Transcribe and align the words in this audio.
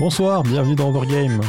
Bonsoir, 0.00 0.42
bienvenue 0.42 0.76
dans 0.76 0.88
Overgame. 0.88 1.42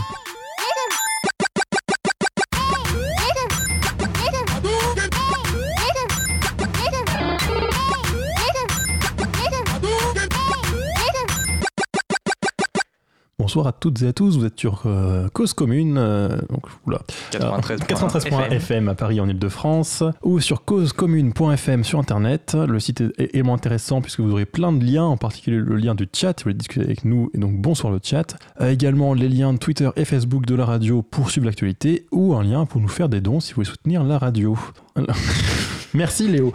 Bonsoir 13.51 13.67
à 13.67 13.73
toutes 13.73 14.01
et 14.01 14.07
à 14.07 14.13
tous, 14.13 14.37
vous 14.37 14.45
êtes 14.45 14.57
sur 14.57 14.83
euh, 14.85 15.27
Cause 15.33 15.53
Commune, 15.53 15.97
euh, 15.97 16.37
donc, 16.49 16.67
oula, 16.87 17.01
93.1 17.33 17.85
93.1 17.85 18.49
FM 18.49 18.87
à 18.87 18.95
Paris 18.95 19.19
en 19.19 19.27
Ile-de-France, 19.27 20.05
ou 20.23 20.39
sur 20.39 20.63
causecommune.fm 20.63 21.83
sur 21.83 21.99
Internet. 21.99 22.55
Le 22.55 22.79
site 22.79 23.01
est 23.01 23.35
également 23.35 23.55
intéressant 23.55 23.99
puisque 23.99 24.21
vous 24.21 24.31
aurez 24.31 24.45
plein 24.45 24.71
de 24.71 24.85
liens, 24.85 25.03
en 25.03 25.17
particulier 25.17 25.57
le 25.57 25.75
lien 25.75 25.95
du 25.95 26.07
chat, 26.13 26.39
si 26.39 26.45
vous 26.45 26.51
voulez 26.51 26.53
discuter 26.53 26.85
avec 26.85 27.03
nous, 27.03 27.29
et 27.33 27.39
donc 27.39 27.57
bonsoir 27.57 27.91
le 27.91 27.99
chat. 28.01 28.37
Euh, 28.61 28.71
également 28.71 29.13
les 29.13 29.27
liens 29.27 29.53
Twitter 29.57 29.89
et 29.97 30.05
Facebook 30.05 30.45
de 30.45 30.55
la 30.55 30.63
radio 30.63 31.01
pour 31.01 31.29
suivre 31.29 31.45
l'actualité, 31.45 32.05
ou 32.13 32.33
un 32.35 32.43
lien 32.43 32.65
pour 32.65 32.79
nous 32.79 32.87
faire 32.87 33.09
des 33.09 33.19
dons 33.19 33.41
si 33.41 33.51
vous 33.51 33.55
voulez 33.55 33.67
soutenir 33.67 34.05
la 34.05 34.17
radio. 34.17 34.57
Merci 35.93 36.27
Léo. 36.27 36.53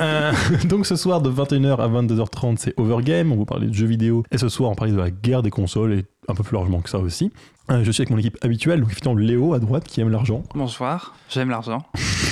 Euh, 0.00 0.32
donc 0.64 0.86
ce 0.86 0.96
soir 0.96 1.20
de 1.20 1.30
21h 1.30 1.76
à 1.76 1.88
22h30 1.88 2.56
c'est 2.58 2.74
Overgame, 2.78 3.32
on 3.32 3.36
vous 3.36 3.44
parler 3.44 3.66
de 3.66 3.74
jeux 3.74 3.86
vidéo 3.86 4.22
et 4.30 4.38
ce 4.38 4.48
soir 4.48 4.70
on 4.70 4.74
parlait 4.74 4.92
de 4.92 4.98
la 4.98 5.10
guerre 5.10 5.42
des 5.42 5.50
consoles 5.50 5.92
et 5.92 6.04
un 6.28 6.34
peu 6.34 6.42
plus 6.42 6.54
largement 6.54 6.80
que 6.80 6.88
ça 6.88 6.98
aussi. 6.98 7.30
Euh, 7.70 7.84
je 7.84 7.90
suis 7.90 8.00
avec 8.00 8.10
mon 8.10 8.18
équipe 8.18 8.38
habituelle, 8.42 8.80
donc 8.80 8.90
effectivement 8.90 9.14
Léo 9.16 9.52
à 9.52 9.58
droite 9.58 9.84
qui 9.84 10.00
aime 10.00 10.08
l'argent, 10.10 10.42
Bonsoir, 10.54 11.14
j'aime 11.28 11.50
l'argent. 11.50 11.82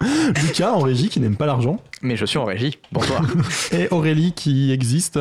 Lucas 0.42 0.72
en 0.72 0.78
régie 0.80 1.08
qui 1.08 1.20
n'aime 1.20 1.36
pas 1.36 1.46
l'argent 1.46 1.80
Mais 2.02 2.16
je 2.16 2.24
suis 2.24 2.38
en 2.38 2.44
régie. 2.44 2.78
Bonsoir. 2.92 3.22
et 3.72 3.88
Aurélie 3.90 4.32
qui 4.32 4.70
existe. 4.72 5.18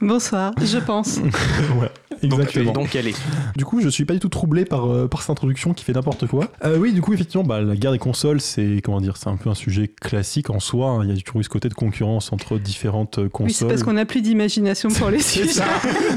Bonsoir, 0.00 0.52
je 0.62 0.78
pense. 0.78 1.18
ouais, 1.80 1.90
exactement. 2.22 2.72
Donc 2.72 2.94
elle 2.94 3.08
est. 3.08 3.16
Du 3.56 3.64
coup, 3.64 3.80
je 3.80 3.88
suis 3.88 4.04
pas 4.04 4.12
du 4.14 4.20
tout 4.20 4.28
troublé 4.28 4.64
par, 4.64 4.90
euh, 4.90 5.08
par 5.08 5.20
cette 5.22 5.30
introduction 5.30 5.72
qui 5.74 5.84
fait 5.84 5.92
n'importe 5.92 6.26
quoi. 6.26 6.48
Euh, 6.64 6.76
oui, 6.78 6.92
du 6.92 7.00
coup, 7.00 7.12
effectivement, 7.14 7.44
bah, 7.44 7.60
la 7.60 7.76
guerre 7.76 7.92
des 7.92 7.98
consoles, 7.98 8.40
c'est 8.40 8.80
comment 8.84 9.00
dire, 9.00 9.16
c'est 9.16 9.28
un 9.28 9.36
peu 9.36 9.48
un 9.50 9.54
sujet 9.54 9.88
classique 9.88 10.50
en 10.50 10.60
soi. 10.60 10.88
hein. 10.90 11.04
Il 11.04 11.14
y 11.14 11.18
a 11.18 11.20
toujours 11.22 11.40
eu 11.40 11.44
ce 11.44 11.48
côté 11.48 11.68
de 11.68 11.74
concurrence 11.74 12.32
entre 12.32 12.58
différentes 12.58 13.18
euh, 13.18 13.28
consoles. 13.28 13.46
Oui, 13.48 13.54
c'est 13.54 13.66
parce 13.66 13.82
qu'on 13.82 13.94
n'a 13.94 14.04
plus 14.04 14.20
d'imagination 14.22 14.90
pour 14.90 15.10
les 15.10 15.20
C'est 15.20 15.40
sujets. 15.40 15.52
ça. 15.52 15.64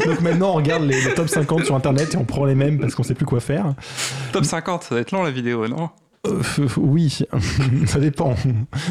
Donc 0.06 0.22
maintenant, 0.22 0.50
on 0.52 0.54
regarde 0.56 0.84
les, 0.84 1.00
les 1.02 1.14
top 1.14 1.30
50 1.30 1.66
sur 1.66 1.76
internet 1.76 2.14
et 2.14 2.18
on 2.18 2.26
prend 2.26 2.46
les 2.46 2.56
mêmes 2.56 2.80
parce 2.80 2.96
qu'on 2.96 3.04
sait 3.04 3.14
plus 3.16 3.26
quoi 3.26 3.40
faire. 3.40 3.74
Top 4.34 4.44
50, 4.46 4.84
ça 4.84 4.96
va 4.96 5.02
être 5.02 5.12
long 5.12 5.24
la 5.24 5.32
vidéo, 5.32 5.68
non? 5.68 5.90
Euh, 6.28 6.68
oui, 6.78 7.20
ça 7.86 8.00
dépend. 8.00 8.36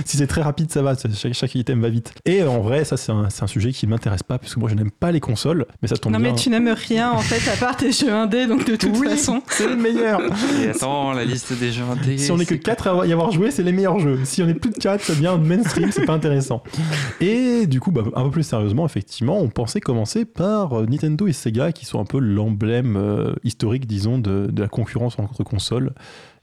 Si 0.04 0.16
c'est 0.16 0.26
très 0.26 0.42
rapide, 0.42 0.70
ça 0.70 0.82
va. 0.82 0.94
Chaque, 1.14 1.34
chaque 1.34 1.54
item 1.54 1.80
va 1.82 1.88
vite. 1.88 2.12
Et 2.24 2.42
en 2.42 2.60
vrai, 2.60 2.84
ça, 2.84 2.96
c'est 2.96 3.12
un, 3.12 3.28
sujet 3.46 3.72
qui 3.72 3.86
m'intéresse 3.86 4.22
pas 4.22 4.38
parce 4.38 4.54
que 4.54 4.60
moi, 4.60 4.68
je 4.68 4.74
n'aime 4.74 4.90
pas 4.90 5.12
les 5.12 5.20
consoles. 5.20 5.66
Mais 5.82 5.88
ça 5.88 5.96
tombe 5.96 6.12
Non 6.12 6.18
bien. 6.18 6.32
mais 6.32 6.36
tu 6.36 6.50
n'aimes 6.50 6.68
rien 6.68 7.10
en 7.12 7.18
fait 7.18 7.48
à 7.50 7.56
part 7.56 7.76
tes 7.76 7.92
jeux 7.92 8.12
indés 8.12 8.46
donc 8.46 8.64
de 8.66 8.76
toute 8.76 8.96
Oui, 8.98 9.08
façon. 9.08 9.42
c'est 9.48 9.68
le 9.68 9.76
meilleur. 9.76 10.20
Et 10.62 10.68
attends, 10.70 11.12
la 11.12 11.24
liste 11.24 11.52
des 11.58 11.70
jeux 11.72 11.84
indés. 11.84 12.18
Si 12.18 12.30
on 12.32 12.38
est 12.38 12.44
que 12.46 12.54
c'est- 12.54 12.60
4 12.60 12.88
à 12.88 13.06
y 13.06 13.12
avoir 13.12 13.30
joué, 13.30 13.50
c'est 13.50 13.62
les 13.62 13.72
meilleurs 13.72 13.98
jeux. 14.00 14.18
Si 14.24 14.42
on 14.42 14.48
est 14.48 14.54
plus 14.54 14.70
de 14.70 14.78
4, 14.78 15.02
c'est 15.04 15.18
bien 15.18 15.36
mainstream, 15.36 15.90
c'est 15.92 16.04
pas 16.06 16.14
intéressant. 16.14 16.62
Et 17.20 17.66
du 17.66 17.80
coup, 17.80 17.90
bah, 17.92 18.02
un 18.14 18.24
peu 18.24 18.30
plus 18.30 18.42
sérieusement, 18.42 18.84
effectivement, 18.86 19.38
on 19.38 19.48
pensait 19.48 19.80
commencer 19.80 20.24
par 20.24 20.80
euh, 20.80 20.86
Nintendo 20.86 21.26
et 21.26 21.32
Sega, 21.32 21.72
qui 21.72 21.84
sont 21.86 22.00
un 22.00 22.04
peu 22.04 22.18
l'emblème 22.18 22.96
euh, 22.96 23.34
historique, 23.44 23.86
disons, 23.86 24.18
de, 24.18 24.48
de 24.50 24.62
la 24.62 24.68
concurrence 24.68 25.18
entre 25.18 25.44
consoles 25.44 25.92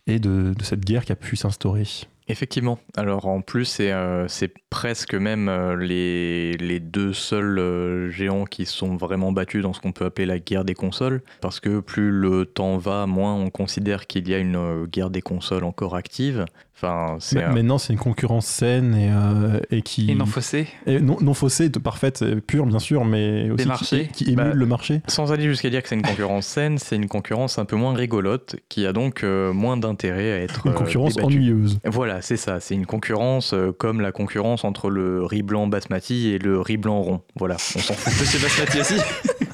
et 0.07 0.19
de, 0.19 0.53
cette 0.61 0.85
guerre 0.85 1.05
qui 1.05 1.11
a 1.11 1.15
pu 1.15 1.35
s'instaurer. 1.35 1.85
Effectivement. 2.29 2.79
Alors 2.95 3.25
en 3.25 3.41
plus, 3.41 3.65
c'est 3.65 3.91
euh, 3.91 4.27
presque 4.69 5.13
même 5.13 5.49
euh, 5.49 5.75
les, 5.75 6.79
deux 6.79 7.11
seuls 7.11 7.59
euh, 7.59 8.09
géants 8.09 8.45
qui 8.45 8.65
sont 8.65 8.95
vraiment 8.95 9.33
battus 9.33 9.61
dans 9.61 9.73
ce 9.73 9.81
qu'on 9.81 9.91
peut 9.91 10.05
appeler 10.05 10.25
la 10.25 10.39
guerre 10.39 10.63
des 10.63 10.73
consoles. 10.73 11.21
Parce 11.41 11.59
que 11.59 11.81
plus 11.81 12.11
le 12.11 12.45
temps 12.45 12.77
va, 12.77 13.07
moins 13.07 13.33
on 13.33 13.49
considère 13.49 14.07
qu'il 14.07 14.29
y 14.29 14.33
a 14.33 14.37
une 14.37 14.85
guerre 14.85 15.09
des 15.09 15.21
consoles 15.21 15.65
encore 15.65 15.95
active. 15.95 16.45
Enfin, 16.75 17.17
c'est. 17.19 17.35
Mais- 17.35 17.47
Maintenant, 17.53 17.77
c'est 17.77 17.93
une 17.93 17.99
concurrence 17.99 18.45
saine 18.45 18.95
et, 18.95 19.09
euh, 19.11 19.59
et 19.71 19.81
qui. 19.83 20.09
Et 20.11 20.15
non 20.15 20.25
faussé. 20.25 20.67
et 20.87 20.99
non, 20.99 21.17
non 21.21 21.33
faussée, 21.33 21.69
de 21.69 21.79
parfaite, 21.79 22.23
euh, 22.23 22.41
pure, 22.45 22.65
bien 22.65 22.79
sûr, 22.79 23.05
mais 23.05 23.49
aussi 23.51 23.63
qui- 23.63 23.67
marchés. 23.69 24.09
qui, 24.11 24.23
émule 24.25 24.35
Bah, 24.35 24.51
le 24.53 24.65
marché. 24.65 25.01
Sans 25.07 25.31
aller 25.31 25.43
jusqu'à 25.45 25.69
dire 25.69 25.81
que 25.83 25.87
c'est 25.89 25.95
une 25.95 26.01
concurrence 26.01 26.45
saine, 26.47 26.77
c'est 26.79 26.95
une 26.95 27.07
concurrence 27.07 27.57
un 27.59 27.65
peu 27.65 27.75
moins 27.75 27.93
rigolote, 27.93 28.55
qui 28.69 28.85
a 28.87 28.91
donc 28.91 29.23
euh, 29.23 29.53
moins 29.53 29.77
d'intérêt 29.77 30.31
à 30.33 30.39
être 30.41 30.65
Une 30.67 30.73
concurrence 30.73 31.17
ennuyeuse. 31.21 31.79
Voilà, 31.85 32.21
c'est 32.21 32.37
ça. 32.37 32.59
C'est 32.59 32.73
une 32.75 32.85
concurrence 32.87 33.53
euh, 33.53 33.71
comme 33.71 34.01
la 34.01 34.11
concurrence 34.11 34.63
entre 34.65 34.89
le 34.89 35.23
riz 35.23 35.43
blanc 35.43 35.67
basmati 35.67 36.29
et 36.29 36.39
le 36.39 36.59
riz 36.59 36.77
blanc 36.77 37.01
rond. 37.01 37.21
Voilà, 37.35 37.55
on 37.75 37.79
s'en 37.79 37.93
fout. 37.93 38.13
Monsieur 38.19 38.39
Basmati 38.39 38.79
aussi 38.79 38.95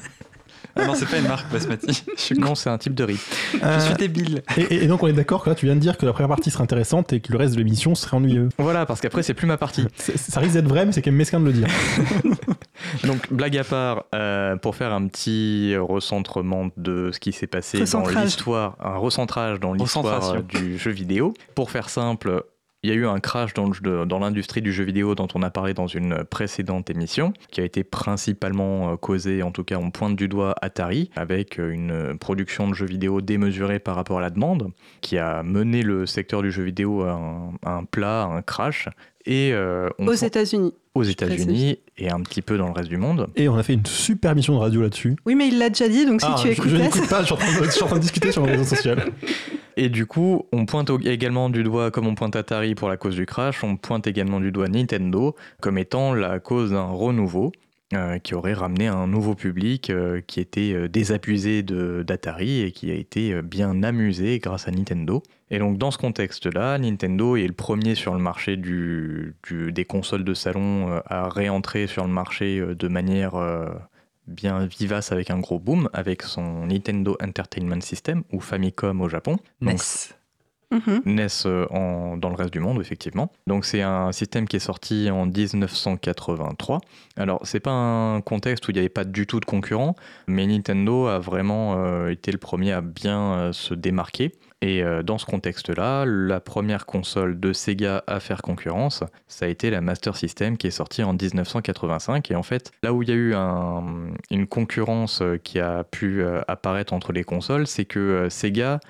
Ah 0.76 0.86
non, 0.86 0.94
c'est 0.94 1.06
pas 1.06 1.18
une 1.18 1.26
marque 1.28 1.50
Basmati. 1.52 2.04
Je 2.16 2.34
Non, 2.34 2.54
c'est 2.54 2.70
un 2.70 2.78
type 2.78 2.94
de 2.94 3.04
riz. 3.04 3.20
je 3.52 3.58
Euh, 3.64 3.80
suis 3.80 3.94
débile. 3.94 4.42
et, 4.56 4.84
et 4.84 4.86
donc, 4.86 5.02
on 5.02 5.06
est 5.06 5.12
d'accord 5.12 5.42
que 5.44 5.50
là, 5.50 5.54
tu 5.54 5.66
viens 5.66 5.74
de 5.74 5.80
dire 5.80 5.96
que 5.98 6.06
la 6.06 6.12
première 6.12 6.28
partie 6.28 6.50
serait 6.50 6.62
intéressante 6.64 7.12
et 7.12 7.20
que 7.20 7.32
le 7.32 7.38
reste 7.38 7.52
de 7.54 7.58
l'émission 7.58 7.94
serait 7.94 8.16
ennuyeux. 8.16 8.48
Voilà, 8.58 8.86
parce 8.86 9.00
qu'après, 9.00 9.22
c'est 9.22 9.34
plus 9.34 9.46
ma 9.46 9.56
partie. 9.56 9.86
Ça 9.96 10.40
risque 10.40 10.54
d'être 10.54 10.68
vrai, 10.68 10.86
mais 10.86 10.92
c'est 10.92 11.02
quand 11.02 11.10
même 11.10 11.18
mesquin 11.18 11.40
de 11.40 11.46
le 11.46 11.52
dire. 11.52 11.66
Donc, 13.04 13.32
blague 13.32 13.56
à 13.58 13.64
part, 13.64 14.04
euh, 14.14 14.56
pour 14.56 14.74
faire 14.76 14.92
un 14.92 15.06
petit 15.06 15.74
recentrement 15.76 16.68
de 16.76 17.10
ce 17.12 17.20
qui 17.20 17.32
s'est 17.32 17.46
passé 17.46 17.78
dans 17.78 17.84
Recentrage. 17.84 18.24
l'histoire, 18.24 18.76
un 18.80 18.96
recentrage 18.96 19.60
dans 19.60 19.72
l'histoire 19.74 20.34
euh, 20.34 20.40
du 20.42 20.78
jeu 20.78 20.90
vidéo. 20.90 21.34
Pour 21.54 21.70
faire 21.70 21.88
simple, 21.90 22.42
il 22.82 22.88
y 22.88 22.92
a 22.92 22.96
eu 22.96 23.06
un 23.06 23.20
crash 23.20 23.52
dans, 23.52 24.18
l'industrie 24.18 24.62
du 24.62 24.72
jeu 24.72 24.84
vidéo 24.84 25.14
dont 25.14 25.28
on 25.34 25.42
a 25.42 25.50
parlé 25.50 25.74
dans 25.74 25.86
une 25.86 26.24
précédente 26.24 26.88
émission, 26.88 27.34
qui 27.50 27.60
a 27.60 27.64
été 27.64 27.84
principalement 27.84 28.92
euh, 28.92 28.96
causé, 28.96 29.42
en 29.42 29.50
tout 29.50 29.64
cas 29.64 29.76
on 29.76 29.90
pointe 29.90 30.16
du 30.16 30.28
doigt 30.28 30.54
Atari, 30.62 31.10
avec 31.14 31.58
euh, 31.58 31.70
une 31.70 32.18
production 32.18 32.68
de 32.68 32.74
jeux 32.74 32.86
vidéo 32.86 33.20
démesurée 33.20 33.80
par 33.80 33.96
rapport 33.96 34.18
à 34.18 34.22
la 34.22 34.30
demande, 34.30 34.72
qui 35.02 35.18
a 35.18 35.42
mené 35.42 35.82
le 35.82 36.06
secteur 36.06 36.40
du 36.40 36.50
jeu 36.50 36.62
vidéo 36.62 37.02
à 37.02 37.12
un, 37.12 37.52
à 37.62 37.72
un 37.72 37.84
plat, 37.84 38.22
à 38.22 38.26
un 38.26 38.42
crash. 38.42 38.88
Et 39.26 39.52
euh, 39.52 39.88
on 39.98 40.06
Aux 40.08 40.12
États-Unis. 40.14 40.72
aux 40.94 41.02
États-Unis 41.02 41.78
et 41.98 42.10
un 42.10 42.20
petit 42.20 42.40
peu 42.42 42.56
dans 42.56 42.66
le 42.66 42.72
reste 42.72 42.88
du 42.88 42.96
monde. 42.96 43.28
Et 43.36 43.48
on 43.48 43.56
a 43.56 43.62
fait 43.62 43.74
une 43.74 43.84
super 43.84 44.34
mission 44.34 44.54
de 44.54 44.58
radio 44.60 44.80
là-dessus. 44.80 45.16
Oui 45.26 45.34
mais 45.34 45.48
il 45.48 45.58
l'a 45.58 45.68
déjà 45.68 45.88
dit 45.88 46.06
donc 46.06 46.20
si 46.22 46.26
Ah, 46.30 46.36
tu 46.40 46.48
je, 46.48 46.54
je 46.54 46.60
écoutes 46.60 46.72
n'écoute 46.72 47.08
pas, 47.08 47.20
je 47.20 47.26
suis, 47.26 47.34
en 47.34 47.36
train 47.36 47.60
de, 47.60 47.64
je 47.66 47.70
suis 47.70 47.82
en 47.82 47.86
train 47.86 47.96
de 47.96 48.02
discuter 48.02 48.32
sur 48.32 48.46
les 48.46 48.52
réseaux 48.52 48.74
sociaux. 48.76 48.94
Et 49.76 49.88
du 49.88 50.06
coup, 50.06 50.46
on 50.52 50.66
pointe 50.66 50.90
également 51.04 51.48
du 51.48 51.62
doigt, 51.62 51.90
comme 51.90 52.06
on 52.06 52.14
pointe 52.14 52.34
Atari 52.36 52.74
pour 52.74 52.88
la 52.88 52.96
cause 52.96 53.14
du 53.14 53.24
crash, 53.26 53.62
on 53.62 53.76
pointe 53.76 54.06
également 54.06 54.40
du 54.40 54.52
doigt 54.52 54.68
Nintendo 54.68 55.36
comme 55.60 55.78
étant 55.78 56.12
la 56.14 56.38
cause 56.40 56.70
d'un 56.72 56.86
renouveau. 56.86 57.52
Euh, 57.92 58.20
qui 58.20 58.36
aurait 58.36 58.52
ramené 58.52 58.86
un 58.86 59.08
nouveau 59.08 59.34
public 59.34 59.90
euh, 59.90 60.20
qui 60.24 60.38
était 60.38 60.72
euh, 60.74 60.88
désabusé 60.88 61.64
d'Atari 61.64 62.60
et 62.60 62.70
qui 62.70 62.88
a 62.88 62.94
été 62.94 63.42
bien 63.42 63.82
amusé 63.82 64.38
grâce 64.38 64.68
à 64.68 64.70
Nintendo. 64.70 65.24
Et 65.50 65.58
donc 65.58 65.76
dans 65.76 65.90
ce 65.90 65.98
contexte-là, 65.98 66.78
Nintendo 66.78 67.34
est 67.34 67.48
le 67.48 67.52
premier 67.52 67.96
sur 67.96 68.14
le 68.14 68.20
marché 68.20 68.56
du, 68.56 69.34
des 69.50 69.84
consoles 69.84 70.22
de 70.22 70.34
salon 70.34 71.00
à 71.04 71.28
réentrer 71.28 71.88
sur 71.88 72.04
le 72.04 72.12
marché 72.12 72.60
de 72.60 72.88
manière 72.88 73.32
bien 74.28 74.66
vivace 74.66 75.10
avec 75.10 75.30
un 75.30 75.40
gros 75.40 75.58
boom, 75.58 75.90
avec 75.92 76.22
son 76.22 76.66
Nintendo 76.66 77.16
Entertainment 77.20 77.80
System, 77.80 78.22
ou 78.32 78.38
Famicom 78.38 79.00
au 79.00 79.08
Japon. 79.08 79.38
Donc. 79.60 79.80
Mhm. 80.72 81.02
NES 81.04 81.26
euh, 81.46 81.66
dans 82.16 82.28
le 82.28 82.34
reste 82.36 82.52
du 82.52 82.60
monde, 82.60 82.80
effectivement. 82.80 83.32
Donc 83.46 83.64
c'est 83.64 83.82
un 83.82 84.12
système 84.12 84.46
qui 84.46 84.56
est 84.56 84.60
sorti 84.60 85.10
en 85.10 85.26
1983. 85.26 86.80
Alors 87.16 87.40
c'est 87.44 87.60
pas 87.60 87.70
un 87.72 88.20
contexte 88.20 88.66
où 88.68 88.70
il 88.70 88.74
n'y 88.74 88.80
avait 88.80 88.88
pas 88.88 89.04
du 89.04 89.26
tout 89.26 89.40
de 89.40 89.44
concurrents, 89.44 89.96
mais 90.28 90.46
Nintendo 90.46 91.06
a 91.08 91.18
vraiment 91.18 91.74
euh, 91.84 92.10
été 92.10 92.30
le 92.32 92.38
premier 92.38 92.72
à 92.72 92.80
bien 92.80 93.20
euh, 93.32 93.52
se 93.52 93.74
démarquer. 93.74 94.32
Et 94.62 94.82
dans 95.06 95.16
ce 95.16 95.24
contexte-là, 95.24 96.04
la 96.06 96.38
première 96.38 96.84
console 96.84 97.40
de 97.40 97.54
Sega 97.54 98.04
à 98.06 98.20
faire 98.20 98.42
concurrence, 98.42 99.02
ça 99.26 99.46
a 99.46 99.48
été 99.48 99.70
la 99.70 99.80
Master 99.80 100.14
System 100.18 100.58
qui 100.58 100.66
est 100.66 100.70
sortie 100.70 101.02
en 101.02 101.14
1985. 101.14 102.30
Et 102.30 102.34
en 102.34 102.42
fait, 102.42 102.70
là 102.82 102.92
où 102.92 103.02
il 103.02 103.08
y 103.08 103.12
a 103.12 103.14
eu 103.14 103.32
un- 103.34 104.10
une 104.30 104.46
concurrence 104.46 105.22
qui 105.44 105.60
a 105.60 105.82
pu 105.84 106.22
apparaître 106.46 106.92
entre 106.92 107.12
les 107.14 107.24
consoles, 107.24 107.66
c'est 107.66 107.86
que 107.86 108.26
Sega 108.28 108.80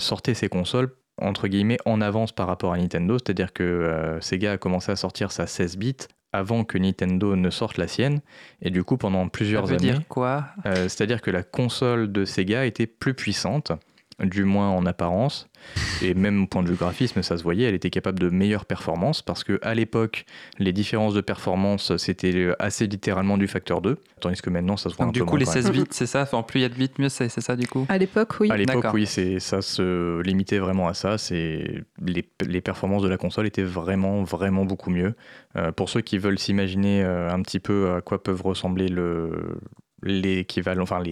sortait 0.00 0.34
ses 0.34 0.48
consoles 0.48 0.90
entre 1.20 1.48
guillemets 1.48 1.78
en 1.84 2.00
avance 2.00 2.32
par 2.32 2.46
rapport 2.46 2.72
à 2.72 2.78
Nintendo, 2.78 3.18
c'est-à-dire 3.18 3.52
que 3.52 3.62
euh, 3.62 4.20
Sega 4.20 4.52
a 4.52 4.58
commencé 4.58 4.92
à 4.92 4.96
sortir 4.96 5.32
sa 5.32 5.46
16 5.46 5.76
bits 5.76 5.96
avant 6.32 6.64
que 6.64 6.76
Nintendo 6.76 7.36
ne 7.36 7.48
sorte 7.50 7.78
la 7.78 7.88
sienne, 7.88 8.20
et 8.60 8.70
du 8.70 8.84
coup 8.84 8.96
pendant 8.98 9.24
Ça 9.24 9.30
plusieurs 9.30 9.64
veut 9.66 9.76
années, 9.76 9.92
dire 9.92 10.02
quoi? 10.08 10.44
euh, 10.66 10.74
c'est-à-dire 10.88 11.22
que 11.22 11.30
la 11.30 11.42
console 11.42 12.12
de 12.12 12.24
Sega 12.24 12.66
était 12.66 12.86
plus 12.86 13.14
puissante, 13.14 13.72
du 14.20 14.44
moins 14.44 14.68
en 14.68 14.84
apparence, 14.84 15.47
et 16.02 16.14
même 16.14 16.44
au 16.44 16.46
point 16.46 16.62
de 16.62 16.68
vue 16.68 16.76
graphisme, 16.76 17.22
ça 17.22 17.36
se 17.36 17.42
voyait, 17.42 17.68
elle 17.68 17.74
était 17.74 17.90
capable 17.90 18.18
de 18.18 18.28
meilleures 18.28 18.64
performances, 18.64 19.22
parce 19.22 19.44
que 19.44 19.58
à 19.62 19.74
l'époque, 19.74 20.24
les 20.58 20.72
différences 20.72 21.14
de 21.14 21.20
performance, 21.20 21.96
c'était 21.96 22.50
assez 22.58 22.86
littéralement 22.86 23.38
du 23.38 23.48
facteur 23.48 23.80
2, 23.80 23.98
tandis 24.20 24.40
que 24.40 24.50
maintenant, 24.50 24.76
ça 24.76 24.90
se 24.90 24.96
voit 24.96 25.06
Donc 25.06 25.10
un 25.10 25.12
du 25.12 25.18
peu 25.20 25.24
coup, 25.24 25.30
moins 25.32 25.38
les 25.40 25.44
quand 25.44 25.54
même. 25.54 25.62
16 25.62 25.72
bits, 25.72 25.84
c'est 25.90 26.06
ça? 26.06 26.22
Enfin, 26.22 26.42
plus 26.42 26.60
il 26.60 26.62
y 26.62 26.66
a 26.66 26.68
de 26.68 26.74
bits, 26.74 26.90
mieux 26.98 27.08
c'est 27.08 27.28
c'est 27.28 27.40
ça 27.40 27.56
du 27.56 27.66
coup? 27.66 27.86
À 27.88 27.98
l'époque 27.98 28.40
oui. 28.40 28.50
À 28.50 28.56
l'époque, 28.56 28.86
oui, 28.92 29.06
c'est 29.06 29.40
ça 29.40 29.62
se 29.62 30.20
limitait 30.22 30.58
vraiment 30.58 30.88
à 30.88 30.94
ça. 30.94 31.18
C'est 31.18 31.82
les, 32.04 32.28
les 32.46 32.60
performances 32.60 33.02
de 33.02 33.08
la 33.08 33.16
console 33.16 33.46
étaient 33.46 33.62
vraiment, 33.62 34.22
vraiment 34.22 34.64
beaucoup 34.64 34.90
mieux. 34.90 35.14
Euh, 35.56 35.72
pour 35.72 35.88
ceux 35.88 36.00
qui 36.00 36.18
veulent 36.18 36.38
s'imaginer 36.38 37.02
euh, 37.02 37.30
un 37.32 37.42
petit 37.42 37.60
peu 37.60 37.94
à 37.96 38.00
quoi 38.00 38.22
peuvent 38.22 38.42
ressembler 38.42 38.88
le, 38.88 39.58
l'équivalent, 40.02 40.82
enfin 40.82 41.02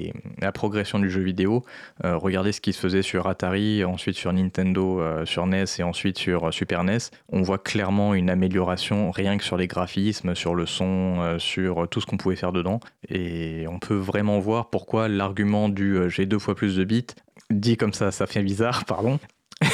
la 0.40 0.52
progression 0.52 0.98
du 0.98 1.10
jeu 1.10 1.22
vidéo. 1.22 1.64
Euh, 2.04 2.16
regardez 2.16 2.52
ce 2.52 2.60
qui 2.60 2.72
se 2.72 2.80
faisait 2.80 3.02
sur 3.02 3.26
Atari, 3.26 3.84
ensuite 3.84 4.16
sur 4.16 4.32
Nintendo, 4.32 5.00
euh, 5.00 5.24
sur 5.24 5.46
NES 5.46 5.64
et 5.78 5.82
ensuite 5.82 6.18
sur 6.18 6.52
Super 6.52 6.84
NES. 6.84 6.98
On 7.30 7.42
voit 7.42 7.58
clairement 7.58 8.14
une 8.14 8.30
amélioration 8.30 9.10
rien 9.10 9.36
que 9.38 9.44
sur 9.44 9.56
les 9.56 9.66
graphismes, 9.66 10.34
sur 10.34 10.54
le 10.54 10.66
son, 10.66 11.16
euh, 11.20 11.38
sur 11.38 11.88
tout 11.88 12.00
ce 12.00 12.06
qu'on 12.06 12.16
pouvait 12.16 12.36
faire 12.36 12.52
dedans. 12.52 12.80
Et 13.08 13.66
on 13.68 13.78
peut 13.78 13.96
vraiment 13.96 14.38
voir 14.38 14.70
pourquoi 14.70 15.08
l'argument 15.08 15.68
du 15.68 15.98
j'ai 16.08 16.26
deux 16.26 16.38
fois 16.38 16.54
plus 16.54 16.76
de 16.76 16.84
bits, 16.84 17.06
dit 17.50 17.76
comme 17.76 17.92
ça, 17.92 18.10
ça 18.10 18.26
fait 18.26 18.42
bizarre, 18.42 18.84
pardon, 18.84 19.18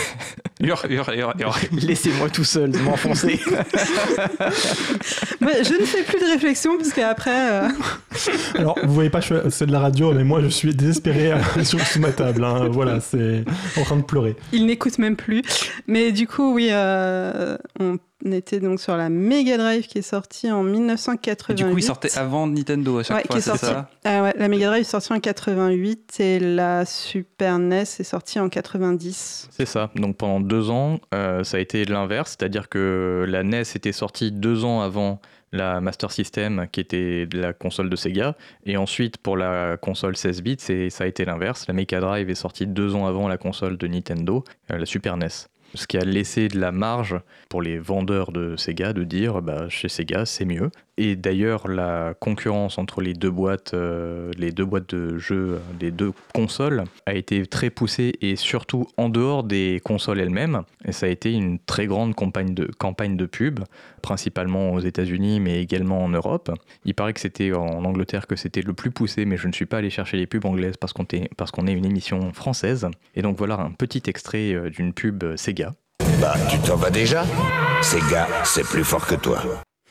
Laissez-moi 1.73 2.31
tout 2.31 2.45
seul 2.45 2.71
m'enfoncer. 2.85 3.41
Moi, 5.41 5.51
je 5.63 5.81
ne 5.81 5.85
fais 5.87 6.03
plus 6.05 6.21
de 6.21 6.31
réflexion 6.33 6.77
parce 6.77 6.93
qu'après. 6.93 7.51
euh, 7.53 7.69
Alors, 8.55 8.79
vous 8.85 8.93
voyez 8.95 9.11
pas, 9.11 9.21
c'est 9.51 9.67
de 9.67 9.73
la 9.73 9.81
radio, 9.81 10.13
mais 10.13 10.25
moi, 10.25 10.41
je 10.41 10.49
suis 10.49 10.75
désespéré 10.75 11.33
euh, 11.33 11.39
sur, 11.65 11.81
sous 11.81 11.99
ma 12.01 12.13
table. 12.13 12.45
hein. 12.45 12.69
Voilà, 12.71 13.01
c'est 13.01 13.45
en 13.77 13.83
train 13.83 13.97
de 13.97 14.03
pleurer. 14.03 14.37
il 14.53 14.67
n'écoute 14.67 14.99
même 14.99 15.17
plus. 15.17 15.43
Mais 15.87 16.13
du 16.13 16.27
coup, 16.27 16.55
oui, 16.55 16.69
euh, 16.71 17.57
on 17.81 17.99
était 18.31 18.61
donc 18.61 18.81
sur 18.81 18.97
la 18.97 19.09
Mega 19.09 19.57
Drive 19.57 19.87
qui 19.87 19.99
est 19.99 20.03
sortie 20.03 20.51
en 20.51 20.63
1988. 20.63 21.55
Du 21.67 21.71
coup, 21.73 21.79
il 21.79 21.83
sortait 21.83 22.17
avant 22.19 22.47
Nintendo 22.47 22.99
à 22.99 23.03
chaque 23.03 23.17
Ouais, 23.17 23.23
fois, 23.27 23.37
c'est 23.41 23.51
sorti. 23.51 23.67
ça? 23.67 23.89
Ah 24.05 24.23
ouais, 24.23 24.35
la 24.37 24.49
Mega 24.49 24.67
Drive 24.69 24.83
est 24.83 24.85
sortie 24.85 25.13
en 25.13 25.21
88 25.21 26.21
et 26.21 26.39
la 26.39 26.85
Super 26.85 27.59
NES 27.59 27.83
est 27.83 28.03
sortie 28.05 28.39
en 28.39 28.49
90. 28.49 29.49
C'est 29.51 29.67
ça. 29.67 29.91
Donc 29.97 30.17
pendant 30.17 30.41
deux 30.41 30.71
ans, 30.71 31.01
euh, 31.15 31.43
ça 31.45 31.57
a 31.57 31.61
été 31.61 31.85
l'inverse, 31.85 32.37
c'est-à-dire 32.39 32.69
que 32.69 33.25
la 33.29 33.43
NES 33.43 33.63
était 33.75 33.93
sortie 33.93 34.31
deux 34.33 34.65
ans 34.65 34.81
avant 34.83 35.21
la 35.55 35.83
Master 35.83 36.11
System, 36.11 36.67
qui 36.73 36.81
était 36.81 37.29
la 37.35 37.53
console 37.53 37.91
de 37.91 37.97
Sega, 37.97 38.37
et 38.65 38.79
ensuite 38.79 39.19
pour 39.19 39.37
la 39.37 39.77
console 39.77 40.17
16 40.17 40.41
bits, 40.43 40.57
c'est- 40.59 40.89
ça 40.89 41.05
a 41.05 41.07
été 41.07 41.27
l'inverse. 41.27 41.67
La 41.69 41.75
Mega 41.75 42.01
Drive 42.01 42.31
est 42.31 42.35
sortie 42.35 42.67
deux 42.67 42.95
ans 42.95 43.07
avant 43.07 43.29
la 43.29 43.37
console 43.37 43.77
de 43.77 43.87
Nintendo, 43.87 44.45
euh, 44.73 44.79
la 44.79 44.87
Super 44.87 45.19
NES. 45.19 45.29
Ce 45.75 45.87
qui 45.87 45.97
a 45.97 46.05
laissé 46.05 46.49
de 46.49 46.61
la 46.61 46.73
marge 46.73 47.19
pour 47.49 47.63
les 47.63 47.79
vendeurs 47.79 48.33
de 48.33 48.57
Sega 48.57 48.93
de 48.93 49.05
dire 49.05 49.41
bah, 49.43 49.69
chez 49.69 49.89
Sega 49.89 50.27
c'est 50.27 50.45
mieux. 50.45 50.71
Et 50.99 51.17
d'ailleurs 51.17 51.69
la 51.69 52.13
concurrence 52.21 52.77
entre 52.77 53.01
les 53.01 53.15
deux 53.15 53.31
boîtes, 53.31 53.73
euh, 53.73 54.31
les 54.37 54.53
deux 54.53 54.67
boîtes 54.67 54.95
de 54.95 55.17
jeux, 55.17 55.59
les 55.81 55.91
deux 55.91 56.13
consoles 56.35 56.85
a 57.07 57.15
été 57.15 57.47
très 57.47 57.71
poussée 57.71 58.13
et 58.21 58.37
surtout 58.37 58.87
en 58.99 59.09
dehors 59.09 59.43
des 59.43 59.81
consoles 59.83 60.21
elles-mêmes. 60.21 60.63
Et 60.85 60.93
ça 60.93 61.07
a 61.07 61.09
été 61.09 61.33
une 61.33 61.59
très 61.59 61.87
grande 61.87 62.15
campagne 62.15 62.53
de, 62.53 62.67
campagne 62.67 63.17
de 63.17 63.25
pub, 63.25 63.61
principalement 64.03 64.73
aux 64.73 64.81
États-Unis 64.81 65.41
mais 65.41 65.63
également 65.63 66.05
en 66.05 66.11
Europe. 66.11 66.51
Il 66.85 66.95
paraît 66.95 67.15
que 67.15 67.21
c'était 67.21 67.55
en 67.55 67.85
Angleterre 67.85 68.27
que 68.27 68.37
c'était 68.37 68.63
le 68.63 68.75
plus 68.75 68.91
poussé, 68.91 69.25
mais 69.25 69.39
je 69.39 69.49
ne 69.49 69.53
suis 69.53 69.67
pas 69.67 69.79
allé 69.79 69.89
chercher 69.89 70.19
les 70.19 70.27
pubs 70.27 70.45
anglaises 70.45 70.77
parce 70.77 70.93
qu'on 70.93 71.07
est, 71.13 71.35
parce 71.37 71.51
qu'on 71.51 71.67
est 71.67 71.73
une 71.73 71.87
émission 71.87 72.35
française. 72.35 72.87
Et 73.15 73.23
donc 73.23 73.39
voilà 73.39 73.59
un 73.59 73.71
petit 73.71 74.03
extrait 74.09 74.53
euh, 74.53 74.69
d'une 74.69 74.93
pub 74.93 75.25
euh, 75.25 75.37
Sega. 75.39 75.75
Bah, 76.21 76.35
tu 76.51 76.59
t'en 76.59 76.77
vas 76.77 76.91
déjà? 76.91 77.25
Sega, 77.81 78.29
c'est 78.45 78.65
plus 78.65 78.85
fort 78.85 79.07
que 79.07 79.15
toi. 79.15 79.43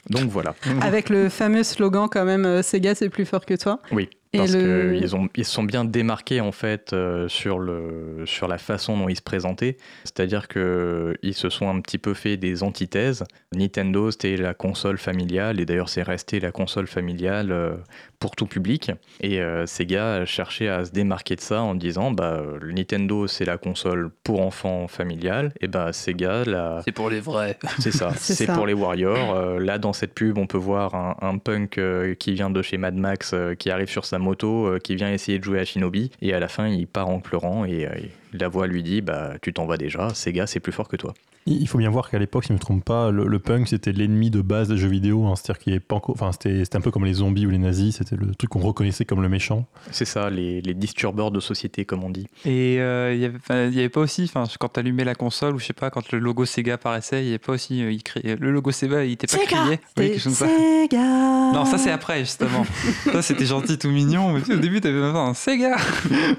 Donc 0.09 0.30
voilà. 0.30 0.56
Avec 0.81 1.09
le 1.09 1.30
fameux 1.30 1.63
slogan 1.63 2.07
quand 2.12 2.25
même 2.25 2.45
euh, 2.45 2.62
Sega 2.62 2.95
c'est 2.95 3.09
plus 3.09 3.25
fort 3.25 3.45
que 3.45 3.53
toi. 3.56 3.80
Oui. 3.92 4.09
Et 4.33 4.37
Parce 4.37 4.53
le- 4.53 4.93
qu'ils 4.97 5.09
ils 5.35 5.45
se 5.45 5.51
sont 5.51 5.63
bien 5.63 5.83
démarqués 5.83 6.39
en 6.39 6.53
fait 6.53 6.93
euh, 6.93 7.27
sur, 7.27 7.59
le, 7.59 8.23
sur 8.25 8.47
la 8.47 8.57
façon 8.57 8.97
dont 8.97 9.09
ils 9.09 9.17
se 9.17 9.21
présentaient. 9.21 9.75
C'est-à-dire 10.05 10.47
qu'ils 10.47 11.33
se 11.33 11.49
sont 11.49 11.67
un 11.69 11.81
petit 11.81 11.97
peu 11.97 12.13
fait 12.13 12.37
des 12.37 12.63
antithèses. 12.63 13.25
Nintendo, 13.53 14.09
c'était 14.09 14.37
la 14.37 14.53
console 14.53 14.97
familiale, 14.97 15.59
et 15.59 15.65
d'ailleurs 15.65 15.89
c'est 15.89 16.03
resté 16.03 16.39
la 16.39 16.51
console 16.53 16.87
familiale 16.87 17.51
euh, 17.51 17.71
pour 18.19 18.37
tout 18.37 18.45
public. 18.45 18.91
Et 19.19 19.41
euh, 19.41 19.65
Sega 19.65 20.25
cherchait 20.25 20.69
à 20.69 20.85
se 20.85 20.91
démarquer 20.91 21.35
de 21.35 21.41
ça 21.41 21.61
en 21.61 21.75
disant 21.75 22.11
bah, 22.11 22.35
euh, 22.41 22.57
le 22.61 22.71
Nintendo 22.71 23.27
c'est 23.27 23.43
la 23.45 23.57
console 23.57 24.11
pour 24.23 24.39
enfants 24.41 24.87
familiale, 24.87 25.51
et 25.59 25.67
bah 25.67 25.91
Sega, 25.91 26.45
la, 26.45 26.81
C'est 26.85 26.93
pour 26.93 27.09
les 27.09 27.19
vrais. 27.19 27.57
c'est 27.79 27.91
ça, 27.91 28.11
C'est 28.15 28.45
pour 28.47 28.65
les 28.65 28.73
Warriors. 28.73 29.35
Euh, 29.35 29.59
là, 29.59 29.77
dans 29.77 29.91
cette 29.91 30.13
pub, 30.13 30.37
on 30.37 30.47
peut 30.47 30.57
voir 30.57 30.95
un, 30.95 31.17
un 31.21 31.37
punk 31.37 31.77
euh, 31.77 32.15
qui 32.15 32.31
vient 32.31 32.49
de 32.49 32.61
chez 32.61 32.77
Mad 32.77 32.95
Max, 32.95 33.31
euh, 33.33 33.55
qui 33.55 33.69
arrive 33.69 33.89
sur 33.89 34.05
sa 34.05 34.19
moto, 34.21 34.68
euh, 34.68 34.79
qui 34.79 34.95
vient 34.95 35.12
essayer 35.12 35.39
de 35.39 35.44
jouer 35.44 35.59
à 35.59 35.65
Shinobi, 35.65 36.12
et 36.21 36.33
à 36.33 36.39
la 36.39 36.47
fin, 36.47 36.68
il 36.68 36.88
part 36.88 37.09
en 37.09 37.19
pleurant, 37.19 37.65
et, 37.65 37.85
euh, 37.85 37.91
la 38.33 38.47
voix 38.47 38.68
lui 38.68 38.83
dit 38.83 39.01
bah, 39.01 39.33
Tu 39.41 39.53
t'en 39.53 39.65
vas 39.65 39.77
déjà, 39.77 40.13
Sega, 40.13 40.47
c'est 40.47 40.59
plus 40.59 40.71
fort 40.71 40.88
que 40.88 40.95
toi. 40.95 41.13
Il 41.47 41.67
faut 41.67 41.77
bien 41.79 41.89
voir 41.89 42.09
qu'à 42.09 42.19
l'époque, 42.19 42.43
si 42.43 42.49
je 42.49 42.53
ne 42.53 42.57
me 42.57 42.61
trompe 42.61 42.85
pas, 42.85 43.09
le, 43.09 43.25
le 43.27 43.39
punk 43.39 43.67
c'était 43.67 43.91
l'ennemi 43.91 44.29
de 44.29 44.41
base 44.41 44.67
des 44.69 44.77
jeux 44.77 44.88
vidéo. 44.89 45.25
hein. 45.25 45.33
C'est-à-dire 45.35 45.59
qu'il 45.63 45.81
pas 45.81 45.95
encore. 45.95 46.13
Enfin, 46.15 46.31
c'était 46.31 46.63
c'était 46.65 46.77
un 46.77 46.81
peu 46.81 46.91
comme 46.91 47.05
les 47.05 47.13
zombies 47.13 47.45
ou 47.45 47.49
les 47.49 47.57
nazis. 47.57 47.95
C'était 47.97 48.15
le 48.15 48.35
truc 48.35 48.51
qu'on 48.51 48.59
reconnaissait 48.59 49.05
comme 49.05 49.21
le 49.21 49.29
méchant. 49.29 49.65
C'est 49.91 50.05
ça, 50.05 50.29
les, 50.29 50.61
les 50.61 50.73
disturbeurs 50.75 51.31
de 51.31 51.39
société, 51.39 51.83
comme 51.85 52.03
on 52.03 52.09
dit. 52.09 52.27
Et 52.45 52.79
euh, 52.79 53.13
il 53.15 53.19
y 53.21 53.25
avait- 53.25 53.38
enfin, 53.38 53.65
il 53.65 53.73
y 53.73 53.79
avait 53.79 53.89
pas 53.89 54.01
aussi, 54.01 54.31
quand 54.59 54.67
t'allumais 54.69 55.03
la 55.03 55.15
console 55.15 55.55
ou 55.55 55.59
je 55.59 55.65
sais 55.65 55.73
pas, 55.73 55.89
quand 55.89 56.11
le 56.11 56.19
logo 56.19 56.45
Sega 56.45 56.75
apparaissait, 56.75 57.21
il 57.23 57.25
y 57.25 57.29
avait 57.29 57.39
pas 57.39 57.53
aussi, 57.53 57.81
euh, 57.83 57.91
il 57.91 58.03
criait- 58.03 58.35
le 58.39 58.51
logo 58.51 58.71
Sega, 58.71 59.03
il 59.03 59.13
était 59.13 59.25
pas 59.27 59.43
crié. 59.43 59.79
Oui. 59.97 60.19
Sega 60.19 61.51
Non, 61.53 61.65
ça 61.65 61.77
c'est 61.79 61.91
après 61.91 62.19
justement. 62.19 62.65
ça 63.11 63.21
c'était 63.23 63.45
gentil, 63.45 63.77
tout 63.79 63.89
mignon. 63.89 64.33
Mais 64.33 64.41
tu 64.41 64.47
sais, 64.47 64.53
au 64.53 64.59
début 64.59 64.79
t'avais 64.79 64.99
même 65.01 65.13
pas 65.13 65.19
un 65.19 65.33
Sega. 65.33 65.75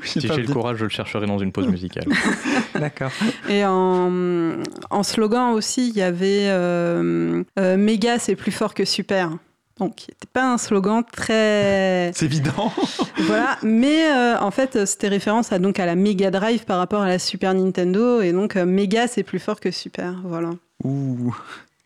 Si 0.05 0.21
j'ai 0.21 0.29
le 0.43 0.53
courage, 0.53 0.77
je 0.79 0.85
le 0.85 0.91
chercherai 0.91 1.27
dans 1.27 1.39
une 1.39 1.51
pause 1.53 1.67
musicale. 1.69 2.05
D'accord. 2.75 3.11
Et 3.49 3.65
en, 3.65 4.55
en 4.91 5.03
slogan 5.03 5.53
aussi, 5.55 5.89
il 5.89 5.97
y 5.97 6.03
avait 6.03 6.47
euh, 6.49 7.43
euh, 7.59 7.77
Méga, 7.77 8.19
c'est 8.19 8.37
plus 8.37 8.53
fort 8.53 8.75
que 8.75 8.85
Super. 8.85 9.31
Donc, 9.79 10.03
n'était 10.09 10.29
pas 10.33 10.53
un 10.53 10.59
slogan 10.59 11.03
très. 11.11 12.13
C'est 12.15 12.27
évident. 12.27 12.73
voilà, 13.21 13.57
mais 13.63 14.05
euh, 14.13 14.39
en 14.39 14.51
fait, 14.51 14.85
c'était 14.87 15.09
référence 15.09 15.51
à, 15.51 15.59
donc, 15.59 15.81
à 15.81 15.87
la 15.87 15.95
Mega 15.97 16.31
Drive 16.31 16.65
par 16.67 16.79
rapport 16.79 17.01
à 17.03 17.09
la 17.09 17.19
Super 17.19 17.55
Nintendo. 17.55 18.21
Et 18.21 18.33
donc, 18.33 18.57
euh, 18.57 18.67
Méga, 18.67 19.09
c'est 19.09 19.23
plus 19.23 19.39
fort 19.41 19.61
que 19.61 19.71
Super. 19.71 20.15
Voilà. 20.25 20.51
Ouh. 20.85 21.35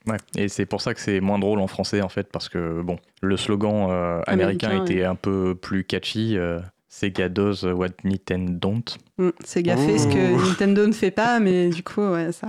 Ouais, 0.06 0.18
et 0.36 0.48
c'est 0.48 0.66
pour 0.66 0.82
ça 0.82 0.94
que 0.94 1.00
c'est 1.00 1.20
moins 1.20 1.38
drôle 1.38 1.58
en 1.58 1.66
français 1.66 2.00
en 2.00 2.08
fait, 2.08 2.28
parce 2.30 2.48
que 2.48 2.80
bon, 2.80 2.96
le 3.22 3.36
slogan 3.36 3.88
euh, 3.90 4.20
américain, 4.26 4.68
Américain, 4.68 4.84
était 4.84 5.04
un 5.04 5.16
peu 5.16 5.56
plus 5.60 5.82
catchy. 5.82 6.36
euh, 6.38 6.60
Sega 6.98 7.28
does 7.28 7.62
what 7.64 7.88
Nintendo 8.04 8.52
don't. 8.58 8.84
Mm, 9.18 9.28
Sega 9.44 9.76
fait 9.76 9.98
ce 9.98 10.06
que. 10.06 10.48
Nintendo 10.48 10.86
ne 10.86 10.92
fait 10.92 11.10
pas, 11.10 11.40
mais 11.40 11.68
du 11.68 11.82
coup, 11.82 12.00
ouais, 12.00 12.32
ça. 12.32 12.48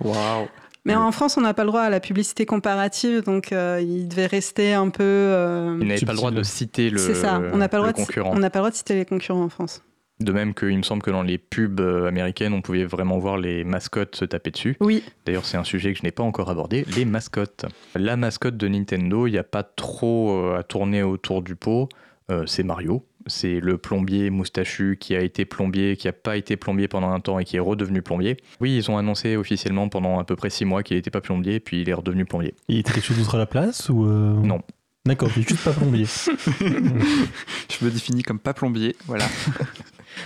Waouh. 0.00 0.46
Mais 0.84 0.94
en 0.94 1.10
France, 1.10 1.36
on 1.36 1.40
n'a 1.40 1.52
pas 1.52 1.64
le 1.64 1.70
droit 1.70 1.80
à 1.82 1.90
la 1.90 1.98
publicité 1.98 2.46
comparative, 2.46 3.22
donc 3.24 3.50
euh, 3.52 3.80
il 3.84 4.06
devait 4.08 4.26
rester 4.26 4.72
un 4.72 4.88
peu. 4.90 5.02
euh, 5.02 5.76
Il 5.80 5.88
n'avait 5.88 6.06
pas 6.06 6.12
le 6.12 6.16
droit 6.16 6.30
de 6.30 6.42
citer 6.44 6.90
le, 6.90 6.98
C'est 6.98 7.14
ça, 7.16 7.42
on 7.52 7.56
n'a 7.58 7.68
pas, 7.68 7.78
le 7.78 7.86
le 7.86 7.92
droit 7.92 8.00
de- 8.04 8.06
concurrent. 8.06 8.32
on 8.34 8.38
n'a 8.38 8.50
pas 8.50 8.60
le 8.60 8.62
droit 8.62 8.70
de 8.70 8.76
citer 8.76 8.94
les 8.94 9.04
concurrents 9.04 9.42
en 9.42 9.48
France. 9.48 9.82
De 10.20 10.32
même 10.32 10.54
qu'il 10.54 10.76
me 10.76 10.82
semble 10.82 11.02
que 11.02 11.10
dans 11.10 11.22
les 11.22 11.36
pubs 11.38 11.80
euh, 11.80 12.06
américaines, 12.06 12.52
on 12.52 12.62
pouvait 12.62 12.84
vraiment 12.84 13.18
voir 13.18 13.36
les 13.36 13.64
mascottes 13.64 14.14
se 14.16 14.24
taper 14.24 14.50
dessus. 14.52 14.76
Oui, 14.80 15.02
D'ailleurs, 15.26 15.44
c'est 15.44 15.56
un 15.56 15.64
sujet 15.64 15.92
que 15.92 15.98
je 15.98 16.04
n'ai 16.04 16.10
pas 16.12 16.22
encore 16.24 16.50
abordé, 16.50 16.84
les 16.96 17.04
mascottes. 17.04 17.66
La 17.96 18.16
mascotte 18.16 18.56
de 18.56 18.68
Nintendo, 18.68 19.26
il 19.26 19.32
n'y 19.32 19.38
a 19.38 19.44
pas 19.44 19.64
trop 19.64 20.52
à 20.54 20.62
tourner 20.62 21.02
autour 21.02 21.42
du 21.42 21.56
pot. 21.56 21.88
Euh, 22.30 22.44
c'est 22.46 22.62
Mario. 22.62 23.04
C'est 23.28 23.60
le 23.60 23.78
plombier 23.78 24.30
moustachu 24.30 24.96
qui 24.98 25.14
a 25.14 25.20
été 25.20 25.44
plombier, 25.44 25.96
qui 25.96 26.06
n'a 26.06 26.12
pas 26.12 26.36
été 26.36 26.56
plombier 26.56 26.88
pendant 26.88 27.10
un 27.10 27.20
temps 27.20 27.38
et 27.38 27.44
qui 27.44 27.56
est 27.56 27.60
redevenu 27.60 28.02
plombier. 28.02 28.36
Oui, 28.60 28.76
ils 28.76 28.90
ont 28.90 28.98
annoncé 28.98 29.36
officiellement 29.36 29.88
pendant 29.88 30.18
à 30.18 30.24
peu 30.24 30.36
près 30.36 30.50
six 30.50 30.64
mois 30.64 30.82
qu'il 30.82 30.96
n'était 30.96 31.10
pas 31.10 31.20
plombier, 31.20 31.60
puis 31.60 31.82
il 31.82 31.88
est 31.88 31.94
redevenu 31.94 32.24
plombier. 32.24 32.54
Il 32.68 32.78
était 32.78 32.92
quelque 32.92 33.04
chose 33.04 33.18
d'autre 33.18 33.36
à 33.36 33.38
la 33.38 33.46
place 33.46 33.88
ou 33.88 34.06
euh, 34.06 34.34
Non. 34.34 34.62
D'accord, 35.06 35.30
il 35.36 35.42
est 35.42 35.48
juste 35.48 35.64
pas 35.64 35.72
plombier. 35.72 36.04
Je 36.60 37.84
me 37.84 37.90
définis 37.90 38.22
comme 38.22 38.38
pas 38.38 38.54
plombier. 38.54 38.96
Voilà. 39.06 39.26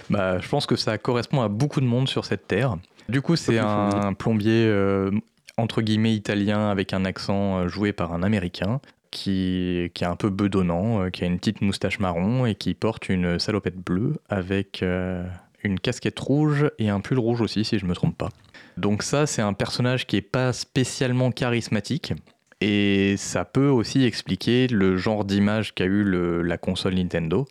Bah, 0.09 0.38
je 0.38 0.49
pense 0.49 0.64
que 0.64 0.75
ça 0.75 0.97
correspond 0.97 1.42
à 1.42 1.49
beaucoup 1.49 1.80
de 1.80 1.87
monde 1.87 2.09
sur 2.09 2.25
cette 2.25 2.49
terre. 2.49 2.78
Du 3.11 3.21
coup, 3.21 3.37
c'est 3.37 3.59
un 3.59 4.14
plombier 4.14 4.64
euh, 4.66 5.11
entre 5.56 5.82
guillemets 5.82 6.14
italien 6.14 6.71
avec 6.71 6.92
un 6.92 7.04
accent 7.04 7.59
euh, 7.59 7.68
joué 7.68 7.92
par 7.92 8.12
un 8.12 8.23
américain 8.23 8.80
qui, 9.12 9.90
est 9.95 10.02
un 10.02 10.16
peu 10.16 10.31
bedonnant, 10.31 11.02
euh, 11.02 11.11
qui 11.11 11.23
a 11.23 11.26
une 11.28 11.38
petite 11.38 11.61
moustache 11.61 12.00
marron 12.00 12.47
et 12.47 12.57
qui 12.57 12.75
porte 12.75 13.09
une 13.09 13.38
salopette 13.38 13.76
bleue 13.76 14.14
avec 14.28 14.83
euh, 14.83 15.25
une 15.62 15.78
casquette 15.78 16.19
rouge 16.19 16.69
et 16.81 16.88
un 16.88 17.00
pull 17.00 17.21
rouge 17.21 17.40
aussi, 17.40 17.64
si 17.64 17.78
je 17.78 17.87
me 17.87 17.95
trompe 17.95 18.19
pas. 18.19 18.31
Donc 18.76 19.04
ça, 19.04 19.26
c'est 19.26 19.42
un 19.42 19.52
personnage 19.52 20.07
qui 20.07 20.16
est 20.16 20.23
pas 20.23 20.52
spécialement 20.52 21.31
charismatique. 21.31 22.14
Et 22.61 23.16
ça 23.16 23.45
peut 23.45 23.69
aussi 23.69 24.04
expliquer 24.04 24.66
le 24.66 24.97
genre 24.97 25.25
d'image 25.25 25.75
qu'a 25.75 25.85
eu 25.85 26.04
la 26.42 26.59
console 26.59 26.95
Nintendo. 26.95 27.47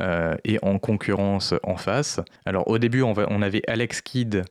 euh, 0.00 0.36
et 0.44 0.58
en 0.62 0.78
concurrence 0.78 1.54
en 1.62 1.76
face. 1.76 2.20
Alors 2.44 2.68
au 2.68 2.78
début, 2.78 3.02
on 3.02 3.42
avait 3.42 3.62
Alex 3.66 4.00
Kidd, 4.00 4.44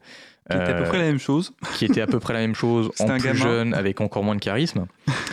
Qui 0.50 0.56
était 0.56 0.72
à 0.72 0.74
peu 0.76 0.84
euh, 0.84 0.88
près 0.88 0.98
la 0.98 1.04
même 1.06 1.20
chose. 1.20 1.54
qui 1.76 1.86
était 1.86 2.02
à 2.02 2.08
peu 2.08 2.20
près 2.20 2.34
la 2.34 2.40
même 2.40 2.56
chose, 2.56 2.90
C'était 2.96 3.10
en 3.12 3.14
un 3.16 3.18
plus 3.18 3.28
gamin. 3.28 3.40
jeune, 3.40 3.74
avec 3.74 4.00
encore 4.02 4.24
moins 4.24 4.36
de 4.36 4.40
charisme. 4.40 4.86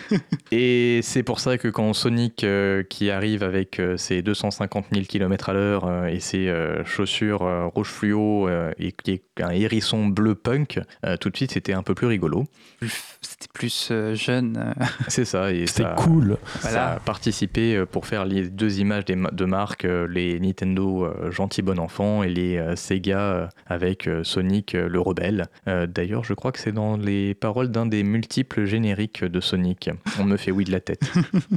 Et 0.52 1.00
c'est 1.02 1.22
pour 1.22 1.40
ça 1.40 1.58
que 1.58 1.68
quand 1.68 1.92
Sonic, 1.92 2.44
euh, 2.44 2.82
qui 2.82 3.10
arrive 3.10 3.42
avec 3.42 3.78
euh, 3.80 3.96
ses 3.96 4.22
250 4.22 4.86
000 4.92 5.04
km 5.06 5.48
à 5.48 5.52
l'heure 5.52 5.84
euh, 5.86 6.06
et 6.06 6.20
ses 6.20 6.48
euh, 6.48 6.84
chaussures 6.84 7.42
euh, 7.42 7.66
rouge 7.66 7.88
fluo 7.88 8.48
euh, 8.48 8.72
et 8.78 8.92
qui 8.92 9.12
est 9.12 9.22
un 9.42 9.50
hérisson 9.50 10.06
bleu 10.06 10.34
punk, 10.34 10.80
euh, 11.04 11.16
tout 11.16 11.30
de 11.30 11.36
suite 11.36 11.52
c'était 11.52 11.72
un 11.72 11.82
peu 11.82 11.94
plus 11.94 12.06
rigolo. 12.06 12.44
C'était 13.24 13.48
plus 13.52 13.88
euh, 13.90 14.14
jeune. 14.14 14.56
euh, 14.80 14.84
C'est 15.08 15.24
ça. 15.24 15.50
Et 15.52 15.66
C'était 15.66 15.82
ça, 15.84 15.94
cool. 15.98 16.36
ça 16.60 16.68
Voilà. 16.68 16.90
a 16.92 17.00
participé 17.00 17.74
euh, 17.76 17.86
pour 17.86 18.06
faire 18.06 18.24
les 18.24 18.48
deux 18.48 18.78
images 18.80 19.04
des 19.04 19.16
de 19.16 19.44
marque, 19.44 19.84
euh, 19.84 20.06
les 20.08 20.38
Nintendo 20.40 21.08
gentil 21.30 21.62
bon 21.62 21.78
enfant 21.78 22.22
et 22.22 22.28
les 22.28 22.76
Sega 22.76 23.48
avec 23.66 24.08
Sonic 24.22 24.72
le 24.74 25.00
rebelle. 25.00 25.46
D'ailleurs, 25.66 26.24
je 26.24 26.34
crois 26.34 26.52
que 26.52 26.58
c'est 26.58 26.72
dans 26.72 26.96
les 26.96 27.34
paroles 27.34 27.70
d'un 27.70 27.86
des 27.86 28.02
multiples 28.02 28.64
génériques 28.64 29.24
de 29.24 29.40
Sonic. 29.40 29.90
On 30.18 30.24
me 30.24 30.36
fait 30.36 30.50
oui 30.50 30.64
de 30.64 30.72
la 30.72 30.80
tête. 30.80 31.02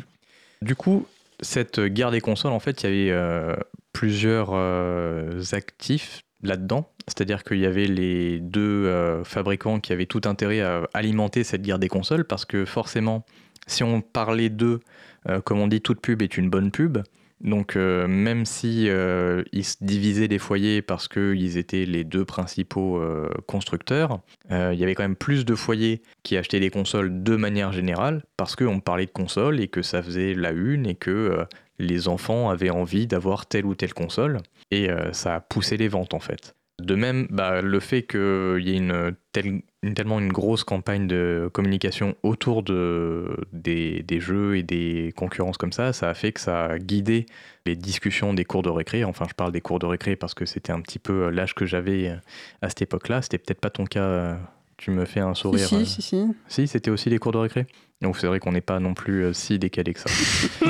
du 0.62 0.76
coup, 0.76 1.06
cette 1.42 1.80
guerre 1.80 2.12
des 2.12 2.22
consoles, 2.22 2.52
en 2.54 2.60
fait, 2.60 2.84
il 2.84 2.86
y 2.90 2.90
avait 2.94 3.12
euh, 3.12 3.56
plusieurs 3.94 4.50
euh, 4.54 5.42
actifs 5.52 6.22
là-dedans. 6.44 6.90
C'est-à-dire 7.08 7.44
qu'il 7.44 7.60
y 7.60 7.66
avait 7.66 7.88
les 7.88 8.40
deux 8.40 8.86
euh, 8.86 9.24
fabricants 9.24 9.80
qui 9.80 9.94
avaient 9.94 10.06
tout 10.06 10.22
intérêt 10.26 10.62
à 10.62 10.88
alimenter 10.94 11.44
cette 11.44 11.62
guerre 11.62 11.80
des 11.80 11.88
consoles 11.88 12.26
parce 12.26 12.44
que 12.44 12.66
forcément, 12.66 13.26
si 13.66 13.84
on 13.84 14.02
parlait 14.02 14.50
d'eux, 14.50 14.82
euh, 15.30 15.40
comme 15.40 15.60
on 15.60 15.68
dit, 15.68 15.82
toute 15.82 16.02
pub 16.02 16.22
est 16.22 16.38
une 16.38 16.50
bonne 16.50 16.70
pub. 16.70 17.00
Donc 17.40 17.76
euh, 17.76 18.08
même 18.08 18.46
si 18.46 18.88
ils 18.88 19.64
se 19.64 19.76
divisaient 19.80 20.28
les 20.28 20.40
foyers 20.40 20.82
parce 20.82 21.08
qu'ils 21.08 21.58
étaient 21.58 21.86
les 21.86 22.04
deux 22.04 22.26
principaux 22.26 23.02
constructeurs, 23.46 24.20
il 24.50 24.74
y 24.74 24.84
avait 24.84 24.96
quand 24.96 25.04
même 25.04 25.16
plus 25.16 25.46
de 25.46 25.54
foyers 25.54 26.02
qui 26.24 26.36
achetaient 26.36 26.60
des 26.60 26.72
consoles 26.72 27.24
de 27.24 27.36
manière 27.36 27.72
générale 27.72 28.24
parce 28.38 28.56
qu'on 28.56 28.80
parlait 28.80 29.06
de 29.06 29.12
consoles 29.12 29.60
et 29.60 29.68
que 29.68 29.84
ça 29.84 30.02
faisait 30.02 30.34
la 30.34 30.52
une 30.52 30.88
et 30.88 30.96
que 30.96 31.46
les 31.78 32.08
enfants 32.08 32.50
avaient 32.50 32.72
envie 32.72 33.06
d'avoir 33.06 33.46
telle 33.46 33.68
ou 33.68 33.76
telle 33.76 33.94
console 33.94 34.40
et 34.72 34.90
ça 35.12 35.36
a 35.36 35.40
poussé 35.40 35.78
les 35.78 35.90
ventes 35.90 36.16
en 36.16 36.20
fait. 36.20 36.57
De 36.80 36.94
même, 36.94 37.26
bah, 37.32 37.62
le 37.62 37.80
fait 37.80 38.04
qu'il 38.04 38.60
y 38.60 38.72
ait 38.72 38.78
une, 38.78 39.16
telle- 39.32 39.62
une- 39.82 39.94
tellement 39.96 40.20
une 40.20 40.32
grosse 40.32 40.64
campagne 40.64 41.08
de 41.08 41.50
communication 41.52 42.16
autour 42.22 42.62
de, 42.62 43.36
des, 43.52 44.04
des 44.04 44.20
jeux 44.20 44.58
et 44.58 44.64
des 44.64 45.12
concurrences 45.16 45.58
comme 45.58 45.72
ça, 45.72 45.92
ça 45.92 46.08
a 46.10 46.14
fait 46.14 46.32
que 46.34 46.40
ça 46.40 46.66
a 46.66 46.78
guidé 46.78 47.26
les 47.66 47.76
discussions 47.76 48.34
des 48.36 48.46
cours 48.46 48.62
de 48.62 48.70
récré. 48.70 49.04
Enfin, 49.04 49.26
je 49.28 49.34
parle 49.34 49.52
des 49.52 49.62
cours 49.62 49.80
de 49.80 49.88
récré 49.88 50.16
parce 50.16 50.36
que 50.36 50.46
c'était 50.46 50.72
un 50.72 50.82
petit 50.82 51.00
peu 51.00 51.30
l'âge 51.32 51.56
que 51.56 51.66
j'avais 51.66 52.16
à 52.62 52.70
cette 52.70 52.84
époque-là. 52.84 53.24
C'était 53.24 53.40
peut-être 53.40 53.60
pas 53.62 53.72
ton 53.72 53.86
cas. 53.86 54.04
euh, 54.04 54.36
Tu 54.78 54.92
me 54.92 55.06
fais 55.06 55.20
un 55.22 55.34
sourire. 55.34 55.68
euh. 55.74 55.84
si, 55.84 55.86
si, 55.88 56.02
si. 56.04 56.26
Si, 56.48 56.68
c'était 56.68 56.92
aussi 56.92 57.10
les 57.10 57.18
cours 57.18 57.32
de 57.32 57.40
récré. 57.40 57.66
Donc 58.04 58.18
c'est 58.20 58.28
vrai 58.28 58.40
qu'on 58.40 58.52
n'est 58.52 58.62
pas 58.62 58.80
non 58.80 58.94
plus 58.94 59.24
euh, 59.26 59.34
si 59.34 59.58
décalé 59.58 59.94
que 59.96 60.00
ça. 60.02 60.10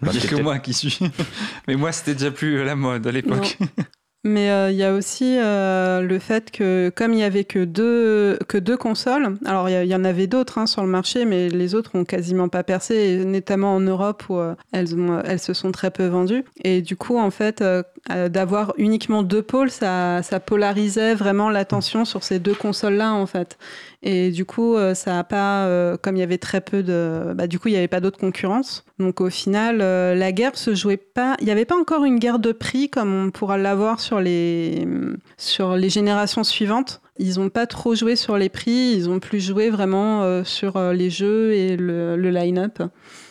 Bah, 0.00 0.10
Il 0.12 0.12
n'y 0.12 0.18
a 0.18 0.20
c'est 0.22 0.28
que 0.28 0.42
moi 0.42 0.58
qui 0.58 0.72
suis. 0.72 0.98
Mais 1.68 1.76
moi, 1.76 1.92
c'était 1.92 2.14
déjà 2.14 2.30
plus 2.30 2.64
la 2.64 2.74
mode 2.74 3.06
à 3.06 3.12
l'époque. 3.12 3.58
Mais 4.26 4.50
euh, 4.50 4.70
il 4.70 4.76
y 4.78 4.82
a 4.82 4.94
aussi 4.94 5.36
euh, 5.38 6.00
le 6.00 6.18
fait 6.18 6.50
que 6.50 6.90
comme 6.96 7.12
il 7.12 7.18
y 7.18 7.22
avait 7.24 7.44
que 7.44 7.62
deux, 7.62 8.38
que 8.48 8.56
deux 8.56 8.76
consoles, 8.78 9.36
alors 9.44 9.68
il 9.68 9.86
y, 9.86 9.94
en 9.94 10.02
avait 10.04 10.26
d'autres 10.26 10.56
hein, 10.56 10.66
sur 10.66 10.82
le 10.82 10.88
marché, 10.88 11.26
mais 11.26 11.50
les 11.50 11.74
autres 11.74 11.90
ont 11.94 12.06
quasiment 12.06 12.48
pas 12.48 12.62
percé, 12.62 13.22
notamment 13.26 13.74
en 13.74 13.80
Europe 13.80 14.24
où 14.30 14.38
euh, 14.38 14.54
elles, 14.72 14.94
ont- 14.98 15.20
elles 15.26 15.40
se 15.40 15.52
sont 15.52 15.72
très 15.72 15.90
peu 15.90 16.06
vendues. 16.06 16.42
Et 16.62 16.80
du 16.80 16.96
coup, 16.96 17.18
en 17.18 17.30
fait, 17.30 17.60
euh, 17.60 17.82
d'avoir 18.30 18.72
uniquement 18.78 19.22
deux 19.22 19.42
pôles, 19.42 19.70
ça, 19.70 20.22
ça 20.22 20.40
polarisait 20.40 21.14
vraiment 21.14 21.50
l'attention 21.50 22.06
sur 22.06 22.24
ces 22.24 22.38
deux 22.38 22.54
consoles-là, 22.54 23.12
en 23.12 23.26
fait. 23.26 23.58
Et 24.06 24.30
du 24.30 24.44
coup, 24.44 24.76
euh, 24.76 24.92
ça 24.92 25.18
a 25.18 25.24
pas, 25.24 25.64
euh, 25.64 25.96
comme 25.96 26.14
il 26.16 26.20
y 26.20 26.22
avait 26.22 26.36
très 26.36 26.60
peu 26.60 26.82
de, 26.82 27.32
bah, 27.34 27.46
du 27.46 27.58
coup, 27.58 27.68
il 27.68 27.70
n'y 27.70 27.78
avait 27.78 27.88
pas 27.88 28.00
d'autre 28.00 28.18
concurrence. 28.18 28.84
Donc 28.98 29.22
au 29.22 29.30
final, 29.30 29.80
euh, 29.80 30.14
la 30.14 30.30
guerre 30.30 30.58
se 30.58 30.74
jouait 30.74 30.98
pas. 30.98 31.36
Il 31.40 31.46
n'y 31.46 31.50
avait 31.50 31.64
pas 31.64 31.76
encore 31.76 32.04
une 32.04 32.18
guerre 32.18 32.38
de 32.38 32.52
prix 32.52 32.90
comme 32.90 33.14
on 33.14 33.30
pourra 33.30 33.56
l'avoir 33.56 34.00
sur 34.00 34.20
les 34.20 34.86
sur 35.38 35.74
les 35.76 35.88
générations 35.88 36.44
suivantes. 36.44 37.00
Ils 37.18 37.38
n'ont 37.38 37.48
pas 37.48 37.66
trop 37.66 37.94
joué 37.94 38.14
sur 38.14 38.36
les 38.36 38.50
prix. 38.50 38.92
Ils 38.94 39.08
ont 39.08 39.20
plus 39.20 39.40
joué 39.40 39.70
vraiment 39.70 40.44
sur 40.44 40.78
les 40.92 41.10
jeux 41.10 41.52
et 41.54 41.76
le 41.76 42.16
line-up. 42.16 42.82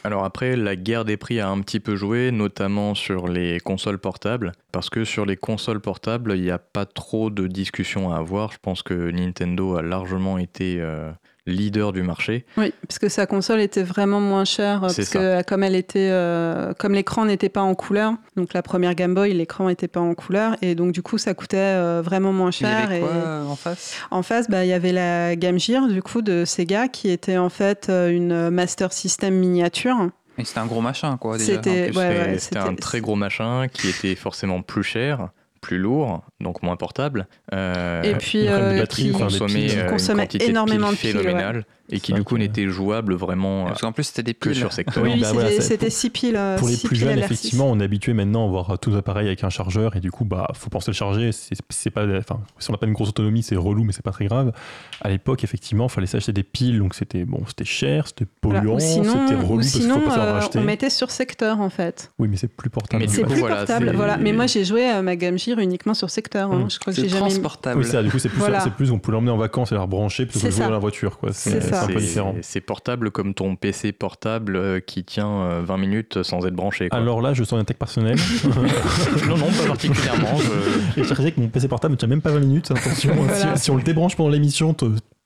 Alors 0.05 0.25
après, 0.25 0.57
la 0.57 0.75
guerre 0.75 1.05
des 1.05 1.15
prix 1.15 1.39
a 1.39 1.47
un 1.47 1.61
petit 1.61 1.79
peu 1.79 1.95
joué, 1.95 2.31
notamment 2.31 2.93
sur 2.93 3.29
les 3.29 3.61
consoles 3.61 3.99
portables, 3.99 4.51
parce 4.73 4.89
que 4.89 5.05
sur 5.05 5.25
les 5.25 5.37
consoles 5.37 5.79
portables, 5.79 6.33
il 6.35 6.41
n'y 6.41 6.51
a 6.51 6.57
pas 6.59 6.85
trop 6.85 7.29
de 7.29 7.47
discussion 7.47 8.11
à 8.11 8.17
avoir. 8.17 8.51
Je 8.51 8.57
pense 8.61 8.83
que 8.83 9.11
Nintendo 9.11 9.77
a 9.77 9.81
largement 9.81 10.37
été 10.37 10.81
euh, 10.81 11.09
leader 11.45 11.91
du 11.91 12.03
marché. 12.03 12.45
Oui, 12.57 12.73
parce 12.87 12.99
que 12.99 13.09
sa 13.09 13.25
console 13.25 13.59
était 13.59 13.83
vraiment 13.83 14.21
moins 14.21 14.45
chère, 14.45 14.77
euh, 14.83 14.87
parce 14.95 15.09
que 15.09 15.43
comme 15.43 15.63
elle 15.63 15.75
était, 15.75 16.09
euh, 16.11 16.73
comme 16.79 16.93
l'écran 16.93 17.25
n'était 17.25 17.49
pas 17.49 17.61
en 17.61 17.75
couleur, 17.75 18.13
donc 18.37 18.53
la 18.53 18.61
première 18.61 18.95
Game 18.95 19.13
Boy, 19.13 19.33
l'écran 19.33 19.67
n'était 19.67 19.87
pas 19.89 19.99
en 19.99 20.13
couleur, 20.15 20.55
et 20.61 20.73
donc 20.75 20.93
du 20.93 21.01
coup 21.01 21.17
ça 21.17 21.33
coûtait 21.33 21.57
euh, 21.57 22.01
vraiment 22.03 22.31
moins 22.31 22.49
Il 22.51 22.55
y 22.55 22.57
cher. 22.59 22.85
avait 22.85 22.99
quoi 22.99 23.09
et... 23.09 23.25
euh, 23.25 23.45
en 23.45 23.55
face? 23.55 23.95
En 24.11 24.23
face, 24.23 24.49
bah, 24.49 24.63
il 24.63 24.69
y 24.69 24.73
avait 24.73 24.93
la 24.93 25.35
Game 25.35 25.59
Gear 25.59 25.87
du 25.87 26.01
coup 26.01 26.21
de 26.21 26.45
Sega 26.45 26.87
qui 26.87 27.09
était 27.09 27.37
en 27.37 27.49
fait 27.49 27.87
euh, 27.89 28.09
une 28.09 28.49
Master 28.49 28.93
System 28.93 29.35
miniature. 29.35 30.09
Et 30.37 30.45
C'était 30.45 30.59
un 30.61 30.65
gros 30.65 30.81
machin, 30.81 31.17
quoi. 31.17 31.37
Déjà. 31.37 31.53
C'était- 31.55 31.95
ouais, 31.95 32.37
un 32.55 32.73
très 32.75 33.01
gros 33.01 33.15
machin 33.15 33.67
qui 33.67 33.89
était 33.89 34.15
forcément 34.15 34.61
plus 34.63 34.81
cher, 34.83 35.29
plus 35.63 35.79
lourd, 35.79 36.21
donc 36.41 36.61
moins 36.61 36.75
portable. 36.75 37.27
euh, 37.53 38.03
et 38.03 38.15
puis 38.15 38.43
une 38.43 38.49
euh, 38.49 38.77
batterie, 38.77 39.03
qui, 39.05 39.11
consommait, 39.11 39.73
une 39.73 39.87
consommait 39.87 40.27
énormément 40.39 40.91
de 40.91 40.97
piles, 40.97 41.17
ouais. 41.17 41.63
Et 41.89 41.99
qui 41.99 42.13
du 42.13 42.23
coup 42.23 42.35
que- 42.35 42.39
n'était 42.39 42.67
jouable 42.67 43.13
vraiment 43.13 43.63
euh, 43.63 43.67
Parce 43.67 43.81
qu'en 43.81 43.91
plus, 43.91 44.03
c'était 44.05 44.23
des 44.23 44.33
que 44.33 44.49
piles. 44.49 44.57
sur 44.57 44.71
secteur. 44.71 45.03
Oui, 45.03 45.11
oui, 45.13 45.19
bah 45.19 45.27
c'était 45.27 45.33
voilà, 45.41 45.49
c'est- 45.55 45.61
c'était 45.61 45.89
6 45.89 46.09
piles. 46.09 46.35
euh, 46.37 46.57
Pour 46.57 46.69
les 46.69 46.77
plus 46.77 46.95
jeunes, 46.95 47.17
LR6. 47.17 47.25
effectivement, 47.25 47.69
on 47.69 47.79
est 47.79 47.83
habitué 47.83 48.13
maintenant 48.13 48.45
à 48.45 48.49
voir 48.49 48.79
tous 48.79 48.91
les 48.91 48.95
appareils 48.97 49.27
avec 49.27 49.43
un 49.43 49.49
chargeur 49.49 49.95
et 49.95 49.99
du 49.99 50.09
coup, 50.11 50.23
bah, 50.25 50.47
faut 50.53 50.69
penser 50.69 50.91
le 50.91 50.95
charger. 50.95 51.31
C'est 51.31 51.55
c'est 51.69 51.89
pas, 51.89 52.05
enfin, 52.17 52.39
si 52.59 52.69
on 52.69 52.73
n'a 52.73 52.77
pas 52.77 52.85
une 52.87 52.93
grosse 52.93 53.09
autonomie, 53.09 53.43
c'est 53.43 53.55
relou, 53.55 53.83
mais 53.83 53.91
c'est 53.91 54.01
pas 54.03 54.11
très 54.11 54.25
grave. 54.25 54.53
À 55.01 55.09
l'époque, 55.09 55.43
effectivement, 55.43 55.85
il 55.87 55.91
fallait 55.91 56.07
s'acheter 56.07 56.31
des 56.33 56.43
piles, 56.43 56.79
donc 56.79 56.95
c'était 56.95 57.25
bon, 57.25 57.41
c'était 57.47 57.65
cher, 57.65 58.07
c'était 58.07 58.25
Voilà. 58.41 58.59
polluant, 58.61 58.79
sinon, 58.79 59.03
c'était 59.27 59.35
relou 59.35 59.53
ou 59.53 59.55
parce 59.57 59.71
qu'il 59.71 59.81
sinon 59.81 59.95
faut 59.95 60.01
pas 60.01 60.09
savoir 60.11 60.27
euh, 60.27 60.33
racheter. 60.35 60.59
on 60.59 60.63
mettait 60.63 60.89
sur 60.89 61.11
secteur 61.11 61.59
en 61.59 61.69
fait. 61.69 62.11
Oui, 62.19 62.27
mais 62.29 62.37
c'est 62.37 62.47
plus 62.47 62.69
portable. 62.69 63.03
C'est 63.09 63.23
plus 63.23 63.35
voilà, 63.39 63.57
portable, 63.57 63.87
c'est- 63.89 63.95
voilà. 63.95 64.17
Mais 64.17 64.31
moi 64.31 64.47
j'ai 64.47 64.63
joué 64.63 64.85
à 64.89 65.01
ma 65.01 65.15
Game 65.17 65.37
Gear 65.37 65.59
uniquement 65.59 65.93
sur 65.93 66.09
secteur. 66.09 66.51
hein. 66.51 66.63
Mm. 66.65 66.69
Je 66.71 66.79
crois 66.79 66.93
que 66.93 66.95
C'est 66.95 67.03
j'ai 67.03 67.09
jamais. 67.09 67.21
transportable. 67.29 67.79
Oui, 67.81 67.85
ça, 67.85 68.01
du 68.01 68.09
coup, 68.09 68.19
c'est 68.19 68.29
plus, 68.29 68.39
Voilà. 68.39 68.61
c'est 68.61 68.71
plus 68.73 68.91
on 68.91 68.99
peut 68.99 69.11
l'emmener 69.11 69.31
en 69.31 69.37
vacances 69.37 69.71
et 69.71 69.75
la 69.75 69.81
rebrancher 69.81 70.25
plutôt 70.25 70.39
que 70.39 70.45
C'est 70.45 70.55
jouer 70.55 70.65
dans 70.65 70.71
la 70.71 70.77
voiture. 70.79 71.17
quoi. 71.19 71.33
C'est 71.33 71.49
C'est 71.61 71.61
ça. 71.69 71.82
C'est 71.85 71.91
un 71.91 71.95
peu 71.95 72.01
différent. 72.01 72.35
C'est 72.41 72.61
portable 72.61 73.11
comme 73.11 73.33
ton 73.33 73.55
PC 73.55 73.91
portable 73.91 74.55
euh, 74.55 74.79
qui 74.79 75.03
tient 75.03 75.29
euh, 75.41 75.61
20 75.63 75.77
minutes 75.77 76.23
sans 76.23 76.45
être 76.45 76.55
branché. 76.55 76.89
quoi. 76.89 76.97
Alors 76.99 77.21
là, 77.21 77.33
je 77.33 77.43
sens 77.43 77.59
un 77.59 77.63
tech 77.63 77.77
personnel. 77.77 78.17
non, 79.27 79.37
non, 79.37 79.45
pas 79.51 79.67
particulièrement. 79.67 80.37
je- 80.37 81.01
et 81.01 81.03
je 81.03 81.13
disais 81.13 81.31
que 81.31 81.39
mon 81.39 81.47
PC 81.47 81.67
portable 81.67 81.93
ne 81.93 81.97
tient 81.97 82.07
même 82.07 82.21
pas 82.21 82.31
20 82.31 82.39
minutes. 82.39 82.71
Attention, 82.71 83.13
Voilà. 83.15 83.55
si, 83.57 83.63
si 83.65 83.71
on 83.71 83.75
le 83.77 83.83
débranche 83.83 84.15
pendant 84.15 84.29
l'émission, 84.29 84.75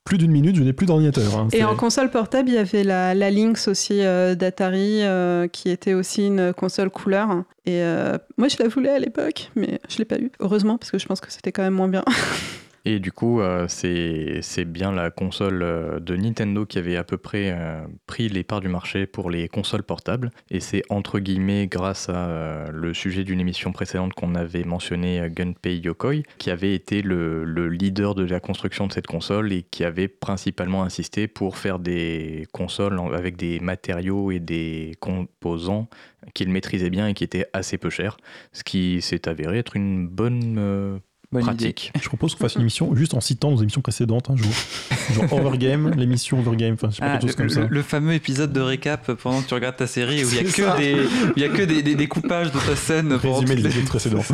plus 0.04 0.18
d'une 0.18 0.32
minute, 0.32 0.56
je 0.56 0.64
n'ai 0.64 0.72
plus 0.72 0.86
d'ordinateur. 0.86 1.36
hein. 1.36 1.50
Et 1.52 1.66
en 1.66 1.76
console 1.76 2.10
portable, 2.10 2.48
il 2.48 2.56
y 2.56 2.58
avait 2.58 2.86
la, 2.86 3.14
la 3.14 3.30
Lynx 3.30 3.68
aussi 3.68 4.00
euh, 4.02 4.36
d'Atari, 4.36 5.02
euh, 5.04 5.48
qui 5.50 5.70
était 5.70 5.94
aussi 5.94 6.28
une 6.28 6.54
console 6.54 6.90
couleur. 6.90 7.44
Et 7.66 7.82
euh, 7.82 8.18
moi, 8.38 8.48
je 8.48 8.56
la 8.64 8.70
voulais 8.70 8.90
à 8.92 9.00
l'époque, 9.00 9.52
mais 9.58 9.82
je 9.90 9.98
l'ai 9.98 10.06
pas 10.06 10.18
eu. 10.18 10.32
Heureusement, 10.40 10.78
parce 10.78 10.92
que 10.92 10.98
je 10.98 11.06
pense 11.06 11.20
que 11.20 11.30
c'était 11.32 11.52
quand 11.52 11.64
même 11.64 11.74
moins 11.74 11.90
bien. 11.90 12.06
Et 12.90 13.00
du 13.02 13.12
coup, 13.12 13.42
euh, 13.42 13.66
c'est 13.68 14.64
bien 14.64 14.94
la 14.94 15.12
console 15.12 15.62
euh, 15.62 16.00
de 16.00 16.16
Nintendo 16.16 16.66
qui 16.66 16.78
avait 16.78 16.96
à 16.96 17.04
peu 17.04 17.18
près 17.18 17.52
euh, 17.52 17.86
pris 18.06 18.30
les 18.30 18.46
parts 18.46 18.62
du 18.62 18.70
marché 18.70 19.06
pour 19.06 19.30
les 19.30 19.50
consoles 19.50 19.84
portables. 19.84 20.32
Et 20.50 20.62
c'est 20.62 20.84
entre 20.88 21.20
guillemets 21.20 21.68
grâce 21.68 22.08
à 22.08 22.72
le 22.72 22.94
sujet 22.94 23.26
d'une 23.26 23.42
émission 23.42 23.74
précédente 23.74 24.14
qu'on 24.14 24.36
avait 24.36 24.64
mentionné, 24.64 25.28
Gunpei 25.30 25.80
Yokoi, 25.80 26.24
qui 26.38 26.50
avait 26.50 26.74
été 26.74 27.02
le, 27.02 27.44
le 27.44 27.68
leader 27.68 28.16
de 28.16 28.24
la 28.24 28.40
construction 28.40 28.88
de 28.88 28.94
cette 28.94 29.08
console 29.08 29.52
et 29.52 29.64
qui 29.64 29.84
avait 29.84 30.08
principalement 30.08 30.84
insisté 30.84 31.28
pour 31.28 31.58
faire 31.58 31.80
des 31.80 32.48
consoles 32.54 32.98
avec 33.14 33.36
des 33.36 33.60
matériaux 33.60 34.32
et 34.32 34.40
des 34.40 34.94
composants 35.02 35.90
qu'il 36.34 36.48
maîtrisait 36.52 36.90
bien 36.90 37.10
et 37.10 37.14
qui 37.14 37.26
étaient 37.26 37.48
assez 37.52 37.78
peu 37.78 37.90
chers. 37.90 38.16
Ce 38.54 38.64
qui 38.64 39.02
s'est 39.02 39.28
avéré 39.28 39.58
être 39.58 39.76
une 39.76 40.08
bonne 40.08 41.02
Bonne 41.32 41.44
pratique. 41.44 41.92
Je 42.02 42.08
propose 42.08 42.36
qu'on 42.36 42.40
fasse 42.46 42.56
une 42.56 42.62
émission 42.62 42.96
juste 42.96 43.14
en 43.14 43.20
citant 43.20 43.52
nos 43.52 43.58
émissions 43.58 43.82
précédentes 43.82 44.30
un 44.30 44.38
jour. 44.38 44.52
Genre 45.14 45.34
Overgame, 45.34 45.92
l'émission 45.98 46.40
Overgame, 46.40 46.76
enfin, 46.76 46.90
je 46.90 46.96
sais 46.96 47.02
pas, 47.02 47.08
Ah, 47.08 47.18
quelque 47.18 47.28
chose 47.28 47.36
comme 47.36 47.46
le, 47.48 47.52
ça. 47.52 47.68
le 47.70 47.82
fameux 47.82 48.14
épisode 48.14 48.54
de 48.54 48.62
récap 48.62 49.12
pendant 49.14 49.42
que 49.42 49.48
tu 49.48 49.54
regardes 49.54 49.76
ta 49.76 49.88
série 49.88 50.24
où 50.24 50.30
il 50.30 50.36
y 50.36 50.40
a 50.40 50.44
que 50.44 50.78
des 50.78 50.94
où 50.96 51.34
il 51.36 51.42
y 51.42 51.46
a 51.46 51.50
que 51.50 51.64
des, 51.64 51.84
des 51.84 51.96
découpages 51.96 52.52
de 52.54 52.60
ta 52.60 52.76
scène 52.78 53.18
pendant 53.20 53.40
Résumé 53.40 53.56
les- 53.56 53.66
épisodes 53.68 53.86
précédents. 53.86 54.24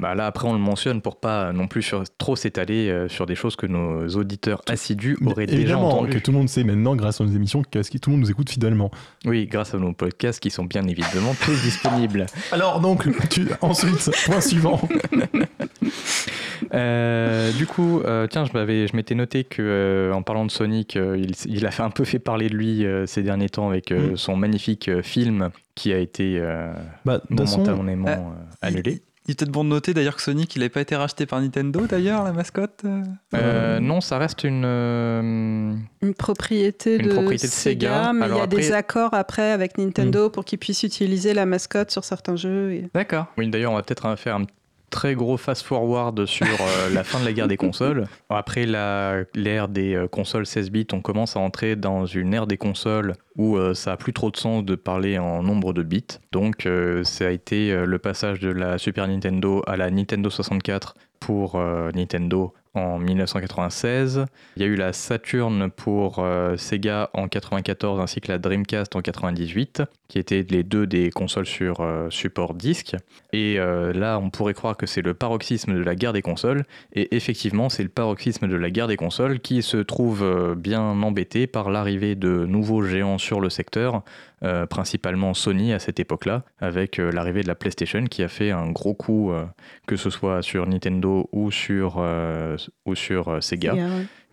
Bah 0.00 0.16
là, 0.16 0.26
après, 0.26 0.48
on 0.48 0.52
le 0.52 0.58
mentionne 0.58 1.00
pour 1.00 1.20
pas 1.20 1.52
non 1.52 1.68
plus 1.68 1.80
sur- 1.80 2.02
trop 2.18 2.34
s'étaler 2.34 2.88
euh, 2.90 3.08
sur 3.08 3.26
des 3.26 3.36
choses 3.36 3.54
que 3.54 3.64
nos 3.64 4.08
auditeurs 4.08 4.60
assidus 4.68 5.16
auraient 5.24 5.46
déjà 5.46 5.58
Évidemment, 5.60 5.90
que 5.90 5.94
entendues. 6.06 6.20
tout 6.20 6.32
le 6.32 6.38
monde 6.38 6.48
sait 6.48 6.64
maintenant, 6.64 6.96
grâce 6.96 7.20
à 7.20 7.24
nos 7.24 7.30
émissions, 7.32 7.62
que 7.62 7.78
que 7.78 7.98
tout 7.98 8.10
le 8.10 8.16
monde 8.16 8.24
nous 8.24 8.30
écoute 8.30 8.50
fidèlement. 8.50 8.90
Oui, 9.24 9.46
grâce 9.46 9.72
à 9.72 9.78
nos 9.78 9.92
podcasts 9.92 10.40
qui 10.40 10.50
sont 10.50 10.64
bien 10.64 10.82
évidemment 10.88 11.34
tous 11.44 11.62
disponibles. 11.62 12.26
Alors 12.50 12.80
donc, 12.80 13.06
tu- 13.30 13.46
ensuite, 13.60 14.10
point 14.26 14.40
suivant. 14.40 14.80
Euh, 16.74 17.52
du 17.52 17.66
coup, 17.66 18.00
euh, 18.00 18.26
tiens, 18.26 18.44
je 18.44 18.52
m'avais, 18.52 18.86
je 18.86 18.96
m'étais 18.96 19.14
noté 19.14 19.44
que 19.44 19.62
euh, 19.62 20.12
en 20.12 20.22
parlant 20.22 20.44
de 20.44 20.50
Sonic, 20.50 20.96
il, 20.96 21.32
il, 21.46 21.66
a 21.66 21.70
fait 21.70 21.82
un 21.82 21.90
peu 21.90 22.04
fait 22.04 22.18
parler 22.18 22.48
de 22.48 22.54
lui 22.54 22.86
ces 23.06 23.22
derniers 23.22 23.48
temps 23.48 23.68
avec 23.68 23.90
mm. 23.90 24.16
son 24.16 24.36
magnifique 24.36 24.90
film 25.02 25.50
qui 25.74 25.92
a 25.92 25.98
été 25.98 26.40
bah, 27.04 27.20
momentanément 27.30 28.34
annulé. 28.60 29.02
Il 29.26 29.30
est 29.30 29.38
peut-être 29.38 29.52
bon 29.52 29.64
de 29.64 29.70
noter 29.70 29.94
d'ailleurs 29.94 30.16
que 30.16 30.22
Sonic, 30.22 30.54
il 30.54 30.58
n'avait 30.58 30.68
pas 30.68 30.82
été 30.82 30.94
racheté 30.96 31.24
par 31.24 31.40
Nintendo 31.40 31.86
d'ailleurs, 31.86 32.24
la 32.24 32.32
mascotte 32.32 32.84
Non, 33.32 34.00
ça 34.00 34.18
reste 34.18 34.44
une... 34.44 34.64
Une 36.02 36.14
propriété, 36.14 36.98
de, 36.98 37.36
Sega, 37.38 38.12
mais 38.12 38.28
il 38.28 38.36
y 38.36 38.40
a 38.40 38.46
des 38.46 38.72
accords 38.72 39.14
après 39.14 39.52
avec 39.52 39.78
Nintendo 39.78 40.28
mm. 40.28 40.32
pour 40.32 40.44
qu'ils 40.44 40.58
puissent 40.58 40.82
utiliser 40.82 41.32
la 41.32 41.46
mascotte 41.46 41.90
sur 41.90 42.04
certains 42.04 42.36
jeux. 42.36 42.82
D'accord. 42.94 43.26
Oui, 43.38 43.48
d'ailleurs, 43.48 43.72
on 43.72 43.76
va 43.76 43.82
peut-être 43.82 44.16
faire 44.16 44.36
un 44.36 44.44
très 44.94 45.16
gros 45.16 45.36
fast-forward 45.36 46.24
sur 46.24 46.46
euh, 46.46 46.88
la 46.94 47.02
fin 47.02 47.18
de 47.18 47.24
la 47.24 47.32
guerre 47.32 47.48
des 47.48 47.56
consoles. 47.56 48.06
Après 48.30 48.64
l'ère 48.64 49.68
des 49.68 49.94
euh, 49.96 50.06
consoles 50.06 50.46
16 50.46 50.70
bits, 50.70 50.86
on 50.92 51.00
commence 51.00 51.36
à 51.36 51.40
entrer 51.40 51.74
dans 51.74 52.06
une 52.06 52.32
ère 52.32 52.46
des 52.46 52.58
consoles 52.58 53.14
où 53.36 53.56
euh, 53.56 53.74
ça 53.74 53.94
a 53.94 53.96
plus 53.96 54.12
trop 54.12 54.30
de 54.30 54.36
sens 54.36 54.64
de 54.64 54.76
parler 54.76 55.18
en 55.18 55.42
nombre 55.42 55.72
de 55.72 55.82
bits. 55.82 56.20
Donc 56.30 56.68
ça 57.02 57.26
a 57.26 57.30
été 57.30 57.74
le 57.84 57.98
passage 57.98 58.38
de 58.38 58.50
la 58.50 58.78
Super 58.78 59.08
Nintendo 59.08 59.62
à 59.66 59.76
la 59.76 59.90
Nintendo 59.90 60.30
64 60.30 60.94
pour 61.18 61.60
Nintendo 61.94 62.52
en 62.74 62.98
1996. 62.98 64.26
Il 64.56 64.62
y 64.62 64.64
a 64.64 64.68
eu 64.68 64.74
la 64.74 64.92
Saturn 64.92 65.70
pour 65.70 66.18
euh, 66.18 66.56
Sega 66.56 67.10
en 67.14 67.28
94 67.28 68.00
ainsi 68.00 68.20
que 68.20 68.30
la 68.30 68.38
Dreamcast 68.38 68.96
en 68.96 69.00
98, 69.00 69.82
qui 70.08 70.18
étaient 70.18 70.44
les 70.48 70.62
deux 70.62 70.86
des 70.86 71.10
consoles 71.10 71.46
sur 71.46 71.80
euh, 71.80 72.08
support 72.10 72.54
disque. 72.54 72.96
Et 73.32 73.58
euh, 73.58 73.92
là, 73.92 74.18
on 74.18 74.30
pourrait 74.30 74.54
croire 74.54 74.76
que 74.76 74.86
c'est 74.86 75.02
le 75.02 75.14
paroxysme 75.14 75.74
de 75.74 75.82
la 75.82 75.94
guerre 75.94 76.12
des 76.12 76.22
consoles. 76.22 76.64
Et 76.92 77.14
effectivement, 77.16 77.68
c'est 77.68 77.82
le 77.82 77.88
paroxysme 77.88 78.48
de 78.48 78.56
la 78.56 78.70
guerre 78.70 78.88
des 78.88 78.96
consoles 78.96 79.40
qui 79.40 79.62
se 79.62 79.76
trouve 79.76 80.54
bien 80.56 80.82
embêté 80.82 81.46
par 81.46 81.70
l'arrivée 81.70 82.14
de 82.14 82.44
nouveaux 82.46 82.82
géants 82.82 83.18
sur 83.18 83.40
le 83.40 83.50
secteur, 83.50 84.02
euh, 84.42 84.66
principalement 84.66 85.32
Sony 85.32 85.72
à 85.72 85.78
cette 85.78 86.00
époque-là, 86.00 86.42
avec 86.58 86.98
euh, 86.98 87.10
l'arrivée 87.10 87.42
de 87.42 87.48
la 87.48 87.54
PlayStation 87.54 88.04
qui 88.04 88.22
a 88.22 88.28
fait 88.28 88.50
un 88.50 88.70
gros 88.70 88.92
coup, 88.92 89.30
euh, 89.30 89.46
que 89.86 89.96
ce 89.96 90.10
soit 90.10 90.42
sur 90.42 90.66
Nintendo 90.66 91.28
ou 91.32 91.50
sur, 91.50 92.04
ou 92.84 92.94
sur 92.94 93.42
Sega. 93.42 93.74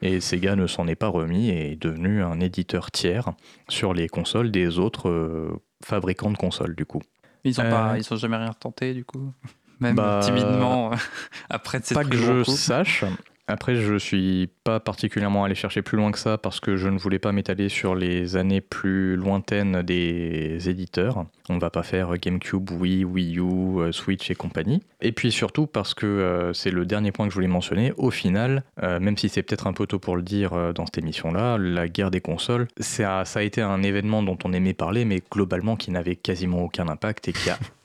Et 0.01 0.19
Sega 0.19 0.55
ne 0.55 0.67
s'en 0.67 0.87
est 0.87 0.95
pas 0.95 1.07
remis 1.07 1.49
et 1.49 1.73
est 1.73 1.81
devenu 1.81 2.23
un 2.23 2.39
éditeur 2.39 2.91
tiers 2.91 3.29
sur 3.69 3.93
les 3.93 4.09
consoles 4.09 4.51
des 4.51 4.79
autres 4.79 5.61
fabricants 5.85 6.31
de 6.31 6.37
consoles, 6.37 6.75
du 6.75 6.85
coup. 6.85 7.01
Ils 7.43 7.55
n'ont 7.57 7.69
pas, 7.69 7.95
ils 7.97 8.17
jamais 8.17 8.37
rien 8.37 8.53
tenté, 8.53 8.93
du 8.93 9.05
coup? 9.05 9.31
Même 9.79 9.95
bah, 9.95 10.19
timidement, 10.23 10.91
après 11.49 11.79
cette 11.83 11.97
Pas 11.97 12.03
que 12.03 12.17
je 12.17 12.43
sache. 12.43 13.03
Après, 13.47 13.75
je 13.75 13.95
suis 13.95 14.49
pas 14.63 14.79
particulièrement 14.79 15.43
allé 15.43 15.55
chercher 15.55 15.81
plus 15.81 15.97
loin 15.97 16.11
que 16.11 16.19
ça 16.19 16.37
parce 16.37 16.59
que 16.59 16.77
je 16.77 16.87
ne 16.87 16.97
voulais 16.97 17.19
pas 17.19 17.31
m'étaler 17.31 17.69
sur 17.69 17.95
les 17.95 18.35
années 18.35 18.61
plus 18.61 19.15
lointaines 19.15 19.81
des 19.81 20.69
éditeurs. 20.69 21.25
On 21.49 21.57
va 21.57 21.69
pas 21.69 21.83
faire 21.83 22.17
GameCube, 22.17 22.71
Wii, 22.71 23.03
Wii 23.03 23.39
U, 23.39 23.79
euh, 23.79 23.91
Switch 23.91 24.31
et 24.31 24.35
compagnie. 24.35 24.81
Et 25.01 25.11
puis 25.11 25.31
surtout 25.31 25.67
parce 25.67 25.93
que 25.93 26.05
euh, 26.05 26.53
c'est 26.53 26.71
le 26.71 26.85
dernier 26.85 27.11
point 27.11 27.25
que 27.25 27.31
je 27.31 27.35
voulais 27.35 27.47
mentionner. 27.47 27.91
Au 27.97 28.11
final, 28.11 28.63
euh, 28.83 28.99
même 28.99 29.17
si 29.17 29.27
c'est 29.27 29.43
peut-être 29.43 29.67
un 29.67 29.73
peu 29.73 29.85
tôt 29.85 29.99
pour 29.99 30.15
le 30.15 30.21
dire 30.21 30.73
dans 30.73 30.85
cette 30.85 30.99
émission-là, 30.99 31.57
la 31.57 31.87
guerre 31.87 32.11
des 32.11 32.21
consoles, 32.21 32.67
ça, 32.79 33.25
ça 33.25 33.39
a 33.39 33.43
été 33.43 33.61
un 33.61 33.83
événement 33.83 34.23
dont 34.23 34.37
on 34.45 34.53
aimait 34.53 34.73
parler, 34.73 35.03
mais 35.05 35.21
globalement 35.29 35.75
qui 35.75 35.91
n'avait 35.91 36.15
quasiment 36.15 36.63
aucun 36.63 36.87
impact 36.87 37.27
et 37.27 37.33
qui 37.33 37.49
a 37.49 37.57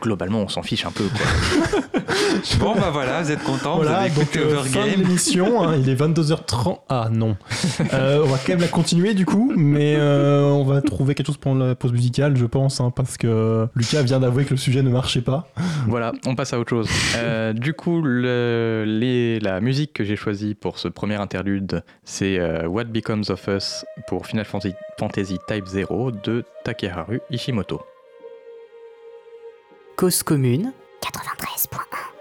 globalement, 0.00 0.42
on 0.42 0.48
s'en 0.48 0.62
fiche 0.62 0.84
un 0.86 0.90
peu. 0.90 1.04
Quoi. 1.04 1.80
bon, 2.60 2.74
bah 2.74 2.90
voilà, 2.92 3.22
vous 3.22 3.30
êtes 3.30 3.42
content. 3.42 3.76
Voilà, 3.76 3.90
vous 3.90 3.96
avez 3.96 4.10
donc 4.10 4.36
euh, 4.36 4.62
fin 4.62 4.84
de 4.84 4.90
l'émission. 4.90 5.62
Hein, 5.62 5.76
il 5.76 5.88
est 5.88 5.94
22h30. 5.94 6.80
Ah 6.88 7.08
non. 7.12 7.36
Euh, 7.94 8.22
on 8.24 8.28
va 8.28 8.38
quand 8.38 8.50
même 8.50 8.60
la 8.60 8.68
continuer 8.68 9.14
du 9.14 9.24
coup, 9.24 9.52
mais 9.56 9.94
euh, 9.96 10.42
on 10.42 10.64
va 10.64 10.82
trouver 10.82 11.14
quelque 11.14 11.28
chose 11.28 11.36
pour 11.36 11.54
la 11.54 11.74
pause 11.74 11.92
musicale, 11.92 12.36
je 12.36 12.44
pense, 12.44 12.80
hein, 12.80 12.92
parce 12.94 13.16
que 13.16 13.66
Lucas 13.74 14.02
vient 14.02 14.20
d'avouer 14.20 14.44
que 14.44 14.50
le 14.50 14.56
sujet 14.56 14.82
ne 14.82 14.90
marchait 14.90 15.20
pas. 15.20 15.48
Voilà, 15.86 16.12
on 16.26 16.34
passe 16.34 16.52
à 16.52 16.58
autre 16.58 16.70
chose. 16.70 16.88
Euh, 17.16 17.52
du 17.52 17.72
coup, 17.72 18.02
le, 18.02 18.84
les, 18.86 19.38
la 19.40 19.60
musique 19.60 19.92
que 19.92 20.04
j'ai 20.04 20.16
choisie 20.16 20.54
pour 20.54 20.78
ce 20.78 20.88
premier 20.88 21.16
interlude, 21.16 21.82
c'est 22.04 22.38
euh, 22.38 22.66
What 22.66 22.84
Becomes 22.84 23.24
of 23.28 23.46
Us 23.48 23.84
pour 24.06 24.26
Final 24.26 24.44
Fantasy 24.44 25.38
Type 25.46 25.66
0 25.66 26.10
de 26.10 26.44
Takeharu 26.64 27.20
Ishimoto. 27.30 27.80
Cause 29.98 30.22
commune. 30.22 30.72
93.1 31.02 32.17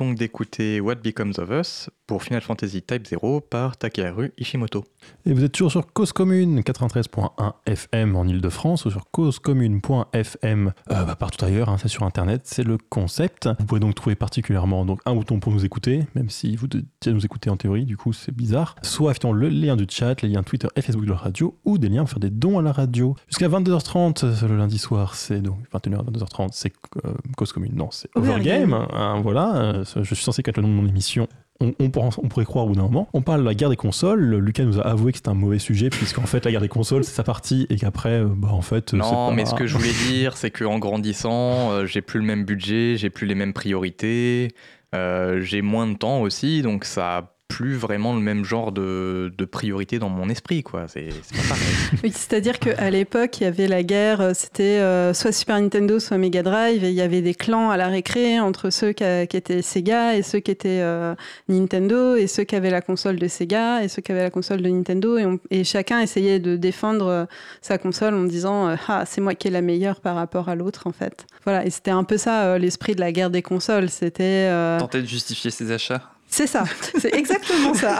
donc 0.00 0.16
d'écouter 0.16 0.80
What 0.80 0.96
Becomes 0.96 1.34
of 1.36 1.50
Us 1.50 1.90
pour 2.10 2.24
Final 2.24 2.40
Fantasy 2.40 2.82
Type 2.82 3.06
0 3.06 3.40
par 3.40 3.76
Takeharu 3.76 4.32
Ishimoto. 4.36 4.84
Et 5.26 5.32
vous 5.32 5.44
êtes 5.44 5.52
toujours 5.52 5.70
sur 5.70 5.92
Cause 5.92 6.12
Commune 6.12 6.58
93.1 6.58 7.52
FM 7.66 8.16
en 8.16 8.24
Ile-de-France 8.26 8.84
ou 8.84 8.90
sur 8.90 9.08
causecommune.fm 9.12 10.72
euh, 10.90 11.04
bah, 11.04 11.14
partout 11.14 11.44
ailleurs, 11.44 11.68
hein, 11.68 11.76
c'est 11.80 11.86
sur 11.86 12.02
internet, 12.02 12.40
c'est 12.46 12.64
le 12.64 12.78
concept. 12.78 13.48
Vous 13.60 13.64
pouvez 13.64 13.80
donc 13.80 13.94
trouver 13.94 14.16
particulièrement 14.16 14.84
donc, 14.84 14.98
un 15.06 15.14
bouton 15.14 15.38
pour 15.38 15.52
nous 15.52 15.64
écouter, 15.64 16.02
même 16.16 16.30
si 16.30 16.56
vous 16.56 16.66
devez 16.66 16.82
nous 17.06 17.24
écouter 17.24 17.48
en 17.48 17.56
théorie, 17.56 17.84
du 17.84 17.96
coup 17.96 18.12
c'est 18.12 18.34
bizarre. 18.34 18.74
Soit 18.82 19.12
effectivement 19.12 19.32
le 19.32 19.48
lien 19.48 19.76
du 19.76 19.86
chat, 19.88 20.20
les 20.22 20.30
liens 20.30 20.42
Twitter 20.42 20.66
et 20.74 20.82
Facebook 20.82 21.04
de 21.04 21.12
la 21.12 21.16
radio, 21.16 21.56
ou 21.64 21.78
des 21.78 21.88
liens 21.88 22.00
pour 22.00 22.10
faire 22.10 22.18
des 22.18 22.30
dons 22.30 22.58
à 22.58 22.62
la 22.62 22.72
radio. 22.72 23.14
Jusqu'à 23.28 23.48
22h30 23.48 24.24
euh, 24.24 24.48
le 24.48 24.56
lundi 24.56 24.78
soir, 24.78 25.14
c'est 25.14 25.40
donc 25.40 25.58
21h 25.72 26.10
22h30, 26.10 26.48
c'est 26.50 26.72
euh, 27.04 27.12
Cause 27.36 27.52
Commune. 27.52 27.76
Non, 27.76 27.90
c'est 27.92 28.10
Overgame. 28.16 28.72
Hein, 28.72 29.20
voilà, 29.22 29.54
euh, 29.54 29.84
je 29.84 30.12
suis 30.12 30.24
censé 30.24 30.42
être 30.44 30.56
le 30.56 30.64
nom 30.64 30.70
de 30.70 30.74
mon 30.74 30.88
émission 30.88 31.28
on, 31.60 31.74
on, 31.78 31.90
pourrait 31.90 32.44
croire 32.44 32.64
au 32.64 32.68
bout 32.68 32.74
d'un 32.74 32.82
moment. 32.82 33.08
On 33.12 33.22
parle 33.22 33.40
de 33.40 33.46
la 33.46 33.54
guerre 33.54 33.70
des 33.70 33.76
consoles. 33.76 34.36
Lucas 34.36 34.64
nous 34.64 34.80
a 34.80 34.82
avoué 34.82 35.12
que 35.12 35.18
c'était 35.18 35.28
un 35.28 35.34
mauvais 35.34 35.58
sujet, 35.58 35.90
puisqu'en 35.90 36.26
fait, 36.26 36.44
la 36.44 36.50
guerre 36.50 36.60
des 36.60 36.68
consoles, 36.68 37.04
c'est 37.04 37.14
sa 37.14 37.22
partie, 37.22 37.66
et 37.68 37.76
qu'après, 37.76 38.20
euh, 38.20 38.28
bah, 38.28 38.48
en 38.50 38.62
fait. 38.62 38.94
Non, 38.94 39.32
mais 39.32 39.44
ce 39.44 39.54
que 39.54 39.66
je 39.66 39.76
voulais 39.76 39.92
dire, 40.08 40.36
c'est 40.36 40.50
qu'en 40.50 40.78
grandissant, 40.78 41.72
euh, 41.72 41.86
j'ai 41.86 42.00
plus 42.00 42.18
le 42.18 42.26
même 42.26 42.44
budget, 42.44 42.96
j'ai 42.96 43.10
plus 43.10 43.26
les 43.26 43.34
mêmes 43.34 43.52
priorités, 43.52 44.48
euh, 44.94 45.40
j'ai 45.40 45.62
moins 45.62 45.86
de 45.86 45.96
temps 45.96 46.22
aussi, 46.22 46.62
donc 46.62 46.84
ça 46.84 47.34
plus 47.50 47.74
vraiment 47.74 48.14
le 48.14 48.20
même 48.20 48.44
genre 48.44 48.72
de, 48.72 49.32
de 49.36 49.44
priorité 49.44 49.98
dans 49.98 50.08
mon 50.08 50.28
esprit, 50.28 50.62
quoi. 50.62 50.86
C'est 50.88 51.08
pas 51.08 51.48
pareil. 51.48 51.66
Oui, 52.04 52.12
c'est-à-dire 52.14 52.58
qu'à 52.58 52.90
l'époque, 52.90 53.40
il 53.40 53.44
y 53.44 53.46
avait 53.46 53.66
la 53.66 53.82
guerre, 53.82 54.20
euh, 54.20 54.32
c'était 54.34 54.78
euh, 54.78 55.12
soit 55.12 55.32
Super 55.32 55.60
Nintendo, 55.60 55.98
soit 55.98 56.16
Mega 56.16 56.42
Drive, 56.42 56.84
et 56.84 56.88
il 56.88 56.94
y 56.94 57.00
avait 57.00 57.22
des 57.22 57.34
clans 57.34 57.70
à 57.70 57.76
la 57.76 57.88
récré 57.88 58.40
entre 58.40 58.70
ceux 58.70 58.92
qui, 58.92 59.04
qui 59.28 59.36
étaient 59.36 59.62
Sega 59.62 60.16
et 60.16 60.22
ceux 60.22 60.38
qui 60.38 60.52
étaient 60.52 60.80
euh, 60.80 61.14
Nintendo, 61.48 62.14
et 62.14 62.26
ceux 62.26 62.44
qui 62.44 62.56
avaient 62.56 62.70
la 62.70 62.80
console 62.80 63.16
de 63.16 63.28
Sega 63.28 63.82
et 63.82 63.88
ceux 63.88 64.00
qui 64.00 64.12
avaient 64.12 64.22
la 64.22 64.30
console 64.30 64.62
de 64.62 64.68
Nintendo, 64.68 65.18
et, 65.18 65.26
on, 65.26 65.38
et 65.50 65.64
chacun 65.64 66.00
essayait 66.00 66.38
de 66.38 66.56
défendre 66.56 67.06
euh, 67.06 67.24
sa 67.60 67.78
console 67.78 68.14
en 68.14 68.24
disant 68.24 68.68
euh, 68.68 68.76
ah 68.88 69.04
c'est 69.06 69.20
moi 69.20 69.34
qui 69.34 69.48
est 69.48 69.50
la 69.50 69.62
meilleure 69.62 70.00
par 70.00 70.14
rapport 70.14 70.48
à 70.48 70.54
l'autre 70.54 70.86
en 70.86 70.92
fait. 70.92 71.26
Voilà, 71.44 71.64
et 71.64 71.70
c'était 71.70 71.90
un 71.90 72.04
peu 72.04 72.16
ça 72.16 72.44
euh, 72.44 72.58
l'esprit 72.58 72.94
de 72.94 73.00
la 73.00 73.12
guerre 73.12 73.30
des 73.30 73.42
consoles, 73.42 73.90
c'était 73.90 74.48
tenter 74.78 75.02
de 75.02 75.06
justifier 75.06 75.50
ses 75.50 75.72
achats. 75.72 76.02
C'est 76.30 76.46
ça, 76.46 76.64
c'est 76.98 77.12
exactement 77.12 77.74
ça. 77.74 77.98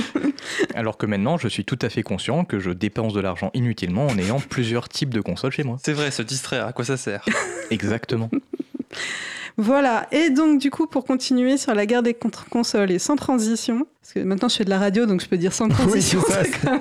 Alors 0.74 0.96
que 0.96 1.06
maintenant, 1.06 1.38
je 1.38 1.48
suis 1.48 1.64
tout 1.64 1.78
à 1.82 1.88
fait 1.88 2.02
conscient 2.02 2.44
que 2.44 2.60
je 2.60 2.70
dépense 2.70 3.12
de 3.12 3.20
l'argent 3.20 3.50
inutilement 3.52 4.06
en 4.06 4.16
ayant 4.16 4.38
plusieurs 4.38 4.88
types 4.88 5.12
de 5.12 5.20
consoles 5.20 5.50
chez 5.50 5.64
moi. 5.64 5.76
C'est 5.82 5.92
vrai, 5.92 6.10
se 6.12 6.22
distraire, 6.22 6.66
à 6.66 6.72
quoi 6.72 6.84
ça 6.84 6.96
sert? 6.96 7.24
Exactement. 7.70 8.30
Voilà, 9.56 10.06
et 10.12 10.30
donc 10.30 10.60
du 10.60 10.70
coup, 10.70 10.86
pour 10.86 11.04
continuer 11.04 11.56
sur 11.56 11.74
la 11.74 11.84
guerre 11.84 12.04
des 12.04 12.14
consoles 12.14 12.92
et 12.92 13.00
sans 13.00 13.16
transition, 13.16 13.88
parce 14.00 14.14
que 14.14 14.20
maintenant 14.20 14.48
je 14.48 14.54
fais 14.54 14.64
de 14.64 14.70
la 14.70 14.78
radio, 14.78 15.04
donc 15.04 15.20
je 15.20 15.26
peux 15.26 15.36
dire 15.36 15.52
sans 15.52 15.68
transition. 15.68 16.20
oui, 16.28 16.34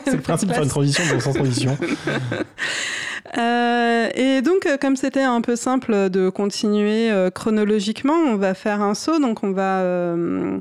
c'est 0.06 0.14
le 0.14 0.22
principe 0.22 0.50
de 0.50 0.54
faire 0.54 0.64
une 0.64 0.70
transition, 0.70 1.04
donc 1.10 1.24
sans 1.24 1.34
transition. 1.34 1.76
Euh, 3.38 4.10
et 4.16 4.42
donc, 4.42 4.66
euh, 4.66 4.78
comme 4.78 4.96
c'était 4.96 5.22
un 5.22 5.42
peu 5.42 5.56
simple 5.56 6.10
de 6.10 6.30
continuer 6.30 7.12
euh, 7.12 7.30
chronologiquement, 7.30 8.14
on 8.14 8.36
va 8.36 8.54
faire 8.54 8.82
un 8.82 8.94
saut. 8.94 9.20
Donc, 9.20 9.44
on 9.44 9.52
va, 9.52 9.84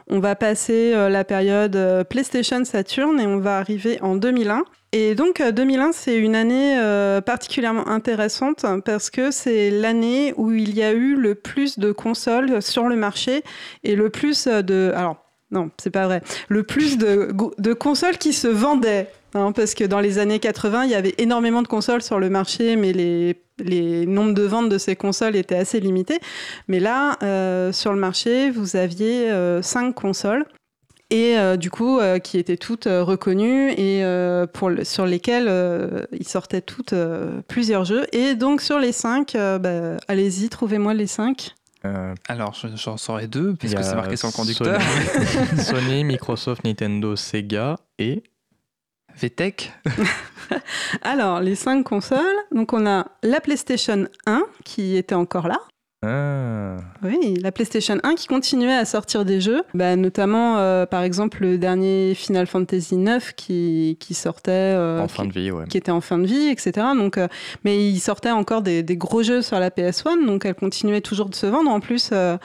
on 0.08 0.20
va 0.20 0.34
passer 0.34 0.92
la 0.92 1.24
période 1.24 1.78
PlayStation 2.08 2.64
Saturn 2.64 3.20
et 3.20 3.26
on 3.26 3.38
va 3.38 3.58
arriver 3.58 3.98
en 4.02 4.16
2001. 4.16 4.64
Et 4.92 5.14
donc 5.14 5.42
2001, 5.42 5.92
c'est 5.92 6.16
une 6.16 6.34
année 6.34 6.78
particulièrement 7.24 7.88
intéressante 7.88 8.64
parce 8.84 9.10
que 9.10 9.30
c'est 9.30 9.70
l'année 9.70 10.32
où 10.36 10.52
il 10.52 10.74
y 10.74 10.82
a 10.82 10.92
eu 10.92 11.14
le 11.16 11.34
plus 11.34 11.78
de 11.78 11.92
consoles 11.92 12.62
sur 12.62 12.88
le 12.88 12.96
marché 12.96 13.42
et 13.84 13.94
le 13.94 14.10
plus 14.10 14.46
de... 14.46 14.92
Alors, 14.94 15.16
non, 15.50 15.70
c'est 15.78 15.90
pas 15.90 16.06
vrai. 16.06 16.22
Le 16.48 16.62
plus 16.62 16.98
de, 16.98 17.32
de 17.58 17.72
consoles 17.72 18.18
qui 18.18 18.32
se 18.32 18.48
vendaient. 18.48 19.08
Hein, 19.36 19.52
parce 19.52 19.74
que 19.74 19.84
dans 19.84 20.00
les 20.00 20.18
années 20.18 20.38
80, 20.38 20.84
il 20.84 20.90
y 20.90 20.94
avait 20.94 21.14
énormément 21.18 21.60
de 21.62 21.68
consoles 21.68 22.02
sur 22.02 22.18
le 22.18 22.30
marché, 22.30 22.74
mais 22.76 22.92
les, 22.92 23.36
les 23.58 24.06
nombres 24.06 24.32
de 24.34 24.42
ventes 24.42 24.68
de 24.70 24.78
ces 24.78 24.96
consoles 24.96 25.36
étaient 25.36 25.56
assez 25.56 25.78
limités. 25.78 26.18
Mais 26.68 26.80
là, 26.80 27.16
euh, 27.22 27.70
sur 27.72 27.92
le 27.92 27.98
marché, 27.98 28.50
vous 28.50 28.76
aviez 28.76 29.30
euh, 29.30 29.60
5 29.62 29.92
consoles 29.94 30.46
et 31.10 31.38
euh, 31.38 31.56
du 31.56 31.70
coup 31.70 32.00
euh, 32.00 32.18
qui 32.18 32.36
étaient 32.38 32.56
toutes 32.56 32.88
euh, 32.88 33.04
reconnues 33.04 33.70
et 33.70 34.02
euh, 34.02 34.46
pour 34.46 34.70
le, 34.70 34.82
sur 34.82 35.06
lesquelles 35.06 35.46
euh, 35.48 36.02
ils 36.12 36.26
sortaient 36.26 36.62
toutes 36.62 36.94
euh, 36.94 37.42
plusieurs 37.46 37.84
jeux. 37.84 38.06
Et 38.12 38.34
donc 38.34 38.60
sur 38.62 38.78
les 38.80 38.90
5, 38.92 39.34
bah, 39.60 39.98
allez-y, 40.08 40.48
trouvez-moi 40.48 40.94
les 40.94 41.06
5. 41.06 41.54
Euh, 41.84 42.14
Alors, 42.26 42.54
je- 42.54 42.74
j'en 42.74 42.96
saurais 42.96 43.28
deux, 43.28 43.54
puisque 43.54 43.76
a 43.76 43.82
c'est 43.84 43.94
marqué 43.94 44.16
sur 44.16 44.26
le 44.28 44.32
conducteur. 44.32 44.80
Sony, 44.80 45.62
Sony, 45.62 46.04
Microsoft, 46.04 46.64
Nintendo, 46.64 47.14
Sega 47.14 47.76
et 48.00 48.24
VTech 49.16 49.72
Alors, 51.02 51.40
les 51.40 51.54
5 51.54 51.82
consoles, 51.82 52.36
donc 52.52 52.72
on 52.72 52.86
a 52.86 53.06
la 53.22 53.40
PlayStation 53.40 54.06
1 54.26 54.44
qui 54.64 54.96
était 54.96 55.14
encore 55.14 55.48
là. 55.48 55.58
Ah, 56.02 56.76
Oui, 57.02 57.38
la 57.42 57.50
PlayStation 57.52 57.96
1 58.02 58.14
qui 58.14 58.26
continuait 58.26 58.74
à 58.74 58.84
sortir 58.84 59.24
des 59.24 59.40
jeux, 59.40 59.62
bah, 59.72 59.96
notamment 59.96 60.58
euh, 60.58 60.84
par 60.84 61.02
exemple 61.02 61.38
le 61.40 61.56
dernier 61.56 62.14
Final 62.14 62.46
Fantasy 62.46 62.96
9 62.96 63.32
qui, 63.34 63.96
qui 63.98 64.12
sortait, 64.12 64.50
euh, 64.52 65.00
en 65.00 65.08
fin 65.08 65.22
qui, 65.22 65.28
de 65.30 65.40
vie, 65.40 65.50
ouais. 65.50 65.64
qui 65.68 65.78
était 65.78 65.90
en 65.90 66.02
fin 66.02 66.18
de 66.18 66.26
vie, 66.26 66.48
etc. 66.48 66.88
Donc, 66.94 67.16
euh, 67.16 67.28
mais 67.64 67.88
il 67.88 67.98
sortait 67.98 68.30
encore 68.30 68.60
des, 68.60 68.82
des 68.82 68.96
gros 68.96 69.22
jeux 69.22 69.40
sur 69.40 69.58
la 69.58 69.70
PS1, 69.70 70.26
donc 70.26 70.44
elle 70.44 70.54
continuait 70.54 71.00
toujours 71.00 71.30
de 71.30 71.34
se 71.34 71.46
vendre. 71.46 71.70
En 71.70 71.80
plus, 71.80 72.10
euh, 72.12 72.36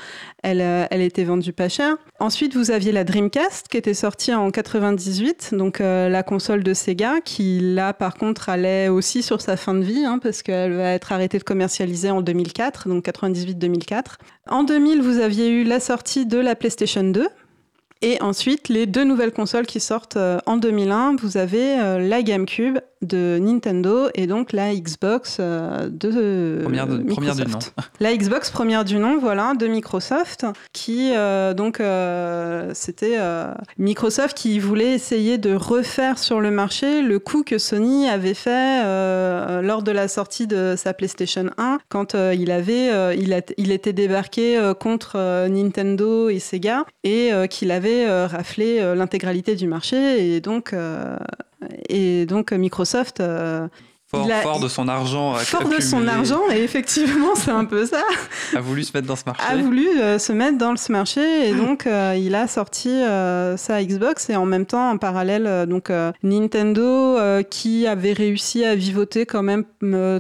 elle, 0.44 0.62
elle 0.62 1.02
était 1.02 1.26
vendue 1.26 1.54
pas 1.54 1.70
cher. 1.70 1.98
Ensuite, 2.22 2.56
vous 2.56 2.70
aviez 2.72 2.92
la 2.92 3.04
Dreamcast 3.04 3.68
qui 3.68 3.78
était 3.78 3.96
sortie 3.96 4.34
en 4.34 4.52
98, 4.52 5.54
donc 5.54 5.82
euh, 5.82 6.08
la 6.08 6.22
console 6.22 6.64
de 6.64 6.74
Sega, 6.74 7.20
qui 7.20 7.60
là 7.60 7.94
par 7.94 8.14
contre 8.14 8.50
allait 8.50 8.90
aussi 8.90 9.24
sur 9.24 9.42
sa 9.42 9.58
fin 9.58 9.74
de 9.74 9.84
vie, 9.84 10.06
hein, 10.06 10.20
parce 10.22 10.44
qu'elle 10.44 10.74
va 10.74 10.92
être 10.92 11.12
arrêtée 11.12 11.40
de 11.40 11.44
commercialiser 11.44 12.12
en 12.12 12.22
2004, 12.22 12.88
donc 12.88 13.04
98-2004. 13.46 14.16
En 14.50 14.64
2000, 14.64 15.02
vous 15.02 15.20
aviez 15.20 15.50
eu 15.50 15.64
la 15.64 15.80
sortie 15.80 16.26
de 16.26 16.38
la 16.38 16.56
PlayStation 16.56 17.04
2. 17.04 17.28
Et 18.02 18.22
ensuite, 18.22 18.70
les 18.70 18.88
deux 18.88 19.04
nouvelles 19.04 19.32
consoles 19.32 19.68
qui 19.68 19.80
sortent 19.80 20.18
euh, 20.18 20.40
en 20.48 20.58
2001, 20.58 21.18
vous 21.18 21.38
avez 21.38 21.80
euh, 21.80 22.00
la 22.00 22.24
GameCube 22.24 22.80
de 23.02 23.38
Nintendo 23.42 24.08
et 24.16 24.28
donc 24.28 24.52
la 24.54 24.74
Xbox 24.76 25.38
euh, 25.40 25.90
de 25.90 26.62
Première 26.64 26.88
de- 26.88 26.98
première 27.04 27.36
du 27.36 27.42
Microsoft. 27.44 27.74
La 28.00 28.16
Xbox 28.16 28.50
première 28.50 28.84
du 28.86 28.98
nom, 28.98 29.18
voilà, 29.20 29.54
de 29.60 29.68
Microsoft, 29.68 30.46
qui 30.74 31.12
euh, 31.16 31.54
donc 31.54 31.80
euh, 31.80 32.72
c'était 32.74 33.16
euh, 33.20 33.54
Microsoft 33.78 34.36
qui 34.38 34.60
voulait 34.60 34.94
essayer 34.94 35.38
de 35.38 35.54
refaire 35.54 36.18
sur 36.18 36.42
le 36.42 36.52
marché 36.52 37.02
le 37.02 37.20
coup 37.20 37.44
que 37.44 37.58
Sony 37.58 38.08
avait 38.10 38.34
fait 38.34 38.84
euh, 38.84 39.62
lors 39.62 39.84
de 39.84 39.92
la 39.92 40.08
sortie 40.08 40.48
de 40.48 40.76
sa 40.78 40.94
PlayStation 40.94 41.50
1, 41.58 41.80
quand 41.90 42.16
il 42.16 42.52
avait, 42.52 42.92
euh, 42.92 43.16
il, 43.18 43.34
a- 43.34 43.42
il 43.58 43.72
était 43.72 43.94
débarqué 43.94 44.60
contre 44.80 45.48
Nintendo 45.48 46.30
et 46.30 46.40
Sega 46.40 46.86
et 47.04 47.32
qu'il 47.50 47.72
avait 47.72 48.26
raflé 48.26 48.80
l'intégralité 48.96 49.56
du 49.56 49.68
marché 49.68 50.36
et 50.36 50.42
donc 50.42 50.74
euh, 50.74 51.16
et 51.90 52.26
donc 52.26 52.52
Microsoft 52.52 53.20
euh, 53.20 53.68
Fort, 54.14 54.26
Il 54.26 54.32
a- 54.34 54.42
fort 54.42 54.60
de 54.60 54.68
son 54.68 54.90
argent. 54.90 55.36
fort 55.36 55.70
de 55.70 55.80
son 55.82 56.06
argent 56.06 56.42
et 56.54 56.62
effectivement 56.64 57.34
c'est 57.36 57.52
un 57.52 57.64
peu 57.64 57.86
ça 57.86 58.02
A 58.56 58.60
voulu 58.60 58.84
se 58.84 58.92
mettre 58.94 59.08
dans 59.08 59.16
ce 59.16 59.24
marché. 59.26 59.44
a 59.50 59.56
voulu 59.56 59.88
euh, 59.88 60.20
se 60.20 60.34
mettre 60.34 60.58
dans 60.58 60.76
ce 60.76 60.92
marché 60.92 61.50
et 61.50 61.54
donc 61.54 61.88
euh, 61.88 62.14
il 62.18 62.36
a 62.36 62.48
sorti 62.48 62.90
euh, 62.90 63.56
sa 63.56 63.82
Xbox 63.82 64.30
et 64.30 64.36
en 64.36 64.46
même 64.46 64.66
temps 64.66 64.90
en 64.90 64.98
parallèle 64.98 65.66
donc 65.68 65.90
Nintendo 66.24 67.18
qui 67.50 67.88
avait 67.88 68.14
réussi 68.14 68.66
à 68.66 68.76
vivoter 68.76 69.26
quand 69.26 69.44
même 69.44 69.64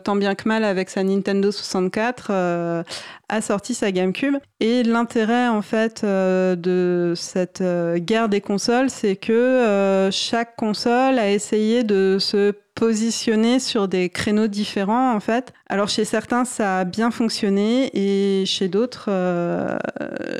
tant 0.03 0.15
bien 0.15 0.35
que 0.35 0.47
mal 0.47 0.63
avec 0.63 0.89
sa 0.89 1.03
Nintendo 1.03 1.51
64 1.51 2.27
euh, 2.29 2.83
a 3.29 3.41
sorti 3.41 3.73
sa 3.73 3.91
GameCube 3.91 4.35
et 4.59 4.83
l'intérêt 4.83 5.47
en 5.47 5.61
fait 5.61 6.03
de 6.05 7.13
cette 7.15 7.63
guerre 7.97 8.29
des 8.29 8.41
consoles 8.41 8.89
c'est 8.89 9.15
que 9.15 10.09
chaque 10.11 10.55
console 10.55 11.17
a 11.19 11.29
essayé 11.29 11.83
de 11.83 12.17
se 12.19 12.53
positionner 12.81 13.59
sur 13.59 13.87
des 13.87 14.09
créneaux 14.09 14.47
différents 14.47 15.13
en 15.13 15.19
fait. 15.19 15.53
Alors 15.67 15.87
chez 15.87 16.03
certains 16.03 16.45
ça 16.45 16.79
a 16.79 16.83
bien 16.83 17.11
fonctionné 17.11 17.91
et 17.93 18.47
chez 18.47 18.69
d'autres 18.69 19.05
euh, 19.09 19.77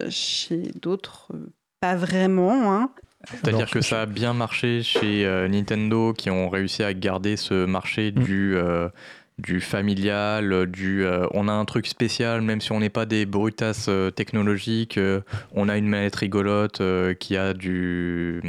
chez 0.09 0.71
d'autres 0.81 1.27
pas 1.81 1.95
vraiment 1.95 2.73
hein. 2.73 2.89
C'est-à-dire 3.29 3.69
que 3.69 3.81
ça 3.81 4.01
a 4.01 4.05
bien 4.07 4.33
marché 4.33 4.81
chez 4.81 5.23
euh, 5.23 5.47
Nintendo 5.47 6.13
qui 6.13 6.31
ont 6.31 6.49
réussi 6.49 6.81
à 6.81 6.95
garder 6.95 7.37
ce 7.37 7.65
marché 7.65 8.11
Mm. 8.11 8.23
du, 8.23 8.55
euh, 8.55 8.89
du 9.37 9.61
familial, 9.61 10.65
du 10.65 11.05
euh, 11.05 11.27
on 11.35 11.47
a 11.47 11.51
un 11.53 11.65
truc 11.65 11.85
spécial 11.85 12.41
même 12.41 12.59
si 12.59 12.71
on 12.71 12.79
n'est 12.79 12.89
pas 12.89 13.05
des 13.05 13.27
brutasses 13.27 13.85
euh, 13.87 14.09
technologiques, 14.09 14.97
euh, 14.97 15.21
on 15.53 15.69
a 15.69 15.77
une 15.77 15.87
manette 15.87 16.15
rigolote 16.15 16.81
euh, 16.81 17.13
qui 17.13 17.37
a 17.37 17.53
du, 17.53 18.41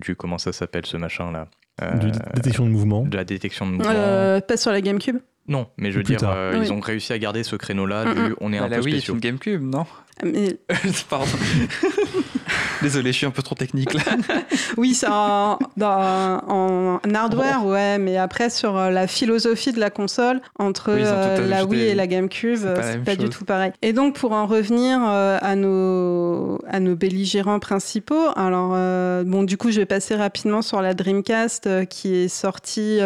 du 0.00 0.16
comment 0.16 0.38
ça 0.38 0.52
s'appelle 0.52 0.86
ce 0.86 0.96
machin 0.96 1.30
là 1.30 1.46
Du 1.80 2.10
détection 2.34 2.66
de 2.66 2.70
mouvement. 2.70 3.02
de 3.04 3.16
la 3.16 3.24
détection 3.24 3.66
de 3.66 3.72
mouvement. 3.72 3.90
Euh, 3.94 4.40
pas 4.40 4.56
sur 4.56 4.70
la 4.72 4.80
GameCube? 4.80 5.16
Non, 5.48 5.66
mais 5.76 5.90
je 5.90 5.96
veux 5.96 6.04
dire, 6.04 6.20
euh, 6.24 6.52
Oui. 6.58 6.66
ils 6.66 6.72
ont 6.72 6.78
réussi 6.80 7.12
à 7.12 7.18
garder 7.18 7.42
ce 7.42 7.56
créneau-là 7.56 8.04
Mm, 8.04 8.14
du 8.28 8.34
on 8.40 8.52
est 8.52 8.58
Bah, 8.58 8.66
un 8.66 8.68
la 8.68 8.76
peu 8.78 8.86
est 8.88 8.90
spéciaux. 8.92 9.14
une 9.14 9.20
GameCube, 9.20 9.62
non? 9.62 9.86
Mais 10.22 10.56
Pardon. 11.10 11.26
Désolé, 12.82 13.12
je 13.12 13.18
suis 13.18 13.26
un 13.26 13.30
peu 13.30 13.42
trop 13.42 13.54
technique 13.54 13.94
là. 13.94 14.02
oui, 14.76 14.94
c'est 14.94 15.08
en, 15.08 15.58
en 15.80 16.98
hardware, 17.14 17.64
ouais, 17.64 17.98
mais 17.98 18.16
après 18.16 18.50
sur 18.50 18.76
euh, 18.76 18.90
la 18.90 19.06
philosophie 19.06 19.72
de 19.72 19.80
la 19.80 19.90
console, 19.90 20.40
entre 20.58 20.92
Oui, 20.94 21.02
euh, 21.04 21.48
la. 21.48 21.64
Wii 21.64 21.82
et 21.82 21.94
la 21.94 22.06
GameCube, 22.06 22.58
C'est 22.80 23.04
pas 23.04 23.16
du 23.16 23.28
tout 23.28 23.44
pareil. 23.44 23.72
Et 23.82 23.92
donc 23.92 24.16
pour 24.16 24.32
en 24.32 24.46
revenir 24.46 24.98
euh, 25.04 25.38
à 25.40 25.54
nos 25.54 26.58
à 26.68 26.80
nos 26.80 26.96
belligérants 26.96 27.60
principaux, 27.60 28.28
alors 28.36 28.72
euh, 28.74 29.22
bon, 29.24 29.44
du 29.44 29.56
coup, 29.56 29.70
je 29.70 29.80
vais 29.80 29.86
passer 29.86 30.16
rapidement 30.16 30.62
sur 30.62 30.82
la 30.82 30.94
Dreamcast 30.94 31.86
qui 31.88 32.14
est 32.16 32.28
sortie 32.28 33.00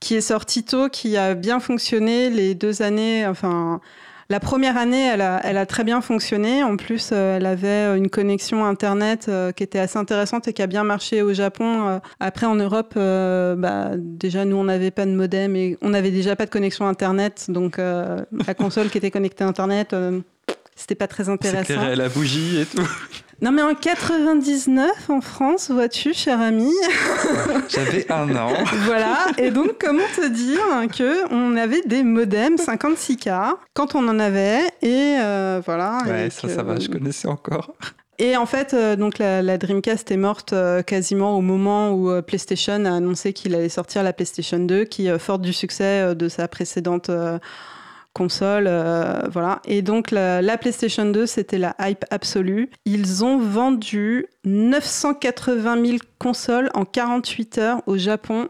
qui 0.00 0.14
est 0.14 0.20
sortie 0.20 0.64
tôt, 0.64 0.88
qui 0.88 1.16
a 1.16 1.34
bien 1.34 1.60
fonctionné 1.60 2.30
les 2.30 2.54
deux 2.54 2.82
années, 2.82 3.26
enfin. 3.26 3.80
La 4.28 4.40
première 4.40 4.76
année, 4.76 5.06
elle 5.06 5.20
a, 5.20 5.40
elle 5.44 5.56
a 5.56 5.66
très 5.66 5.84
bien 5.84 6.00
fonctionné. 6.00 6.64
En 6.64 6.76
plus, 6.76 7.10
euh, 7.12 7.36
elle 7.36 7.46
avait 7.46 7.96
une 7.96 8.10
connexion 8.10 8.64
Internet 8.64 9.26
euh, 9.28 9.52
qui 9.52 9.62
était 9.62 9.78
assez 9.78 9.98
intéressante 9.98 10.48
et 10.48 10.52
qui 10.52 10.62
a 10.62 10.66
bien 10.66 10.82
marché 10.82 11.22
au 11.22 11.32
Japon. 11.32 11.88
Euh, 11.88 11.98
après, 12.18 12.46
en 12.46 12.56
Europe, 12.56 12.94
euh, 12.96 13.54
bah, 13.54 13.90
déjà, 13.96 14.44
nous, 14.44 14.56
on 14.56 14.64
n'avait 14.64 14.90
pas 14.90 15.06
de 15.06 15.12
modem 15.12 15.54
et 15.54 15.78
on 15.80 15.90
n'avait 15.90 16.10
déjà 16.10 16.34
pas 16.34 16.44
de 16.44 16.50
connexion 16.50 16.88
Internet. 16.88 17.46
Donc, 17.48 17.78
euh, 17.78 18.24
la 18.46 18.54
console 18.54 18.88
qui 18.88 18.98
était 18.98 19.12
connectée 19.12 19.44
à 19.44 19.46
Internet, 19.46 19.92
euh, 19.92 20.20
c'était 20.74 20.96
pas 20.96 21.06
très 21.06 21.28
intéressant. 21.28 21.80
À 21.80 21.94
la 21.94 22.08
bougie 22.08 22.58
et 22.60 22.66
tout. 22.66 22.82
Non, 23.42 23.52
mais 23.52 23.60
en 23.60 23.74
99, 23.74 25.10
en 25.10 25.20
France, 25.20 25.70
vois-tu, 25.70 26.14
cher 26.14 26.40
ami, 26.40 26.70
J'avais 27.68 28.10
un 28.10 28.34
an. 28.34 28.48
voilà. 28.86 29.26
Et 29.36 29.50
donc, 29.50 29.72
comment 29.78 30.02
te 30.16 30.26
dire 30.26 30.58
que 30.96 31.30
on 31.32 31.54
avait 31.56 31.82
des 31.82 32.02
modems 32.02 32.56
56K 32.56 33.52
quand 33.74 33.94
on 33.94 34.08
en 34.08 34.18
avait 34.18 34.60
et 34.80 35.18
euh, 35.20 35.60
voilà. 35.64 35.98
Ouais, 36.06 36.28
et 36.28 36.30
ça, 36.30 36.48
que- 36.48 36.54
ça 36.54 36.62
va, 36.62 36.78
je 36.80 36.88
connaissais 36.88 37.28
encore. 37.28 37.74
Et 38.18 38.38
en 38.38 38.46
fait, 38.46 38.72
euh, 38.72 38.96
donc 38.96 39.18
la, 39.18 39.42
la 39.42 39.58
Dreamcast 39.58 40.10
est 40.10 40.16
morte 40.16 40.54
euh, 40.54 40.80
quasiment 40.82 41.36
au 41.36 41.42
moment 41.42 41.92
où 41.92 42.08
euh, 42.08 42.22
PlayStation 42.22 42.82
a 42.86 42.94
annoncé 42.96 43.34
qu'il 43.34 43.54
allait 43.54 43.68
sortir 43.68 44.02
la 44.02 44.14
PlayStation 44.14 44.58
2, 44.58 44.84
qui, 44.84 45.10
forte 45.18 45.42
du 45.42 45.52
succès 45.52 46.14
de 46.14 46.28
sa 46.30 46.48
précédente 46.48 47.10
console, 48.16 48.64
euh, 48.66 49.28
voilà. 49.30 49.60
Et 49.66 49.82
donc 49.82 50.10
la, 50.10 50.40
la 50.40 50.56
PlayStation 50.56 51.04
2, 51.04 51.26
c'était 51.26 51.58
la 51.58 51.76
hype 51.78 52.06
absolue. 52.10 52.70
Ils 52.86 53.22
ont 53.24 53.38
vendu 53.38 54.26
980 54.44 55.84
000 55.84 55.98
consoles 56.18 56.70
en 56.72 56.86
48 56.86 57.58
heures 57.58 57.82
au 57.86 57.98
Japon. 57.98 58.48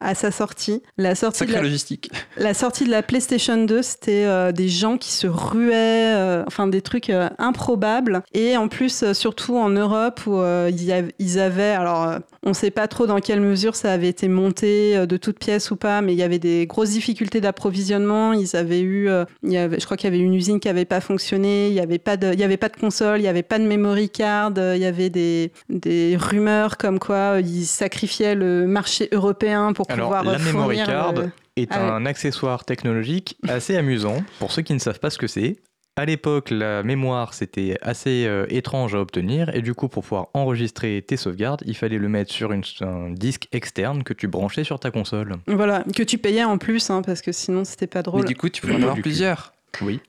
À 0.00 0.14
sa 0.14 0.30
sortie. 0.30 0.82
La 0.98 1.14
sortie, 1.14 1.46
de 1.46 1.52
la, 1.52 1.62
logistique. 1.62 2.10
la 2.36 2.54
sortie 2.54 2.84
de 2.84 2.90
la 2.90 3.02
PlayStation 3.02 3.64
2, 3.64 3.82
c'était 3.82 4.24
euh, 4.24 4.52
des 4.52 4.68
gens 4.68 4.98
qui 4.98 5.10
se 5.12 5.26
ruaient, 5.26 6.14
euh, 6.14 6.44
enfin 6.46 6.66
des 6.66 6.82
trucs 6.82 7.10
euh, 7.10 7.28
improbables. 7.38 8.22
Et 8.34 8.56
en 8.56 8.68
plus, 8.68 9.12
surtout 9.12 9.56
en 9.56 9.70
Europe, 9.70 10.20
où 10.26 10.40
ils 10.68 11.38
avaient, 11.38 11.62
alors 11.70 12.18
on 12.42 12.50
ne 12.50 12.54
sait 12.54 12.70
pas 12.70 12.88
trop 12.88 13.06
dans 13.06 13.20
quelle 13.20 13.40
mesure 13.40 13.74
ça 13.74 13.92
avait 13.92 14.08
été 14.08 14.28
monté 14.28 15.06
de 15.06 15.16
toutes 15.16 15.38
pièces 15.38 15.70
ou 15.70 15.76
pas, 15.76 16.00
mais 16.02 16.12
il 16.12 16.18
y 16.18 16.22
avait 16.22 16.38
des 16.38 16.66
grosses 16.66 16.90
difficultés 16.90 17.40
d'approvisionnement. 17.40 18.32
Ils 18.32 18.56
avaient 18.56 18.80
eu, 18.80 19.08
il 19.42 19.52
y 19.52 19.56
avait, 19.56 19.80
je 19.80 19.84
crois 19.84 19.96
qu'il 19.96 20.10
y 20.10 20.14
avait 20.14 20.22
une 20.22 20.34
usine 20.34 20.60
qui 20.60 20.68
n'avait 20.68 20.84
pas 20.84 21.00
fonctionné, 21.00 21.68
il 21.68 21.74
n'y 21.74 21.80
avait, 21.80 21.98
pas 21.98 22.16
de- 22.16 22.32
il 22.32 22.38
y 22.40 22.44
avait 22.44 22.56
pas 22.56 22.68
de 22.68 22.76
console, 22.76 23.18
il 23.18 23.22
n'y 23.22 23.28
avait 23.28 23.42
pas 23.42 23.58
de 23.58 23.64
memory 23.64 24.10
card, 24.10 24.52
il 24.56 24.80
y 24.80 24.84
avait 24.84 25.10
des, 25.10 25.52
des 25.68 26.16
rumeurs 26.18 26.76
comme 26.76 26.98
quoi 26.98 27.38
ils 27.40 27.64
sacrifiaient 27.66 28.34
le 28.34 28.66
marché 28.66 29.08
européen 29.12 29.72
pour 29.72 29.86
Alors, 29.96 30.08
pouvoir 30.10 30.24
la 30.24 30.38
euh, 30.40 30.44
memory 30.52 30.76
card 30.76 31.14
euh, 31.18 31.28
est 31.56 31.72
Ah 31.72 31.94
un 31.94 32.06
accessoire 32.06 32.64
technologique 32.64 33.36
assez 33.48 33.76
amusant 33.76 34.22
pour 34.38 34.52
ceux 34.52 34.62
qui 34.62 34.72
ne 34.74 34.78
savent 34.78 35.00
pas 35.00 35.10
ce 35.10 35.18
que 35.18 35.26
c'est. 35.26 35.56
À 35.98 36.04
l'époque, 36.04 36.50
la 36.50 36.82
mémoire, 36.82 37.32
c'était 37.32 37.78
assez 37.80 38.26
euh, 38.26 38.44
étrange 38.50 38.94
à 38.94 39.00
obtenir, 39.00 39.48
et 39.56 39.62
du 39.62 39.72
coup, 39.72 39.88
pour 39.88 40.02
pouvoir 40.02 40.26
enregistrer 40.34 41.02
tes 41.06 41.16
sauvegardes, 41.16 41.62
il 41.64 41.74
fallait 41.74 41.96
le 41.96 42.08
mettre 42.10 42.30
sur 42.30 42.52
une- 42.52 42.62
un 42.82 43.10
disque 43.12 43.48
externe 43.52 44.02
que 44.02 44.12
tu 44.12 44.28
branchais 44.28 44.62
sur 44.62 44.78
ta 44.78 44.90
console. 44.90 45.36
Voilà, 45.46 45.84
que 45.96 46.02
tu 46.02 46.18
payais 46.18 46.44
en 46.44 46.58
plus, 46.58 46.90
hein, 46.90 47.00
parce 47.00 47.22
que 47.22 47.32
sinon 47.32 47.64
c'était 47.64 47.86
pas 47.86 48.00
Mais 48.00 48.02
drôle. 48.02 48.24
du 48.26 48.36
coup, 48.36 48.50
tu 48.50 48.60
pouvais 48.60 48.74
en 48.74 48.82
avoir 48.82 48.96
plusieurs. 49.00 49.54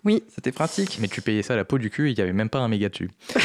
Oui, 0.05 0.23
C'était 0.33 0.51
pratique. 0.53 0.97
mais 1.01 1.07
tu 1.09 1.21
payais 1.21 1.41
ça 1.43 1.53
à 1.53 1.57
la 1.57 1.65
peau 1.65 1.77
du 1.77 1.89
cul 1.89 2.07
et 2.07 2.11
il 2.11 2.15
n'y 2.15 2.21
avait 2.21 2.31
même 2.33 2.49
pas 2.49 2.59
un 2.59 2.67
méga 2.69 2.87
dessus. 2.89 3.09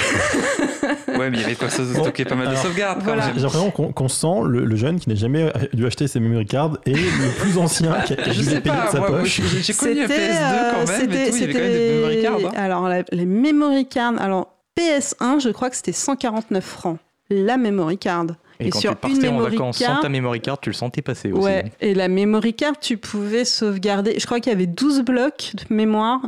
Ouais, 1.18 1.30
mais 1.30 1.36
il 1.36 1.40
y 1.42 1.44
avait 1.44 1.54
de 1.54 1.58
quoi 1.58 1.68
se 1.68 1.82
Bon, 1.82 2.02
stocker 2.02 2.24
pas 2.24 2.34
mal 2.34 2.46
de 2.46 2.50
alors, 2.52 2.62
sauvegardes 2.62 2.98
quand 3.00 3.04
voilà. 3.04 3.22
J'ai 3.22 3.28
même. 3.28 3.36
j'ai 3.36 3.42
l'impression 3.42 3.70
qu'on 3.70 3.92
qu'on 3.92 4.08
sent 4.08 4.40
le, 4.46 4.64
le 4.64 4.76
jeune 4.76 4.98
qui 4.98 5.08
n'a 5.10 5.14
jamais 5.14 5.52
dû 5.74 5.86
acheter 5.86 6.08
ses 6.08 6.18
memory 6.20 6.46
cards 6.46 6.78
et 6.86 6.94
le 6.94 7.40
plus 7.40 7.58
ancien 7.58 7.92
qui 8.00 8.14
a, 8.14 8.16
dû 8.16 8.40
les 8.40 8.60
payer 8.60 8.74
de 8.86 8.90
sa 8.90 8.98
moi, 8.98 9.08
poche. 9.08 9.40
j'ai 9.60 9.74
connu 9.74 10.00
un 10.00 10.08
C'était, 10.08 10.28
PS2 10.30 10.32
euh, 10.32 10.72
quand 10.72 10.88
même, 10.88 11.10
et 11.10 11.14
c'était- 11.14 11.30
tout, 11.30 11.36
il 11.36 11.40
y 11.40 11.44
avait 11.44 11.52
quand 11.52 11.58
même 11.60 11.70
des 11.70 11.78
c'était- 11.78 11.94
memory 11.94 12.22
cards. 12.22 12.38
hein. 12.50 12.52
Alors, 12.56 12.88
la- 12.88 13.04
les 13.12 13.26
memory 13.26 13.86
cards, 13.86 14.20
alors 14.20 14.48
PS1, 14.76 15.38
je 15.40 15.50
crois 15.50 15.70
que 15.70 15.76
c'était 15.76 15.92
149 15.92 16.64
francs. 16.64 16.98
La 17.30 17.56
memory 17.56 17.98
card. 17.98 18.26
Et, 18.60 18.66
Et 18.66 18.70
quand 18.70 18.78
sur 18.80 18.90
tu 18.90 18.96
partais 18.96 19.16
une 19.16 19.28
en 19.28 19.32
memory 19.32 19.50
vacances 19.52 19.78
card- 19.78 19.96
sans 19.96 20.02
ta 20.02 20.08
memory 20.08 20.40
card, 20.40 20.60
tu 20.60 20.68
le 20.70 20.74
sentais 20.74 21.02
passer 21.02 21.32
aussi. 21.32 21.42
Ouais, 21.42 21.72
et 21.80 21.94
la 21.94 22.08
memory 22.08 22.54
card, 22.54 22.78
tu 22.80 22.96
pouvais 22.96 23.44
sauvegarder. 23.44 24.18
Je 24.18 24.26
crois 24.26 24.40
qu'il 24.40 24.52
y 24.52 24.54
avait 24.54 24.66
12 24.66 25.02
blocs 25.02 25.52
de 25.54 25.74
mémoire. 25.74 26.20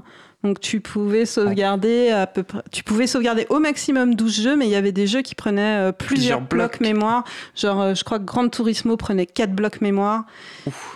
Donc 0.45 0.61
tu 0.61 0.81
pouvais 0.81 1.25
sauvegarder 1.27 2.11
à 2.11 2.27
peu 2.27 2.43
près. 2.43 2.61
Tu 2.71 2.85
pouvais 2.85 3.07
sauvegarder 3.07 3.47
au 3.49 3.59
maximum 3.59 4.15
12 4.15 4.43
jeux, 4.43 4.57
mais 4.57 4.67
il 4.67 4.71
y 4.71 4.77
avait 4.77 4.93
des 4.93 5.07
jeux 5.07 5.23
qui 5.23 5.35
prenaient 5.35 5.89
euh, 5.89 5.93
plusieurs, 5.93 6.15
Plusieurs 6.15 6.41
blocs 6.43 6.79
blocs. 6.79 6.81
mémoire. 6.81 7.25
Genre, 7.57 7.81
euh, 7.81 7.95
je 7.95 8.05
crois 8.05 8.19
que 8.19 8.25
Gran 8.25 8.49
Turismo 8.49 8.97
prenait 8.97 9.27
4 9.27 9.53
blocs 9.53 9.81
mémoire. 9.81 10.25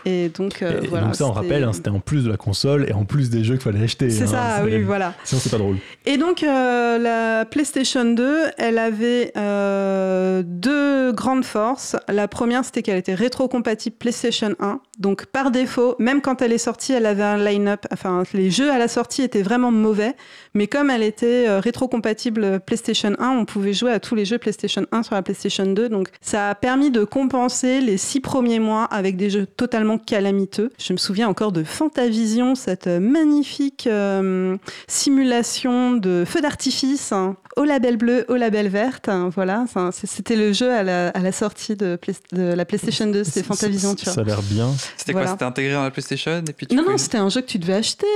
Et 0.04 0.28
donc, 0.28 0.62
euh, 0.62 0.82
Et 0.82 0.86
voilà. 0.86 1.06
donc 1.06 1.16
ça, 1.16 1.24
on 1.26 1.32
rappelle, 1.32 1.64
hein, 1.64 1.72
c'était 1.72 1.88
en 1.90 2.00
plus 2.00 2.24
de 2.24 2.30
la 2.30 2.36
console 2.36 2.86
et 2.88 2.92
en 2.92 3.04
plus 3.04 3.30
des 3.30 3.42
jeux 3.42 3.54
qu'il 3.54 3.62
fallait 3.64 3.82
acheter. 3.82 4.10
C'est 4.10 4.24
hein, 4.24 4.58
ça, 4.58 4.64
oui, 4.64 4.82
voilà. 4.82 5.14
Sinon, 5.24 5.40
c'est 5.42 5.50
pas 5.50 5.58
drôle. 5.58 5.76
Et 6.06 6.18
donc, 6.18 6.42
euh, 6.42 6.98
la 6.98 7.44
PlayStation 7.44 8.04
2, 8.04 8.38
elle 8.58 8.78
avait 8.78 9.32
euh, 9.36 10.42
deux 10.44 11.12
grandes 11.12 11.44
forces. 11.44 11.96
La 12.08 12.28
première, 12.28 12.64
c'était 12.64 12.82
qu'elle 12.82 12.98
était 12.98 13.14
rétro-compatible 13.14 13.96
PlayStation 13.96 14.54
1. 14.60 14.80
Donc, 14.98 15.26
par 15.26 15.50
défaut, 15.50 15.96
même 15.98 16.20
quand 16.20 16.42
elle 16.42 16.52
est 16.52 16.58
sortie, 16.58 16.92
elle 16.92 17.06
avait 17.06 17.22
un 17.22 17.38
line-up. 17.38 17.86
Enfin, 17.92 18.22
les 18.34 18.50
jeux 18.50 18.70
à 18.70 18.78
la 18.78 18.88
sortie 18.88 19.22
étaient 19.22 19.37
vraiment 19.42 19.70
mauvais. 19.70 20.14
Mais 20.54 20.66
comme 20.66 20.90
elle 20.90 21.02
était 21.02 21.46
euh, 21.48 21.60
rétro-compatible 21.60 22.60
PlayStation 22.60 23.12
1, 23.18 23.28
on 23.30 23.44
pouvait 23.44 23.72
jouer 23.72 23.92
à 23.92 24.00
tous 24.00 24.14
les 24.14 24.24
jeux 24.24 24.38
PlayStation 24.38 24.86
1 24.92 25.02
sur 25.02 25.14
la 25.14 25.22
PlayStation 25.22 25.66
2. 25.66 25.88
Donc, 25.88 26.08
ça 26.20 26.50
a 26.50 26.54
permis 26.54 26.90
de 26.90 27.04
compenser 27.04 27.80
les 27.80 27.96
six 27.96 28.20
premiers 28.20 28.58
mois 28.58 28.84
avec 28.84 29.16
des 29.16 29.30
jeux 29.30 29.46
totalement 29.46 29.98
calamiteux. 29.98 30.70
Je 30.78 30.92
me 30.92 30.98
souviens 30.98 31.28
encore 31.28 31.52
de 31.52 31.64
Fantavision, 31.64 32.54
cette 32.54 32.86
magnifique 32.86 33.86
euh, 33.86 34.56
simulation 34.86 35.92
de 35.94 36.24
feu 36.26 36.40
d'artifice 36.40 37.12
hein, 37.12 37.36
au 37.56 37.64
label 37.64 37.96
bleu, 37.96 38.24
au 38.28 38.36
label 38.36 38.68
verte. 38.68 39.08
hein, 39.08 39.30
voilà, 39.34 39.64
c'était 39.92 40.36
le 40.36 40.52
jeu 40.52 40.70
à 40.72 40.82
la, 40.82 41.08
à 41.08 41.20
la 41.20 41.32
sortie 41.32 41.76
de, 41.76 41.96
Play- 41.96 42.14
de 42.32 42.52
la 42.54 42.64
PlayStation 42.64 43.06
2, 43.06 43.24
c'est 43.24 43.42
Fantavision, 43.42 43.94
tu 43.94 44.04
Ça 44.04 44.12
vois. 44.12 44.22
a 44.22 44.26
l'air 44.26 44.42
bien. 44.42 44.68
C'était 44.96 45.12
Voilà. 45.12 45.26
quoi 45.28 45.32
C'était 45.34 45.44
intégré 45.44 45.72
dans 45.74 45.82
la 45.82 45.90
PlayStation 45.90 46.42
et 46.48 46.52
puis 46.52 46.66
tu 46.66 46.74
Non, 46.76 46.82
pouvais- 46.82 46.92
non, 46.94 46.98
c'était 46.98 47.18
un 47.18 47.28
jeu 47.28 47.40
que 47.40 47.46
tu 47.46 47.58
devais 47.58 47.74
acheter, 47.74 48.06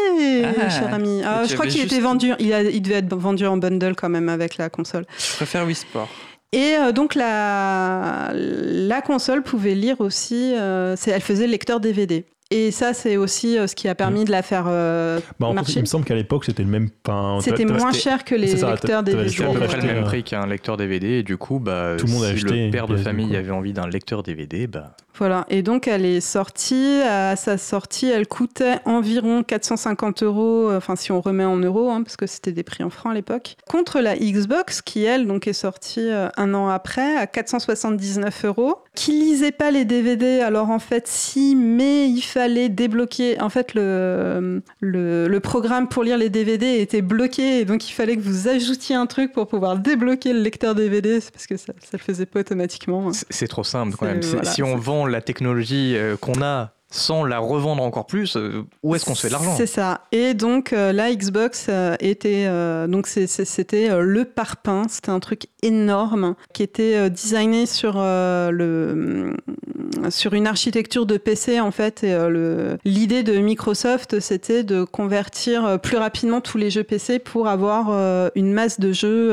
Ah, 0.45 0.69
cher 0.71 0.93
ami. 0.95 1.12
Ah, 1.25 1.45
je 1.49 1.55
crois 1.55 1.67
qu'il 1.67 1.83
était 1.83 2.01
vendu, 2.01 2.33
il, 2.39 2.53
a- 2.53 2.63
il 2.63 2.81
devait 2.83 2.97
être 2.97 3.15
vendu 3.15 3.47
en 3.47 3.57
bundle 3.57 3.95
quand 3.95 4.09
même 4.09 4.29
avec 4.29 4.57
la 4.57 4.69
console. 4.71 5.05
Je 5.19 5.37
préfère 5.37 5.65
Wii 5.67 5.75
Sport. 5.75 6.09
Et 6.55 6.75
euh, 6.77 6.93
donc 6.93 7.15
la, 7.15 8.31
la 8.35 9.01
console 9.01 9.43
pouvait 9.43 9.75
lire 9.75 10.01
aussi, 10.01 10.53
euh, 10.57 10.97
elle 11.07 11.21
faisait 11.23 11.47
le 11.47 11.53
lecteur 11.53 11.81
DVD. 11.81 12.25
Et 12.55 12.71
ça, 12.71 12.93
c'est 12.93 13.17
aussi 13.17 13.57
euh, 13.57 13.67
ce 13.67 13.75
qui 13.75 13.89
a 13.89 13.95
permis 13.95 14.27
de 14.27 14.31
la 14.31 14.43
faire 14.43 14.65
euh, 14.69 15.19
Bah, 15.41 15.47
en 15.47 15.53
fait, 15.53 15.53
il 15.53 15.55
marcher. 15.55 15.81
me 15.81 15.87
semble 15.87 16.05
qu'à 16.05 16.15
l'époque, 16.15 16.45
c'était 16.45 16.63
le 16.63 16.69
même. 16.69 16.91
C'était 17.41 17.65
moins 17.65 17.93
c'était- 17.93 18.03
cher 18.05 18.25
que 18.25 18.35
les 18.35 18.59
ça, 18.59 18.73
lecteurs 18.73 19.03
DVD. 19.03 19.31
C'est 19.31 19.43
à 19.45 19.49
peu 19.51 19.61
près 19.61 19.79
le 19.81 19.87
même 19.87 20.05
prix 20.05 20.23
qu'un 20.23 20.47
lecteur 20.47 20.77
DVD 20.77 21.07
et 21.21 21.23
du 21.23 21.39
coup, 21.39 21.59
bah, 21.61 21.95
Tout 21.99 22.05
le 22.09 22.13
monde 22.13 22.25
a 22.25 22.27
si 22.27 22.33
acheté 22.35 22.67
le 22.67 22.71
père 22.71 22.87
de 22.89 22.97
PS2, 22.99 23.03
famille 23.03 23.35
avait 23.37 23.51
envie 23.53 23.73
d'un 23.73 23.87
lecteur 23.89 24.23
DVD, 24.23 24.67
bah, 24.67 24.95
Voilà, 25.19 25.45
et 25.51 25.63
donc 25.63 25.87
elle 25.89 26.05
est 26.07 26.21
sortie, 26.21 27.01
à 27.07 27.37
sa 27.37 27.59
sortie, 27.59 28.07
elle 28.07 28.27
coûtait 28.27 28.77
environ 28.87 29.43
450 29.43 30.23
euros, 30.23 30.71
euh, 30.71 30.79
enfin 30.79 30.97
si 30.97 31.13
on 31.13 31.21
remet 31.21 31.45
en 31.45 31.57
euros, 31.59 31.91
hein, 31.91 32.03
parce 32.03 32.17
que 32.17 32.27
c'était 32.27 32.53
des 32.53 32.63
prix 32.63 32.83
en 32.83 32.91
francs 32.91 33.13
à 33.13 33.15
l'époque, 33.15 33.57
contre 33.69 34.01
la 34.01 34.17
Xbox 34.17 34.81
qui, 34.83 35.05
elle, 35.05 35.27
donc 35.27 35.47
est 35.47 35.53
sortie 35.53 36.01
euh, 36.09 36.29
un 36.37 36.55
an 36.55 36.69
après, 36.69 37.17
à 37.17 37.27
479 37.27 38.45
euros, 38.47 38.77
qui 38.95 39.13
lisait 39.13 39.53
pas 39.53 39.71
les 39.71 39.85
DVD, 39.85 40.41
alors 40.41 40.71
en 40.71 40.79
fait 40.79 41.07
si, 41.07 41.57
mais 41.57 42.09
il 42.09 42.23
fallait 42.23 42.69
débloquer, 42.69 43.41
en 43.41 43.49
fait 43.51 43.75
le, 43.75 44.63
le, 44.81 45.29
le 45.29 45.41
programme 45.41 45.89
pour 45.89 46.05
lire 46.05 46.17
les 46.19 46.31
DVD 46.31 46.79
était 46.81 47.03
bloqué, 47.03 47.61
et 47.61 47.65
donc 47.65 47.89
il 47.89 47.93
fallait 47.93 48.17
que 48.17 48.23
vous 48.23 48.49
ajoutiez 48.49 48.97
un 48.97 49.07
truc 49.07 49.33
pour 49.33 49.47
pouvoir 49.47 49.77
débloquer 49.77 50.33
le 50.33 50.41
lecteur 50.41 50.75
DVD, 50.75 51.21
parce 51.33 51.47
que 51.47 51.57
ça, 51.57 51.73
ça 51.81 51.91
le 51.93 51.99
faisait 51.99 52.27
pas 52.27 52.41
automatiquement. 52.41 53.09
hein. 53.09 53.13
c'est 53.31 53.49
trop 53.49 53.65
simple 53.65 53.97
quand 53.99 54.07
même. 54.07 54.21
Voilà, 54.23 54.51
si 54.51 54.63
on 54.63 54.77
c'est- 54.77 54.83
vend 55.03 55.07
la 55.07 55.21
technologie 55.21 55.97
euh, 55.97 56.17
qu'on 56.17 56.43
a 56.43 56.73
sans 56.93 57.25
la 57.25 57.39
revendre 57.39 57.83
encore 57.83 58.07
plus, 58.07 58.37
euh, 58.37 58.65
où 58.83 58.95
est-ce 58.95 59.05
qu'on 59.05 59.15
se 59.15 59.23
fait 59.23 59.29
de 59.29 59.33
l'argent 59.33 59.57
C'est 59.57 59.67
ça. 59.67 60.03
Et 60.13 60.35
donc 60.35 60.73
euh, 60.73 60.93
la 60.93 61.13
Xbox 61.13 61.67
euh, 61.69 61.97
était 62.01 62.47
donc 62.87 63.07
c'était 63.07 63.89
le 64.01 64.25
parpaing, 64.25 64.87
c'était 64.89 65.11
un 65.11 65.21
truc 65.21 65.47
énorme 65.63 66.35
qui 66.53 66.63
était 66.63 67.09
designé 67.09 67.67
sur 67.67 67.95
le 67.97 69.35
sur 70.11 70.35
une 70.35 70.47
architecture 70.47 71.07
de 71.07 71.17
PC 71.17 71.61
en 71.61 71.71
fait. 71.71 72.05
Et 72.05 72.17
l'idée 72.85 73.23
de 73.23 73.39
Microsoft, 73.39 74.21
c'était 74.21 74.65
de 74.65 74.85
convertir 74.85 75.79
plus 75.81 75.97
rapidement 75.97 76.41
tous 76.41 76.59
les 76.59 76.71
jeux 76.71 76.85
PC 76.85 77.19
pour 77.19 77.49
avoir 77.49 78.31
une 78.35 78.53
masse 78.53 78.79
de 78.81 78.93
jeux 78.93 79.33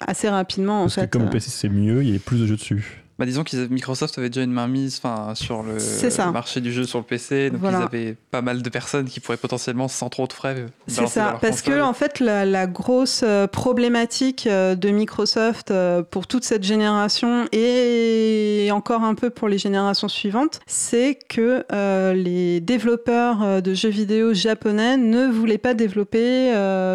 assez 0.00 0.28
rapidement. 0.28 0.82
Parce 0.82 0.96
que 0.96 1.06
comme 1.06 1.24
le 1.24 1.30
PC 1.30 1.50
c'est 1.50 1.68
mieux, 1.68 2.02
il 2.02 2.12
y 2.12 2.16
a 2.16 2.18
plus 2.18 2.40
de 2.40 2.46
jeux 2.46 2.56
dessus. 2.56 3.05
Bah, 3.18 3.24
disons 3.24 3.44
que 3.44 3.66
Microsoft 3.68 4.18
avait 4.18 4.28
déjà 4.28 4.42
une 4.44 4.52
main 4.52 4.68
mise 4.68 5.00
sur 5.34 5.62
le, 5.62 6.32
marché 6.32 6.60
du 6.60 6.70
jeu 6.70 6.84
sur 6.84 6.98
le 6.98 7.04
PC, 7.04 7.48
donc 7.48 7.62
ils 7.64 7.74
avaient 7.74 8.16
pas 8.30 8.42
mal 8.42 8.60
de 8.60 8.68
personnes 8.68 9.06
qui 9.06 9.20
pourraient 9.20 9.38
potentiellement, 9.38 9.88
sans 9.88 10.10
trop 10.10 10.26
de 10.26 10.34
frais, 10.34 10.66
C'est 10.86 11.06
ça, 11.06 11.38
parce 11.40 11.62
que 11.62 11.80
en 11.80 11.94
fait, 11.94 12.20
la, 12.20 12.66
grosse 12.66 13.22
euh, 13.24 13.46
problématique 13.46 14.46
euh, 14.46 14.74
de 14.74 14.90
Microsoft 14.90 15.70
euh, 15.70 16.02
pour 16.02 16.26
toute 16.26 16.44
cette 16.44 16.64
génération 16.64 17.46
et 17.52 18.68
encore 18.72 19.04
un 19.04 19.14
peu 19.14 19.30
pour 19.30 19.48
les 19.48 19.58
générations 19.58 20.08
suivantes, 20.08 20.60
c'est 20.66 21.18
que 21.28 21.64
les 22.12 22.60
développeurs 22.60 23.62
de 23.62 23.74
jeux 23.74 23.88
vidéo 23.88 24.34
japonais 24.34 24.96
ne 24.96 25.26
voulaient 25.26 25.58
pas 25.58 25.74
développer 25.74 26.52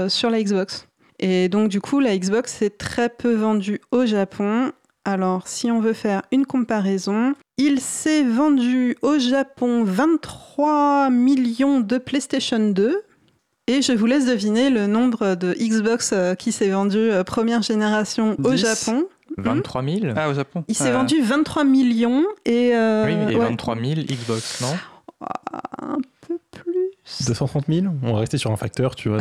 sur 0.10 0.29
la 0.29 0.43
Xbox. 0.43 0.88
Et 1.19 1.49
donc, 1.49 1.69
du 1.69 1.79
coup, 1.79 1.99
la 1.99 2.17
Xbox 2.17 2.51
s'est 2.51 2.71
très 2.71 3.07
peu 3.07 3.34
vendue 3.36 3.79
au 3.91 4.05
Japon 4.05 4.71
alors, 5.03 5.47
si 5.47 5.71
on 5.71 5.79
veut 5.79 5.93
faire 5.93 6.21
une 6.31 6.45
comparaison, 6.45 7.33
il 7.57 7.79
s'est 7.81 8.23
vendu 8.23 8.95
au 9.01 9.17
Japon 9.17 9.83
23 9.83 11.09
millions 11.09 11.79
de 11.79 11.97
PlayStation 11.97 12.59
2. 12.59 13.01
Et 13.67 13.81
je 13.81 13.93
vous 13.93 14.05
laisse 14.05 14.25
deviner 14.25 14.69
le 14.69 14.85
nombre 14.87 15.35
de 15.35 15.53
Xbox 15.53 16.11
euh, 16.13 16.35
qui 16.35 16.51
s'est 16.51 16.69
vendu 16.69 16.97
euh, 16.97 17.23
première 17.23 17.61
génération 17.61 18.35
au 18.43 18.55
Japon. 18.55 19.05
23 19.37 19.83
000 19.83 19.99
Ah, 20.15 20.29
au 20.29 20.33
Japon. 20.33 20.65
Il 20.67 20.75
s'est 20.75 20.91
vendu 20.91 21.21
23 21.21 21.63
millions 21.63 22.25
et. 22.45 22.75
Euh, 22.75 23.05
oui, 23.05 23.33
et 23.33 23.37
23 23.37 23.75
000 23.75 24.01
Xbox, 24.01 24.61
non? 24.61 24.75
Un 25.81 25.97
peu 26.27 26.37
plus. 26.51 27.25
230 27.27 27.65
000 27.69 27.85
On 28.03 28.13
va 28.13 28.19
rester 28.19 28.37
sur 28.37 28.51
un 28.51 28.57
facteur, 28.57 28.95
tu 28.95 29.09
vois. 29.09 29.19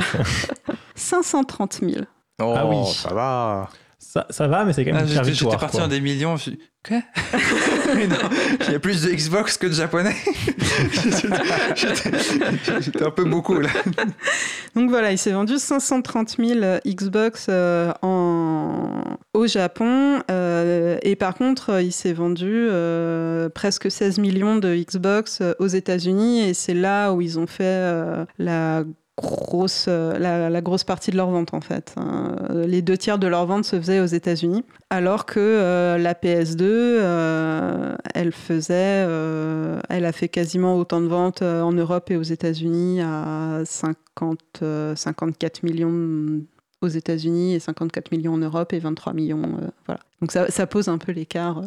530 0.95 1.81
000. 1.83 2.05
Oh, 2.43 2.55
ah 2.57 2.67
oui. 2.67 2.77
ça 2.93 3.15
va. 3.15 3.69
Ça, 4.03 4.27
ça 4.31 4.49
va, 4.49 4.65
mais 4.65 4.73
c'est 4.73 4.87
quand 4.87 4.95
même 4.95 5.07
ah, 5.07 5.29
une 5.29 5.35
J'étais 5.35 5.59
parti 5.59 5.77
dans 5.77 5.87
des 5.87 6.01
millions. 6.01 6.39
Je... 6.39 6.53
Quoi 6.83 7.03
Il 8.67 8.73
y 8.73 8.75
a 8.75 8.81
plus 8.81 9.03
de 9.03 9.11
Xbox 9.11 9.59
que 9.59 9.67
de 9.67 9.75
japonais. 9.75 10.17
J'étais 12.81 13.05
un 13.05 13.11
peu 13.11 13.25
beaucoup 13.25 13.61
là. 13.61 13.69
Donc 14.75 14.89
voilà, 14.89 15.13
il 15.13 15.19
s'est 15.19 15.33
vendu 15.33 15.59
530 15.59 16.37
000 16.39 16.79
Xbox 16.87 17.49
euh, 17.51 17.93
en... 18.01 19.03
au 19.35 19.47
Japon. 19.47 20.23
Euh, 20.31 20.97
et 21.03 21.15
par 21.15 21.35
contre, 21.35 21.83
il 21.83 21.93
s'est 21.93 22.15
vendu 22.15 22.51
euh, 22.51 23.51
presque 23.51 23.91
16 23.91 24.19
millions 24.19 24.57
de 24.57 24.75
Xbox 24.75 25.43
aux 25.59 25.67
États-Unis. 25.67 26.49
Et 26.49 26.55
c'est 26.55 26.73
là 26.73 27.13
où 27.13 27.21
ils 27.21 27.39
ont 27.39 27.47
fait 27.47 28.25
la 28.39 28.85
grosse, 29.21 29.87
euh, 29.89 30.19
la, 30.19 30.61
grosse 30.61 30.85
partie 30.85 31.11
de 31.11 31.17
leur 31.17 31.31
vente 31.31 31.55
en 31.55 31.61
fait. 31.61 31.95
Hein. 31.97 32.37
Les 32.67 32.83
deux 32.83 32.97
tiers 32.97 33.19
de 33.19 33.27
leur 33.27 33.47
vente 33.47 33.65
se 33.65 33.77
faisaient 33.77 34.01
aux 34.01 34.07
États-Unis, 34.07 34.65
alors 34.91 35.27
que 35.27 35.39
euh, 35.39 35.99
la 35.99 36.15
PS2, 36.15 36.63
euh, 36.63 37.97
elle 38.15 38.33
faisait, 38.33 39.07
elle 39.89 40.05
a 40.05 40.13
fait 40.13 40.29
quasiment 40.29 40.77
autant 40.77 41.01
de 41.01 41.07
ventes 41.07 41.43
en 41.43 41.73
Europe 41.73 42.11
et 42.11 42.17
aux 42.17 42.23
États-Unis 42.23 43.01
à 43.03 43.63
50, 43.65 44.63
54 44.95 45.63
millions 45.63 46.43
aux 46.83 46.89
États-Unis 46.89 47.55
et 47.55 47.61
54 47.61 48.11
millions 48.11 48.35
en 48.35 48.39
Europe 48.39 48.73
et 48.73 48.79
23 48.79 49.13
millions. 49.13 49.43
voilà. 49.87 50.01
Donc 50.21 50.33
ça 50.33 50.67
pose 50.67 50.89
un 50.89 50.99
peu 50.99 51.13
l'écart 51.13 51.63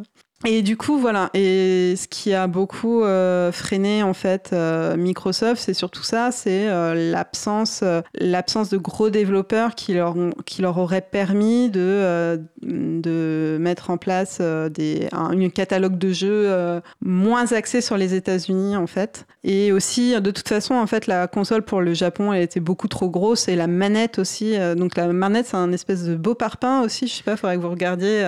et 0.45 0.61
du 0.61 0.75
coup, 0.77 0.97
voilà. 0.97 1.29
Et 1.33 1.95
ce 1.95 2.07
qui 2.07 2.33
a 2.33 2.47
beaucoup 2.47 3.03
euh, 3.03 3.51
freiné 3.51 4.03
en 4.03 4.13
fait 4.13 4.49
euh, 4.51 4.97
Microsoft, 4.97 5.61
c'est 5.61 5.73
surtout 5.73 6.03
ça, 6.03 6.31
c'est 6.31 6.67
euh, 6.67 7.11
l'absence, 7.11 7.83
l'absence 8.15 8.69
de 8.69 8.77
gros 8.77 9.09
développeurs 9.09 9.75
qui 9.75 9.93
leur 9.93 10.15
qui 10.45 10.61
leur 10.61 10.77
auraient 10.77 11.01
permis 11.01 11.69
de 11.69 12.39
de 12.61 13.57
mettre 13.59 13.89
en 13.89 13.97
place 13.97 14.41
des 14.41 15.07
un, 15.11 15.49
catalogue 15.49 15.97
de 15.97 16.11
jeux 16.11 16.81
moins 17.01 17.51
axé 17.51 17.81
sur 17.81 17.97
les 17.97 18.13
États-Unis 18.13 18.75
en 18.75 18.87
fait. 18.87 19.25
Et 19.43 19.71
aussi, 19.71 20.19
de 20.19 20.31
toute 20.31 20.47
façon, 20.47 20.75
en 20.75 20.87
fait, 20.87 21.05
la 21.05 21.27
console 21.27 21.63
pour 21.63 21.81
le 21.81 21.93
Japon, 21.93 22.31
elle 22.31 22.43
était 22.43 22.61
beaucoup 22.61 22.87
trop 22.87 23.09
grosse 23.09 23.49
et 23.49 23.55
la 23.55 23.67
manette 23.67 24.19
aussi. 24.19 24.55
donc 24.77 24.95
la 24.95 25.07
manette, 25.07 25.47
c'est 25.47 25.57
un 25.57 25.71
espèce 25.71 26.03
de 26.03 26.15
beau 26.15 26.33
parpaing 26.33 26.81
aussi. 26.81 27.07
Je 27.07 27.15
sais 27.15 27.23
pas, 27.23 27.35
faudrait 27.35 27.57
que 27.57 27.61
vous 27.61 27.69
regardiez. 27.69 28.23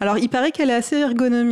Alors, 0.00 0.18
il 0.18 0.28
paraît 0.28 0.52
qu'elle 0.52 0.70
est 0.70 0.74
assez 0.74 0.96
ergonomique 0.96 1.46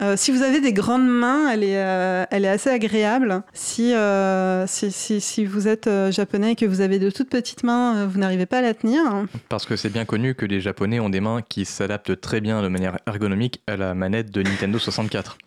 euh, 0.00 0.14
si 0.16 0.30
vous 0.30 0.42
avez 0.42 0.60
des 0.60 0.72
grandes 0.72 1.08
mains, 1.08 1.50
elle 1.50 1.64
est, 1.64 1.82
euh, 1.82 2.24
elle 2.30 2.44
est 2.44 2.48
assez 2.48 2.70
agréable. 2.70 3.42
Si, 3.52 3.94
euh, 3.94 4.66
si, 4.66 5.20
si, 5.20 5.44
vous 5.44 5.68
êtes 5.68 5.88
japonais 6.10 6.52
et 6.52 6.56
que 6.56 6.66
vous 6.66 6.80
avez 6.80 6.98
de 6.98 7.10
toutes 7.10 7.30
petites 7.30 7.64
mains, 7.64 8.06
vous 8.06 8.18
n'arrivez 8.18 8.46
pas 8.46 8.58
à 8.58 8.62
la 8.62 8.74
tenir. 8.74 9.02
Parce 9.48 9.66
que 9.66 9.76
c'est 9.76 9.90
bien 9.90 10.04
connu 10.04 10.34
que 10.34 10.46
les 10.46 10.60
japonais 10.60 11.00
ont 11.00 11.10
des 11.10 11.20
mains 11.20 11.42
qui 11.42 11.64
s'adaptent 11.64 12.20
très 12.20 12.40
bien 12.40 12.62
de 12.62 12.68
manière 12.68 12.98
ergonomique 13.06 13.62
à 13.66 13.76
la 13.76 13.94
manette 13.94 14.30
de 14.30 14.42
Nintendo 14.42 14.78
64. 14.78 15.38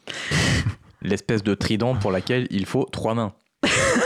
L'espèce 1.01 1.43
de 1.43 1.53
trident 1.53 1.95
pour 1.95 2.12
laquelle 2.12 2.47
il 2.49 2.65
faut 2.65 2.86
trois 2.86 3.13
mains. 3.13 3.33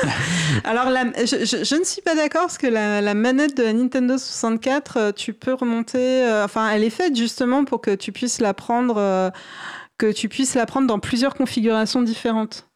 Alors, 0.64 0.86
je, 0.88 1.76
ne 1.78 1.84
suis 1.84 2.02
pas 2.02 2.16
d'accord 2.16 2.44
parce 2.44 2.58
que 2.58 2.68
la, 2.68 3.14
manette 3.14 3.58
de 3.58 3.64
la 3.64 3.74
Nintendo 3.74 4.18
64, 4.18 4.98
euh, 4.98 5.12
tu 5.12 5.34
peux 5.34 5.54
remonter. 5.54 6.24
Euh, 6.24 6.46
enfin, 6.46 6.70
elle 6.70 6.84
est 6.84 6.90
faite 6.90 7.16
justement 7.16 7.66
pour 7.66 7.82
que 7.82 7.96
tu 7.96 8.12
puisses 8.12 8.40
la 8.40 8.54
prendre, 8.54 8.98
euh, 8.98 9.30
que 9.98 10.12
tu 10.12 10.30
puisses 10.30 10.56
la 10.56 10.66
prendre 10.66 10.88
dans 10.88 11.00
plusieurs 11.00 11.36
configurations 11.36 12.02
différentes. 12.02 12.68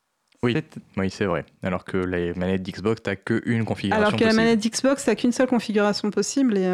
Oui, 0.43 0.57
oui 0.97 1.09
c'est 1.09 1.25
vrai. 1.25 1.45
Alors 1.61 1.85
que 1.85 1.97
la 1.97 2.33
manette 2.33 2.63
d'Xbox, 2.63 3.03
t'as 3.03 3.15
qu'une 3.15 3.65
configuration. 3.65 4.07
Alors 4.07 4.19
que 4.19 4.25
la 4.25 4.33
manette 4.33 4.59
d'Xbox, 4.59 5.05
t'as 5.05 5.15
qu'une 5.15 5.31
seule 5.31 5.47
configuration 5.47 6.09
possible 6.09 6.57
et. 6.57 6.67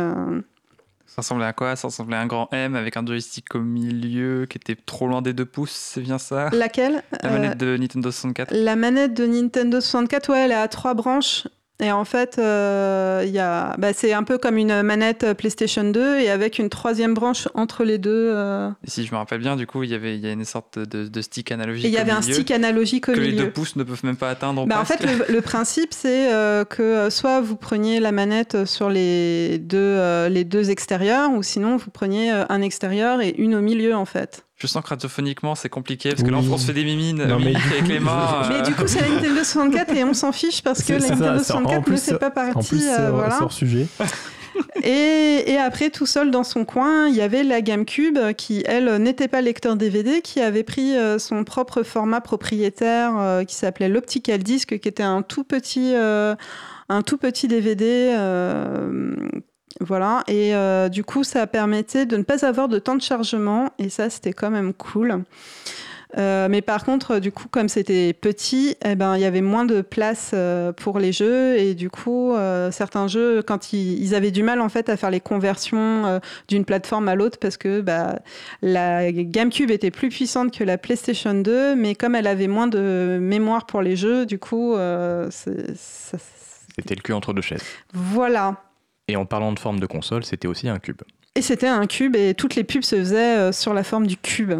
Ça 1.07 1.21
ressemblait 1.21 1.45
à 1.45 1.53
quoi? 1.53 1.75
Ça 1.75 1.87
ressemblait 1.87 2.17
à 2.17 2.21
un 2.21 2.27
grand 2.27 2.49
M 2.51 2.75
avec 2.75 2.95
un 2.97 3.05
joystick 3.05 3.55
au 3.55 3.59
milieu 3.59 4.45
qui 4.45 4.57
était 4.57 4.75
trop 4.75 5.07
loin 5.07 5.21
des 5.21 5.33
deux 5.33 5.45
pouces, 5.45 5.71
c'est 5.71 6.01
bien 6.01 6.17
ça? 6.17 6.49
Laquelle? 6.51 7.01
La 7.23 7.31
manette 7.31 7.57
de 7.57 7.75
Nintendo 7.77 8.11
64. 8.11 8.51
La 8.53 8.75
manette 8.75 9.13
de 9.13 9.25
Nintendo 9.25 9.79
64, 9.81 10.29
ouais, 10.29 10.39
elle 10.41 10.51
a 10.51 10.67
trois 10.67 10.93
branches. 10.93 11.47
Et 11.79 11.91
en 11.91 12.05
fait, 12.05 12.37
euh, 12.39 13.23
il 13.23 13.31
y 13.31 13.39
a, 13.39 13.75
bah, 13.77 13.93
c'est 13.93 14.11
un 14.11 14.23
peu 14.23 14.39
comme 14.39 14.57
une 14.57 14.81
manette 14.81 15.33
PlayStation 15.33 15.83
2 15.83 16.19
et 16.19 16.29
avec 16.31 16.57
une 16.57 16.69
troisième 16.69 17.13
branche 17.13 17.47
entre 17.53 17.83
les 17.83 17.99
deux. 17.99 18.31
Euh. 18.33 18.71
si 18.85 19.05
je 19.05 19.11
me 19.11 19.17
rappelle 19.17 19.39
bien, 19.39 19.55
du 19.55 19.67
coup, 19.67 19.83
il 19.83 19.91
y 19.91 19.93
avait, 19.93 20.15
il 20.15 20.25
y 20.25 20.27
a 20.27 20.31
une 20.31 20.43
sorte 20.43 20.79
de, 20.79 21.21
stick 21.21 21.51
analogique. 21.51 21.85
Il 21.85 21.91
y 21.91 21.97
avait 21.97 22.11
un 22.11 22.23
stick 22.23 22.49
analogique 22.49 23.09
au 23.09 23.13
que 23.13 23.19
milieu. 23.19 23.31
Que 23.31 23.37
les 23.37 23.43
deux 23.43 23.51
pouces 23.51 23.75
ne 23.75 23.83
peuvent 23.83 24.03
même 24.03 24.17
pas 24.17 24.31
atteindre. 24.31 24.65
Bah, 24.65 24.79
en 24.81 24.85
fait, 24.85 25.05
le, 25.29 25.41
principe, 25.41 25.93
c'est 25.93 26.33
euh, 26.33 26.65
que 26.65 27.11
soit 27.11 27.41
vous 27.41 27.55
preniez 27.55 27.99
la 27.99 28.11
manette 28.11 28.65
sur 28.65 28.89
les 28.89 29.59
deux, 29.59 30.27
les 30.29 30.45
deux 30.45 30.71
extérieurs, 30.71 31.31
ou 31.31 31.43
sinon 31.43 31.77
vous 31.77 31.91
preniez 31.91 32.31
un 32.31 32.61
extérieur 32.63 33.21
et 33.21 33.35
une 33.37 33.53
au 33.53 33.61
milieu, 33.61 33.95
en 33.95 34.05
fait. 34.05 34.46
Je 34.57 34.65
sens 34.65 34.83
que 34.83 34.89
radiophoniquement 34.89 35.53
c'est 35.53 35.69
compliqué 35.69 36.09
parce 36.09 36.23
que 36.23 36.31
là 36.31 36.37
on 36.37 36.57
se 36.57 36.65
fait 36.65 36.73
des 36.73 36.83
mimines, 36.83 37.23
mais 37.39 37.55
avec 37.55 37.87
les 37.87 37.99
mains. 37.99 38.41
Mais 38.49 38.63
du 38.63 38.73
coup 38.73 38.87
c'est 38.87 39.01
la 39.01 39.09
Nintendo 39.09 39.43
64 39.43 39.95
et 39.95 40.03
on 40.03 40.15
s'en 40.15 40.31
fiche 40.31 40.63
parce 40.63 40.83
que 40.83 40.93
la 40.93 41.09
Nintendo 41.09 41.43
64 41.43 41.89
ne 41.89 41.95
fait 41.95 42.17
pas 42.17 42.31
partie. 42.31 42.57
En 42.57 42.63
plus, 42.63 42.87
euh, 42.87 43.11
voilà. 43.11 43.41
hors 43.41 43.51
sujet. 43.51 43.87
Et, 44.81 45.51
et, 45.51 45.57
après, 45.57 45.91
tout 45.91 46.07
seul 46.07 46.31
dans 46.31 46.43
son 46.43 46.65
coin, 46.65 47.07
il 47.09 47.15
y 47.15 47.21
avait 47.21 47.43
la 47.43 47.61
GameCube 47.61 48.17
qui, 48.35 48.63
elle, 48.65 48.95
n'était 48.95 49.27
pas 49.27 49.41
lecteur 49.41 49.75
DVD, 49.75 50.21
qui 50.21 50.39
avait 50.39 50.63
pris 50.63 50.97
euh, 50.97 51.19
son 51.19 51.43
propre 51.43 51.83
format 51.83 52.21
propriétaire 52.21 53.19
euh, 53.19 53.43
qui 53.43 53.53
s'appelait 53.53 53.87
l'Optical 53.87 54.41
Disc, 54.41 54.79
qui 54.79 54.87
était 54.87 55.03
un 55.03 55.21
tout 55.21 55.43
petit, 55.43 55.93
un 55.93 57.01
tout 57.03 57.17
petit 57.17 57.47
DVD 57.47 58.15
voilà, 59.79 60.23
et 60.27 60.55
euh, 60.55 60.89
du 60.89 61.03
coup, 61.03 61.23
ça 61.23 61.45
permettait 61.45 62.05
de 62.05 62.17
ne 62.17 62.23
pas 62.23 62.45
avoir 62.45 62.67
de 62.67 62.79
temps 62.79 62.95
de 62.95 63.01
chargement, 63.01 63.69
et 63.77 63.89
ça, 63.89 64.09
c'était 64.09 64.33
quand 64.33 64.49
même 64.49 64.73
cool. 64.73 65.23
Euh, 66.17 66.47
mais 66.49 66.61
par 66.61 66.85
contre, 66.85 67.19
du 67.19 67.33
coup, 67.33 67.49
comme 67.49 67.67
c'était 67.67 68.13
petit, 68.13 68.77
eh 68.85 68.95
ben, 68.95 69.17
il 69.17 69.21
y 69.21 69.25
avait 69.25 69.41
moins 69.41 69.65
de 69.65 69.81
place 69.81 70.31
euh, 70.33 70.71
pour 70.71 70.99
les 70.99 71.11
jeux 71.11 71.57
et 71.57 71.75
du 71.75 71.89
coup, 71.89 72.33
certains 72.71 73.07
jeux, 73.07 73.41
quand 73.43 73.73
ils, 73.73 74.15
avaient 74.15 74.31
du 74.31 74.41
mal 74.41 74.61
en 74.61 74.69
fait 74.69 74.87
à 74.87 74.95
faire 74.95 75.11
les 75.11 75.19
conversions 75.19 76.21
d'une 76.47 76.63
plateforme 76.63 77.09
à 77.09 77.15
l'autre 77.15 77.37
parce 77.39 77.57
que 77.57 77.81
bah, 77.81 78.19
la 78.61 79.11
GameCube 79.11 79.69
était 79.69 79.91
plus 79.91 80.07
puissante 80.07 80.57
que 80.57 80.63
la 80.63 80.77
PlayStation 80.77 81.33
2, 81.33 81.75
mais 81.75 81.93
comme 81.93 82.15
elle 82.15 82.27
avait 82.27 82.47
moins 82.47 82.67
de 82.67 83.19
mémoire 83.19 83.65
pour 83.65 83.81
les 83.81 83.97
jeux, 83.97 84.25
du 84.25 84.39
coup, 84.39 84.75
c'était 85.29 86.95
le 86.95 87.01
cul 87.03 87.11
entre 87.11 87.33
deux 87.33 87.41
chaises. 87.41 87.63
Voilà. 87.93 88.55
Et 89.07 89.15
en 89.15 89.25
parlant 89.25 89.51
de 89.53 89.59
forme 89.59 89.79
de 89.79 89.85
console, 89.85 90.23
c'était 90.25 90.47
aussi 90.47 90.67
un 90.67 90.79
cube. 90.79 91.01
Et 91.35 91.41
c'était 91.41 91.67
un 91.67 91.85
cube 91.85 92.15
et 92.15 92.33
toutes 92.33 92.55
les 92.55 92.63
pubs 92.63 92.83
se 92.83 92.95
faisaient 92.95 93.37
euh, 93.37 93.51
sur 93.51 93.73
la 93.73 93.83
forme 93.83 94.07
du 94.07 94.17
cube. 94.17 94.53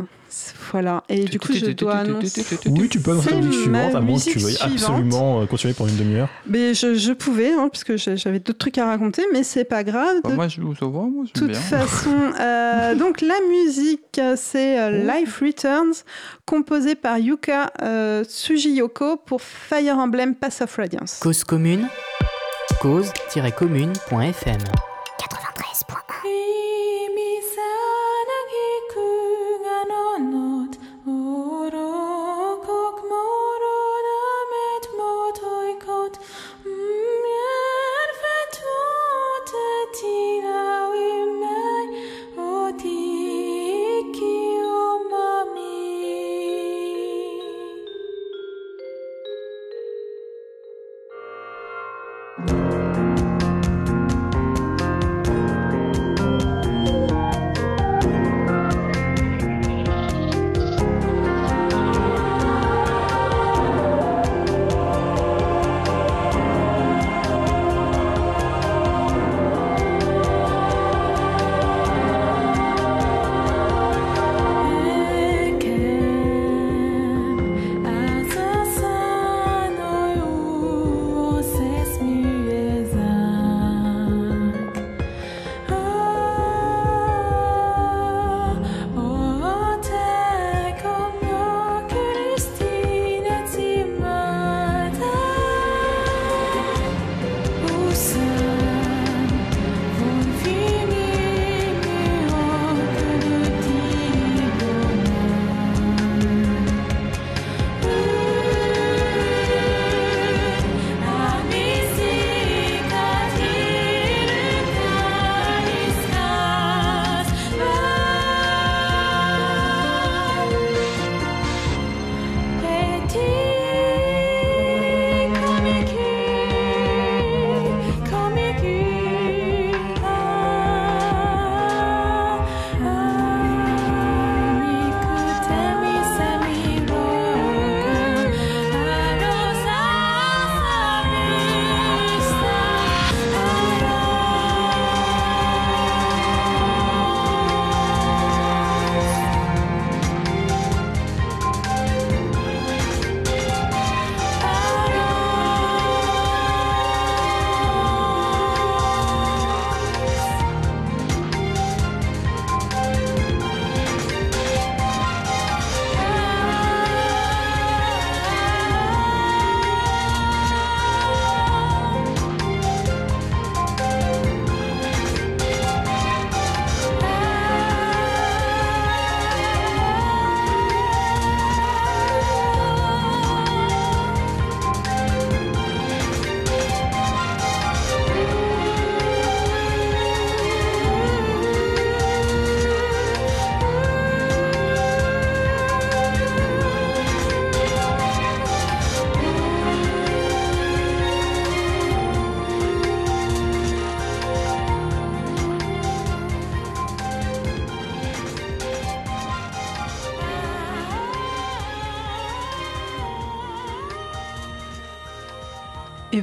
Voilà. 0.71 1.03
Et 1.09 1.23
du 1.25 1.39
coup, 1.39 1.51
je 1.53 1.65
dois 1.71 1.95
annoncer. 1.95 2.45
Oui, 2.67 2.87
tu 2.89 2.99
peux 2.99 3.11
annoncer 3.11 3.31
la 3.31 3.37
musique 3.37 3.53
suivante, 3.61 3.95
à 3.95 4.01
moins 4.01 4.19
que 4.19 4.29
tu 4.29 4.37
veuilles 4.39 4.57
absolument 4.61 5.41
euh, 5.41 5.45
continuer 5.47 5.73
pour 5.73 5.87
une 5.87 5.95
demi-heure. 5.97 6.29
Mais 6.45 6.73
je, 6.75 6.93
je 6.95 7.13
pouvais, 7.13 7.51
hein, 7.53 7.69
puisque 7.69 7.95
j'ai- 7.95 8.17
j'avais 8.17 8.39
d'autres 8.39 8.59
trucs 8.59 8.77
à 8.77 8.85
raconter, 8.85 9.23
mais 9.33 9.43
c'est 9.43 9.63
pas 9.65 9.83
grave. 9.83 10.17
Bah, 10.23 10.29
De 10.29 10.35
moi, 10.35 10.47
je, 10.47 10.61
ça 10.79 10.85
va, 10.85 10.89
moi, 10.91 11.25
j'aime 11.25 11.33
toute 11.33 11.47
bien. 11.47 11.59
façon, 11.59 12.15
euh, 12.39 12.93
donc 12.99 13.21
la 13.21 13.35
musique, 13.49 14.21
c'est 14.35 14.79
euh, 14.79 15.11
Life 15.11 15.39
Returns, 15.41 15.93
composée 16.45 16.95
par 16.95 17.17
Yuka 17.17 17.71
euh, 17.81 18.23
Tsujiyoko 18.23 19.17
pour 19.17 19.41
Fire 19.41 19.97
Emblem 19.97 20.35
Pass 20.35 20.61
of 20.61 20.75
Radiance. 20.75 21.19
Cause 21.21 21.43
commune, 21.43 21.87
cause-commune.fm. 22.79 24.61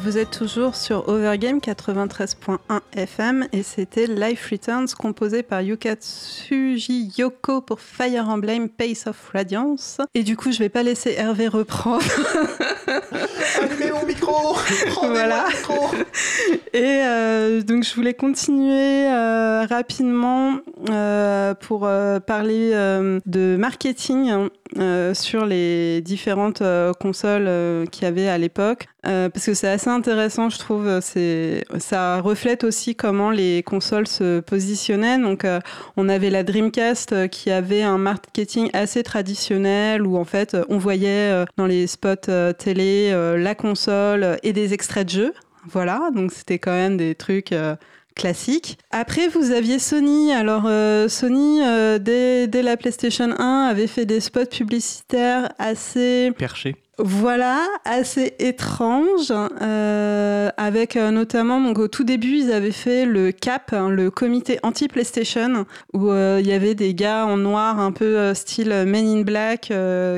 vous 0.05 0.19
êtes 0.19 0.31
toujours 0.31 0.75
sur 0.75 1.09
Overgame 1.09 1.61
93.1 1.61 2.59
FM 2.95 3.49
et 3.53 3.63
c'était 3.63 4.07
Life 4.07 4.51
Returns 4.51 4.89
composé 4.99 5.43
par 5.43 5.63
Yukatsuji 5.63 7.11
Yoko 7.17 7.63
pour 7.63 7.81
Fire 7.81 8.29
Emblem 8.29 8.69
Pace 8.69 9.07
of 9.07 9.17
Radiance. 9.33 10.03
Et 10.13 10.23
du 10.23 10.37
coup, 10.37 10.53
je 10.53 10.59
vais 10.59 10.69
pas 10.69 10.83
laisser 10.83 11.15
Hervé 11.17 11.49
reprendre. 11.49 12.05
Allumez 13.63 13.93
mon 13.93 14.05
micro 14.05 14.55
Voilà. 15.01 15.47
Et 16.75 17.03
euh, 17.05 17.63
donc, 17.63 17.85
je 17.85 17.95
voulais 17.95 18.15
continuer 18.15 19.07
euh, 19.07 19.65
rapidement 19.67 20.59
euh, 20.91 21.55
pour 21.55 21.87
euh, 21.87 22.21
parler 22.21 22.71
euh, 22.73 23.21
de 23.27 23.57
marketing 23.57 24.49
euh, 24.79 25.15
sur 25.15 25.47
les 25.47 26.01
différentes 26.01 26.63
consoles 27.01 27.89
qu'il 27.91 28.05
y 28.05 28.07
avait 28.07 28.29
à 28.29 28.39
l'époque. 28.39 28.89
Parce 29.03 29.45
que 29.45 29.53
c'est 29.53 29.69
assez 29.69 29.91
intéressant, 29.91 30.49
je 30.49 30.59
trouve. 30.59 31.01
Ça 31.79 32.21
reflète 32.23 32.65
aussi 32.65 32.97
comment 32.97 33.31
les 33.31 33.63
consoles 33.63 34.07
se 34.07 34.41
positionnaient. 34.41 35.19
Donc, 35.19 35.47
on 35.99 36.09
avait 36.09 36.31
la 36.31 36.43
Dreamcast 36.43 37.29
qui 37.29 37.51
avait 37.51 37.83
un 37.83 37.99
marketing 37.99 38.71
assez 38.73 39.03
traditionnel 39.03 40.07
où 40.07 40.17
en 40.17 40.25
fait, 40.25 40.57
on 40.71 40.79
voyait 40.79 41.45
dans 41.59 41.67
les 41.67 41.87
spots 41.87 42.55
télé 42.59 43.13
la 43.37 43.55
console 43.55 44.39
et 44.43 44.55
des 44.55 44.73
extraits 44.73 45.07
de 45.07 45.13
jeux. 45.13 45.35
Voilà, 45.71 46.11
donc 46.15 46.33
c'était 46.33 46.59
quand 46.59 46.73
même 46.73 46.97
des 46.97 47.15
trucs 47.15 47.53
euh, 47.53 47.77
classiques. 48.15 48.79
Après, 48.91 49.29
vous 49.29 49.51
aviez 49.51 49.79
Sony. 49.79 50.33
Alors, 50.33 50.65
euh, 50.67 51.09
Sony, 51.09 51.61
euh, 51.63 51.99
dès, 51.99 52.47
dès 52.47 52.63
la 52.63 52.77
PlayStation 52.77 53.31
1, 53.39 53.67
avait 53.69 53.87
fait 53.87 54.07
des 54.07 54.21
spots 54.21 54.47
publicitaires 54.47 55.53
assez 55.59 56.33
Perché. 56.37 56.77
Voilà, 56.99 57.67
assez 57.85 58.35
étrange, 58.39 59.33
euh, 59.61 60.51
avec 60.57 60.97
euh, 60.97 61.11
notamment, 61.11 61.61
donc 61.61 61.81
au 61.81 61.89
tout 61.89 62.05
début, 62.05 62.37
ils 62.37 62.53
avaient 62.53 62.71
fait 62.71 63.05
le 63.05 63.33
CAP, 63.33 63.73
hein, 63.73 63.89
le 63.89 64.13
comité 64.13 64.61
anti-PlayStation, 64.63 65.67
où 65.93 66.11
euh, 66.11 66.39
il 66.41 66.47
y 66.47 66.53
avait 66.53 66.77
des 66.77 66.95
gars 66.95 67.27
en 67.27 67.37
noir, 67.37 67.81
un 67.81 67.91
peu 67.91 68.33
style 68.35 68.69
Men 68.87 69.07
in 69.07 69.23
Black, 69.23 69.73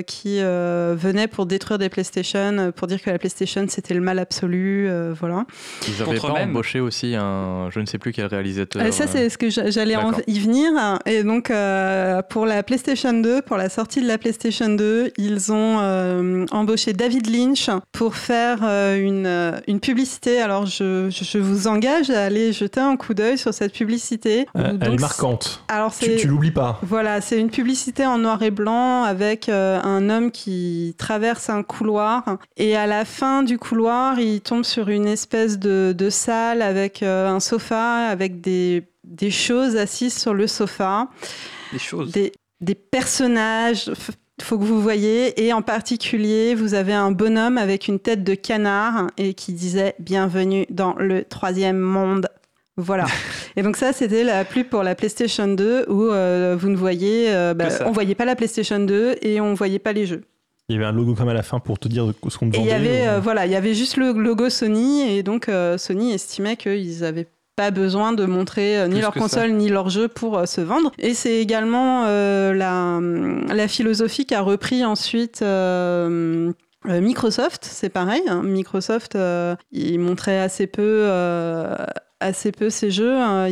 qui 0.07 0.41
venaient 0.41 1.29
pour 1.29 1.47
détruire 1.47 1.79
des 1.79 1.89
PlayStation, 1.89 2.73
pour 2.77 2.89
dire 2.89 3.03
que 3.03 3.09
la 3.09 3.19
PlayStation 3.19 3.65
c'était 3.69 3.95
le 3.95 4.03
mal 4.03 4.19
absolu, 4.19 4.91
voilà. 5.19 5.47
Ils 5.89 6.03
avaient 6.03 6.21
pas 6.21 6.43
embauché 6.43 6.81
aussi 6.81 7.15
un, 7.15 7.71
je 7.71 7.81
ne 7.81 7.87
sais 7.87 7.99
plus 7.99 8.13
quel 8.13 8.27
réalisateur. 8.27 8.93
ça, 8.93 9.07
c'est 9.07 9.31
ce 9.31 9.39
que 9.39 9.49
j'allais 9.49 9.97
y 10.27 10.41
venir. 10.41 10.99
Et 11.07 11.23
donc, 11.23 11.51
pour 12.29 12.45
la 12.45 12.63
PlayStation 12.63 13.15
2, 13.15 13.41
pour 13.43 13.57
la 13.57 13.71
sortie 13.71 14.03
de 14.03 14.07
la 14.07 14.19
PlayStation 14.19 14.69
2, 14.69 15.13
ils 15.17 15.53
ont 15.53 16.47
embauché 16.51 16.66
David 16.75 17.29
Lynch 17.29 17.71
pour 17.93 18.17
faire 18.17 18.59
euh, 18.63 18.97
une, 18.97 19.27
euh, 19.27 19.59
une 19.67 19.81
publicité. 19.81 20.41
Alors, 20.41 20.67
je, 20.67 21.09
je, 21.11 21.39
vous 21.39 21.67
engage 21.67 22.11
à 22.11 22.25
aller 22.25 22.53
jeter 22.53 22.81
un 22.81 22.97
coup 22.97 23.15
d'œil 23.15 23.39
sur 23.39 23.55
cette 23.55 23.73
publicité. 23.73 24.47
Euh, 24.57 24.77
elle 24.81 24.95
est 24.95 25.01
marquante. 25.01 25.63
Alors, 25.69 25.95
tu, 25.97 26.17
tu 26.17 26.29
l'oublies 26.29 26.51
pas. 26.51 26.79
Voilà, 26.83 27.21
c'est 27.21 27.39
une 27.39 27.51
publicité 27.51 28.07
en 28.07 28.19
noir 28.19 28.43
et 28.43 28.51
blanc 28.51 29.05
avec 29.05 29.49
un 29.49 30.11
homme 30.11 30.31
qui 30.31 30.95
traverse 30.99 31.51
un 31.51 31.63
couloir 31.63 32.39
et 32.57 32.77
à 32.77 32.87
la 32.87 33.05
fin 33.05 33.43
du 33.43 33.59
couloir, 33.59 34.19
il 34.19 34.41
tombe 34.41 34.65
sur 34.65 34.89
une 34.89 35.07
espèce 35.07 35.59
de, 35.59 35.95
de 35.97 36.11
salle 36.11 36.63
avec 36.63 37.03
un 37.03 37.41
sofa, 37.41 38.09
avec 38.09 38.41
des, 38.41 38.85
des 39.05 39.31
choses 39.31 39.77
assises 39.77 40.17
sur 40.17 40.35
le 40.35 40.47
sofa. 40.47 41.09
Des 41.73 41.79
choses. 41.79 42.13
Des, 42.13 42.33
des 42.61 42.75
personnages 42.75 43.91
faut 44.43 44.59
que 44.59 44.65
vous 44.65 44.81
voyez. 44.81 45.45
Et 45.45 45.53
en 45.53 45.63
particulier, 45.63 46.55
vous 46.55 46.75
avez 46.75 46.93
un 46.93 47.11
bonhomme 47.11 47.59
avec 47.59 47.89
une 47.89 47.99
tête 47.99 48.25
de 48.25 48.35
canard 48.35 49.09
et 49.17 49.35
qui 49.35 49.53
disait 49.53 49.95
Bienvenue 49.99 50.67
dans 50.71 50.95
le 50.95 51.25
troisième 51.25 51.79
monde. 51.79 52.29
Voilà. 52.77 53.07
et 53.57 53.63
donc 53.63 53.77
ça, 53.77 53.93
c'était 53.93 54.25
la 54.25 54.45
pub 54.45 54.69
pour 54.69 54.83
la 54.83 54.95
PlayStation 54.95 55.49
2 55.49 55.87
où 55.89 56.03
euh, 56.05 56.57
vous 56.59 56.69
ne 56.69 56.77
voyez, 56.77 57.35
euh, 57.35 57.55
bah, 57.55 57.69
on 57.87 57.93
voyait 57.93 58.15
pas 58.15 58.25
la 58.25 58.37
PlayStation 58.37 58.79
2 58.79 59.17
et 59.23 59.41
on 59.41 59.55
voyait 59.55 59.79
pas 59.79 59.93
les 59.93 60.07
jeux. 60.07 60.25
Il 60.69 60.75
y 60.75 60.79
avait 60.79 60.87
un 60.87 60.93
logo 60.93 61.15
comme 61.15 61.29
à 61.29 61.35
la 61.35 61.45
fin 61.45 61.61
pour 61.61 61.79
te 61.79 61.87
dire 61.87 62.13
ce 62.29 62.39
qu'on 62.39 62.47
vendait. 62.47 62.59
il 62.59 62.67
y 62.67 62.73
avait, 62.73 63.07
euh, 63.07 63.21
voilà, 63.21 63.47
il 63.47 63.53
y 63.53 63.55
avait 63.55 63.75
juste 63.75 63.97
le 63.97 64.13
logo 64.13 64.51
Sony 64.51 65.03
et 65.03 65.23
donc 65.23 65.49
Sony 65.77 66.13
estimait 66.13 66.57
qu'ils 66.57 67.05
avaient 67.05 67.29
pas 67.57 67.71
besoin 67.71 68.13
de 68.13 68.27
montrer 68.27 68.79
euh, 68.79 68.87
ni 68.87 69.01
leur 69.01 69.15
console 69.15 69.53
ni 69.53 69.71
leur 69.71 69.89
jeu 69.89 70.09
pour 70.09 70.39
euh, 70.39 70.45
se 70.45 70.61
vendre. 70.61 70.93
Et 70.99 71.15
c'est 71.15 71.37
également 71.37 72.05
euh, 72.07 72.53
la, 72.53 73.01
la, 73.53 73.67
philosophie 73.67 74.27
qu'a 74.27 74.43
repris 74.43 74.85
ensuite 74.85 75.43
Microsoft, 76.85 77.65
c'est 77.69 77.89
pareil. 77.89 78.23
Hein. 78.29 78.43
Microsoft, 78.45 79.19
il 79.73 79.99
montrait 79.99 80.39
assez 80.39 80.67
peu 80.67 81.09
assez 82.19 82.51
peu 82.51 82.71
ses 82.71 82.91
jeux 82.91 83.15
hein. 83.15 83.47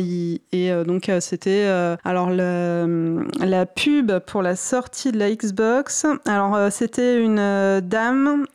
et 0.51 0.71
donc 0.87 1.11
c'était 1.19 1.65
alors 2.03 2.31
la 2.31 3.65
pub 3.65 4.19
pour 4.19 4.41
la 4.41 4.55
sortie 4.55 5.11
de 5.11 5.19
la 5.19 5.29
Xbox 5.29 6.05
alors 6.25 6.71
c'était 6.71 7.21
une 7.21 7.81
dame 7.81 8.45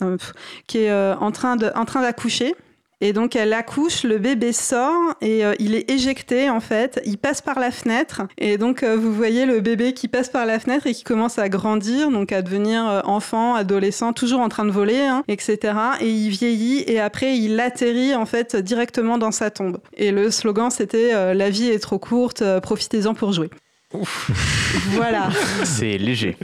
qui 0.66 0.78
est 0.78 0.92
en 0.92 1.30
train 1.30 1.54
de 1.56 1.70
en 1.76 1.84
train 1.84 2.02
d'accoucher 2.02 2.56
et 3.00 3.12
donc 3.12 3.34
elle 3.34 3.52
accouche, 3.52 4.04
le 4.04 4.18
bébé 4.18 4.52
sort 4.52 5.14
et 5.20 5.44
euh, 5.44 5.54
il 5.58 5.74
est 5.74 5.90
éjecté 5.90 6.50
en 6.50 6.60
fait. 6.60 7.00
Il 7.06 7.18
passe 7.18 7.40
par 7.40 7.58
la 7.58 7.70
fenêtre 7.70 8.22
et 8.36 8.58
donc 8.58 8.82
euh, 8.82 8.96
vous 8.96 9.12
voyez 9.12 9.46
le 9.46 9.60
bébé 9.60 9.94
qui 9.94 10.08
passe 10.08 10.28
par 10.28 10.44
la 10.44 10.58
fenêtre 10.58 10.86
et 10.86 10.92
qui 10.92 11.04
commence 11.04 11.38
à 11.38 11.48
grandir, 11.48 12.10
donc 12.10 12.32
à 12.32 12.42
devenir 12.42 12.88
euh, 12.88 13.00
enfant, 13.04 13.54
adolescent, 13.54 14.12
toujours 14.12 14.40
en 14.40 14.48
train 14.48 14.64
de 14.64 14.70
voler, 14.70 15.00
hein, 15.00 15.24
etc. 15.28 15.74
Et 16.00 16.10
il 16.10 16.30
vieillit 16.30 16.84
et 16.86 17.00
après 17.00 17.36
il 17.36 17.58
atterrit 17.58 18.14
en 18.14 18.26
fait 18.26 18.56
directement 18.56 19.16
dans 19.16 19.32
sa 19.32 19.50
tombe. 19.50 19.78
Et 19.96 20.10
le 20.10 20.30
slogan 20.30 20.70
c'était 20.70 21.34
la 21.34 21.50
vie 21.50 21.68
est 21.68 21.78
trop 21.78 21.98
courte, 21.98 22.42
profitez-en 22.60 23.14
pour 23.14 23.32
jouer. 23.32 23.50
Voilà. 23.92 25.30
C'est 25.64 25.98
léger. 25.98 26.36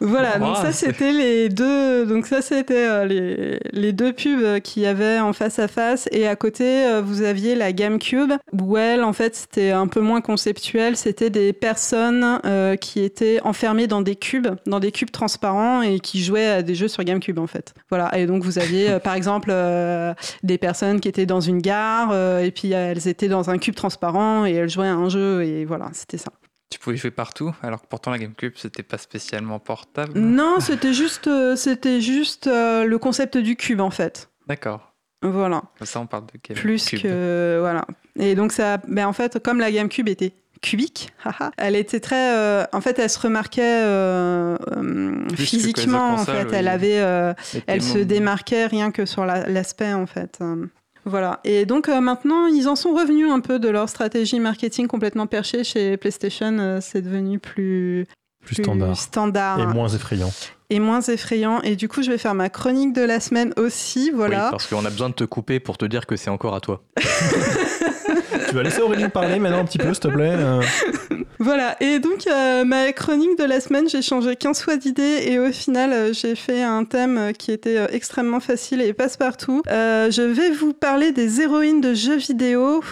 voilà, 0.00 0.38
donc 0.38 0.56
ça 0.56 0.72
c'était 0.72 1.12
les 1.12 1.48
deux, 1.48 2.04
donc 2.04 2.26
ça 2.26 2.42
c'était 2.42 2.86
euh, 2.86 3.04
les, 3.06 3.58
les, 3.72 3.92
deux 3.92 4.12
pubs 4.12 4.60
qu'il 4.60 4.82
y 4.82 4.86
avait 4.86 5.18
en 5.18 5.32
face 5.32 5.58
à 5.58 5.68
face 5.68 6.06
et 6.12 6.26
à 6.26 6.36
côté 6.36 6.84
euh, 6.84 7.00
vous 7.00 7.22
aviez 7.22 7.54
la 7.54 7.72
GameCube 7.72 8.32
où 8.60 8.76
elle 8.76 9.02
en 9.02 9.14
fait 9.14 9.36
c'était 9.36 9.70
un 9.70 9.86
peu 9.86 10.00
moins 10.00 10.20
conceptuel, 10.20 10.96
c'était 10.96 11.30
des 11.30 11.54
personnes 11.54 12.40
euh, 12.44 12.76
qui 12.76 13.00
étaient 13.00 13.40
enfermées 13.42 13.86
dans 13.86 14.02
des 14.02 14.16
cubes, 14.16 14.48
dans 14.66 14.80
des 14.80 14.92
cubes 14.92 15.10
transparents 15.10 15.80
et 15.80 15.98
qui 15.98 16.22
jouaient 16.22 16.46
à 16.46 16.62
des 16.62 16.74
jeux 16.74 16.88
sur 16.88 17.04
GameCube 17.04 17.38
en 17.38 17.46
fait. 17.46 17.72
Voilà, 17.88 18.16
et 18.18 18.26
donc 18.26 18.42
vous 18.42 18.58
aviez 18.58 18.98
par 18.98 19.14
exemple 19.14 19.50
des 20.42 20.58
personnes 20.58 21.00
qui 21.00 21.08
étaient 21.08 21.26
dans 21.26 21.40
une 21.40 21.62
gare 21.62 22.14
et 22.40 22.50
puis 22.50 22.72
elles 22.72 23.08
étaient 23.08 23.28
dans 23.28 23.48
un 23.48 23.56
cube 23.56 23.74
transparent 23.74 24.44
et 24.44 24.52
elles 24.52 24.68
jouaient 24.68 24.86
à 24.86 24.94
un 24.94 25.05
jeu 25.08 25.42
et 25.44 25.64
voilà, 25.64 25.90
c'était 25.92 26.18
ça. 26.18 26.32
Tu 26.70 26.80
pouvais 26.80 26.96
jouer 26.96 27.12
partout, 27.12 27.54
alors 27.62 27.80
que 27.80 27.86
pourtant 27.86 28.10
la 28.10 28.18
GameCube 28.18 28.54
c'était 28.56 28.82
pas 28.82 28.98
spécialement 28.98 29.60
portable. 29.60 30.18
Non, 30.18 30.58
c'était 30.58 30.92
juste, 30.92 31.28
euh, 31.28 31.54
c'était 31.54 32.00
juste 32.00 32.48
euh, 32.48 32.84
le 32.84 32.98
concept 32.98 33.38
du 33.38 33.54
cube 33.54 33.80
en 33.80 33.90
fait. 33.90 34.30
D'accord. 34.48 34.92
Voilà. 35.22 35.62
Ça 35.82 36.00
on 36.00 36.06
parle 36.06 36.26
de 36.26 36.32
GameCube. 36.42 36.56
Plus 36.56 36.90
que 36.90 37.58
voilà. 37.60 37.86
Et 38.18 38.34
donc 38.34 38.52
ça, 38.52 38.78
ben 38.88 39.06
en 39.06 39.12
fait 39.12 39.40
comme 39.42 39.60
la 39.60 39.70
GameCube 39.70 40.08
était 40.08 40.32
cubique, 40.60 41.12
elle 41.56 41.76
était 41.76 42.00
très, 42.00 42.34
euh, 42.36 42.64
en 42.72 42.80
fait 42.80 42.98
elle 42.98 43.10
se 43.10 43.20
remarquait 43.20 43.84
physiquement 45.36 46.14
en 46.14 46.24
fait, 46.24 46.52
elle 46.52 46.68
avait, 46.68 47.00
elle 47.66 47.82
se 47.82 47.98
démarquait 47.98 48.66
rien 48.66 48.90
que 48.90 49.06
sur 49.06 49.24
l'aspect 49.24 49.92
en 49.92 50.06
fait. 50.06 50.40
Voilà. 51.06 51.38
Et 51.44 51.66
donc 51.66 51.88
euh, 51.88 52.00
maintenant, 52.00 52.46
ils 52.46 52.68
en 52.68 52.74
sont 52.74 52.92
revenus 52.92 53.30
un 53.30 53.38
peu 53.38 53.60
de 53.60 53.68
leur 53.68 53.88
stratégie 53.88 54.40
marketing 54.40 54.88
complètement 54.88 55.28
perchée 55.28 55.62
chez 55.62 55.96
PlayStation. 55.96 56.58
Euh, 56.58 56.80
c'est 56.82 57.00
devenu 57.00 57.38
plus, 57.38 58.06
plus, 58.44 58.56
standard. 58.56 58.96
standard. 58.96 59.60
Et 59.60 59.66
moins 59.66 59.88
effrayant. 59.88 60.32
Et 60.68 60.80
moins 60.80 61.00
effrayant. 61.00 61.62
Et 61.62 61.76
du 61.76 61.88
coup, 61.88 62.02
je 62.02 62.10
vais 62.10 62.18
faire 62.18 62.34
ma 62.34 62.48
chronique 62.48 62.92
de 62.92 63.02
la 63.02 63.20
semaine 63.20 63.52
aussi. 63.56 64.10
Voilà. 64.10 64.46
Oui, 64.46 64.50
parce 64.50 64.66
qu'on 64.66 64.84
a 64.84 64.90
besoin 64.90 65.08
de 65.08 65.14
te 65.14 65.24
couper 65.24 65.60
pour 65.60 65.78
te 65.78 65.84
dire 65.84 66.06
que 66.06 66.16
c'est 66.16 66.30
encore 66.30 66.56
à 66.56 66.60
toi. 66.60 66.82
tu 68.48 68.54
vas 68.54 68.62
laisser 68.64 68.80
Aurélie 68.80 69.08
parler 69.08 69.38
maintenant 69.38 69.60
un 69.60 69.64
petit 69.64 69.78
peu, 69.78 69.94
s'il 69.94 70.02
te 70.02 70.08
plaît. 70.08 70.36
Euh. 71.40 71.44
Voilà, 71.44 71.76
et 71.80 71.98
donc 71.98 72.26
euh, 72.26 72.64
ma 72.64 72.92
chronique 72.92 73.38
de 73.38 73.44
la 73.44 73.60
semaine, 73.60 73.88
j'ai 73.88 74.02
changé 74.02 74.36
15 74.36 74.62
fois 74.62 74.76
d'idée 74.76 75.24
et 75.26 75.38
au 75.38 75.52
final, 75.52 75.92
euh, 75.92 76.12
j'ai 76.12 76.34
fait 76.34 76.62
un 76.62 76.84
thème 76.84 77.32
qui 77.38 77.52
était 77.52 77.78
extrêmement 77.90 78.40
facile 78.40 78.80
et 78.80 78.92
passe-partout. 78.92 79.62
je 79.66 80.22
vais 80.22 80.50
vous 80.50 80.72
parler 80.72 81.12
des 81.12 81.40
héroïnes 81.40 81.80
de 81.80 81.94
jeux 81.94 82.16
vidéo. 82.16 82.82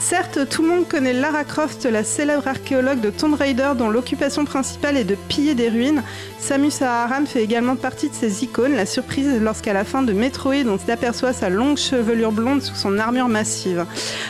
Certes, 0.00 0.48
tout 0.48 0.62
le 0.62 0.68
monde 0.68 0.88
connaît 0.88 1.12
Lara 1.12 1.42
Croft, 1.42 1.84
la 1.84 2.04
célèbre 2.04 2.46
archéologue 2.46 3.00
de 3.00 3.10
Tomb 3.10 3.34
Raider 3.34 3.72
dont 3.76 3.90
l'occupation 3.90 4.44
principale 4.44 4.96
est 4.96 5.04
de 5.04 5.16
piller 5.16 5.54
des 5.54 5.68
ruines. 5.68 6.02
Samus 6.38 6.72
Aran 6.80 7.26
fait 7.26 7.42
également 7.42 7.74
partie 7.74 8.08
de 8.08 8.14
ces 8.14 8.44
icônes. 8.44 8.74
La 8.74 8.86
surprise 8.86 9.28
lorsqu'à 9.42 9.72
la 9.72 9.84
fin 9.84 10.02
de 10.02 10.12
Metroid, 10.12 10.66
on 10.68 10.78
s'aperçoit 10.78 11.32
sa 11.32 11.50
longue 11.50 11.76
chevelure 11.76 12.30
blonde 12.30 12.62
sous 12.62 12.76
son 12.76 12.96
armure 12.98 13.28
massive. 13.28 13.84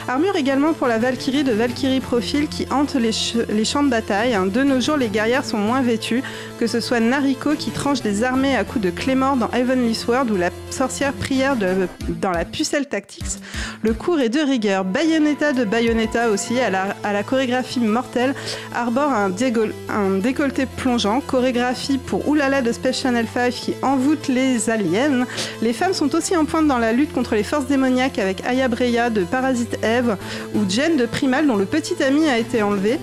Armure 0.08 0.36
également 0.36 0.72
pour 0.72 0.88
la 0.88 0.98
Valkyrie 0.98 1.44
de 1.44 1.52
Valkyrie 1.52 2.00
Profile 2.00 2.48
qui 2.48 2.66
hante 2.70 2.94
les, 2.94 3.12
champs 3.64 3.84
de 3.84 3.90
bataille. 3.90 4.36
De 4.50 4.62
nos 4.62 4.80
jours, 4.80 4.96
les 4.96 5.08
guerrières 5.08 5.44
sont 5.44 5.58
moins 5.58 5.82
vêtues, 5.82 6.22
que 6.58 6.66
ce 6.66 6.80
soit 6.80 6.98
Nariko 6.98 7.54
qui 7.54 7.70
tranche 7.70 8.00
des 8.00 8.24
armées 8.24 8.56
à 8.56 8.64
coups 8.64 8.84
de 8.84 8.90
Claymore 8.90 9.36
dans 9.36 9.50
Heavenly 9.50 9.94
Sword 9.94 10.30
ou 10.30 10.36
la 10.36 10.50
sorcière 10.70 11.12
prière 11.12 11.56
dans 12.08 12.30
la 12.32 12.44
pucelle 12.46 12.86
Tactics. 12.86 13.38
Le 13.82 13.92
cours 13.92 14.18
est 14.18 14.28
de 14.30 14.40
rigueur. 14.40 14.84
De 15.34 15.64
Bayonetta 15.64 16.30
aussi, 16.30 16.58
à 16.58 16.70
la, 16.70 17.22
chorégraphie 17.22 17.80
mortelle, 17.80 18.34
arbore 18.74 19.12
un, 19.12 19.28
décolleté 19.28 20.64
plongeant, 20.64 21.20
chorégraphie 21.20 21.98
pour 21.98 22.26
Oulala 22.28 22.62
de 22.62 22.72
Space 22.72 23.02
Channel 23.02 23.26
5 23.32 23.50
qui 23.50 23.74
envoûte 23.82 24.28
les 24.28 24.70
aliens. 24.70 25.26
Les 25.60 25.74
femmes 25.74 25.92
sont 25.92 26.14
aussi 26.14 26.34
en 26.34 26.46
pointe 26.46 26.66
dans 26.66 26.78
la 26.78 26.92
lutte 26.92 27.12
contre 27.12 27.34
les 27.34 27.42
forces 27.42 27.66
démoniaques 27.66 28.18
avec 28.18 28.42
Aya 28.46 28.68
Breya 28.68 29.10
de 29.10 29.24
Parasite 29.24 29.78
Eve 29.84 30.16
ou 30.54 30.60
Jen 30.68 30.96
de 30.96 31.04
Primal 31.04 31.46
dont 31.46 31.56
le 31.56 31.66
petit 31.66 32.02
ami 32.02 32.26
a 32.28 32.38
été 32.38 32.62
enlevé. 32.62 32.98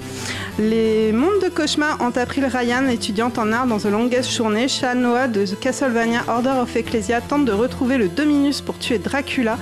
Les 0.58 1.12
mondes 1.12 1.44
de 1.44 1.50
cauchemar 1.50 2.00
ont 2.02 2.18
appris 2.18 2.42
le 2.42 2.48
Ryan, 2.48 2.88
étudiante 2.88 3.38
en 3.38 3.52
art 3.52 3.68
dans 3.68 3.78
The 3.78 3.86
Longest 3.86 4.32
Journée. 4.32 4.68
Shanoa 4.68 5.28
de 5.28 5.46
Castlevania 5.46 6.24
Order 6.28 6.54
of 6.62 6.76
Ecclesia 6.76 7.22
tente 7.22 7.46
de 7.46 7.52
retrouver 7.52 7.98
le 7.98 8.08
Dominus 8.08 8.62
pour 8.62 8.80
tuer 8.80 8.98
Dracula. 8.98 9.58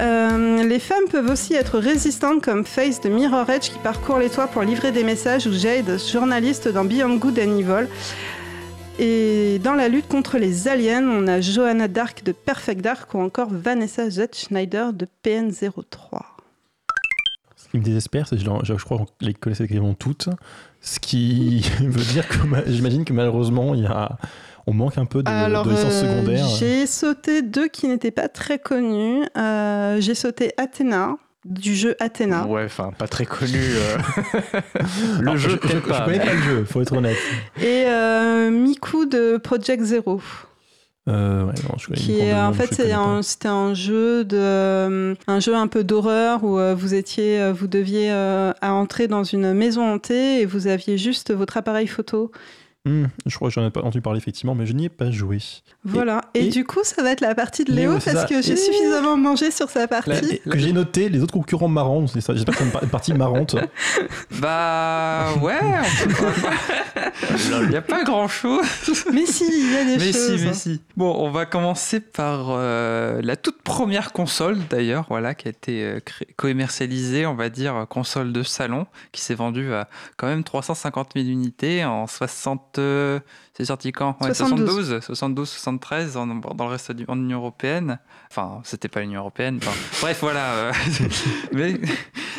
Euh, 0.00 0.64
les 0.64 0.78
femmes 0.78 1.08
peuvent 1.10 1.28
aussi 1.28 1.54
être 1.54 1.78
résistantes 1.78 2.42
comme 2.42 2.64
Face 2.64 3.02
de 3.02 3.10
Mirror 3.10 3.48
Edge 3.50 3.70
qui 3.70 3.78
parcourt 3.78 4.18
les 4.18 4.30
toits 4.30 4.46
pour 4.46 4.62
livrer 4.62 4.92
des 4.92 5.04
messages 5.04 5.46
ou 5.46 5.52
Jade, 5.52 5.98
journaliste 5.98 6.68
dans 6.68 6.84
Beyond 6.84 7.16
Good 7.16 7.38
and 7.38 7.58
Evil. 7.58 7.86
Et 8.98 9.58
dans 9.58 9.74
la 9.74 9.88
lutte 9.88 10.08
contre 10.08 10.38
les 10.38 10.68
aliens, 10.68 11.06
on 11.06 11.26
a 11.26 11.40
Johanna 11.40 11.88
Dark 11.88 12.24
de 12.24 12.32
Perfect 12.32 12.80
Dark 12.80 13.12
ou 13.14 13.20
encore 13.20 13.48
Vanessa 13.50 14.08
Z. 14.08 14.28
Schneider 14.34 14.92
de 14.92 15.06
PN03. 15.24 16.20
qui 17.70 17.78
me 17.78 17.82
désespère, 17.82 18.26
c'est 18.26 18.36
que 18.36 18.42
je, 18.42 18.74
je 18.74 18.84
crois 18.84 18.98
qu'on 18.98 19.06
les 19.20 19.34
connaissait 19.34 19.68
quasiment 19.68 19.94
toutes. 19.94 20.30
Ce 20.80 20.98
qui 20.98 21.60
veut 21.80 22.04
dire 22.12 22.26
que 22.26 22.36
j'imagine 22.66 23.04
que 23.04 23.12
malheureusement, 23.12 23.74
il 23.74 23.82
y 23.82 23.86
a, 23.86 24.16
on 24.66 24.74
manque 24.74 24.98
un 24.98 25.04
peu 25.04 25.22
de, 25.22 25.28
Alors, 25.28 25.64
de 25.64 25.70
licences 25.70 26.02
euh, 26.02 26.08
secondaires. 26.20 26.46
J'ai 26.58 26.86
sauté 26.86 27.42
deux 27.42 27.68
qui 27.68 27.88
n'étaient 27.88 28.10
pas 28.10 28.28
très 28.28 28.58
connus. 28.58 29.24
Euh, 29.36 30.00
j'ai 30.00 30.14
sauté 30.14 30.52
Athéna, 30.58 31.16
du 31.44 31.74
jeu 31.74 31.96
Athéna. 32.00 32.46
Ouais, 32.46 32.64
enfin, 32.64 32.90
pas 32.96 33.08
très 33.08 33.24
connu. 33.26 33.58
euh. 33.58 33.96
le 35.20 35.20
Alors, 35.20 35.36
jeu, 35.36 35.50
je, 35.50 35.54
je, 35.68 35.78
connais 35.78 36.08
mais- 36.18 36.18
pas 36.24 36.32
le 36.34 36.42
jeu, 36.42 36.64
faut 36.64 36.82
être 36.82 36.92
honnête. 36.92 37.16
Et 37.60 37.84
euh, 37.86 38.50
Miku 38.50 39.06
de 39.06 39.36
Project 39.38 39.82
Zero. 39.82 40.20
Euh, 41.08 41.44
ouais, 41.44 41.54
non, 41.64 41.76
je 41.78 41.86
connais 41.86 41.98
qui 41.98 42.20
est 42.20 42.34
en 42.34 42.52
fait 42.52 42.76
connais 42.76 42.92
un- 42.92 43.22
c'était 43.22 43.48
un 43.48 43.72
jeu 43.72 44.22
de 44.22 45.16
un 45.26 45.40
jeu 45.40 45.56
un 45.56 45.66
peu 45.66 45.82
d'horreur 45.82 46.44
où 46.44 46.58
vous 46.76 46.94
étiez 46.94 47.50
vous 47.52 47.66
deviez 47.66 48.12
euh, 48.12 48.52
à 48.60 48.74
entrer 48.74 49.08
dans 49.08 49.24
une 49.24 49.54
maison 49.54 49.82
hantée 49.94 50.42
et 50.42 50.44
vous 50.46 50.66
aviez 50.66 50.98
juste 50.98 51.32
votre 51.32 51.56
appareil 51.56 51.86
photo 51.86 52.30
Hmm, 52.86 53.04
je 53.26 53.36
crois 53.36 53.48
que 53.50 53.54
j'en 53.54 53.66
ai 53.66 53.70
pas 53.70 53.80
entendu 53.80 54.00
parler 54.00 54.16
effectivement, 54.18 54.54
mais 54.54 54.64
je 54.64 54.72
n'y 54.72 54.86
ai 54.86 54.88
pas 54.88 55.10
joué. 55.10 55.36
voilà 55.84 56.22
et, 56.32 56.46
et- 56.46 56.48
du 56.48 56.64
coup 56.64 56.80
ça 56.82 57.02
va 57.02 57.10
être 57.10 57.20
la 57.20 57.34
partie 57.34 57.64
de 57.64 57.72
Léo, 57.72 57.92
parce 57.92 58.04
ça. 58.04 58.24
que 58.24 58.40
j'ai 58.40 58.54
Et- 58.54 58.56
suffisamment 58.56 59.18
mangé 59.18 59.50
sur 59.50 59.68
sa 59.68 59.86
partie 59.86 60.40
que 60.40 60.58
j'ai 60.58 60.72
noté 60.72 61.10
les 61.10 61.22
autres 61.22 61.34
concurrents 61.34 61.68
marrants, 61.68 62.06
c'est 62.06 62.22
ça. 62.22 62.34
J'espère 62.34 62.54
que 62.54 62.60
c'est 62.60 62.64
une 62.66 62.72
par- 62.72 62.82
une 62.82 62.88
partie 62.88 63.12
marrante. 63.12 63.54
Bah 64.40 65.34
ouais, 65.42 65.58
il 67.62 67.68
n'y 67.68 67.76
a 67.76 67.82
pas 67.82 68.02
grand 68.04 68.28
chose. 68.28 68.64
mais 69.12 69.26
si 69.26 69.44
il 69.46 69.72
y 69.72 69.76
a 69.76 69.84
des 69.84 69.96
mais 69.98 70.12
choses 70.12 70.38
si, 70.38 70.44
mais 70.46 70.54
si. 70.54 70.80
Bon, 70.96 71.14
on 71.18 71.30
va 71.30 71.44
commencer 71.44 72.00
par 72.00 72.46
euh, 72.50 73.20
la 73.22 73.36
toute 73.36 73.60
première 73.62 74.12
console 74.12 74.56
d'ailleurs, 74.70 75.04
voilà, 75.10 75.34
qui 75.34 75.48
a 75.48 75.50
été 75.50 75.84
euh, 75.84 76.00
commercialisée, 76.36 77.26
on 77.26 77.34
va 77.34 77.50
dire, 77.50 77.76
euh, 77.76 77.84
console 77.84 78.32
de 78.32 78.42
salon, 78.42 78.86
qui 79.12 79.20
s'est 79.20 79.34
vendue 79.34 79.72
à 79.74 79.88
quand 80.16 80.26
même 80.26 80.44
350 80.44 81.10
000 81.16 81.26
unités 81.28 81.84
en 81.84 82.06
60. 82.06 82.69
Euh, 82.78 83.20
c'est 83.56 83.64
sorti 83.66 83.92
quand? 83.92 84.16
Ouais, 84.20 84.32
72. 84.34 85.00
72, 85.00 85.00
72, 85.04 85.48
73 85.48 86.16
en- 86.16 86.26
dans 86.26 86.64
le 86.64 86.70
reste 86.70 86.92
du, 86.92 87.04
en 87.08 87.16
Union 87.16 87.38
européenne. 87.38 87.98
Enfin, 88.30 88.60
c'était 88.64 88.88
pas 88.88 89.00
l'Union 89.00 89.20
européenne. 89.20 89.58
enfin, 89.62 89.72
bref, 90.02 90.18
voilà. 90.20 90.52
euh, 90.54 90.72
mais, 91.52 91.80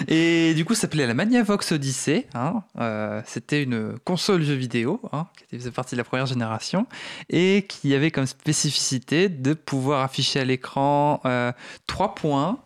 et 0.08 0.54
du 0.54 0.66
coup, 0.66 0.74
ça 0.74 0.82
s'appelait 0.82 1.08
la 1.08 1.14
Magnavox 1.14 1.72
Odyssey. 1.72 2.28
hein. 2.34 2.64
Euh, 2.80 3.22
c'était 3.26 3.64
une 3.64 3.98
console 4.04 4.42
jeu 4.44 4.54
vidéo 4.56 5.02
hein, 5.12 5.28
qui 5.50 5.58
faisait 5.58 5.72
partie 5.72 5.96
de 5.96 5.98
la 5.98 6.04
première 6.04 6.26
génération 6.26 6.88
et 7.30 7.66
qui 7.68 7.94
avait 7.94 8.12
comme 8.12 8.26
spécificité 8.26 9.30
de 9.30 9.54
pouvoir 9.54 10.02
afficher 10.04 10.40
à 10.40 10.46
l'écran 10.46 11.22
euh, 11.26 11.52
trois 11.88 12.16
points 12.16 12.60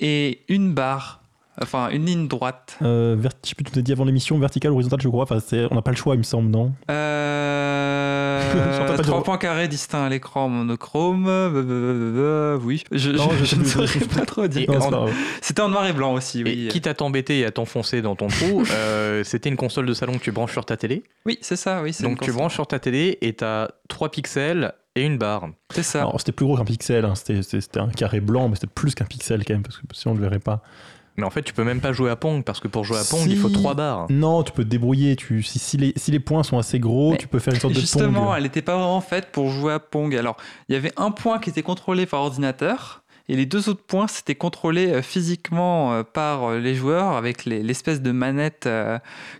et 0.00 0.44
une 0.48 0.74
barre, 0.74 1.22
enfin 1.62 1.88
une 1.90 2.06
ligne 2.06 2.28
droite. 2.28 2.76
Euh, 2.82 3.16
vert- 3.18 3.32
je 3.44 3.50
sais 3.50 3.54
plus, 3.54 3.64
tu 3.64 3.72
t'as 3.72 3.80
dit 3.80 3.92
avant 3.92 4.04
l'émission, 4.04 4.38
vertical, 4.38 4.72
horizontal, 4.72 5.00
je 5.00 5.08
crois. 5.08 5.24
Enfin, 5.24 5.40
c'est- 5.40 5.66
on 5.70 5.74
n'a 5.74 5.82
pas 5.82 5.90
le 5.90 5.96
choix, 5.96 6.14
il 6.14 6.18
me 6.18 6.22
semble, 6.22 6.50
non 6.50 6.72
Euh, 6.90 8.94
trois 9.02 9.02
dire- 9.02 9.22
points 9.22 9.38
carrés 9.38 9.68
distincts 9.68 10.04
à 10.04 10.08
l'écran 10.08 10.48
monochrome. 10.48 11.26
euh, 11.28 12.58
oui, 12.62 12.82
je, 12.92 13.10
Non, 13.10 13.30
je- 13.32 13.38
je 13.38 13.44
sais 13.44 13.56
je 13.56 13.60
ne 13.60 13.64
saurais 13.66 13.86
sais 13.86 14.06
pas 14.06 14.24
trop 14.26 14.46
dire. 14.46 14.70
Et. 14.70 15.12
C'était 15.40 15.62
en 15.62 15.68
noir 15.68 15.86
et 15.86 15.92
blanc 15.92 16.14
aussi, 16.14 16.40
Et 16.40 16.44
oui. 16.44 16.68
quitte 16.70 16.86
à 16.86 16.94
t'embêter 16.94 17.40
et 17.40 17.44
à 17.46 17.50
t'enfoncer 17.50 18.02
dans 18.02 18.16
ton 18.16 18.28
trou, 18.28 18.64
euh, 18.72 19.24
c'était 19.24 19.48
une 19.48 19.56
console 19.56 19.86
de 19.86 19.94
salon 19.94 20.14
que 20.14 20.18
tu 20.24 20.32
branches 20.32 20.52
sur 20.52 20.64
ta 20.64 20.76
télé. 20.76 21.02
Oui, 21.26 21.38
c'est 21.40 21.56
ça, 21.56 21.82
oui. 21.82 21.92
c'est 21.92 22.04
Donc 22.04 22.20
tu 22.20 22.32
branches 22.32 22.54
sur 22.54 22.66
ta 22.66 22.78
télé 22.78 23.18
et 23.20 23.32
t'as 23.34 23.68
3 23.88 24.10
pixels 24.10 24.72
et 24.96 25.02
une 25.02 25.18
barre. 25.18 25.48
C'est 25.70 25.82
ça. 25.82 26.00
Alors, 26.00 26.18
c'était 26.20 26.32
plus 26.32 26.46
gros 26.46 26.56
qu'un 26.56 26.64
pixel, 26.64 27.04
hein. 27.04 27.14
c'était 27.14 27.42
c'était- 27.42 27.60
c'était 27.60 27.80
un 27.80 27.88
carré 27.88 28.20
blanc, 28.20 28.48
mais 28.48 28.54
c'était 28.54 28.68
plus 28.72 28.94
qu'un 28.94 29.04
pixel 29.04 29.44
quand 29.44 29.54
même, 29.54 29.62
parce 29.62 29.78
que 29.78 29.82
sinon 29.92 30.12
on 30.12 30.16
ne 30.16 30.20
le 30.20 30.26
verrait 30.28 30.38
pas. 30.40 30.62
Mais 31.16 31.22
en 31.24 31.30
fait, 31.30 31.42
tu 31.42 31.52
peux 31.52 31.62
même 31.62 31.80
pas 31.80 31.92
jouer 31.92 32.10
à 32.10 32.16
Pong 32.16 32.42
parce 32.42 32.58
que 32.58 32.66
pour 32.66 32.84
jouer 32.84 32.98
à 32.98 33.04
Pong, 33.04 33.20
Si. 33.20 33.30
il 33.30 33.36
faut 33.38 33.48
3 33.48 33.74
barres. 33.74 34.06
Non, 34.10 34.42
tu 34.42 34.50
peux 34.52 34.64
te 34.64 34.68
débrouiller. 34.68 35.14
Tu, 35.14 35.42
si, 35.44 35.58
si 35.60 35.76
les, 35.76 35.92
si 35.94 36.10
les 36.10 36.18
points 36.18 36.42
sont 36.42 36.58
assez 36.58 36.80
gros, 36.80 37.12
Mais 37.12 37.18
tu 37.18 37.28
peux 37.28 37.38
faire 37.38 37.54
une 37.54 37.60
sorte 37.60 37.74
de 37.74 37.78
Justement, 37.80 38.24
pong. 38.26 38.34
elle 38.36 38.42
n'était 38.42 38.62
pas 38.62 38.74
vraiment 38.74 39.00
faite 39.00 39.28
pour 39.30 39.48
jouer 39.50 39.74
à 39.74 39.78
Pong. 39.78 40.14
Alors, 40.16 40.36
il 40.68 40.72
y 40.74 40.76
avait 40.76 40.92
un 40.96 41.12
point 41.12 41.38
qui 41.38 41.50
était 41.50 41.62
contrôlé 41.62 42.06
par 42.06 42.20
ordinateur. 42.22 43.03
Et 43.28 43.36
les 43.36 43.46
deux 43.46 43.70
autres 43.70 43.82
points, 43.86 44.06
c'était 44.06 44.34
contrôlé 44.34 44.88
euh, 44.92 45.00
physiquement 45.02 45.94
euh, 45.94 46.02
par 46.02 46.44
euh, 46.44 46.58
les 46.58 46.74
joueurs 46.74 47.12
avec 47.16 47.46
les- 47.46 47.62
l'espèce 47.62 48.02
de 48.02 48.12
manette 48.12 48.68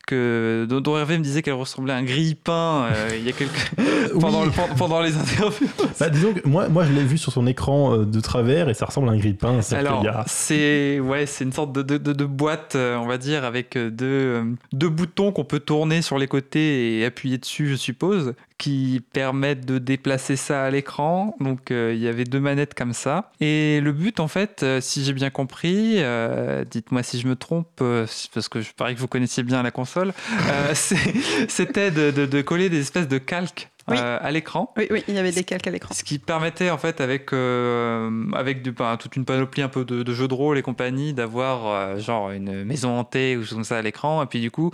que, 0.06 0.66
dont, 0.68 0.96
Hervé 0.96 1.18
me 1.18 1.22
disait 1.22 1.42
qu'elle 1.42 1.54
ressemblait 1.54 1.92
à 1.92 1.96
un 1.96 2.02
grille-pain 2.02 2.88
il 3.14 3.24
y 3.24 3.28
a 3.28 3.32
quelques... 3.32 3.70
pendant, 4.20 4.40
oui. 4.40 4.46
le- 4.46 4.52
pendant- 4.52 4.74
pendant 4.74 5.00
les 5.02 5.16
interviews. 5.16 5.68
Bah, 6.00 6.08
disons 6.08 6.32
que 6.32 6.46
moi, 6.48 6.68
moi 6.68 6.84
je 6.84 6.92
l'ai 6.92 7.04
vu 7.04 7.18
sur 7.18 7.32
son 7.32 7.46
écran 7.46 7.98
de 7.98 8.20
travers 8.20 8.68
et 8.68 8.74
ça 8.74 8.86
ressemble 8.86 9.08
à 9.08 9.12
un 9.12 9.18
grille-pain. 9.18 9.60
Alors, 9.72 10.06
a- 10.06 10.24
c'est 10.26 11.00
ouais, 11.00 11.26
une 11.40 11.52
sorte 11.52 11.72
de, 11.72 11.82
de, 11.82 11.98
de- 11.98 12.12
de 12.12 12.24
boîte, 12.24 12.76
on 12.76 13.06
va 13.06 13.18
dire, 13.18 13.44
avec 13.44 13.76
deux, 13.76 14.44
deux 14.72 14.88
boutons 14.88 15.32
qu'on 15.32 15.44
peut 15.44 15.60
tourner 15.60 16.00
sur 16.02 16.18
les 16.18 16.26
côtés 16.28 16.98
et 16.98 17.04
appuyer 17.04 17.38
dessus, 17.38 17.68
je 17.68 17.74
suppose, 17.76 18.34
qui 18.58 19.02
permettent 19.12 19.66
de 19.66 19.78
déplacer 19.78 20.36
ça 20.36 20.64
à 20.64 20.70
l'écran. 20.70 21.34
Donc, 21.40 21.70
euh, 21.70 21.92
il 21.94 22.00
y 22.00 22.08
avait 22.08 22.24
deux 22.24 22.40
manettes 22.40 22.74
comme 22.74 22.92
ça. 22.92 23.30
Et 23.40 23.80
le 23.80 23.92
but, 23.92 24.20
en 24.20 24.28
fait, 24.28 24.62
euh, 24.62 24.80
si 24.80 25.04
j'ai 25.04 25.12
bien 25.12 25.30
compris, 25.30 25.96
euh, 25.98 26.64
dites-moi 26.64 27.02
si 27.02 27.20
je 27.20 27.26
me 27.26 27.36
trompe, 27.36 27.68
parce 27.76 28.48
que 28.48 28.60
je 28.60 28.72
parie 28.72 28.94
que 28.94 29.00
vous 29.00 29.08
connaissiez 29.08 29.42
bien 29.42 29.62
la 29.62 29.70
console, 29.70 30.12
c'était 30.74 31.90
de 31.90 32.42
coller 32.42 32.70
des 32.70 32.80
espèces 32.80 33.08
de 33.08 33.18
calques 33.18 33.70
Oui. 33.86 33.96
euh, 34.00 34.18
à 34.20 34.30
l'écran. 34.30 34.72
oui 34.78 34.86
oui 34.90 35.04
il 35.08 35.14
y 35.14 35.18
avait 35.18 35.30
des 35.32 35.44
calques 35.44 35.66
à 35.66 35.70
l'écran 35.70 35.94
Ce 35.94 36.02
qui 36.04 36.18
permettait 36.18 36.70
en 36.70 36.78
fait 36.78 37.02
avec, 37.02 37.32
euh, 37.34 38.08
avec 38.34 38.62
du, 38.62 38.72
toute 38.98 39.16
une 39.16 39.26
panoplie 39.26 39.60
un 39.62 39.68
peu 39.68 39.84
de, 39.84 40.02
de 40.02 40.14
jeux 40.14 40.26
de 40.26 40.32
rôle 40.34 40.56
et 40.56 40.62
compagnie 40.62 41.12
d'avoir 41.12 41.66
euh, 41.66 41.98
genre 41.98 42.30
une 42.30 42.64
maison 42.64 42.98
hantée 42.98 43.36
ou 43.36 43.42
chose 43.44 43.52
comme 43.54 43.64
ça 43.64 43.76
à 43.76 43.82
l'écran 43.82 44.22
et 44.22 44.26
puis 44.26 44.40
du 44.40 44.50
coup 44.50 44.70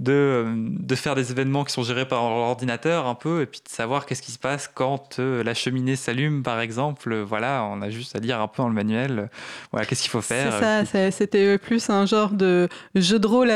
de, 0.00 0.46
de 0.56 0.94
faire 0.94 1.14
des 1.14 1.30
événements 1.30 1.64
qui 1.64 1.72
sont 1.74 1.82
gérés 1.82 2.08
par 2.08 2.22
l'ordinateur 2.22 3.06
un 3.06 3.14
peu 3.14 3.42
et 3.42 3.46
puis 3.46 3.60
de 3.62 3.68
savoir 3.68 4.06
qu'est-ce 4.06 4.22
qui 4.22 4.32
se 4.32 4.38
passe 4.38 4.70
quand 4.72 5.18
la 5.18 5.52
cheminée 5.52 5.96
s'allume 5.96 6.42
par 6.42 6.60
exemple 6.60 7.14
voilà 7.20 7.64
on 7.70 7.82
a 7.82 7.90
juste 7.90 8.16
à 8.16 8.18
lire 8.18 8.40
un 8.40 8.48
peu 8.48 8.62
dans 8.62 8.68
le 8.68 8.74
manuel 8.74 9.28
voilà 9.72 9.84
qu'est-ce 9.86 10.00
qu'il 10.02 10.10
faut 10.10 10.22
c'est 10.22 10.42
faire 10.42 10.58
ça 10.58 10.84
c'est- 10.86 11.10
c'était 11.10 11.58
plus 11.58 11.90
un 11.90 12.06
genre 12.06 12.30
de 12.30 12.68
jeu 12.94 13.18
de 13.18 13.26
rôle 13.26 13.48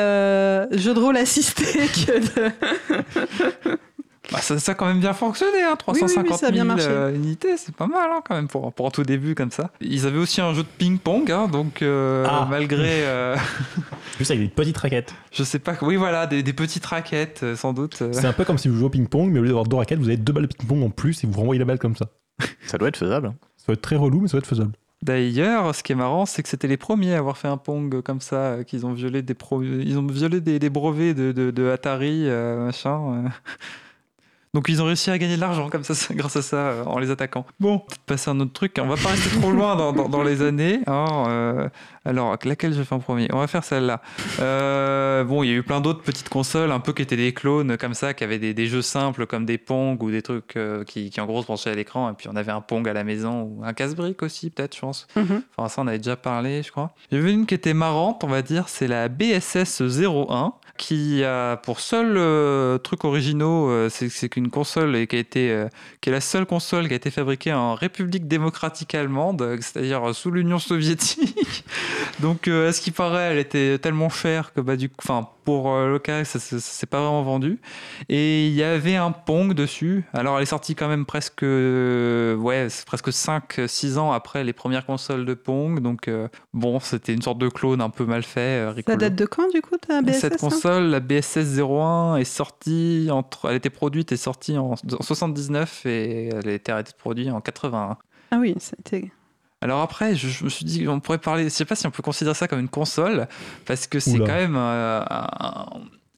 jeu 0.79 0.93
de 0.95 1.01
rôle 1.01 1.17
assisté 1.17 1.65
que 2.07 2.19
de 2.19 3.79
Bah, 4.31 4.41
ça, 4.43 4.59
ça 4.59 4.73
a 4.73 4.75
quand 4.75 4.87
même 4.87 5.01
bien 5.01 5.15
fonctionné, 5.15 5.63
hein, 5.63 5.77
oui, 5.89 5.95
oui, 5.95 6.01
350 6.01 6.39
ça 6.39 6.49
a 6.49 6.51
bien 6.51 6.65
000 6.65 6.75
marché. 6.77 6.87
euh, 6.91 7.15
unités, 7.15 7.57
c'est 7.57 7.75
pas 7.75 7.87
mal 7.87 8.11
hein, 8.13 8.21
quand 8.27 8.35
même 8.35 8.47
pour, 8.49 8.71
pour 8.73 8.87
un 8.87 8.91
tout 8.91 9.03
début 9.03 9.35
comme 9.35 9.51
ça. 9.51 9.71
Ils 9.81 10.07
avaient 10.07 10.19
aussi 10.19 10.41
un 10.43 10.53
jeu 10.53 10.63
de 10.63 10.69
ping-pong, 10.77 11.31
hein, 11.33 11.49
donc 11.49 11.81
euh, 11.83 12.27
Ah. 12.29 12.47
malgré, 12.51 12.89
euh, 13.07 13.37
Juste 14.19 14.31
avec 14.31 14.43
des 14.43 14.49
petites 14.49 14.77
raquettes. 14.77 15.15
je 15.33 15.43
sais 15.45 15.59
pas, 15.59 15.75
oui 15.83 15.97
voilà, 15.97 16.27
des, 16.27 16.43
des 16.43 16.53
petites 16.53 16.85
raquettes 16.85 17.41
euh, 17.43 17.57
sans 17.57 17.73
doute. 17.73 18.03
euh. 18.03 18.13
C'est 18.13 18.27
un 18.27 18.33
peu 18.35 18.45
comme 18.45 18.59
si 18.59 18.69
vous 18.69 18.77
jouez 18.77 18.87
au 18.87 18.91
ping-pong, 18.91 19.31
mais 19.33 19.39
au 19.39 19.43
lieu 19.43 19.49
d'avoir 19.49 19.65
deux 19.65 19.77
raquettes, 19.77 19.99
vous 19.99 20.09
avez 20.09 20.17
deux 20.19 20.33
balles 20.33 20.47
de 20.47 20.55
ping-pong 20.55 20.83
en 20.83 20.91
plus 20.91 21.25
et 21.25 21.27
vous 21.27 21.39
renvoyez 21.39 21.59
la 21.59 21.65
balle 21.65 21.79
comme 21.79 21.97
ça. 21.97 22.07
Ça 22.67 22.77
doit 22.79 22.89
être 22.89 22.99
faisable. 22.99 23.33
Ça 23.57 23.65
va 23.69 23.73
être 23.75 23.81
très 23.83 23.97
relou, 23.97 24.21
mais 24.21 24.29
ça 24.29 24.37
va 24.37 24.39
être 24.41 24.47
faisable. 24.47 24.73
D'ailleurs, 25.03 25.75
ce 25.75 25.83
qui 25.83 25.93
est 25.93 25.95
marrant, 25.95 26.27
c'est 26.27 26.43
que 26.43 26.49
c'était 26.49 26.67
les 26.69 26.77
premiers 26.77 27.15
à 27.15 27.19
avoir 27.19 27.39
fait 27.39 27.47
un 27.49 27.57
Pong 27.57 28.03
comme 28.03 28.21
ça, 28.21 28.37
euh, 28.37 28.63
qu'ils 28.65 28.85
ont 28.85 28.93
violé 28.93 29.23
des, 29.23 29.35
pro- 29.35 29.63
ils 29.63 29.97
ont 29.97 30.05
violé 30.07 30.41
des, 30.41 30.59
des 30.59 30.71
brevets 30.71 31.15
de, 31.15 31.31
de- 31.33 31.51
de 31.53 31.69
Atari, 31.71 32.25
euh, 32.27 32.67
machin. 32.67 33.25
Donc 34.55 34.69
ils 34.69 34.81
ont 34.83 34.87
réussi 34.87 35.11
à 35.11 35.19
gagner 35.19 35.37
de 35.37 35.41
l'argent 35.41 35.69
comme 35.69 35.85
ça, 35.85 35.95
grâce 36.15 36.37
à 36.37 36.43
ça, 36.43 36.57
euh, 36.57 36.85
en 36.85 36.99
les 36.99 37.11
attaquant. 37.11 37.45
Bon, 37.61 37.83
passer 38.07 38.31
à 38.31 38.33
un 38.33 38.41
autre 38.41 38.53
truc. 38.53 38.77
On 38.81 38.87
va 38.87 38.97
pas 38.97 39.11
rester 39.11 39.39
trop 39.39 39.51
loin 39.53 39.77
dans, 39.77 39.93
dans- 39.93 40.09
dans 40.09 40.23
les 40.23 40.43
années. 40.43 40.81
hein, 40.87 41.25
euh, 41.29 41.69
alors, 42.05 42.37
laquelle 42.45 42.73
je 42.73 42.83
fais 42.83 42.95
en 42.95 43.01
premier? 43.01 43.29
On 43.33 43.39
va 43.39 43.47
faire 43.47 43.65
celle-là. 43.65 44.01
Euh, 44.41 45.25
bon, 45.25 45.43
il 45.43 45.49
y 45.51 45.53
a 45.53 45.57
eu 45.57 45.63
plein 45.63 45.81
d'autres 45.81 46.03
petites 46.03 46.29
consoles, 46.31 46.73
un 46.73 46.81
peu 46.81 46.93
qui 46.93 47.03
étaient 47.03 47.17
des 47.17 47.35
clones 47.35 47.77
comme 47.77 47.93
ça, 47.95 48.15
qui 48.15 48.25
avaient 48.25 48.39
des, 48.39 48.55
des 48.55 48.67
jeux 48.67 48.81
simples 48.83 49.27
comme 49.27 49.45
des 49.45 49.59
Pong 49.59 50.03
ou 50.03 50.11
des 50.11 50.23
trucs 50.23 50.59
qui, 50.87 51.11
qui 51.11 51.21
en 51.21 51.27
gros 51.27 51.43
se 51.43 51.47
branchaient 51.47 51.71
à 51.71 51.75
l'écran. 51.75 52.11
Et 52.11 52.15
puis 52.15 52.29
on 52.33 52.37
avait 52.37 52.53
un 52.53 52.61
Pong 52.63 52.89
à 52.89 52.93
la 52.95 53.05
maison 53.05 53.43
ou 53.43 53.63
un 53.65 53.73
casse-brique 53.75 54.23
aussi, 54.23 54.49
peut-être, 54.51 54.75
je 54.75 54.81
pense. 54.81 55.07
Mhm. 55.17 55.43
Enfin, 55.57 55.69
ça, 55.69 55.83
on 55.83 55.87
avait 55.87 55.99
déjà 55.99 56.17
parlé, 56.17 56.63
je 56.63 56.71
crois. 56.71 56.95
Il 57.11 57.19
y 57.19 57.21
avait 57.21 57.33
une 57.33 57.45
qui 57.47 57.55
était 57.55 57.75
marrante, 57.75 58.25
on 58.25 58.29
va 58.29 58.41
dire, 58.43 58.69
c'est 58.69 58.89
la 58.89 59.09
BSS 59.09 59.83
01, 59.83 60.55
qui 60.79 61.23
a 61.25 61.57
pour 61.59 61.81
seul 61.81 62.15
euh, 62.17 62.79
truc 62.79 63.05
originaux, 63.05 63.69
euh, 63.69 63.89
c'est 63.91 64.29
qu'une 64.31 64.49
console 64.51 64.97
et 64.97 65.07
qui 65.07 65.17
a 65.17 65.19
été, 65.19 65.51
euh, 65.51 65.69
qui 66.01 66.09
est 66.09 66.13
la 66.13 66.21
seule 66.23 66.47
console 66.47 66.87
qui 66.89 66.95
a 66.95 66.97
été 66.97 67.11
fabriquée 67.11 67.53
en 67.53 67.75
République 67.75 68.27
démocratique 68.27 68.95
allemande, 68.95 69.43
euh, 69.43 69.57
c'est-à-dire 69.61 70.15
sous 70.15 70.31
l'Union 70.31 70.59
soviétique. 70.59 71.65
Donc, 72.21 72.49
euh, 72.49 72.71
à 72.71 72.73
ce 72.73 72.81
qui 72.81 72.91
paraît, 72.93 73.33
elle 73.33 73.39
était 73.39 73.79
tellement 73.79 74.09
chère 74.09 74.53
que, 74.55 74.61
bah, 74.61 74.77
du 74.77 74.91
enfin, 74.99 75.29
pour 75.45 75.73
euh, 75.75 75.91
le 75.91 75.99
cas, 75.99 76.25
ça, 76.25 76.39
ça- 76.39 76.59
ça 76.59 76.73
s'est 76.73 76.87
pas 76.87 77.01
vraiment 77.01 77.23
vendu. 77.23 77.59
Et 78.09 78.47
il 78.49 78.55
y 78.55 78.63
avait 78.63 78.97
un 78.97 79.11
Pong 79.13 79.53
dessus. 79.55 80.05
Alors, 80.13 80.37
elle 80.37 80.43
est 80.43 80.47
sortie 80.47 80.75
quand 80.75 80.89
même 80.89 81.05
presque, 81.07 81.43
euh, 81.43 82.35
ouais, 82.37 82.69
presque 82.87 83.11
5-6 83.13 83.99
ans 83.99 84.13
après 84.13 84.45
les 84.45 84.53
premières 84.53 84.87
consoles 84.87 85.25
de 85.27 85.35
Pong. 85.35 85.81
Donc, 85.81 86.09
euh, 86.09 86.29
bon, 86.55 86.81
c'était 86.81 87.13
une 87.13 87.23
sorte 87.23 87.39
de 87.39 87.49
clone 87.49 87.81
un 87.81 87.91
peu 87.91 88.05
mal 88.05 88.23
fait, 88.23 88.41
euh, 88.41 88.69
ça 88.69 88.75
rigolo. 88.75 88.97
date 88.99 89.15
de 89.15 89.25
quand 89.27 89.51
du 89.53 89.61
coup 89.63 89.77
ta 89.77 90.03
BSS 90.03 90.21
Cette 90.21 90.33
hein? 90.35 90.37
Console, 90.69 90.91
la 90.91 91.01
BSS 91.01 91.59
01, 91.59 92.17
est 92.17 92.25
sortie 92.25 93.09
entre, 93.11 93.49
elle 93.49 93.57
était 93.57 93.71
produite 93.71 94.13
et 94.13 94.17
sortie 94.17 94.57
en, 94.59 94.73
en 94.73 95.03
79 95.03 95.87
et 95.87 96.29
elle 96.29 96.49
a 96.49 96.53
été 96.53 96.73
arrêtée 96.73 96.93
de 96.93 96.97
produire 96.97 97.35
en 97.35 97.41
81. 97.41 97.97
ah 98.31 98.37
oui 98.39 98.55
c'était 98.59 99.11
Alors 99.61 99.81
après, 99.81 100.15
je, 100.15 100.29
je 100.29 100.45
me 100.45 100.49
suis 100.49 100.65
dit, 100.65 100.87
on 100.89 101.01
pourrait 101.01 101.19
parler, 101.19 101.45
je 101.45 101.49
sais 101.49 101.65
pas 101.65 101.75
si 101.75 101.87
on 101.87 101.91
peut 101.91 102.03
considérer 102.03 102.35
ça 102.35 102.49
comme 102.49 102.61
une 102.61 102.69
console, 102.69 103.29
parce 103.67 103.87
que 103.87 103.99
c'est 103.99 104.19
quand 104.19 104.27
même 104.27 104.57
euh, 104.57 105.03
un, 105.09 105.67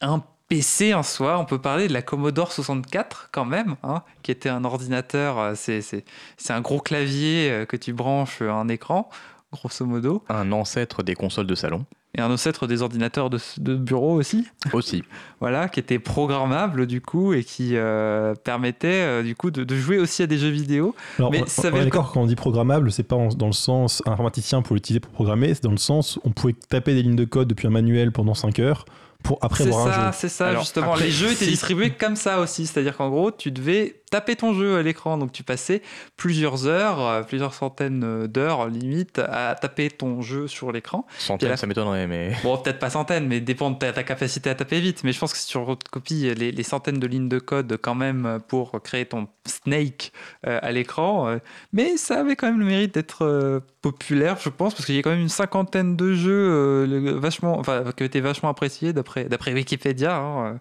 un 0.01 0.23
PC 0.49 0.95
en 0.95 1.05
soi. 1.05 1.39
On 1.39 1.45
peut 1.45 1.61
parler 1.61 1.87
de 1.87 1.93
la 1.93 2.03
Commodore 2.03 2.53
64 2.53 3.29
quand 3.33 3.45
même, 3.45 3.77
hein, 3.85 4.03
qui 4.23 4.33
était 4.33 4.49
un 4.49 4.65
ordinateur, 4.65 5.39
euh, 5.39 5.55
c'est 5.55 6.05
un 6.49 6.61
gros 6.61 6.81
clavier 6.81 7.51
euh, 7.51 7.65
que 7.67 7.77
tu 7.77 7.93
branches 7.93 8.43
à 8.43 8.53
un 8.53 8.69
écran, 8.69 9.09
grosso 9.53 9.87
modo, 9.87 10.25
Un 10.29 10.51
ancêtre 10.53 11.03
des 11.05 11.15
consoles 11.15 11.47
de 11.47 11.55
salon 11.55 11.87
et 12.15 12.21
un 12.21 12.31
ancêtre 12.31 12.67
des 12.67 12.83
ordinateurs 12.83 13.31
de, 13.31 13.39
de 13.59 13.77
bureau 13.77 14.15
aussi. 14.15 14.47
aussi. 14.73 15.05
voilà, 15.41 15.69
qui 15.69 15.81
était 15.81 15.99
programmable 15.99 16.87
du 16.87 17.01
coup 17.01 17.33
et 17.33 17.45
qui 17.45 17.77
euh, 17.77 18.35
permettait 18.35 18.89
euh, 18.89 19.23
du 19.23 19.37
coup 19.37 19.51
de, 19.51 19.65
de 19.65 19.77
jouer 19.77 19.99
aussi 19.99 20.23
à 20.23 20.27
des 20.27 20.39
jeux 20.39 20.49
vidéo. 20.49 20.95
Alors, 21.19 21.31
Mais 21.31 21.43
on, 21.43 21.47
ça 21.47 21.71
on 21.73 21.77
d'accord, 21.77 22.13
quand 22.13 22.23
on 22.23 22.27
dit 22.27 22.37
programmable, 22.37 22.91
c'est 22.91 23.05
pas 23.05 23.17
dans 23.37 23.47
le 23.47 23.53
sens 23.53 24.03
informaticien 24.07 24.63
pour 24.63 24.75
l'utiliser 24.75 25.01
pour 25.01 25.13
programmer, 25.13 25.55
c'est 25.55 25.63
dans 25.63 25.71
le 25.71 25.77
sens 25.77 26.19
on 26.25 26.31
pouvait 26.31 26.55
taper 26.69 26.95
des 26.95 27.03
lignes 27.03 27.17
de 27.17 27.25
code 27.25 27.49
depuis 27.49 27.69
un 27.69 27.71
manuel 27.71 28.13
pendant 28.13 28.35
5 28.35 28.59
heures 28.59 28.85
pour 29.23 29.39
après 29.43 29.65
C'est 29.65 29.71
voir 29.71 29.87
un 29.87 29.93
ça, 29.93 30.05
jeu. 30.07 30.11
c'est 30.15 30.29
ça 30.29 30.49
Alors, 30.49 30.63
justement. 30.63 30.93
après, 30.93 31.05
Les 31.05 31.11
jeux 31.11 31.31
étaient 31.33 31.47
distribués 31.47 31.91
comme 31.91 32.17
ça 32.17 32.41
aussi, 32.41 32.67
c'est-à-dire 32.67 32.97
qu'en 32.97 33.11
gros, 33.11 33.31
tu 33.31 33.51
devais 33.51 34.03
taper 34.11 34.35
ton 34.35 34.55
jeu 34.55 34.77
à 34.77 34.83
l'écran, 34.83 35.19
donc 35.19 35.31
tu 35.33 35.45
passais 35.45 35.83
plusieurs 36.17 36.67
heures, 36.67 37.01
euh, 37.01 37.23
plusieurs 37.23 37.55
centaines 37.55 38.03
euh, 38.05 38.27
d'heures 38.27 38.67
limite 38.69 39.21
à 39.21 39.55
taper 39.55 39.89
ton 39.89 40.21
jeu 40.21 40.49
sur 40.49 40.73
l'écran. 40.73 41.07
Centaines, 41.19 41.51
la- 41.51 41.57
ça 41.57 41.67
m'étonnerait, 41.69 42.07
mais 42.09 42.33
Bon, 42.43 42.57
peut-être 42.59 42.81
pas 42.81 42.91
centaines, 42.91 43.29
mais 43.29 43.41
dépend 43.41 43.71
de 43.71 43.79
ta, 43.79 43.93
ta 43.93 44.03
capacité 44.03 44.51
à 44.51 44.55
taper 44.57 44.81
vite. 44.81 45.05
Mais 45.05 45.13
je 45.13 45.19
pense 45.21 45.33
que 45.33 45.39
si 45.39 45.47
tu 45.47 45.59
recopies 45.59 46.35
les, 46.35 46.51
les 46.51 46.63
centaines 46.65 46.99
de 46.99 47.07
lignes 47.07 47.29
de 47.29 47.39
code 47.39 47.79
quand 47.81 47.95
même 47.95 48.39
pour 48.49 48.81
créer 48.83 49.07
ton 49.07 49.29
Snake 49.47 50.13
euh, 50.47 50.59
à 50.63 50.73
l'écran, 50.73 51.29
euh, 51.29 51.39
mais 51.73 51.97
ça 51.97 52.21
avait 52.21 52.35
quand 52.37 52.49
même 52.49 52.59
le 52.61 52.67
mérite 52.67 52.95
d'être 52.95 53.25
euh, 53.25 53.61
populaire, 53.83 54.37
je 54.43 54.49
pense, 54.51 54.75
parce 54.75 54.85
qu'il 54.85 54.95
y 54.95 54.99
a 54.99 55.03
quand 55.03 55.11
même 55.11 55.21
une 55.21 55.29
cinquantaine 55.31 55.97
de 55.97 56.13
jeux 56.13 56.31
euh, 56.51 57.15
vachement, 57.19 57.59
enfin, 57.59 57.83
qui 57.97 58.03
ont 58.03 58.07
été 58.07 58.21
vachement 58.21 58.51
appréciés 58.51 58.93
d'après 58.93 59.25
d'après 59.25 59.53
Wikipédia. 59.55 60.17
hein, 60.17 60.47
euh, 60.47 60.53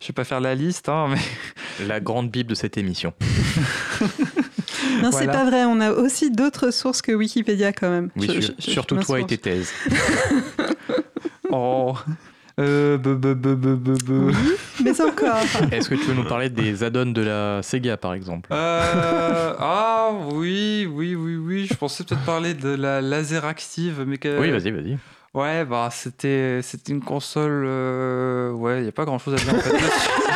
je 0.00 0.06
vais 0.08 0.12
pas 0.12 0.24
faire 0.24 0.40
la 0.40 0.54
liste, 0.54 0.88
hein, 0.88 1.08
mais 1.10 1.86
la 1.86 1.98
grande 2.00 2.30
bible 2.30 2.50
de 2.50 2.54
cette 2.54 2.78
émission. 2.78 3.12
Non, 5.02 5.10
c'est 5.10 5.24
Voilà. 5.24 5.32
pas 5.32 5.44
vrai. 5.44 5.64
On 5.64 5.80
a 5.80 5.90
aussi 5.92 6.30
d'autres 6.30 6.70
sources 6.72 7.02
que 7.02 7.12
Wikipédia 7.12 7.72
quand 7.72 7.90
même. 7.90 8.10
Oui, 8.16 8.26
Je- 8.28 8.40
sur- 8.40 8.54
je- 8.58 8.64
je 8.64 8.70
surtout 8.70 8.96
toi 8.96 9.20
et 9.20 9.26
tes 9.26 9.38
thèses. 9.38 9.72
oh, 11.50 11.94
euh, 12.58 12.98
be- 12.98 13.14
be- 13.16 13.34
be-. 13.34 14.32
Mais 14.84 15.00
encore. 15.00 15.36
Est-ce 15.72 15.88
que 15.88 15.94
tu 15.94 16.02
veux 16.02 16.14
nous 16.14 16.24
parler 16.24 16.48
des 16.50 16.82
add-ons 16.84 17.06
de 17.12 17.22
la 17.22 17.62
Sega, 17.62 17.96
par 17.96 18.14
exemple? 18.14 18.50
Euh, 18.52 19.54
ah 19.58 20.10
oui, 20.32 20.88
oui, 20.90 21.14
oui, 21.14 21.36
oui. 21.36 21.66
Je 21.70 21.74
pensais 21.74 22.04
peut-être 22.04 22.24
parler 22.24 22.54
de 22.54 22.70
la 22.70 23.00
laser 23.00 23.44
active, 23.44 24.04
mais 24.06 24.18
que. 24.18 24.38
Oui, 24.40 24.50
vas-y, 24.50 24.70
vas-y. 24.70 24.98
Ouais, 25.34 25.64
bah 25.66 25.90
c'était 25.92 26.60
c'était 26.62 26.92
une 26.92 27.02
console. 27.02 27.64
euh, 27.66 28.50
Ouais, 28.52 28.80
il 28.80 28.84
y 28.86 28.88
a 28.88 28.92
pas 28.92 29.04
grand 29.04 29.18
chose 29.18 29.34
à 29.34 29.36
dire 29.36 29.54
en 29.54 29.58
fait. 29.58 29.70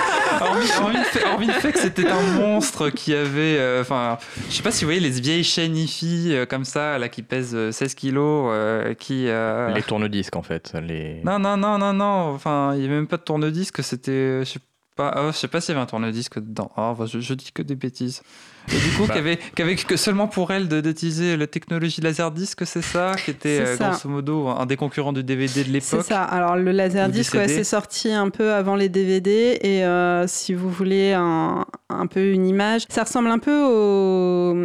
dessus. 0.42 0.72
hormis, 0.80 0.94
hormis 0.94 0.96
le 0.98 1.04
fait, 1.04 1.24
hormis 1.26 1.46
le 1.46 1.52
fait 1.54 1.72
que 1.72 1.78
c'était 1.78 2.08
un 2.08 2.22
monstre 2.38 2.90
qui 2.90 3.14
avait. 3.14 3.58
euh, 3.58 3.80
Enfin, 3.82 4.18
je 4.48 4.54
sais 4.54 4.62
pas 4.62 4.70
si 4.70 4.84
vous 4.84 4.88
voyez 4.88 5.00
les 5.00 5.10
vieilles 5.20 5.44
chaînes 5.44 5.76
IFI 5.76 6.28
euh, 6.34 6.46
comme 6.46 6.64
ça, 6.64 6.98
là, 6.98 7.08
qui 7.08 7.22
pèsent 7.22 7.54
euh, 7.54 7.72
16 7.72 7.94
kilos, 7.94 8.48
euh, 8.52 8.94
qui. 8.94 9.28
euh, 9.28 9.72
Les 9.74 9.82
tourne-disques, 9.82 10.36
en 10.36 10.42
fait. 10.42 10.72
Les... 10.82 11.20
Non, 11.24 11.38
non, 11.38 11.56
non, 11.56 11.78
non, 11.78 11.92
non. 11.92 12.34
Enfin, 12.34 12.72
il 12.74 12.80
n'y 12.80 12.86
avait 12.86 12.94
même 12.94 13.06
pas 13.06 13.16
de 13.18 13.22
tourne-disque. 13.22 13.82
C'était. 13.82 14.40
Je 14.40 14.44
sais 14.44 14.60
pas. 14.96 15.12
ah, 15.14 15.30
je 15.32 15.36
sais 15.36 15.48
pas 15.48 15.60
s'il 15.60 15.72
y 15.74 15.76
avait 15.76 15.82
un 15.82 15.86
tourne-disque 15.86 16.38
dedans. 16.38 16.70
Ah, 16.76 16.88
enfin, 16.90 17.06
je, 17.06 17.20
je 17.20 17.34
dis 17.34 17.50
que 17.52 17.62
des 17.62 17.76
bêtises. 17.76 18.22
Et 18.68 18.78
du 18.78 18.96
coup, 18.96 19.06
Bah. 19.06 19.14
qu'avec 19.14 19.54
qu'avec 19.54 19.86
que 19.86 19.96
seulement 19.96 20.28
pour 20.28 20.50
elle 20.52 20.68
de- 20.68 20.80
d'utiliser 20.80 21.36
la 21.36 21.46
technologie 21.46 22.00
Laserdisc, 22.00 22.64
c'est 22.64 22.82
ça 22.82 23.12
Qui 23.24 23.30
était 23.32 23.56
C'est 23.58 23.62
euh, 23.72 23.76
ça. 23.76 23.88
grosso 23.90 24.08
modo 24.08 24.48
un 24.48 24.66
des 24.66 24.76
concurrents 24.76 25.12
du 25.12 25.22
DVD 25.24 25.60
de 25.60 25.66
C'est 25.66 25.70
l'époque. 25.96 26.04
ça. 26.06 26.22
Alors 26.22 26.56
le 26.56 26.70
Laserdisc, 26.72 27.34
ouais, 27.34 27.48
c'est 27.48 27.64
sorti 27.64 28.12
un 28.12 28.30
peu 28.30 28.52
avant 28.52 28.76
les 28.76 28.88
DVD 28.88 29.58
et 29.62 29.84
euh, 29.84 30.26
si 30.26 30.54
vous 30.54 30.70
voulez 30.70 31.12
un, 31.12 31.64
un 31.90 32.06
peu 32.06 32.30
une 32.32 32.46
image, 32.46 32.82
ça 32.88 33.02
ressemble 33.04 33.28
un 33.30 33.38
peu 33.38 33.62
au, 33.64 34.56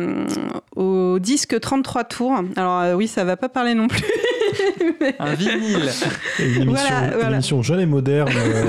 au 0.76 1.20
disque 1.20 1.60
33 1.60 2.04
tours. 2.06 2.34
Alors 2.56 2.80
euh, 2.82 2.94
oui, 2.94 3.08
ça 3.08 3.24
va 3.24 3.38
pas 3.38 3.50
parler 3.50 3.74
non 3.74 3.88
plus. 3.88 4.04
mais- 5.02 5.16
Un 5.20 5.34
vinyle. 5.34 5.90
Une 6.40 6.46
émission, 6.62 6.66
Voilà, 6.72 7.08
une 7.08 7.14
voilà. 7.14 7.32
émission 7.34 7.62
jeune 7.64 7.80
et 7.80 7.86
moderne. 7.86 8.30
euh, 8.36 8.64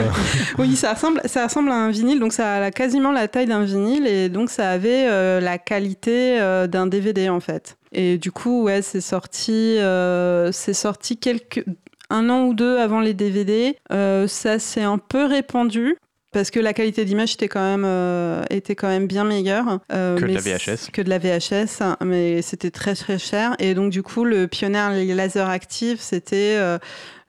Oui, 0.58 0.74
ça 0.74 0.94
ressemble, 0.94 1.20
ça 1.26 1.44
ressemble 1.46 1.70
à 1.70 1.74
un 1.74 1.90
vinyle, 1.90 2.18
donc 2.18 2.32
ça 2.32 2.54
a 2.64 2.70
quasiment 2.70 3.12
la 3.12 3.28
taille 3.28 3.46
d'un 3.46 3.62
vinyle 3.64 4.06
et 4.06 4.28
donc 4.28 4.48
ça 4.50 4.70
avait 4.70 5.04
euh, 5.18 5.40
la 5.40 5.58
qualité 5.58 6.40
euh, 6.40 6.66
d'un 6.66 6.86
DVD 6.86 7.28
en 7.28 7.40
fait. 7.40 7.76
Et 7.92 8.18
du 8.18 8.32
coup, 8.32 8.62
ouais, 8.64 8.82
c'est 8.82 9.00
sorti, 9.00 9.78
euh, 9.78 10.52
c'est 10.52 10.74
sorti 10.74 11.16
quelques 11.16 11.64
un 12.10 12.30
an 12.30 12.44
ou 12.46 12.54
deux 12.54 12.78
avant 12.78 13.00
les 13.00 13.12
DVD. 13.14 13.76
Ça 13.90 14.58
s'est 14.58 14.82
un 14.82 14.98
peu 14.98 15.26
répandu. 15.26 15.96
Parce 16.30 16.50
que 16.50 16.60
la 16.60 16.74
qualité 16.74 17.06
d'image 17.06 17.34
était 17.34 17.48
quand 17.48 17.62
même 17.62 17.84
euh, 17.86 18.42
était 18.50 18.74
quand 18.74 18.88
même 18.88 19.06
bien 19.06 19.24
meilleure 19.24 19.80
euh, 19.92 20.18
Que 20.18 20.26
de 20.26 20.34
la 20.34 20.40
VHS. 20.40 20.90
que 20.92 21.00
de 21.00 21.08
la 21.08 21.18
VHS 21.18 21.82
mais 22.04 22.42
c'était 22.42 22.70
très 22.70 22.94
très 22.94 23.18
cher 23.18 23.56
et 23.58 23.72
donc 23.72 23.90
du 23.90 24.02
coup 24.02 24.24
le 24.24 24.46
Pioneer 24.46 24.90
Laser 25.14 25.48
Active 25.48 25.98
c'était 26.00 26.56
euh, 26.58 26.78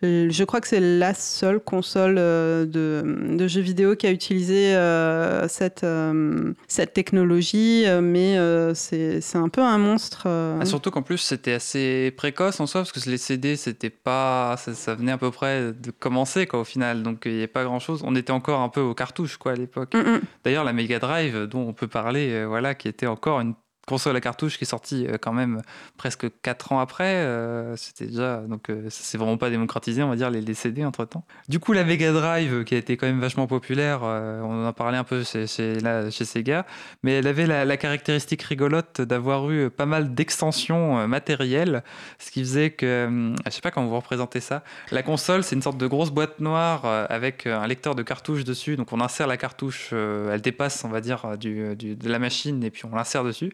Je 0.01 0.43
crois 0.45 0.61
que 0.61 0.67
c'est 0.67 0.79
la 0.79 1.13
seule 1.13 1.59
console 1.59 2.15
euh, 2.17 2.65
de, 2.65 3.35
de 3.35 3.47
jeux 3.47 3.59
vidéo 3.61 3.95
qui 3.97 4.07
a 4.07 4.11
utilisé 4.11 4.73
euh, 4.75 5.47
cette, 5.49 5.83
euh, 5.83 6.53
cette 6.69 6.93
technologie, 6.93 7.83
euh, 7.85 7.99
mais 7.99 8.37
euh, 8.37 8.73
c'est 8.73 9.19
un 9.35 9.49
peu 9.49 9.61
un 9.61 9.77
monstre. 9.77 10.23
euh. 10.27 10.57
Ah, 10.61 10.65
surtout 10.65 10.89
qu'en 10.89 11.01
plus 11.01 11.17
c'était 11.17 11.51
assez 11.53 12.11
précoce 12.15 12.59
en 12.61 12.65
soi 12.67 12.81
parce 12.81 12.91
que 12.93 13.09
les 13.09 13.17
CD 13.17 13.55
c'était 13.57 13.89
pas 13.89 14.55
ça, 14.57 14.73
ça 14.73 14.95
venait 14.95 15.11
à 15.11 15.17
peu 15.17 15.31
près 15.31 15.73
de 15.73 15.91
commencer 15.91 16.47
quoi 16.47 16.61
au 16.61 16.63
final 16.63 17.03
donc 17.03 17.23
il 17.25 17.31
n'y 17.33 17.37
avait 17.39 17.47
pas 17.47 17.63
grand 17.65 17.79
chose 17.79 18.01
on 18.05 18.15
était 18.15 18.31
encore 18.31 18.61
un 18.61 18.69
peu 18.69 18.81
aux 18.81 18.93
cartouches 18.93 19.37
quoi 19.37 19.51
à 19.51 19.55
l'époque 19.55 19.93
Mm, 19.93 19.97
mm. 19.99 20.21
d'ailleurs 20.45 20.63
la 20.63 20.73
Mega 20.73 20.99
Drive 20.99 21.43
dont 21.47 21.67
on 21.67 21.73
peut 21.73 21.87
parler 21.87 22.29
euh, 22.31 22.45
voilà 22.45 22.73
qui 22.75 22.87
était 22.87 23.07
encore 23.07 23.41
une 23.41 23.53
console 23.89 24.15
à 24.15 24.21
cartouche 24.21 24.59
qui 24.59 24.65
est 24.65 24.67
sortie 24.67 25.07
euh, 25.07 25.17
quand 25.19 25.33
même 25.33 25.63
presque 25.97 26.27
4 26.43 26.73
ans 26.73 26.79
après 26.79 27.15
euh, 27.15 27.75
c'était 27.75 28.05
déjà 28.05 28.37
donc 28.47 28.69
euh, 28.69 28.83
ça 28.91 29.03
s'est 29.03 29.17
vraiment 29.17 29.37
pas 29.37 29.49
démocratisé 29.49 30.03
on 30.03 30.09
va 30.09 30.15
dire 30.15 30.29
les, 30.29 30.41
les 30.41 30.53
CD 30.53 30.85
entre 30.85 31.05
temps 31.05 31.23
du 31.47 31.59
coup 31.59 31.73
la 31.73 31.83
Mega 31.83 32.11
Drive 32.11 32.63
qui 32.65 32.75
a 32.75 32.77
été 32.77 32.97
quand 32.97 33.07
même 33.07 33.19
vachement 33.19 33.47
populaire 33.47 34.03
on 34.03 34.63
en 34.63 34.65
a 34.67 34.73
parlé 34.73 34.97
un 34.97 35.03
peu 35.03 35.23
chez, 35.23 35.47
chez, 35.47 35.79
Sega 36.11 36.67
mais 37.01 37.13
elle 37.13 37.27
avait 37.27 37.47
la, 37.47 37.77
caractéristique 37.77 38.43
rigolote 38.43 39.01
d'avoir 39.01 39.49
eu 39.49 39.69
pas 39.69 39.85
mal 39.85 40.13
d'extensions 40.13 41.07
matérielles, 41.07 41.83
ce 42.19 42.29
qui 42.29 42.41
faisait 42.41 42.71
que, 42.71 43.05
hum, 43.07 43.35
je 43.45 43.51
sais 43.51 43.61
pas 43.61 43.71
comment 43.71 43.87
vous 43.87 43.95
représentez 43.95 44.41
ça, 44.41 44.63
la 44.91 45.01
console 45.01 45.43
c'est 45.43 45.55
une 45.55 45.61
sorte 45.61 45.77
de 45.77 45.87
grosse 45.87 46.11
boîte 46.11 46.39
noire 46.41 46.85
avec 47.09 47.47
un 47.47 47.65
lecteur 47.65 47.95
de 47.95 48.03
cartouches 48.03 48.43
dessus, 48.43 48.75
donc 48.75 48.91
on 48.91 48.99
insère 48.99 49.27
la 49.27 49.37
cartouche, 49.37 49.93
elle 49.93 50.41
dépasse 50.41 50.83
on 50.83 50.89
va 50.89 51.01
dire 51.01 51.37
du, 51.37 51.75
du- 51.75 51.95
de 51.95 52.09
la 52.09 52.19
machine 52.19 52.63
et 52.63 52.69
puis 52.69 52.83
on 52.85 52.95
l'insère 52.95 53.23
dessus. 53.23 53.53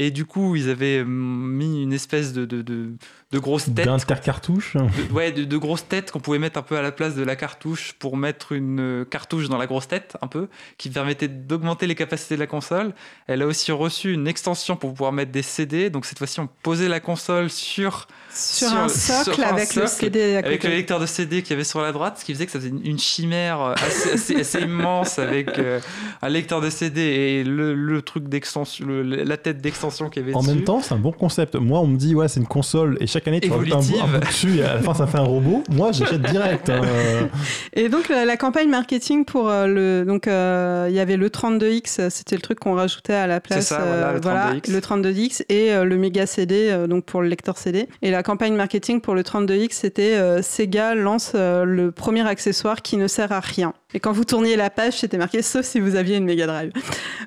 Et 0.00 0.12
du 0.12 0.24
coup, 0.24 0.54
ils 0.54 0.70
avaient 0.70 1.00
hum, 1.02 1.52
mis 1.52 1.82
une 1.82 1.92
espèce 1.92 2.32
de, 2.32 2.44
de, 2.46 2.62
de, 2.62 2.92
de 3.32 3.38
grosse 3.40 3.64
tête 3.64 3.84
D'intercartouche. 3.86 4.76
ouais, 5.12 5.32
de, 5.32 5.42
de 5.42 5.56
grosses 5.56 5.86
têtes 5.88 6.12
qu'on 6.12 6.20
pouvait 6.20 6.38
mettre 6.38 6.56
un 6.58 6.62
peu 6.62 6.78
à 6.78 6.82
la 6.82 6.92
place 6.92 7.16
de 7.16 7.24
la 7.24 7.34
cartouche 7.34 7.94
pour 7.98 8.16
mettre 8.16 8.52
une 8.52 8.78
euh, 8.80 9.04
cartouche 9.04 9.48
dans 9.48 9.58
la 9.58 9.66
grosse 9.66 9.88
tête, 9.88 10.16
un 10.22 10.28
peu, 10.28 10.48
qui 10.78 10.88
permettait 10.88 11.26
d'augmenter 11.26 11.88
les 11.88 11.96
capacités 11.96 12.36
de 12.36 12.40
la 12.40 12.46
console. 12.46 12.94
Elle 13.26 13.42
a 13.42 13.46
aussi 13.46 13.72
reçu 13.72 14.12
une 14.12 14.28
extension 14.28 14.76
pour 14.76 14.92
pouvoir 14.92 15.10
mettre 15.12 15.32
des 15.32 15.42
CD. 15.42 15.90
Donc 15.90 16.06
cette 16.06 16.18
fois-ci, 16.18 16.38
on 16.38 16.48
posait 16.62 16.88
la 16.88 17.00
console 17.00 17.50
sur, 17.50 18.06
Sur, 18.34 18.68
sur- 18.68 18.76
un 18.78 18.88
sur 18.88 19.24
socle 19.24 19.42
un 19.42 19.48
avec 19.48 19.74
le 19.74 19.86
socle, 19.86 20.04
CD 20.04 20.34
à 20.36 20.38
avec 20.40 20.60
côté. 20.60 20.68
le 20.68 20.74
lecteur 20.76 21.00
de 21.00 21.06
CD 21.06 21.42
qu'il 21.42 21.50
y 21.50 21.54
avait 21.54 21.64
sur 21.64 21.80
la 21.80 21.92
droite, 21.92 22.18
ce 22.20 22.24
qui 22.24 22.32
faisait 22.34 22.46
que 22.46 22.52
ça 22.52 22.58
faisait 22.60 22.70
une, 22.84 22.98
chimère 22.98 23.60
euh, 23.60 23.72
assez, 23.86 24.12
assez- 24.12 24.36
assez 24.40 24.60
immense 24.60 25.18
avec 25.18 25.58
euh, 25.58 25.80
un 26.22 26.28
lecteur 26.28 26.60
de 26.60 26.70
CD 26.70 27.00
et 27.00 27.44
le, 27.44 27.74
le 27.74 28.02
truc 28.02 28.28
d'extension, 28.28 28.86
le- 28.86 29.02
la 29.02 29.36
tête 29.36 29.60
d'extension 29.60 30.08
qu'il 30.10 30.22
y 30.22 30.24
avait 30.24 30.34
En 30.34 30.40
dessus. 30.40 30.54
même 30.54 30.64
temps, 30.64 30.80
c'est 30.82 30.94
un 30.94 30.98
bon 30.98 31.12
concept. 31.12 31.54
Moi, 31.56 31.80
on 31.80 31.86
me 31.86 31.96
dit, 31.96 32.14
ouais, 32.14 32.28
c'est 32.28 32.40
une 32.40 32.46
console 32.46 32.96
et 33.00 33.06
chaque 33.06 33.26
année, 33.26 33.40
tu 33.40 33.50
rajoutes 33.50 33.72
un 33.72 33.78
bout, 33.80 33.98
un 34.02 34.06
bout 34.18 34.26
dessus 34.26 34.58
et 34.58 34.62
à 34.62 34.74
la 34.74 34.80
fin, 34.82 34.94
ça 34.94 35.06
fait 35.06 35.18
un 35.18 35.22
robot. 35.22 35.64
Moi, 35.70 35.92
j'achète 35.92 36.22
direct. 36.22 36.70
hein. 36.70 36.80
Et 37.72 37.88
donc 37.88 38.08
la, 38.08 38.24
la 38.24 38.36
campagne 38.36 38.68
marketing 38.68 39.24
pour 39.24 39.48
euh, 39.48 39.66
le 39.66 40.04
donc 40.06 40.26
euh, 40.28 40.86
il 40.88 40.94
y 40.94 41.00
avait 41.00 41.16
le 41.16 41.28
32X, 41.28 42.00
euh, 42.00 42.10
c'était 42.10 42.36
le 42.36 42.42
truc 42.42 42.58
qu'on 42.60 42.74
rajoutait 42.74 43.14
à 43.14 43.26
la 43.26 43.40
place 43.40 43.66
ça, 43.68 43.80
voilà, 44.22 44.52
le 44.52 44.60
32X. 44.60 44.72
le 44.72 44.80
32X 44.80 45.42
et 45.48 45.72
euh, 45.72 45.84
le 45.84 45.96
méga 45.96 46.26
CD 46.26 46.68
euh, 46.70 46.86
donc 46.86 47.04
pour 47.04 47.22
le 47.22 47.28
lecteur 47.28 47.58
CD. 47.58 47.88
Et 48.02 48.10
la 48.10 48.17
campagne 48.22 48.54
marketing 48.54 49.00
pour 49.00 49.14
le 49.14 49.22
32X 49.22 49.68
c'était 49.72 50.14
euh, 50.14 50.42
Sega 50.42 50.94
lance 50.94 51.32
euh, 51.34 51.64
le 51.64 51.92
premier 51.92 52.26
accessoire 52.26 52.82
qui 52.82 52.96
ne 52.96 53.06
sert 53.06 53.32
à 53.32 53.40
rien. 53.40 53.74
Et 53.94 54.00
quand 54.00 54.12
vous 54.12 54.24
tourniez 54.24 54.56
la 54.56 54.70
page, 54.70 54.98
c'était 54.98 55.16
marqué 55.18 55.42
sauf 55.42 55.64
si 55.64 55.80
vous 55.80 55.96
aviez 55.96 56.16
une 56.16 56.24
Mega 56.24 56.46
Drive. 56.46 56.72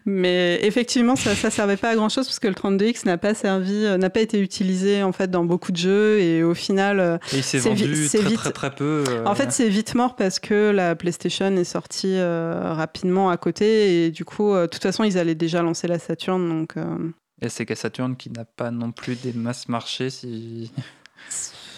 Mais 0.05 0.59
effectivement, 0.63 1.15
ça, 1.15 1.35
ça 1.35 1.49
servait 1.49 1.77
pas 1.77 1.89
à 1.89 1.95
grand 1.95 2.09
chose 2.09 2.27
parce 2.27 2.39
que 2.39 2.47
le 2.47 2.53
32X 2.53 3.05
n'a 3.05 3.17
pas 3.17 3.33
servi, 3.33 3.85
euh, 3.85 3.97
n'a 3.97 4.09
pas 4.09 4.21
été 4.21 4.39
utilisé 4.39 5.01
en 5.03 5.11
fait 5.11 5.29
dans 5.29 5.43
beaucoup 5.43 5.71
de 5.71 5.77
jeux 5.77 6.19
et 6.19 6.43
au 6.43 6.53
final, 6.53 7.19
Et 7.33 7.37
il 7.37 7.43
s'est 7.43 7.57
vendu 7.59 8.07
très, 8.07 8.19
vite. 8.19 8.35
très 8.35 8.51
très 8.51 8.71
peu. 8.71 9.03
en 9.25 9.35
fait, 9.35 9.51
c'est 9.51 9.69
vite 9.69 9.95
mort 9.95 10.15
parce 10.15 10.39
que 10.39 10.71
la 10.71 10.95
PlayStation 10.95 11.55
est 11.55 11.63
sortie 11.63 12.17
rapidement 12.21 13.29
à 13.29 13.37
côté 13.37 14.05
et 14.05 14.11
du 14.11 14.25
coup, 14.25 14.53
de 14.53 14.67
toute 14.67 14.83
façon, 14.83 15.03
ils 15.03 15.17
allaient 15.17 15.35
déjà 15.35 15.61
lancer 15.61 15.87
la 15.87 15.99
Saturn, 15.99 16.47
donc. 16.47 16.75
Et 17.41 17.49
Sega 17.49 17.75
Saturn 17.75 18.15
qui 18.15 18.29
n'a 18.29 18.45
pas 18.45 18.71
non 18.71 18.91
plus 18.91 19.15
des 19.15 19.33
masses 19.33 19.67
marchés 19.67 20.09
si. 20.09 20.71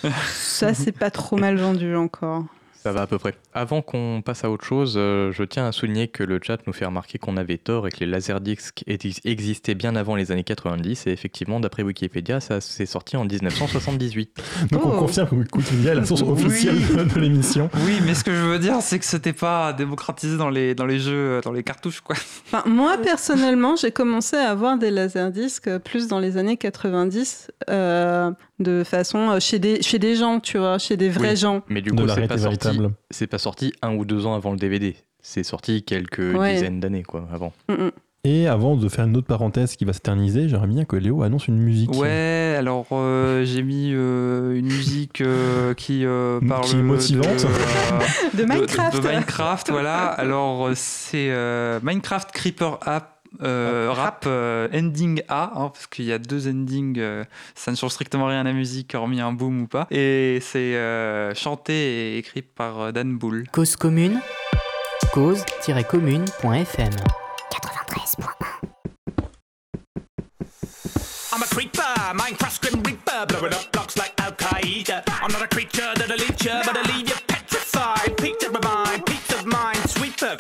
Ça, 0.02 0.74
c'est 0.74 0.92
pas 0.92 1.12
trop 1.12 1.38
mal 1.38 1.58
vendu 1.58 1.96
encore. 1.96 2.46
Ça 2.84 2.92
va 2.92 3.04
à 3.04 3.08
peu 3.08 3.18
près. 3.18 3.34
Avant 3.54 3.82
qu'on 3.82 4.22
passe 4.26 4.44
à 4.44 4.50
autre 4.52 4.66
chose, 4.66 4.96
euh, 4.98 5.32
je 5.32 5.44
tiens 5.44 5.66
à 5.68 5.72
souligner 5.72 6.10
que 6.10 6.22
le 6.22 6.38
chat 6.44 6.58
nous 6.68 6.74
fait 6.74 6.84
remarquer 6.86 7.18
qu'on 7.18 7.38
avait 7.38 7.58
tort 7.58 7.88
et 7.88 7.92
que 7.92 8.02
les 8.02 8.06
laserdiscs 8.06 8.84
existaient 9.24 9.74
bien 9.76 9.96
avant 9.96 10.16
les 10.18 10.32
années 10.34 10.44
90. 10.44 11.08
Et 11.08 11.12
effectivement, 11.12 11.62
d'après 11.62 11.82
Wikipédia, 11.84 12.42
ça 12.42 12.60
s'est 12.60 12.86
sorti 12.86 13.16
en 13.16 13.24
1978. 13.24 14.44
Donc 14.72 14.86
on 14.86 14.90
Oh. 14.94 15.00
confirme 15.00 15.46
que 15.46 15.58
Wikipédia 15.58 15.94
est 15.94 15.96
la 15.96 16.06
source 16.06 16.24
officielle 16.24 16.76
de 16.76 17.20
l'émission. 17.22 17.70
Oui, 17.86 18.00
mais 18.06 18.14
ce 18.16 18.24
que 18.26 18.34
je 18.34 18.42
veux 18.42 18.60
dire, 18.60 18.82
c'est 18.82 19.00
que 19.00 19.06
c'était 19.06 19.32
pas 19.34 19.72
démocratisé 19.72 20.36
dans 20.38 20.50
les, 20.50 20.76
dans 20.76 20.86
les 20.86 21.00
jeux, 21.00 21.40
dans 21.42 21.54
les 21.54 21.64
cartouches, 21.64 22.02
quoi. 22.02 22.18
Enfin, 22.52 22.64
moi, 22.70 22.98
personnellement, 22.98 23.76
j'ai 23.78 23.92
commencé 23.92 24.36
à 24.36 24.50
avoir 24.52 24.78
des 24.78 24.92
laserdiscs 24.92 25.78
plus 25.80 26.08
dans 26.10 26.20
les 26.20 26.36
années 26.38 26.58
90, 26.58 27.50
euh, 27.70 28.32
de 28.64 28.84
façon 28.84 29.30
euh, 29.30 29.40
chez 29.40 29.60
des, 29.60 29.82
chez 29.82 30.00
des 30.00 30.16
gens, 30.16 30.40
tu 30.40 30.58
vois, 30.58 30.78
chez 30.78 30.98
des 30.98 31.10
vrais 31.10 31.32
Oui. 31.32 31.36
gens. 31.38 31.62
Mais 31.70 31.82
du 31.82 31.92
coup, 31.92 32.08
c'est 32.08 32.28
pas, 32.28 32.38
sorti, 32.38 32.70
c'est 33.12 33.28
pas 33.28 33.38
sorti 33.38 33.74
un 33.82 33.94
ou 33.96 34.06
deux 34.06 34.26
ans 34.26 34.34
avant 34.36 34.52
le 34.52 34.58
DVD. 34.58 34.96
C'est 35.22 35.44
sorti 35.44 35.84
quelques 35.84 36.36
Ouais. 36.36 36.54
dizaines 36.56 36.80
d'années, 36.80 37.04
quoi, 37.04 37.28
avant. 37.34 37.54
Mm, 37.70 37.74
mm. 37.74 37.92
Et 38.26 38.48
avant 38.48 38.78
de 38.78 38.88
faire 38.88 39.04
une 39.06 39.18
autre 39.18 39.28
parenthèse 39.28 39.76
qui 39.76 39.84
va 39.84 39.92
s'éterniser, 39.92 40.48
j'aimerais 40.48 40.68
bien 40.68 40.86
que 40.86 40.96
Léo 40.96 41.24
annonce 41.24 41.50
une 41.50 41.58
musique. 41.58 41.92
Ouais, 41.94 42.56
alors 42.58 42.86
euh, 42.94 43.44
j'ai 43.44 43.64
mis 43.64 43.92
euh, 43.94 44.56
une 44.58 44.68
musique 44.68 45.20
euh, 45.20 45.74
qui 45.74 46.06
euh, 46.06 46.40
parle. 46.48 46.64
Qui 46.64 46.78
est 46.78 46.82
motivante. 46.82 47.26
De, 47.28 47.46
euh, 47.48 48.00
De 48.34 48.38
de- 48.44 48.46
Minecraft. 48.46 48.96
De, 49.04 49.08
Minecraft, 49.10 49.72
voilà. 49.72 50.06
Alors, 50.06 50.70
c'est 50.74 51.32
euh, 51.32 51.82
Minecraft 51.84 52.32
Creeper 52.32 52.80
App. 52.86 53.10
Euh, 53.42 53.90
rap 53.92 54.26
euh, 54.28 54.68
ending 54.74 55.24
A, 55.28 55.52
hein, 55.56 55.70
parce 55.70 55.88
qu'il 55.88 56.06
y 56.06 56.14
a 56.14 56.20
deux 56.20 56.48
endings, 56.48 57.00
euh, 57.00 57.24
ça 57.56 57.72
ne 57.72 57.76
change 57.76 57.92
strictement 57.92 58.28
rien 58.28 58.42
à 58.42 58.44
la 58.44 58.54
musique, 58.54 58.94
hormis 58.96 59.22
un 59.22 59.32
boom 59.32 59.64
ou 59.64 59.68
pas. 59.68 59.88
Et 59.92 60.40
c'est 60.42 60.76
euh, 60.76 61.34
chanté 61.34 61.74
et 61.74 62.18
écrit 62.18 62.42
par 62.42 62.80
euh, 62.80 62.92
Dan 62.92 63.18
Bull. 63.18 63.46
Cause 63.52 63.76
commune, 63.76 64.22
cause-commune.fm. 65.14 66.92
93.1. 67.52 68.24
I'm 71.36 71.42
a 71.42 71.46
creeper, 71.48 72.14
Minecraft 72.14 72.62
Grim 72.62 72.84
Reaper, 72.84 73.26
blowing 73.28 73.54
up 73.54 73.72
blocks 73.72 73.98
like 73.98 74.14
Al 74.22 74.34
Qaeda. 74.34 75.04
I'm 75.22 75.32
not 75.32 75.42
a 75.42 75.48
creature 75.48 75.92
that'll 75.96 76.22
eat 76.22 76.44
you, 76.46 76.52
but 76.64 76.78
I'll 76.78 76.96
leave 76.96 77.10
you 77.10 77.16
petrified. 77.28 78.16
Peaked 78.18 78.44
of 78.44 78.54
my 78.54 78.60
mind, 78.62 79.06
peace 79.08 79.34
of 79.34 79.46
mind, 79.48 79.80
sweeper. 79.90 80.38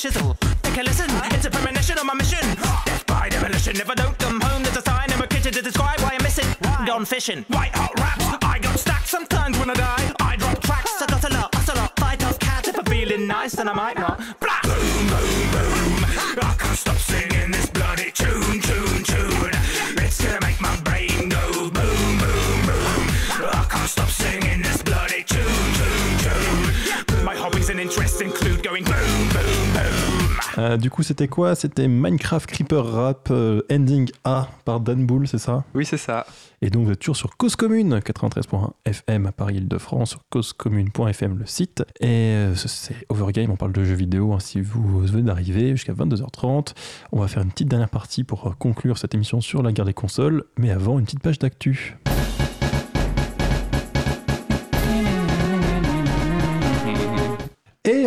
Shizzle, 0.00 0.34
take 0.62 0.78
a 0.78 0.82
listen. 0.82 1.10
It's 1.36 1.44
a 1.44 1.50
premonition 1.50 1.98
on 1.98 2.06
my 2.06 2.14
mission. 2.14 2.40
Death 2.86 3.04
by 3.06 3.28
demolition. 3.28 3.76
If 3.76 3.90
I 3.90 3.94
don't 3.94 4.16
come 4.18 4.40
home, 4.40 4.62
there's 4.62 4.78
a 4.78 4.82
sign 4.82 5.12
in 5.12 5.18
my 5.18 5.26
kitchen 5.26 5.52
to 5.52 5.60
describe 5.60 6.00
why 6.00 6.12
I'm 6.14 6.22
missing. 6.22 6.46
Gone 6.86 7.04
fishing. 7.04 7.44
White 7.48 7.74
hot 7.74 7.92
raps. 8.00 8.24
I 8.42 8.58
got 8.60 8.78
stacked 8.78 9.08
sometimes 9.08 9.58
when 9.58 9.68
I 9.68 9.74
die. 9.74 10.14
I 10.20 10.36
drop 10.36 10.58
tracks. 10.60 11.02
I 11.02 11.06
got 11.06 11.24
a 11.24 11.34
lot, 11.34 11.68
a 11.68 11.74
lot. 11.76 12.00
Fight 12.00 12.24
off 12.24 12.38
cat 12.38 12.66
if 12.66 12.78
I'm 12.78 12.84
feeling 12.86 13.26
nice, 13.26 13.52
then 13.52 13.68
I 13.68 13.74
might 13.74 13.98
not. 13.98 14.18
Euh, 30.70 30.76
du 30.76 30.88
coup, 30.88 31.02
c'était 31.02 31.26
quoi? 31.26 31.54
C'était 31.56 31.88
Minecraft 31.88 32.48
Creeper 32.48 32.84
Rap 32.86 33.28
euh, 33.32 33.62
Ending 33.72 34.08
A 34.24 34.48
par 34.64 34.78
Dan 34.80 35.04
Bull, 35.04 35.26
c'est 35.26 35.38
ça? 35.38 35.64
Oui, 35.74 35.84
c'est 35.84 35.96
ça. 35.96 36.24
Et 36.62 36.70
donc, 36.70 36.84
vous 36.86 36.92
êtes 36.92 37.00
toujours 37.00 37.16
sur 37.16 37.36
Cause 37.36 37.56
Commune, 37.56 37.98
93.1 37.98 38.70
FM 38.84 39.26
à 39.26 39.32
Paris-Île-de-France, 39.32 40.10
sur 40.10 40.20
causecommune.fm 40.30 41.38
le 41.38 41.46
site. 41.46 41.82
Et 42.00 42.06
euh, 42.06 42.54
ce- 42.54 42.68
c'est 42.68 42.94
Overgame, 43.08 43.50
on 43.50 43.56
parle 43.56 43.72
de 43.72 43.82
jeux 43.82 43.94
vidéo. 43.94 44.32
hein, 44.32 44.38
si 44.40 44.60
vous 44.60 45.00
venez 45.00 45.22
d'arriver 45.22 45.70
jusqu'à 45.70 45.92
22h30, 45.92 46.74
on 47.12 47.20
va 47.20 47.26
faire 47.28 47.42
une 47.42 47.50
petite 47.50 47.68
dernière 47.68 47.88
partie 47.88 48.22
pour 48.24 48.56
conclure 48.58 48.96
cette 48.98 49.14
émission 49.14 49.40
sur 49.40 49.62
la 49.62 49.72
guerre 49.72 49.86
des 49.86 49.94
consoles. 49.94 50.44
Mais 50.58 50.70
avant, 50.70 50.98
une 50.98 51.04
petite 51.04 51.20
page 51.20 51.38
d'actu. 51.40 51.96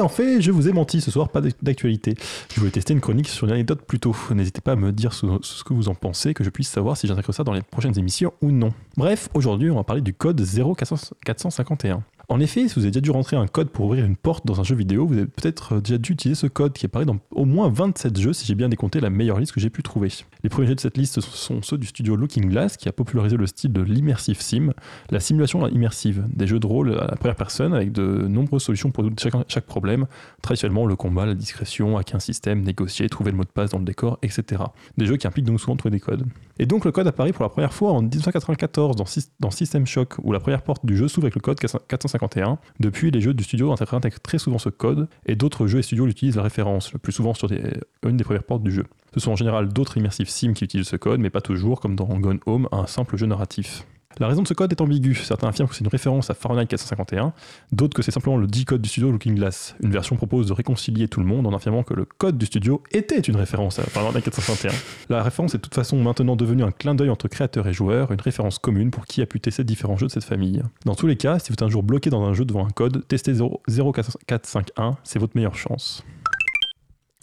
En 0.03 0.09
fait, 0.09 0.41
je 0.41 0.51
vous 0.51 0.67
ai 0.67 0.73
menti 0.73 1.01
ce 1.01 1.09
soir, 1.09 1.29
pas 1.29 1.41
d'actualité. 1.61 2.15
Je 2.53 2.59
voulais 2.59 2.71
tester 2.71 2.93
une 2.93 3.01
chronique 3.01 3.27
sur 3.27 3.47
une 3.47 3.53
anecdote 3.53 3.81
plus 3.81 3.99
tôt. 3.99 4.15
N'hésitez 4.31 4.61
pas 4.61 4.73
à 4.73 4.75
me 4.75 4.91
dire 4.91 5.13
ce, 5.13 5.25
ce 5.41 5.63
que 5.63 5.73
vous 5.73 5.89
en 5.89 5.95
pensez, 5.95 6.33
que 6.33 6.43
je 6.43 6.49
puisse 6.49 6.69
savoir 6.69 6.97
si 6.97 7.07
j'intègre 7.07 7.33
ça 7.33 7.43
dans 7.43 7.53
les 7.53 7.61
prochaines 7.61 7.97
émissions 7.97 8.33
ou 8.41 8.51
non. 8.51 8.73
Bref, 8.97 9.29
aujourd'hui, 9.33 9.71
on 9.71 9.75
va 9.75 9.83
parler 9.83 10.01
du 10.01 10.13
code 10.13 10.43
0451. 10.43 12.03
En 12.29 12.39
effet, 12.39 12.67
si 12.67 12.75
vous 12.75 12.81
avez 12.81 12.91
déjà 12.91 13.01
dû 13.01 13.11
rentrer 13.11 13.35
un 13.35 13.47
code 13.47 13.69
pour 13.69 13.85
ouvrir 13.85 14.05
une 14.05 14.15
porte 14.15 14.45
dans 14.47 14.59
un 14.61 14.63
jeu 14.63 14.75
vidéo, 14.75 15.05
vous 15.05 15.13
avez 15.13 15.25
peut-être 15.25 15.81
déjà 15.81 15.97
dû 15.97 16.13
utiliser 16.13 16.39
ce 16.39 16.47
code 16.47 16.71
qui 16.73 16.85
apparaît 16.85 17.05
dans 17.05 17.17
au 17.31 17.43
moins 17.45 17.69
27 17.69 18.17
jeux, 18.19 18.33
si 18.33 18.45
j'ai 18.45 18.55
bien 18.55 18.69
décompté 18.69 19.01
la 19.01 19.09
meilleure 19.09 19.39
liste 19.39 19.51
que 19.51 19.59
j'ai 19.59 19.69
pu 19.69 19.83
trouver. 19.83 20.09
Les 20.41 20.49
premiers 20.49 20.67
jeux 20.67 20.75
de 20.75 20.79
cette 20.79 20.97
liste 20.97 21.19
sont 21.19 21.61
ceux 21.61 21.77
du 21.77 21.85
studio 21.85 22.15
Looking 22.15 22.49
Glass, 22.49 22.77
qui 22.77 22.87
a 22.87 22.93
popularisé 22.93 23.35
le 23.35 23.45
style 23.45 23.73
de 23.73 23.81
l'immersive 23.81 24.41
sim, 24.41 24.71
la 25.09 25.19
simulation 25.19 25.67
immersive, 25.67 26.23
des 26.33 26.47
jeux 26.47 26.59
de 26.59 26.67
rôle 26.67 26.97
à 26.97 27.07
la 27.07 27.15
première 27.17 27.35
personne 27.35 27.73
avec 27.73 27.91
de 27.91 28.03
nombreuses 28.27 28.63
solutions 28.63 28.91
pour 28.91 29.05
chaque, 29.47 29.65
problème, 29.65 30.05
traditionnellement 30.41 30.85
le 30.85 30.95
combat, 30.95 31.25
la 31.25 31.35
discrétion, 31.35 31.97
hacker 31.97 32.15
un 32.15 32.19
système, 32.19 32.61
négocier, 32.61 33.09
trouver 33.09 33.31
le 33.31 33.37
mot 33.37 33.43
de 33.43 33.49
passe 33.49 33.71
dans 33.71 33.79
le 33.79 33.85
décor, 33.85 34.17
etc. 34.21 34.63
Des 34.97 35.05
jeux 35.05 35.17
qui 35.17 35.27
impliquent 35.27 35.45
donc 35.45 35.59
souvent 35.59 35.73
de 35.73 35.79
trouver 35.79 35.91
des 35.91 35.99
codes. 35.99 36.25
Et 36.59 36.65
donc 36.65 36.85
le 36.85 36.91
code 36.91 37.07
apparaît 37.07 37.33
pour 37.33 37.43
la 37.43 37.49
première 37.49 37.73
fois 37.73 37.91
en 37.91 38.01
1994 38.01 38.95
dans, 38.95 39.05
Sys- 39.05 39.29
dans 39.39 39.51
System 39.51 39.85
Shock, 39.85 40.15
où 40.23 40.31
la 40.31 40.39
première 40.39 40.61
porte 40.61 40.85
du 40.85 40.95
jeu 40.95 41.07
s'ouvre 41.07 41.25
avec 41.25 41.35
le 41.35 41.41
code 41.41 41.59
451. 42.17 42.57
Depuis, 42.79 43.11
les 43.11 43.21
jeux 43.21 43.33
du 43.33 43.43
studio 43.43 43.71
intègrent 43.71 44.19
très 44.21 44.37
souvent 44.37 44.57
ce 44.57 44.69
code, 44.69 45.07
et 45.25 45.35
d'autres 45.35 45.67
jeux 45.67 45.79
et 45.79 45.83
studios 45.83 46.05
l'utilisent 46.05 46.35
la 46.37 46.43
référence, 46.43 46.93
le 46.93 46.99
plus 46.99 47.11
souvent 47.11 47.33
sur 47.33 47.47
des- 47.47 47.61
une 48.07 48.17
des 48.17 48.23
premières 48.23 48.43
portes 48.43 48.63
du 48.63 48.71
jeu. 48.71 48.85
Ce 49.13 49.19
sont 49.19 49.31
en 49.31 49.35
général 49.35 49.69
d'autres 49.69 49.97
immersive 49.97 50.29
sim 50.29 50.53
qui 50.53 50.63
utilisent 50.65 50.87
ce 50.87 50.95
code, 50.95 51.19
mais 51.19 51.29
pas 51.29 51.41
toujours, 51.41 51.79
comme 51.79 51.95
dans 51.95 52.05
Gone 52.19 52.39
Home, 52.45 52.67
un 52.71 52.87
simple 52.87 53.17
jeu 53.17 53.25
narratif. 53.25 53.85
La 54.19 54.27
raison 54.27 54.43
de 54.43 54.47
ce 54.47 54.53
code 54.53 54.71
est 54.71 54.81
ambiguë. 54.81 55.15
Certains 55.15 55.47
affirment 55.47 55.69
que 55.69 55.75
c'est 55.75 55.83
une 55.83 55.89
référence 55.89 56.29
à 56.29 56.33
Fahrenheit 56.33 56.67
451, 56.67 57.33
d'autres 57.71 57.95
que 57.95 58.01
c'est 58.01 58.11
simplement 58.11 58.37
le 58.37 58.47
G-code 58.51 58.81
du 58.81 58.89
studio 58.89 59.11
Looking 59.11 59.35
Glass. 59.35 59.75
Une 59.81 59.91
version 59.91 60.15
propose 60.15 60.47
de 60.47 60.53
réconcilier 60.53 61.07
tout 61.07 61.19
le 61.19 61.25
monde 61.25 61.47
en 61.47 61.53
affirmant 61.53 61.83
que 61.83 61.93
le 61.93 62.05
code 62.05 62.37
du 62.37 62.45
studio 62.45 62.83
était 62.91 63.19
une 63.19 63.35
référence 63.35 63.79
à 63.79 63.83
Fahrenheit 63.83 64.21
451. 64.21 64.71
La 65.09 65.23
référence 65.23 65.55
est 65.55 65.57
de 65.57 65.63
toute 65.63 65.75
façon 65.75 65.97
maintenant 65.97 66.35
devenue 66.35 66.63
un 66.63 66.71
clin 66.71 66.95
d'œil 66.95 67.09
entre 67.09 67.27
créateurs 67.27 67.67
et 67.67 67.73
joueurs, 67.73 68.11
une 68.11 68.21
référence 68.21 68.59
commune 68.59 68.91
pour 68.91 69.05
qui 69.05 69.21
a 69.21 69.25
pu 69.25 69.39
tester 69.39 69.63
différents 69.63 69.97
jeux 69.97 70.07
de 70.07 70.11
cette 70.11 70.23
famille. 70.23 70.61
Dans 70.85 70.95
tous 70.95 71.07
les 71.07 71.17
cas, 71.17 71.39
si 71.39 71.49
vous 71.49 71.53
êtes 71.53 71.63
un 71.63 71.69
jour 71.69 71.83
bloqué 71.83 72.09
dans 72.09 72.23
un 72.23 72.33
jeu 72.33 72.45
devant 72.45 72.65
un 72.65 72.71
code, 72.71 73.07
testez 73.07 73.33
0- 73.33 73.61
0451, 73.67 74.97
c'est 75.03 75.19
votre 75.19 75.35
meilleure 75.35 75.55
chance. 75.55 76.03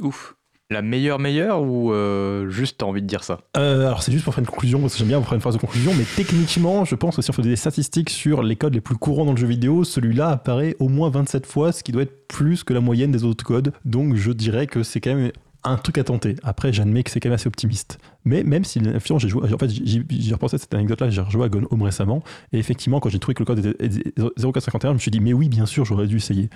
Ouf. 0.01 0.35
La 0.73 0.83
meilleure 0.83 1.19
meilleure 1.19 1.63
ou 1.63 1.93
euh, 1.93 2.49
juste 2.49 2.79
t'as 2.79 2.87
envie 2.87 3.03
de 3.03 3.07
dire 3.07 3.25
ça? 3.25 3.41
Euh, 3.57 3.89
alors 3.89 4.05
c'est 4.05 4.13
juste 4.13 4.23
pour 4.23 4.33
faire 4.33 4.45
une 4.45 4.49
conclusion, 4.49 4.81
parce 4.81 4.93
que 4.93 5.01
j'aime 5.01 5.09
bien 5.09 5.19
vous 5.19 5.25
faire 5.25 5.35
une 5.35 5.41
phrase 5.41 5.57
de 5.57 5.61
conclusion, 5.61 5.93
mais 5.99 6.05
techniquement, 6.15 6.85
je 6.85 6.95
pense 6.95 7.17
que 7.17 7.23
si 7.23 7.31
on 7.31 7.33
fait 7.33 7.43
des 7.43 7.57
statistiques 7.57 8.09
sur 8.09 8.45
les 8.45 8.55
codes 8.55 8.75
les 8.75 8.81
plus 8.81 8.95
courants 8.95 9.25
dans 9.25 9.33
le 9.33 9.37
jeu 9.37 9.49
vidéo, 9.49 9.83
celui-là 9.83 10.29
apparaît 10.29 10.77
au 10.79 10.89
moins 10.89 11.11
27 11.11 11.45
fois, 11.45 11.73
ce 11.73 11.83
qui 11.83 11.91
doit 11.91 12.03
être 12.03 12.29
plus 12.29 12.63
que 12.63 12.73
la 12.73 12.81
moyenne 12.81 13.11
des 13.11 13.25
autres 13.25 13.45
codes. 13.45 13.73
Donc 13.85 14.15
je 14.15 14.31
dirais 14.31 14.69
que 14.69 14.85
c'est 14.85 15.01
quand 15.01 15.17
même 15.17 15.33
un 15.63 15.77
truc 15.77 15.99
à 15.99 16.05
tenter. 16.05 16.37
Après, 16.43 16.73
j'admets 16.73 17.03
que 17.03 17.11
c'est 17.11 17.21
quand 17.21 17.29
même 17.29 17.35
assez 17.35 17.47
optimiste. 17.49 17.99
Mais 18.25 18.43
même 18.45 18.65
si 18.65 18.81
l'influence, 18.81 19.23
j'ai 19.23 19.29
joué, 19.29 19.53
en 19.53 19.59
fait, 19.59 19.69
j'ai 19.71 20.33
repensé 20.33 20.57
à 20.57 20.59
cette 20.59 20.73
anecdote-là, 20.75 21.11
j'ai 21.11 21.21
rejoué 21.23 21.45
à 21.47 21.49
Gone 21.49 21.67
Home 21.71 21.83
récemment, 21.83 22.23
et 22.53 22.59
effectivement, 22.59 23.01
quand 23.01 23.09
j'ai 23.09 23.19
trouvé 23.19 23.35
que 23.35 23.41
le 23.41 23.47
code 23.47 23.75
était 23.79 24.13
0451, 24.45 24.91
je 24.91 24.95
me 24.95 24.99
suis 24.99 25.11
dit, 25.11 25.21
mais 25.21 25.33
oui, 25.33 25.49
bien 25.49 25.65
sûr, 25.67 25.85
j'aurais 25.87 26.07
dû 26.07 26.17
essayer. 26.17 26.51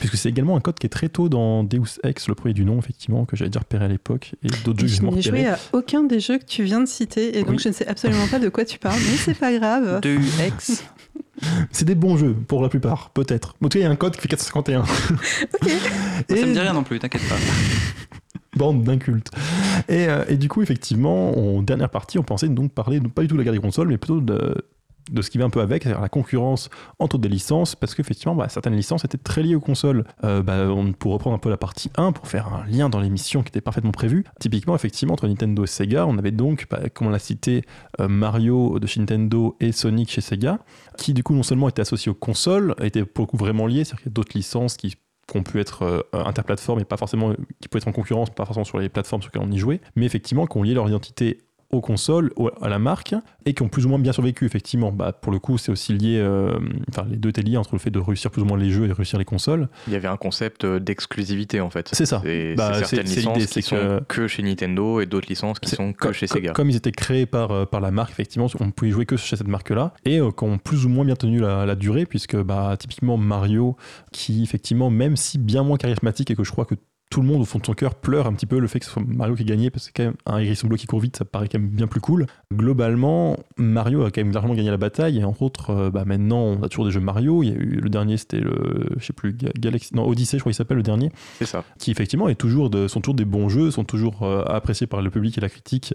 Puisque 0.00 0.16
c'est 0.16 0.28
également 0.28 0.56
un 0.56 0.60
code 0.60 0.78
qui 0.78 0.86
est 0.86 0.90
très 0.90 1.08
tôt 1.08 1.28
dans 1.28 1.64
Deus 1.64 1.98
Ex, 2.04 2.28
le 2.28 2.34
premier 2.36 2.54
du 2.54 2.64
nom, 2.64 2.78
effectivement, 2.78 3.24
que 3.24 3.36
j'avais 3.36 3.48
déjà 3.50 3.60
repéré 3.60 3.84
à 3.84 3.88
l'époque, 3.88 4.32
et 4.44 4.48
d'autres 4.64 4.80
jeux 4.86 4.86
que 4.86 4.94
Je 4.94 5.02
n'ai 5.02 5.22
joué 5.22 5.46
à 5.46 5.58
aucun 5.72 6.04
des 6.04 6.20
jeux 6.20 6.38
que 6.38 6.44
tu 6.44 6.62
viens 6.64 6.80
de 6.80 6.86
citer, 6.88 7.36
et 7.38 7.42
donc 7.42 7.50
Oui. 7.52 7.58
je 7.58 7.68
ne 7.68 7.74
sais 7.74 7.86
absolument 7.86 8.26
pas 8.28 8.38
de 8.38 8.48
quoi 8.48 8.64
tu 8.64 8.78
parles, 8.78 9.00
mais 9.10 9.16
c'est 9.16 9.38
pas 9.38 9.52
grave. 9.58 10.00
De 10.02 10.10
UX. 10.16 10.82
C'est 11.72 11.84
des 11.86 11.94
bons 11.96 12.16
jeux, 12.16 12.34
pour 12.34 12.62
la 12.62 12.68
plupart, 12.68 13.10
peut-être. 13.10 13.56
En 13.62 13.68
tout 13.68 13.70
cas, 13.70 13.78
il 13.80 13.82
y 13.82 13.86
a 13.86 13.90
un 13.90 13.96
code 13.96 14.14
qui 14.14 14.20
fait 14.20 14.28
451. 14.28 14.82
Ok. 15.62 15.68
Et- 16.28 16.36
Ça 16.36 16.46
me 16.46 16.52
dit 16.52 16.58
rien 16.60 16.72
non 16.72 16.84
plus, 16.84 16.98
t'inquiète 17.00 17.26
pas. 17.28 17.34
Bande 18.56 18.82
d'incultes. 18.84 19.30
Et, 19.88 20.06
euh, 20.08 20.24
et 20.28 20.36
du 20.36 20.48
coup, 20.48 20.62
effectivement, 20.62 21.36
en 21.38 21.62
dernière 21.62 21.90
partie, 21.90 22.18
on 22.18 22.22
pensait 22.22 22.48
donc 22.48 22.72
parler 22.72 23.00
pas 23.00 23.22
du 23.22 23.28
tout 23.28 23.34
de 23.34 23.38
la 23.38 23.44
guerre 23.44 23.54
des 23.54 23.58
consoles, 23.60 23.88
mais 23.88 23.96
plutôt 23.96 24.20
de, 24.20 24.54
ce 25.20 25.30
qui 25.30 25.38
va 25.38 25.46
un 25.46 25.50
peu 25.50 25.60
avec, 25.60 25.82
c'est-à-dire 25.82 26.02
la 26.02 26.10
concurrence 26.10 26.68
entre 26.98 27.16
des 27.16 27.30
licences, 27.30 27.74
parce 27.74 27.94
qu'effectivement, 27.94 28.34
bah, 28.34 28.48
certaines 28.50 28.74
licences 28.74 29.04
étaient 29.06 29.18
très 29.18 29.42
liées 29.42 29.54
aux 29.54 29.60
consoles. 29.60 30.04
Euh, 30.24 30.42
bah, 30.42 30.68
pour 30.98 31.12
reprendre 31.12 31.34
un 31.34 31.38
peu 31.38 31.48
la 31.48 31.56
partie 31.56 31.90
1, 31.96 32.12
pour 32.12 32.28
faire 32.28 32.52
un 32.52 32.66
lien 32.66 32.90
dans 32.90 33.00
l'émission 33.00 33.42
qui 33.42 33.48
était 33.48 33.62
parfaitement 33.62 33.90
prévu, 33.90 34.24
typiquement, 34.38 34.74
effectivement, 34.74 35.14
entre 35.14 35.26
Nintendo 35.26 35.64
et 35.64 35.66
Sega, 35.66 36.06
on 36.06 36.18
avait 36.18 36.30
donc, 36.30 36.66
bah, 36.70 36.80
comme 36.92 37.06
on 37.06 37.10
l'a 37.10 37.18
cité, 37.18 37.64
euh, 38.00 38.08
Mario 38.08 38.78
de 38.78 38.86
chez 38.86 39.00
Nintendo 39.00 39.56
et 39.60 39.72
Sonic 39.72 40.10
chez 40.10 40.20
Sega, 40.20 40.58
qui 40.98 41.14
du 41.14 41.22
coup 41.22 41.34
non 41.34 41.42
seulement 41.42 41.70
étaient 41.70 41.82
associés 41.82 42.10
aux 42.10 42.16
consoles, 42.16 42.74
étaient 42.82 43.06
pour 43.06 43.24
le 43.24 43.30
coup 43.30 43.38
vraiment 43.38 43.66
liés, 43.66 43.84
c'est-à-dire 43.84 44.02
qu'il 44.02 44.10
y 44.10 44.12
a 44.12 44.14
d'autres 44.14 44.36
licences 44.36 44.76
qui 44.76 44.94
qui 45.26 45.36
ont 45.36 45.42
pu 45.42 45.60
être 45.60 45.82
euh, 45.82 46.00
interplateformes 46.12 46.80
et 46.80 46.84
pas 46.84 46.96
forcément 46.96 47.32
qui 47.60 47.68
pouvaient 47.68 47.80
être 47.80 47.88
en 47.88 47.92
concurrence, 47.92 48.30
pas 48.30 48.44
forcément 48.44 48.64
sur 48.64 48.78
les 48.78 48.88
plateformes 48.88 49.22
sur 49.22 49.30
lesquelles 49.30 49.48
on 49.48 49.52
y 49.52 49.58
jouait, 49.58 49.80
mais 49.96 50.06
effectivement 50.06 50.46
qui 50.46 50.56
ont 50.58 50.62
lié 50.62 50.74
leur 50.74 50.88
identité 50.88 51.38
aux 51.72 51.80
consoles, 51.80 52.30
au- 52.36 52.50
à 52.60 52.68
la 52.68 52.78
marque, 52.78 53.14
et 53.46 53.54
qui 53.54 53.62
ont 53.62 53.68
plus 53.68 53.86
ou 53.86 53.88
moins 53.88 53.98
bien 53.98 54.12
survécu, 54.12 54.44
effectivement. 54.44 54.92
Bah, 54.92 55.12
pour 55.12 55.32
le 55.32 55.38
coup, 55.38 55.56
c'est 55.58 55.72
aussi 55.72 55.94
lié, 55.94 56.18
euh, 56.20 56.58
enfin, 56.90 57.06
les 57.10 57.16
deux 57.16 57.30
étaient 57.30 57.40
liés 57.42 57.56
entre 57.56 57.70
le 57.72 57.78
fait 57.78 57.90
de 57.90 57.98
réussir 57.98 58.30
plus 58.30 58.42
ou 58.42 58.44
moins 58.44 58.58
les 58.58 58.70
jeux 58.70 58.84
et 58.84 58.88
de 58.88 58.92
réussir 58.92 59.18
les 59.18 59.24
consoles. 59.24 59.68
Il 59.86 59.92
y 59.94 59.96
avait 59.96 60.08
un 60.08 60.18
concept 60.18 60.64
euh, 60.64 60.78
d'exclusivité 60.78 61.60
en 61.60 61.70
fait. 61.70 61.88
C'est 61.92 62.04
ça. 62.06 62.20
C'est 62.24 62.54
Bah, 62.56 62.74
certaines 62.74 63.06
licences 63.06 63.38
qui 63.38 63.46
c'est 63.48 63.62
sont 63.62 63.76
que- 63.76 64.04
que... 64.06 64.28
chez 64.28 64.42
Nintendo 64.42 65.00
et 65.00 65.06
d'autres 65.06 65.28
licences 65.28 65.58
qui 65.60 65.70
sont 65.70 65.92
que 65.94 66.12
chez 66.12 66.26
Sega. 66.26 66.52
Comme 66.52 66.68
ils 66.70 66.76
étaient 66.76 66.92
créés 66.92 67.26
par, 67.26 67.50
euh, 67.50 67.64
par 67.64 67.80
la 67.80 67.90
marque, 67.90 68.10
effectivement, 68.12 68.48
on 68.60 68.70
pouvait 68.70 68.90
jouer 68.90 69.06
que 69.06 69.16
chez 69.16 69.36
cette 69.36 69.48
marque-là, 69.48 69.94
et 70.04 70.20
euh, 70.20 70.30
qui 70.30 70.44
ont 70.44 70.58
plus 70.58 70.84
ou 70.84 70.90
moins 70.90 71.04
bien 71.06 71.16
tenu 71.16 71.40
la, 71.40 71.64
la 71.64 71.74
durée, 71.74 72.04
puisque 72.06 72.36
bah, 72.36 72.76
typiquement 72.78 73.16
Mario, 73.16 73.76
qui 74.12 74.42
effectivement, 74.42 74.90
même 74.90 75.16
si 75.16 75.38
bien 75.38 75.62
moins 75.62 75.78
charismatique, 75.78 76.30
et 76.30 76.36
que 76.36 76.44
je 76.44 76.52
crois 76.52 76.66
que 76.66 76.74
tout 77.12 77.20
le 77.20 77.26
monde 77.26 77.42
au 77.42 77.44
fond 77.44 77.58
de 77.58 77.66
son 77.66 77.74
cœur 77.74 77.94
pleure 77.94 78.26
un 78.26 78.32
petit 78.32 78.46
peu 78.46 78.58
le 78.58 78.66
fait 78.66 78.78
que 78.78 78.86
ce 78.86 78.90
soit 78.90 79.02
Mario 79.06 79.34
qui 79.34 79.44
gagnait 79.44 79.68
parce 79.68 79.88
que 79.90 79.92
quand 79.94 80.04
même 80.04 80.14
un 80.24 80.38
hérisson 80.38 80.66
bleu 80.66 80.78
qui 80.78 80.86
court 80.86 80.98
vite 80.98 81.16
ça 81.16 81.26
paraît 81.26 81.46
quand 81.46 81.58
même 81.58 81.68
bien 81.68 81.86
plus 81.86 82.00
cool. 82.00 82.26
Globalement 82.62 83.36
Mario 83.56 84.04
a 84.04 84.10
quand 84.10 84.22
même 84.22 84.32
largement 84.32 84.54
gagné 84.54 84.70
la 84.70 84.76
bataille 84.76 85.18
et 85.18 85.24
entre 85.24 85.42
autres 85.42 85.70
euh, 85.70 85.90
bah, 85.90 86.04
maintenant 86.06 86.38
on 86.38 86.62
a 86.62 86.68
toujours 86.68 86.84
des 86.86 86.90
jeux 86.90 87.00
Mario. 87.00 87.42
Il 87.42 87.48
y 87.48 87.52
a 87.52 87.54
eu 87.56 87.80
le 87.82 87.90
dernier 87.90 88.16
c'était 88.16 88.40
le 88.40 88.86
je 88.98 89.04
sais 89.04 89.12
plus 89.12 89.34
Ga- 89.34 89.50
Galaxy 89.58 89.94
non 89.94 90.06
Odyssey 90.08 90.38
je 90.38 90.42
crois 90.42 90.52
qu'il 90.52 90.56
s'appelle 90.56 90.76
le 90.76 90.82
dernier. 90.82 91.10
C'est 91.38 91.44
ça. 91.46 91.64
qui 91.78 91.90
effectivement 91.90 92.28
est 92.28 92.34
toujours 92.36 92.70
de, 92.70 92.88
sont 92.88 93.00
toujours 93.00 93.14
des 93.16 93.24
bons 93.24 93.48
jeux, 93.48 93.70
sont 93.70 93.84
toujours 93.84 94.22
euh, 94.22 94.44
appréciés 94.46 94.86
par 94.86 95.02
le 95.02 95.10
public 95.10 95.36
et 95.36 95.40
la 95.40 95.48
critique, 95.48 95.94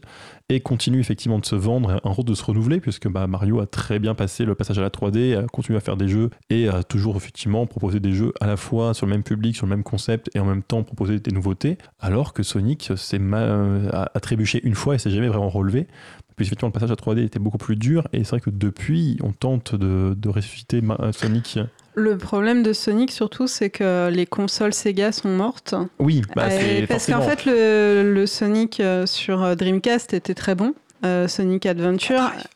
et 0.49 0.59
continuent 0.59 0.99
effectivement 0.99 1.39
de 1.39 1.45
se 1.45 1.55
vendre, 1.55 2.01
un 2.03 2.09
rôle 2.09 2.25
de 2.25 2.33
se 2.33 2.43
renouveler, 2.43 2.79
puisque 2.79 3.07
bah, 3.07 3.25
Mario 3.27 3.59
a 3.59 3.65
très 3.65 3.97
bien 3.99 4.13
passé 4.13 4.43
le 4.45 4.55
passage 4.55 4.77
à 4.77 4.81
la 4.81 4.89
3D, 4.89 5.37
a 5.37 5.43
continué 5.47 5.77
à 5.77 5.79
faire 5.81 5.97
des 5.97 6.07
jeux, 6.09 6.29
et 6.49 6.67
a 6.67 6.83
toujours 6.83 7.15
effectivement 7.15 7.65
proposé 7.65 7.99
des 7.99 8.11
jeux 8.13 8.33
à 8.41 8.47
la 8.47 8.57
fois 8.57 8.93
sur 8.93 9.05
le 9.05 9.11
même 9.13 9.23
public, 9.23 9.55
sur 9.55 9.65
le 9.65 9.69
même 9.71 9.83
concept, 9.83 10.29
et 10.35 10.39
en 10.39 10.45
même 10.45 10.63
temps 10.63 10.83
proposer 10.83 11.06
des 11.07 11.31
nouveautés, 11.31 11.77
alors 11.99 12.33
que 12.33 12.43
Sonic 12.43 12.91
s'est 12.95 13.19
euh, 13.21 13.89
a, 13.91 14.11
a 14.13 14.19
trébuché 14.19 14.59
une 14.63 14.75
fois 14.75 14.95
et 14.95 14.97
s'est 14.97 15.09
jamais 15.09 15.27
vraiment 15.27 15.49
relevé. 15.49 15.87
Puis 16.35 16.45
effectivement, 16.45 16.67
le 16.69 16.73
passage 16.73 16.91
à 16.91 16.95
3D 16.95 17.23
était 17.25 17.39
beaucoup 17.39 17.57
plus 17.57 17.75
dur, 17.77 18.07
et 18.13 18.23
c'est 18.23 18.29
vrai 18.31 18.39
que 18.41 18.51
depuis, 18.51 19.17
on 19.23 19.31
tente 19.31 19.73
de, 19.73 20.13
de 20.15 20.29
ressusciter 20.29 20.81
Ma- 20.81 21.11
Sonic. 21.11 21.57
Le 21.95 22.15
problème 22.15 22.61
de 22.61 22.73
Sonic, 22.73 23.09
surtout, 23.11 23.47
c'est 23.47 23.71
que 23.71 24.09
les 24.09 24.27
consoles 24.27 24.73
Sega 24.73 25.11
sont 25.11 25.29
mortes. 25.29 25.73
Oui, 25.97 26.21
bah, 26.35 26.43
Euh, 26.45 26.49
c'est 26.81 26.85
parce 26.87 27.07
qu'en 27.07 27.21
fait, 27.21 27.45
le, 27.45 28.13
le 28.13 28.25
Sonic 28.27 28.79
euh, 28.79 29.07
sur 29.07 29.41
euh, 29.41 29.55
Dreamcast 29.55 30.13
était 30.13 30.35
très 30.35 30.53
bon. 30.53 30.75
Euh, 31.05 31.27
Sonic 31.27 31.65
Adventure. 31.65 32.31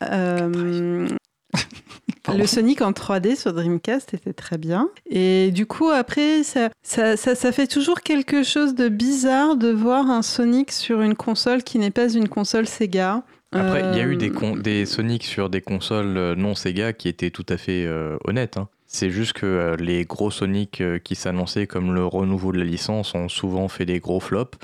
euh, 2.22 2.26
Pardon. 2.32 2.40
le 2.40 2.46
Sonic 2.46 2.82
en 2.82 2.92
3D 2.92 3.36
sur 3.36 3.52
Dreamcast 3.52 4.14
était 4.14 4.32
très 4.32 4.58
bien. 4.58 4.88
Et 5.10 5.50
du 5.52 5.66
coup, 5.66 5.88
après, 5.90 6.42
ça, 6.44 6.70
ça, 6.82 7.16
ça, 7.16 7.34
ça 7.34 7.52
fait 7.52 7.66
toujours 7.66 8.00
quelque 8.00 8.42
chose 8.42 8.74
de 8.74 8.88
bizarre 8.88 9.56
de 9.56 9.70
voir 9.70 10.08
un 10.10 10.22
Sonic 10.22 10.70
sur 10.72 11.00
une 11.02 11.14
console 11.16 11.62
qui 11.62 11.78
n'est 11.78 11.90
pas 11.90 12.08
une 12.12 12.28
console 12.28 12.66
Sega. 12.66 13.22
Après, 13.54 13.80
il 13.92 13.98
y 13.98 14.00
a 14.00 14.04
eu 14.04 14.14
Euh, 14.14 14.16
des, 14.16 14.30
con- 14.30 14.56
des 14.56 14.86
Sonic 14.86 15.24
sur 15.24 15.50
des 15.50 15.60
consoles 15.60 16.16
euh, 16.16 16.34
non 16.34 16.54
Sega 16.54 16.92
qui 16.94 17.08
étaient 17.08 17.30
tout 17.30 17.44
à 17.50 17.56
fait 17.58 17.84
euh, 17.86 18.16
honnêtes. 18.24 18.56
hein. 18.56 18.68
C'est 18.86 19.10
juste 19.10 19.32
que 19.34 19.46
euh, 19.46 19.76
les 19.76 20.04
gros 20.04 20.30
Sonic 20.30 20.80
euh, 20.82 20.98
qui 20.98 21.14
s'annonçaient 21.14 21.66
comme 21.66 21.94
le 21.94 22.04
renouveau 22.06 22.52
de 22.52 22.58
la 22.58 22.64
licence 22.64 23.14
ont 23.14 23.28
souvent 23.28 23.68
fait 23.68 23.84
des 23.86 24.00
gros 24.00 24.20
flops. 24.20 24.58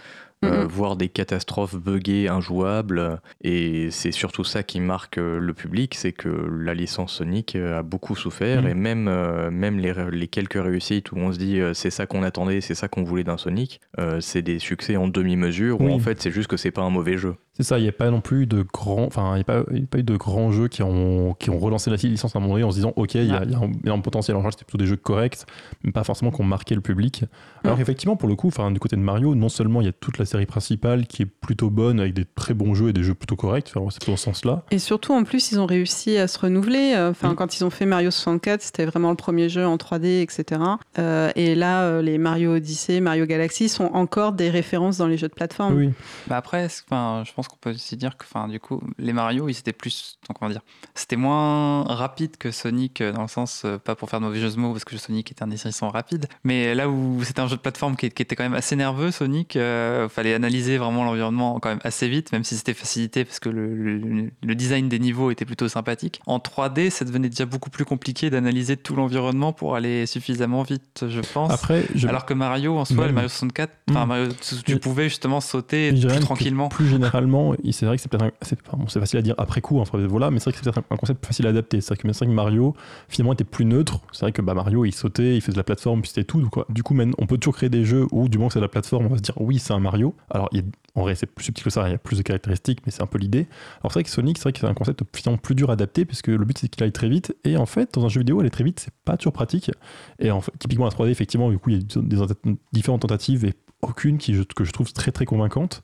Euh, 0.44 0.62
Mhm. 0.62 0.66
voire 0.68 0.96
des 0.96 1.08
catastrophes 1.08 1.74
buggées, 1.76 2.28
injouables. 2.28 3.20
Et 3.42 3.90
c'est 3.90 4.12
surtout 4.12 4.44
ça 4.44 4.62
qui 4.62 4.80
marque 4.80 5.18
euh, 5.18 5.38
le 5.38 5.52
public, 5.54 5.94
c'est 5.94 6.12
que 6.12 6.28
la 6.28 6.74
licence 6.74 7.14
Sonic 7.14 7.56
euh, 7.56 7.78
a 7.78 7.82
beaucoup 7.82 8.14
souffert. 8.16 8.62
Mhm. 8.62 8.68
Et 8.68 8.74
même, 8.74 9.08
euh, 9.08 9.50
même 9.50 9.78
les, 9.78 9.92
les 10.12 10.28
quelques 10.28 10.62
réussites 10.62 11.12
où 11.12 11.16
on 11.16 11.32
se 11.32 11.38
dit 11.38 11.60
euh, 11.60 11.74
c'est 11.74 11.90
ça 11.90 12.06
qu'on 12.06 12.22
attendait, 12.22 12.60
c'est 12.60 12.74
ça 12.74 12.88
qu'on 12.88 13.02
voulait 13.04 13.24
d'un 13.24 13.36
Sonic, 13.38 13.80
c'est 14.20 14.42
des 14.42 14.58
succès 14.58 14.96
en 14.96 15.08
demi-mesure, 15.08 15.80
Oui. 15.80 15.90
où 15.90 15.94
en 15.94 15.98
fait 15.98 16.20
c'est 16.22 16.30
juste 16.30 16.48
que 16.48 16.56
c'est 16.56 16.70
pas 16.70 16.82
un 16.82 16.90
mauvais 16.90 17.16
jeu. 17.18 17.34
C'est 17.58 17.64
ça, 17.64 17.78
il 17.78 17.82
n'y 17.82 17.88
a 17.88 17.92
pas 17.92 18.08
non 18.10 18.20
plus 18.20 18.46
de 18.46 18.64
grands, 18.72 19.02
enfin, 19.04 19.32
il 19.32 19.34
n'y 19.36 19.40
a, 19.40 19.44
pas- 19.44 19.58
a 19.58 19.98
eu 19.98 20.02
de 20.04 20.16
grands 20.16 20.52
jeux 20.52 20.68
qui 20.68 20.82
ont, 20.84 21.34
qui 21.38 21.50
ont 21.50 21.58
relancé 21.58 21.90
la 21.90 21.96
licence 21.96 22.36
à 22.36 22.38
un 22.38 22.40
moment 22.42 22.54
donné 22.54 22.64
en 22.64 22.70
se 22.70 22.76
disant, 22.76 22.92
ok, 22.94 23.16
il 23.16 23.24
y, 23.24 23.32
a- 23.32 23.42
il 23.42 23.50
y 23.50 23.54
a 23.54 23.58
un 23.58 23.72
énorme 23.84 24.02
potentiel. 24.02 24.36
En 24.36 24.40
général, 24.40 24.52
c'était 24.52 24.64
plutôt 24.64 24.78
des 24.78 24.86
jeux 24.86 24.96
corrects, 24.96 25.44
mais 25.82 25.90
pas 25.90 26.04
forcément 26.04 26.30
qui 26.30 26.40
ont 26.40 26.44
marqué 26.44 26.76
le 26.76 26.80
public. 26.80 27.24
Alors 27.64 27.76
Mm. 27.76 27.80
effectivement, 27.80 28.14
pour 28.16 28.28
le 28.28 28.36
coup, 28.36 28.46
enfin, 28.46 28.70
du 28.70 28.78
côté 28.78 28.94
de 28.94 29.00
Mario, 29.00 29.34
non 29.34 29.48
seulement 29.48 29.80
il 29.80 29.86
y 29.86 29.88
a 29.88 29.92
toute 29.92 30.18
la 30.18 30.24
série 30.24 30.46
principale 30.46 31.06
qui 31.08 31.22
est 31.22 31.26
plutôt 31.26 31.68
bonne 31.68 31.98
avec 31.98 32.14
des 32.14 32.24
très 32.24 32.54
bons 32.54 32.74
jeux 32.76 32.90
et 32.90 32.92
des 32.92 33.02
jeux 33.02 33.14
plutôt 33.14 33.34
corrects, 33.34 33.66
c'est 33.66 33.72
plutôt 33.98 34.12
dans 34.12 34.16
ce 34.16 34.24
sens-là. 34.24 34.62
Et 34.70 34.78
surtout, 34.78 35.12
en 35.12 35.24
plus, 35.24 35.50
ils 35.50 35.58
ont 35.58 35.66
réussi 35.66 36.16
à 36.16 36.28
se 36.28 36.38
renouveler. 36.38 36.94
Euh, 36.96 37.10
Enfin, 37.10 37.32
Mm. 37.32 37.34
quand 37.34 37.56
ils 37.58 37.64
ont 37.64 37.70
fait 37.70 37.86
Mario 37.86 38.12
64, 38.12 38.62
c'était 38.62 38.84
vraiment 38.84 39.10
le 39.10 39.16
premier 39.16 39.48
jeu 39.48 39.66
en 39.66 39.76
3D, 39.78 40.20
etc. 40.22 40.60
Euh, 41.00 41.32
et 41.34 41.56
là, 41.56 41.82
euh, 41.86 42.02
les 42.02 42.18
Mario 42.18 42.54
Odyssey, 42.54 43.00
Mario 43.00 43.26
Galaxy 43.26 43.68
sont 43.68 43.86
encore 43.94 44.32
des 44.32 44.48
références 44.50 44.98
dans 44.98 45.08
les 45.08 45.16
jeux 45.16 45.26
de 45.28 45.34
plateforme. 45.34 45.74
Oui, 45.76 45.90
Bah 46.28 46.36
après, 46.36 46.68
je 46.68 47.32
pense 47.34 47.47
qu'on 47.48 47.56
peut 47.56 47.70
aussi 47.70 47.96
dire 47.96 48.16
que, 48.16 48.24
enfin, 48.24 48.46
du 48.48 48.60
coup, 48.60 48.80
les 48.98 49.12
Mario, 49.12 49.48
ils 49.48 49.58
étaient 49.58 49.72
plus, 49.72 50.18
donc, 50.28 50.38
comment 50.38 50.50
dire, 50.50 50.60
c'était 50.94 51.16
moins 51.16 51.82
rapide 51.84 52.36
que 52.36 52.50
Sonic 52.50 53.00
euh, 53.00 53.12
dans 53.12 53.22
le 53.22 53.28
sens, 53.28 53.62
euh, 53.64 53.78
pas 53.78 53.94
pour 53.96 54.08
faire 54.10 54.20
de 54.20 54.26
mauvais 54.26 54.38
jeux 54.40 54.50
de 54.50 54.56
mots, 54.56 54.72
parce 54.72 54.84
que 54.84 54.96
Sonic 54.96 55.32
était 55.32 55.42
un 55.42 55.48
dessin 55.48 55.70
rapide, 55.88 56.26
mais 56.44 56.74
là 56.74 56.88
où 56.88 57.22
c'était 57.24 57.40
un 57.40 57.48
jeu 57.48 57.56
de 57.56 57.60
plateforme 57.60 57.96
qui, 57.96 58.10
qui 58.10 58.22
était 58.22 58.36
quand 58.36 58.42
même 58.44 58.54
assez 58.54 58.76
nerveux, 58.76 59.10
Sonic, 59.10 59.56
euh, 59.56 60.08
fallait 60.08 60.34
analyser 60.34 60.78
vraiment 60.78 61.04
l'environnement 61.04 61.58
quand 61.60 61.68
même 61.70 61.80
assez 61.82 62.08
vite, 62.08 62.32
même 62.32 62.44
si 62.44 62.56
c'était 62.56 62.74
facilité 62.74 63.24
parce 63.24 63.40
que 63.40 63.48
le, 63.48 63.74
le- 63.74 64.30
le 64.42 64.54
design 64.54 64.88
des 64.88 64.98
niveaux 64.98 65.30
était 65.30 65.44
plutôt 65.44 65.68
sympathique. 65.68 66.20
En 66.26 66.38
3D, 66.38 66.90
ça 66.90 67.04
devenait 67.04 67.28
déjà 67.28 67.46
beaucoup 67.46 67.70
plus 67.70 67.84
compliqué 67.84 68.30
d'analyser 68.30 68.76
tout 68.76 68.94
l'environnement 68.96 69.52
pour 69.52 69.74
aller 69.76 70.06
suffisamment 70.06 70.62
vite, 70.62 71.04
je 71.08 71.20
pense. 71.20 71.50
après, 71.50 71.84
je, 71.94 72.06
Alors 72.08 72.26
que 72.26 72.34
Mario, 72.34 72.76
en 72.78 72.84
soi, 72.84 72.96
Même. 72.96 73.06
le 73.06 73.12
Mario 73.12 73.28
64, 73.28 73.72
enfin, 73.90 74.04
Mm. 74.04 74.08
Mario, 74.08 74.28
tu, 74.32 74.62
tu 74.64 74.78
pouvais 74.78 75.04
justement 75.08 75.40
sauter 75.40 75.92
plus 75.92 76.20
tranquillement. 76.20 76.68
Plus 76.68 76.88
généralement, 76.88 77.37
c'est 77.70 77.86
vrai 77.86 77.96
que 77.96 78.02
c'est 78.02 79.00
facile 79.00 79.18
à 79.18 79.22
dire 79.22 79.34
après 79.38 79.60
coup, 79.60 79.78
enfin, 79.80 79.98
voilà, 80.06 80.30
mais 80.30 80.38
c'est 80.38 80.44
vrai 80.44 80.52
que 80.52 80.58
c'est 80.58 80.70
peut-être 80.70 80.84
un, 80.90 80.96
concept 80.96 81.24
facile 81.24 81.46
à 81.46 81.50
adapter. 81.50 81.80
C'est 81.80 81.94
vrai 81.94 82.12
que, 82.12 82.26
Mario, 82.26 82.74
finalement, 83.08 83.32
était 83.32 83.44
plus 83.44 83.64
neutre. 83.64 84.00
C'est 84.12 84.22
vrai 84.22 84.32
que 84.32 84.42
bah, 84.42 84.54
Mario, 84.54 84.84
il 84.84 84.92
sautait, 84.92 85.36
il 85.36 85.40
faisait 85.40 85.52
de 85.52 85.58
la 85.58 85.64
plateforme, 85.64 86.02
puis 86.02 86.10
c'était 86.10 86.24
tout. 86.24 86.48
Du 86.68 86.82
coup, 86.82 86.94
maintenant, 86.94 87.14
on 87.18 87.26
peut 87.26 87.38
toujours 87.38 87.56
créer 87.56 87.68
des 87.68 87.84
jeux 87.84 88.06
où, 88.12 88.28
du 88.28 88.38
moment 88.38 88.48
que 88.48 88.54
c'est 88.54 88.60
de 88.60 88.64
la 88.64 88.68
plateforme, 88.68 89.06
on 89.06 89.10
va 89.10 89.16
se 89.16 89.22
dire 89.22 89.34
oui, 89.40 89.58
c'est 89.58 89.72
un 89.72 89.80
Mario. 89.80 90.14
Alors, 90.30 90.48
il 90.52 90.64
en 90.98 91.02
vrai, 91.02 91.14
c'est 91.14 91.26
plus 91.26 91.44
subtil 91.44 91.62
que 91.62 91.70
ça, 91.70 91.88
il 91.88 91.92
y 91.92 91.94
a 91.94 91.98
plus 91.98 92.18
de 92.18 92.22
caractéristiques, 92.22 92.80
mais 92.84 92.90
c'est 92.90 93.02
un 93.02 93.06
peu 93.06 93.18
l'idée. 93.18 93.46
Alors, 93.80 93.92
c'est 93.92 94.00
vrai 94.00 94.04
que 94.04 94.10
Sonic, 94.10 94.36
c'est 94.36 94.44
vrai 94.44 94.52
que 94.52 94.58
c'est 94.58 94.66
un 94.66 94.74
concept 94.74 95.04
finalement 95.14 95.38
plus 95.38 95.54
dur 95.54 95.70
à 95.70 95.74
adapter, 95.74 96.04
puisque 96.04 96.26
le 96.26 96.44
but, 96.44 96.58
c'est 96.58 96.68
qu'il 96.68 96.82
aille 96.82 96.92
très 96.92 97.08
vite. 97.08 97.36
Et 97.44 97.56
en 97.56 97.66
fait, 97.66 97.94
dans 97.94 98.04
un 98.04 98.08
jeu 98.08 98.20
vidéo, 98.20 98.40
aller 98.40 98.50
très 98.50 98.64
vite, 98.64 98.80
c'est 98.80 98.92
pas 99.04 99.16
toujours 99.16 99.32
pratique. 99.32 99.70
Et 100.18 100.32
en 100.32 100.42
typiquement, 100.58 100.86
la 100.86 100.90
3D, 100.90 101.10
effectivement, 101.10 101.50
du 101.50 101.58
coup, 101.58 101.70
il 101.70 101.76
y 101.76 101.78
a 101.78 102.02
des, 102.02 102.56
différentes 102.72 103.02
tentatives 103.02 103.44
et 103.44 103.54
aucune 103.82 104.18
qui, 104.18 104.44
que 104.56 104.64
je 104.64 104.72
trouve 104.72 104.92
très 104.92 105.12
très 105.12 105.24
convaincante. 105.24 105.82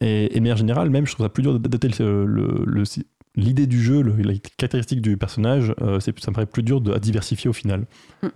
Et, 0.00 0.36
et 0.36 0.40
manière 0.40 0.56
générale, 0.56 0.88
même, 0.90 1.06
je 1.06 1.12
trouve 1.14 1.26
ça 1.26 1.30
plus 1.30 1.42
dur 1.42 1.58
d'adapter 1.58 1.88
le, 2.02 2.24
le- 2.26 2.64
le- 2.66 2.84
l'idée 3.36 3.66
du 3.66 3.80
jeu, 3.82 4.02
le- 4.02 4.14
les 4.16 4.40
caractéristiques 4.56 5.02
du 5.02 5.16
personnage, 5.16 5.72
euh, 5.82 6.00
c'est- 6.00 6.18
ça 6.18 6.30
me 6.30 6.34
paraît 6.34 6.46
plus 6.46 6.62
dur 6.64 6.80
de, 6.80 6.92
à 6.92 6.98
diversifier 6.98 7.48
au 7.48 7.52
final. 7.52 7.86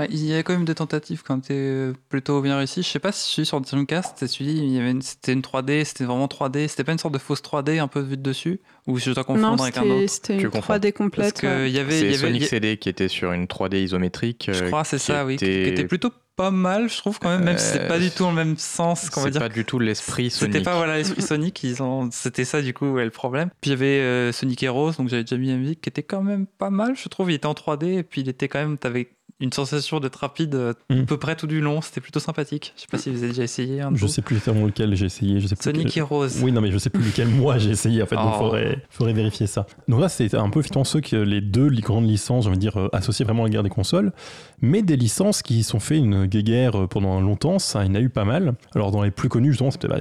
Il 0.08 0.24
y 0.24 0.34
a 0.34 0.42
quand 0.42 0.52
même 0.52 0.64
des 0.64 0.74
tentatives 0.74 1.22
ont 1.28 1.38
été 1.38 1.54
euh, 1.54 1.92
plutôt 2.08 2.40
bien 2.42 2.56
réussies. 2.56 2.82
Je 2.82 2.88
sais 2.88 2.98
pas 3.00 3.10
si 3.10 3.28
celui 3.34 3.46
sur 3.46 3.60
Dreamcast, 3.60 4.14
c'était 4.14 4.28
celui, 4.28 4.52
il 4.52 4.72
y 4.72 4.78
avait 4.78 4.92
une- 4.92 5.02
c'était 5.02 5.32
une 5.32 5.40
3D, 5.42 5.84
c'était 5.84 6.04
vraiment 6.04 6.28
3D. 6.28 6.68
C'était 6.68 6.84
pas 6.84 6.92
une 6.92 6.98
sorte 6.98 7.14
de 7.14 7.18
fausse 7.18 7.42
3D 7.42 7.78
un 7.80 7.88
peu 7.88 8.00
vue 8.00 8.16
de 8.16 8.22
dessus? 8.22 8.60
Ou 8.86 8.98
je 8.98 9.10
dois 9.12 9.24
confondre 9.24 9.56
Non, 9.56 9.62
avec 9.62 9.76
un 9.78 9.82
autre? 9.82 10.06
c'était 10.08 10.36
Tu 10.36 10.44
une 10.44 10.50
confonds. 10.50 10.74
3D 10.74 10.92
Parce 10.92 10.92
complète. 10.92 11.40
qu'il 11.40 11.48
ouais. 11.48 11.70
y 11.70 11.78
avait. 11.78 11.94
il 11.96 12.00
C'est 12.00 12.04
y 12.04 12.08
avait- 12.08 12.16
Sonic 12.18 12.42
y 12.42 12.46
CD 12.46 12.76
qui 12.76 12.88
était 12.90 13.08
sur 13.08 13.32
une 13.32 13.46
3D 13.46 13.82
isométrique. 13.82 14.50
Je 14.52 14.62
euh, 14.64 14.66
crois, 14.68 14.84
c'est 14.84 14.98
ça, 14.98 15.24
oui. 15.26 15.36
Qui, 15.38 15.44
était- 15.46 15.68
était 15.70 15.84
plutôt 15.86 16.10
pas 16.36 16.50
mal, 16.50 16.88
je 16.88 16.96
trouve, 16.98 17.18
quand 17.20 17.28
même, 17.30 17.44
même 17.44 17.58
si 17.58 17.66
c'est 17.72 17.86
pas 17.86 17.96
Euh, 17.96 17.98
du 18.00 18.10
tout 18.10 18.24
dans 18.24 18.30
le 18.30 18.36
même 18.36 18.56
sens, 18.58 19.08
qu'on 19.10 19.20
va 19.20 19.26
C'est 19.26 19.30
dire. 19.32 19.40
pas 19.40 19.48
du 19.48 19.64
tout 19.64 19.78
l'esprit 19.78 20.30
C'était 20.30 20.52
Sonic. 20.52 20.64
pas 20.64 20.76
voilà 20.76 20.96
l'esprit 20.98 21.22
Sonic, 21.22 21.62
ils 21.62 21.82
ont... 21.82 22.08
c'était 22.10 22.44
ça 22.44 22.60
du 22.62 22.74
coup 22.74 22.86
ouais, 22.92 23.04
le 23.04 23.10
problème. 23.10 23.50
Puis 23.60 23.70
il 23.70 23.74
y 23.74 23.76
avait 23.76 24.00
euh, 24.00 24.32
Sonic 24.32 24.62
Heroes, 24.62 24.92
donc 24.98 25.08
j'avais 25.08 25.22
déjà 25.24 25.36
mis 25.36 25.48
la 25.50 25.56
musique, 25.56 25.80
qui 25.80 25.88
était 25.88 26.02
quand 26.02 26.22
même 26.22 26.46
pas 26.46 26.70
mal, 26.70 26.94
je 26.96 27.08
trouve. 27.08 27.30
Il 27.30 27.34
était 27.34 27.46
en 27.46 27.52
3D 27.54 27.98
et 27.98 28.02
puis 28.02 28.22
il 28.22 28.28
était 28.28 28.48
quand 28.48 28.58
même, 28.58 28.78
t'avais 28.78 29.10
une 29.40 29.52
sensation 29.52 30.00
d'être 30.00 30.16
rapide 30.16 30.54
euh, 30.54 30.72
Mm. 30.90 31.00
à 31.00 31.04
peu 31.04 31.16
près 31.18 31.34
tout 31.36 31.46
du 31.46 31.60
long. 31.60 31.80
C'était 31.80 32.00
plutôt 32.00 32.20
sympathique. 32.20 32.72
Je 32.76 32.82
sais 32.82 32.86
pas 32.90 32.98
si 32.98 33.10
vous 33.10 33.18
avez 33.18 33.28
déjà 33.28 33.42
essayé 33.42 33.80
un 33.80 33.90
Je 33.94 34.06
sais 34.06 34.22
plus 34.22 34.36
exactement 34.36 34.66
lequel 34.66 34.94
j'ai 34.94 35.06
essayé. 35.06 35.40
Je 35.40 35.46
sais 35.46 35.56
plus 35.56 35.64
Sonic 35.64 35.96
Heroes. 35.96 36.28
Oui, 36.42 36.52
non, 36.52 36.60
mais 36.60 36.70
je 36.70 36.78
sais 36.78 36.90
plus 36.90 37.02
lequel 37.02 37.28
moi 37.28 37.58
j'ai 37.58 37.70
essayé 37.70 38.02
en 38.02 38.06
fait, 38.06 38.16
donc 38.16 38.30
Oh. 38.34 38.38
faudrait, 38.38 38.78
faudrait 38.90 39.12
vérifier 39.12 39.46
ça. 39.46 39.66
Donc 39.88 40.00
là, 40.00 40.08
c'est 40.08 40.34
un 40.34 40.50
peu 40.50 40.60
effectivement 40.60 40.84
ceux 40.84 41.00
que 41.00 41.16
les 41.16 41.40
deux 41.40 41.66
les 41.68 41.82
grandes 41.82 42.08
licences, 42.08 42.44
j'ai 42.44 42.48
envie 42.50 42.58
de 42.58 42.60
dire, 42.60 42.76
euh, 42.78 42.88
associées 42.92 43.24
vraiment 43.24 43.42
à 43.42 43.46
la 43.46 43.50
guerre 43.50 43.62
des 43.62 43.68
consoles, 43.70 44.12
mais 44.60 44.82
des 44.82 44.96
licences 44.96 45.42
qui 45.42 45.62
sont 45.64 45.80
fait 45.80 45.98
une 45.98 46.26
guéguerre 46.26 46.82
euh, 46.82 46.86
pendant 46.86 47.20
longtemps, 47.20 47.58
ça, 47.58 47.84
il 47.84 47.88
y 47.88 47.90
en 47.90 47.94
a 47.94 48.00
eu 48.00 48.08
pas 48.10 48.24
mal. 48.24 48.54
Alors 48.74 48.90
dans 48.92 49.02
les 49.02 49.10
plus 49.10 49.28
connus, 49.28 49.50
justement, 49.52 49.70
c'était 49.70 49.88
bah, 49.88 49.98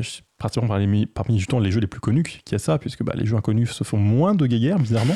parmi, 0.67 1.05
parmi 1.05 1.38
justement 1.39 1.59
les 1.61 1.71
jeux 1.71 1.79
les 1.79 1.88
plus 1.88 1.99
connus 2.01 2.23
qu'il 2.23 2.41
y 2.51 2.55
a 2.55 2.59
ça, 2.59 2.77
puisque 2.77 3.03
bah, 3.03 3.13
les 3.15 3.25
jeux 3.25 3.36
inconnus 3.38 3.71
se 3.71 3.84
font 3.84 3.97
moins 3.97 4.36
de 4.36 4.45
guéguerre, 4.45 4.77
bizarrement. 4.79 5.15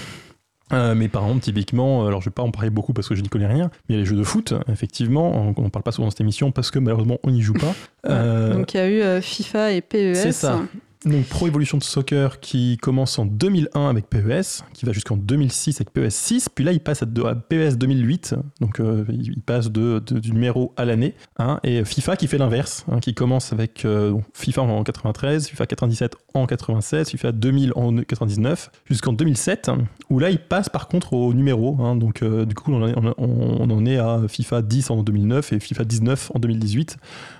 Euh, 0.73 0.95
mais 0.95 1.07
par 1.07 1.23
exemple, 1.23 1.41
typiquement, 1.41 2.03
euh, 2.03 2.07
alors 2.07 2.21
je 2.21 2.25
vais 2.29 2.33
pas 2.33 2.43
en 2.43 2.51
parler 2.51 2.69
beaucoup 2.69 2.91
parce 2.93 3.07
que 3.07 3.15
je 3.15 3.21
n'y 3.21 3.29
connais 3.29 3.47
rien, 3.47 3.69
mais 3.87 3.95
il 3.95 3.95
y 3.95 3.97
a 3.97 4.01
les 4.01 4.05
jeux 4.05 4.15
de 4.17 4.23
foot, 4.23 4.53
effectivement, 4.71 5.31
on 5.31 5.61
n'en 5.61 5.69
parle 5.69 5.83
pas 5.83 5.91
souvent 5.91 6.07
dans 6.07 6.11
cette 6.11 6.21
émission 6.21 6.51
parce 6.51 6.71
que 6.71 6.79
malheureusement 6.79 7.19
on 7.23 7.31
n'y 7.31 7.41
joue 7.41 7.53
pas. 7.53 7.73
Euh, 8.09 8.53
Donc 8.53 8.73
il 8.73 8.77
y 8.77 8.79
a 8.79 8.87
eu 8.89 9.01
euh, 9.01 9.21
FIFA 9.21 9.71
et 9.71 9.81
PES. 9.81 10.15
c'est 10.15 10.31
ça. 10.31 10.59
Donc 11.05 11.25
Pro 11.25 11.47
Evolution 11.47 11.79
Soccer 11.79 12.39
qui 12.39 12.77
commence 12.77 13.19
en 13.19 13.25
2001 13.25 13.89
avec 13.89 14.07
PES, 14.09 14.63
qui 14.73 14.85
va 14.85 14.91
jusqu'en 14.91 15.15
2006 15.15 15.79
avec 15.79 15.91
PES 15.93 16.09
6, 16.09 16.49
puis 16.49 16.65
là 16.65 16.71
il 16.71 16.79
passe 16.79 17.03
à, 17.03 17.05
de- 17.05 17.23
PES 17.47 17.77
2008, 17.77 18.35
donc 18.61 18.79
euh, 18.79 19.05
il 19.09 19.39
passe 19.39 19.71
de, 19.71 19.99
de- 20.05 20.19
du 20.19 20.31
numéro 20.31 20.73
à 20.75 20.85
l'année, 20.85 21.13
hein, 21.37 21.59
et 21.63 21.85
FIFA 21.85 22.15
qui 22.17 22.27
fait 22.27 22.39
l'inverse, 22.39 22.83
hein, 22.91 22.99
qui 22.99 23.13
commence 23.13 23.53
avec 23.53 23.85
euh, 23.85 24.15
FIFA 24.33 24.63
en 24.63 24.83
93, 24.83 25.47
FIFA 25.47 25.65
97 25.67 26.15
en 26.33 26.45
96, 26.47 27.09
FIFA 27.11 27.31
2000 27.31 27.73
en 27.75 27.95
99, 27.97 28.71
jusqu'en 28.89 29.13
2007, 29.13 29.69
hein, 29.69 29.77
où 30.09 30.17
là 30.19 30.29
il 30.31 30.39
passe 30.39 30.67
par 30.67 30.87
contre 30.87 31.13
au 31.13 31.33
numéro, 31.33 31.77
hein, 31.79 31.95
donc 31.95 32.23
euh, 32.23 32.45
du 32.45 32.55
coup 32.55 32.73
on 32.73 32.85
est, 32.87 32.95
on 33.17 33.69
en 33.69 33.85
est 33.85 33.97
à 33.97 34.21
FIFA 34.27 34.61
10 34.63 34.89
en 34.89 35.03
2009 35.03 35.53
et 35.53 35.59
FIFA 35.59 35.83
19 35.85 36.31
en 36.33 36.39
2018. 36.39 36.97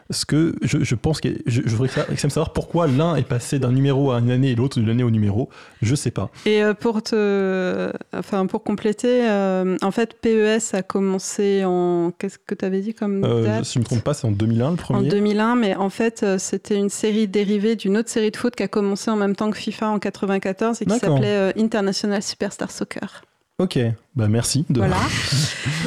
Ce 0.10 0.26
que 0.26 0.56
je, 0.62 0.84
je 0.84 0.96
pense 0.96 1.20
que 1.20 1.30
je, 1.46 1.62
je 1.66 1.76
voudrais 1.76 2.16
savoir 2.16 2.54
pourquoi 2.54 2.88
l'un 2.88 3.16
est 3.16 3.28
passé 3.28 3.60
d'un 3.60 3.72
numéro 3.72 4.12
à 4.12 4.20
une 4.20 4.32
année 4.32 4.52
et 4.52 4.56
l'autre 4.56 4.80
d'une 4.80 4.90
année 4.90 5.04
au 5.04 5.12
numéro. 5.12 5.50
Je 5.82 5.96
sais 5.96 6.12
pas. 6.12 6.30
Et 6.46 6.64
euh, 6.64 6.74
pour 6.74 7.02
te, 7.02 7.92
enfin 8.14 8.46
pour 8.46 8.64
compléter, 8.64 9.28
euh, 9.30 9.78
en 9.82 9.92
fait 9.92 10.14
PES 10.22 10.74
a 10.76 10.82
commencé 10.82 11.64
en, 11.66 12.12
qu'est-ce 12.18 12.38
que 12.38 12.56
tu 12.56 12.64
avais 12.64 12.80
dit 12.80 12.94
comme 12.94 13.24
Euh, 13.24 13.44
date 13.44 13.66
si 13.66 13.74
je 13.74 13.80
me 13.80 13.84
trompe 13.84 14.04
pas, 14.04 14.14
c'est 14.14 14.28
en 14.28 14.32
2001 14.32 14.68
le 14.68 14.74
En 14.74 14.76
premier. 14.76 15.10
2001, 15.10 15.56
mais 15.56 15.76
en 15.76 15.90
fait, 15.90 16.26
c'était 16.38 16.78
une 16.78 16.90
série 16.90 17.28
dérivée 17.28 17.76
d'une 17.76 17.98
autre 17.98 18.10
série 18.10 18.32
de 18.32 18.38
foot 18.38 18.56
qui 18.56 18.64
a 18.64 18.68
commencé 18.68 19.12
en 19.12 19.16
même 19.18 19.36
temps 19.36 19.52
que 19.52 19.58
FIFA 19.58 19.90
en 19.90 20.00
94 20.00 20.82
et 20.82 20.86
qui 20.86 21.00
s'appelait 21.00 21.54
International 21.58 22.24
Superstar 22.24 22.72
Soccer. 22.72 23.24
Ok, 23.60 23.80
bah 24.16 24.28
merci. 24.28 24.66
De... 24.70 24.78
Voilà. 24.78 24.98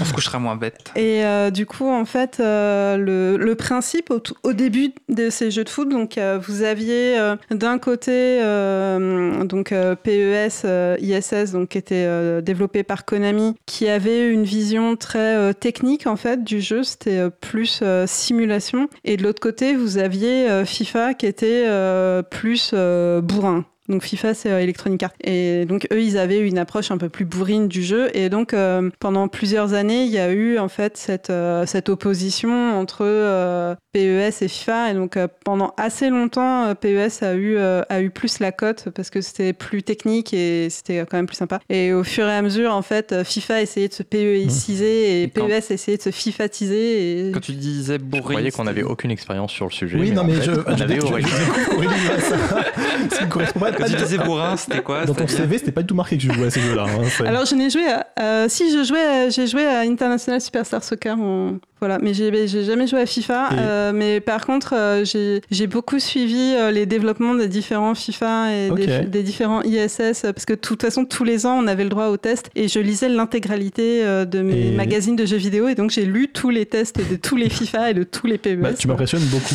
On 0.01 0.05
se 0.05 0.13
couchera 0.13 0.41
moins 0.41 0.57
bête. 0.57 0.91
Et 0.97 1.25
euh, 1.25 1.51
du 1.51 1.67
coup, 1.67 1.89
en 1.89 2.05
fait, 2.05 2.39
euh, 2.41 2.97
le, 2.97 3.37
le 3.37 3.55
principe 3.55 4.13
au, 4.43 4.53
début 4.53 4.93
de 5.09 5.31
ces 5.31 5.53
jeux 5.53 5.63
de 5.63 5.69
foot, 5.69 5.89
donc 5.89 6.19
euh, 6.19 6.41
vous 6.43 6.63
aviez 6.63 7.17
euh, 7.17 7.37
d'un 7.53 7.79
côté 7.79 8.41
euh, 8.43 9.45
donc 9.45 9.71
euh, 9.71 9.95
PES, 9.95 10.63
euh, 10.65 10.97
ISS, 11.01 11.53
donc 11.53 11.69
qui 11.69 11.79
était 11.79 12.07
euh, 12.09 12.41
développé 12.41 12.83
par 12.83 13.05
Konami, 13.05 13.55
qui 13.67 13.89
avait 13.89 14.29
une 14.29 14.43
vision 14.43 14.97
très 14.97 15.37
euh, 15.37 15.53
technique 15.53 16.09
en 16.09 16.17
fait 16.17 16.43
du 16.43 16.61
jeu, 16.61 16.83
c'était 16.83 17.19
euh, 17.19 17.31
plus 17.31 17.83
euh, 17.85 18.05
simulation. 18.05 18.89
Et 19.05 19.17
de 19.17 19.23
l'autre 19.23 19.41
côté, 19.41 19.77
vous 19.77 19.97
aviez 19.97 20.51
euh, 20.51 20.65
FIFA 20.65 21.15
qui 21.15 21.27
était 21.27 21.67
euh, 21.69 22.23
plus 22.23 22.73
euh, 22.75 23.21
bourrin. 23.21 23.65
Donc 23.91 24.03
FIFA, 24.05 24.35
c'est 24.35 24.51
euh, 24.51 24.61
Electronic 24.63 25.03
Arts. 25.03 25.13
Et 25.25 25.65
donc 25.67 25.87
eux, 25.93 26.01
ils 26.01 26.17
avaient 26.17 26.39
une 26.39 26.59
approche 26.59 26.91
un 26.91 26.97
peu 26.99 27.09
plus 27.09 27.25
bourrine 27.25 27.69
du 27.69 27.83
jeu. 27.83 28.09
Et 28.17 28.29
donc 28.29 28.55
euh, 28.55 28.89
pendant 29.01 29.29
plusieurs 29.29 29.75
années, 29.75 30.05
il 30.05 30.11
y 30.13 30.19
a 30.19 30.31
eu 30.33 30.59
en 30.59 30.69
fait 30.69 30.97
cette, 30.97 31.31
euh, 31.31 31.67
cette 31.67 31.89
opposition 31.89 32.79
entre 32.79 33.01
euh, 33.03 33.75
PES 33.93 34.43
et 34.43 34.49
FIFA. 34.49 34.91
Et 34.93 34.95
donc 34.95 35.17
euh, 35.17 35.27
pendant 35.45 35.75
assez 35.77 36.09
longtemps, 36.09 36.67
euh, 36.69 36.75
PES 36.75 37.23
a 37.25 37.35
eu, 37.35 37.57
euh, 37.57 37.83
a 37.89 38.01
eu 38.01 38.11
plus 38.11 38.39
la 38.39 38.53
cote 38.53 38.89
parce 38.95 39.11
que 39.11 39.21
c'était 39.21 39.53
plus 39.53 39.83
technique 39.83 40.33
et 40.33 40.69
c'était 40.71 40.99
quand 41.01 41.17
même 41.17 41.27
plus 41.27 41.37
sympa. 41.37 41.59
Et 41.69 41.93
au 41.93 42.05
fur 42.05 42.27
et 42.29 42.33
à 42.37 42.43
mesure, 42.43 42.73
en 42.73 42.83
fait, 42.83 43.25
FIFA 43.25 43.61
essayait 43.63 43.89
de 43.89 43.93
se 43.95 44.03
PEIciser 44.05 45.21
et 45.21 45.23
Et 45.25 45.29
quand- 45.31 45.47
PES 45.49 45.71
essayait 45.73 45.97
de 45.99 46.03
se 46.03 46.11
FIFAtiser. 46.11 47.29
Et... 47.29 47.33
Quand 47.33 47.41
tu 47.41 47.53
disais 47.53 47.95
Je 47.95 47.99
bourré. 48.05 48.23
croyais 48.35 48.51
qu'on 48.53 48.65
n'avait 48.65 48.85
aucune 48.85 49.11
expérience 49.11 49.51
sur 49.53 49.67
le 49.67 49.73
sujet. 49.73 49.99
Oui, 49.99 50.13
non, 50.13 50.23
en 50.23 50.25
mais 50.27 50.35
fait, 50.35 50.43
je. 50.45 50.51
On 50.53 50.77
je- 50.77 50.83
avait 50.85 50.95
je- 50.95 51.01
je- 51.01 52.21
ça, 52.21 52.37
ça 53.17 53.25
me 53.25 53.31
correspond 53.31 53.61
pas. 53.61 53.73
Quand 53.81 53.87
tu 53.87 53.97
disais 53.97 54.19
bourrin, 54.19 54.57
c'était 54.57 54.83
quoi 54.83 55.05
Dans 55.05 55.15
ton 55.15 55.27
CV, 55.27 55.59
c'était 55.59 55.73
pas 55.73 55.81
du 55.83 55.87
tout 55.89 55.95
marqué 55.95 56.17
que 56.17 56.23
je 56.23 56.33
jouais 56.33 56.47
à 56.47 56.51
ces 56.51 56.61
jeux-là. 56.61 56.87
hein, 56.89 57.25
Alors 57.27 57.45
je 57.47 57.55
n'ai 57.55 57.71
joué 57.71 57.87
à, 57.91 58.07
euh, 58.21 58.47
si 58.49 58.71
je 58.73 58.85
jouais 58.85 59.01
à- 59.01 59.29
j'ai 59.31 59.47
joué 59.47 59.67
à 59.67 59.81
International 59.81 60.41
Superstar 60.41 60.83
Soccer 60.85 61.19
en- 61.19 61.57
voilà 61.81 61.99
mais 62.01 62.13
j'ai 62.15 62.47
jamais 62.65 62.87
joué 62.87 63.01
à 63.01 63.07
FIFA 63.07 63.49
Et- 63.53 63.55
euh, 63.59 63.93
mais 63.95 64.21
par 64.21 64.47
contre 64.47 64.75
euh, 64.77 65.05
j'ai 65.51 65.67
beaucoup 65.67 65.99
suivi 65.99 66.55
euh, 66.57 66.71
les 66.71 66.87
développements 66.87 67.35
des 67.35 67.49
différents 67.49 67.95
FIFA 67.95 68.53
et 68.55 68.71
des, 69.07 69.23
différents 69.23 69.63
ISS 69.63 70.23
parce 70.23 70.45
que 70.45 70.53
de 70.55 70.59
toute 70.61 70.83
façon 70.83 71.05
tous 71.05 71.25
les 71.25 71.47
ans 71.47 71.59
on 71.63 71.67
avait 71.67 71.85
le 71.85 71.91
droit 71.91 72.07
au 72.09 72.17
test 72.17 72.51
et 72.55 72.69
je 72.69 72.79
lisais 72.81 73.09
l'intégralité 73.09 74.05
euh, 74.05 74.25
de 74.25 74.41
mes 74.43 74.69
Et- 74.69 74.71
magazines 74.73 75.17
de 75.17 75.25
jeux 75.27 75.37
vidéo 75.37 75.69
et 75.69 75.75
donc 75.75 75.91
j'ai 75.91 76.05
lu 76.05 76.29
tous 76.29 76.51
les 76.51 76.67
tests 76.67 76.99
de 77.11 77.17
tous 77.17 77.37
les 77.37 77.49
FIFA 77.59 77.91
et 77.91 77.95
de 77.95 78.03
tous 78.03 78.27
les 78.27 78.39
PES 78.39 78.57
Bah, 78.61 78.73
tu 78.75 78.89
m'impressionnes 78.89 79.25
beaucoup. 79.25 79.55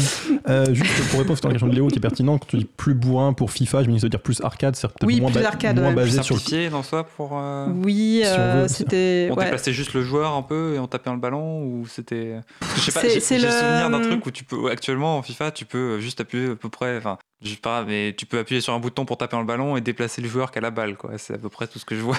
Euh, 0.49 0.65
juste 0.73 0.91
pour 1.09 1.19
répondre 1.19 1.39
à 1.43 1.47
la 1.47 1.53
question 1.53 1.67
de 1.67 1.75
Léo 1.75 1.87
qui 1.87 1.97
est 1.97 2.01
pertinent, 2.01 2.37
quand 2.37 2.47
tu 2.47 2.57
dis 2.57 2.65
plus 2.65 2.93
bourrin 2.93 3.33
pour 3.33 3.51
FIFA, 3.51 3.83
je 3.83 3.89
me 3.89 3.93
dis 3.93 3.99
ça 3.99 4.05
veut 4.05 4.09
dire 4.09 4.19
plus 4.19 4.41
arcade, 4.41 4.75
c'est 4.75 4.87
peut-être 4.87 5.05
Oui, 5.07 5.19
moins, 5.21 5.31
plus 5.31 5.41
ba- 5.41 5.47
arcade, 5.47 5.79
moins 5.79 5.89
ouais. 5.89 5.95
basé 5.95 6.21
sur 6.23 6.35
le. 6.35 6.69
dans 6.69 6.83
soi 6.83 7.03
pour. 7.03 7.31
euh, 7.39 7.67
oui 7.83 8.21
Si 8.23 8.27
euh, 8.29 8.67
c'était 8.67 9.27
On 9.31 9.35
ouais. 9.35 9.43
déplaçait 9.45 9.73
juste 9.73 9.93
le 9.93 10.01
joueur 10.01 10.33
un 10.33 10.41
peu 10.41 10.73
et 10.75 10.79
on 10.79 10.87
tapait 10.87 11.09
le 11.11 11.17
ballon 11.17 11.61
ou 11.63 11.85
c'était. 11.87 12.14
Que 12.59 12.65
je 12.77 12.81
sais 12.81 12.91
pas, 12.91 13.01
j'ai 13.07 13.15
le- 13.15 13.51
souvenir 13.51 13.89
d'un 13.89 14.01
truc 14.01 14.25
où 14.25 14.31
tu 14.31 14.43
peux. 14.43 14.69
Actuellement 14.69 15.17
en 15.17 15.21
FIFA, 15.21 15.51
tu 15.51 15.65
peux 15.65 15.99
juste 15.99 16.21
appuyer 16.21 16.51
à 16.51 16.55
peu 16.55 16.69
près. 16.69 16.97
Enfin, 16.97 17.17
je 17.45 17.51
sais 17.51 17.57
pas, 17.57 17.83
mais 17.83 18.13
tu 18.17 18.25
peux 18.25 18.39
appuyer 18.39 18.59
sur 18.59 18.73
un 18.73 18.79
bouton 18.79 19.05
pour 19.05 19.17
taper 19.17 19.35
dans 19.35 19.41
le 19.41 19.47
ballon 19.47 19.77
et 19.77 19.81
déplacer 19.81 20.21
le 20.21 20.27
joueur 20.27 20.51
qu'à 20.51 20.61
la 20.61 20.71
balle, 20.71 20.97
quoi. 20.97 21.11
C'est 21.17 21.35
à 21.35 21.37
peu 21.37 21.49
près 21.49 21.67
tout 21.67 21.79
ce 21.79 21.85
que 21.85 21.95
je 21.95 22.01
vois. 22.01 22.17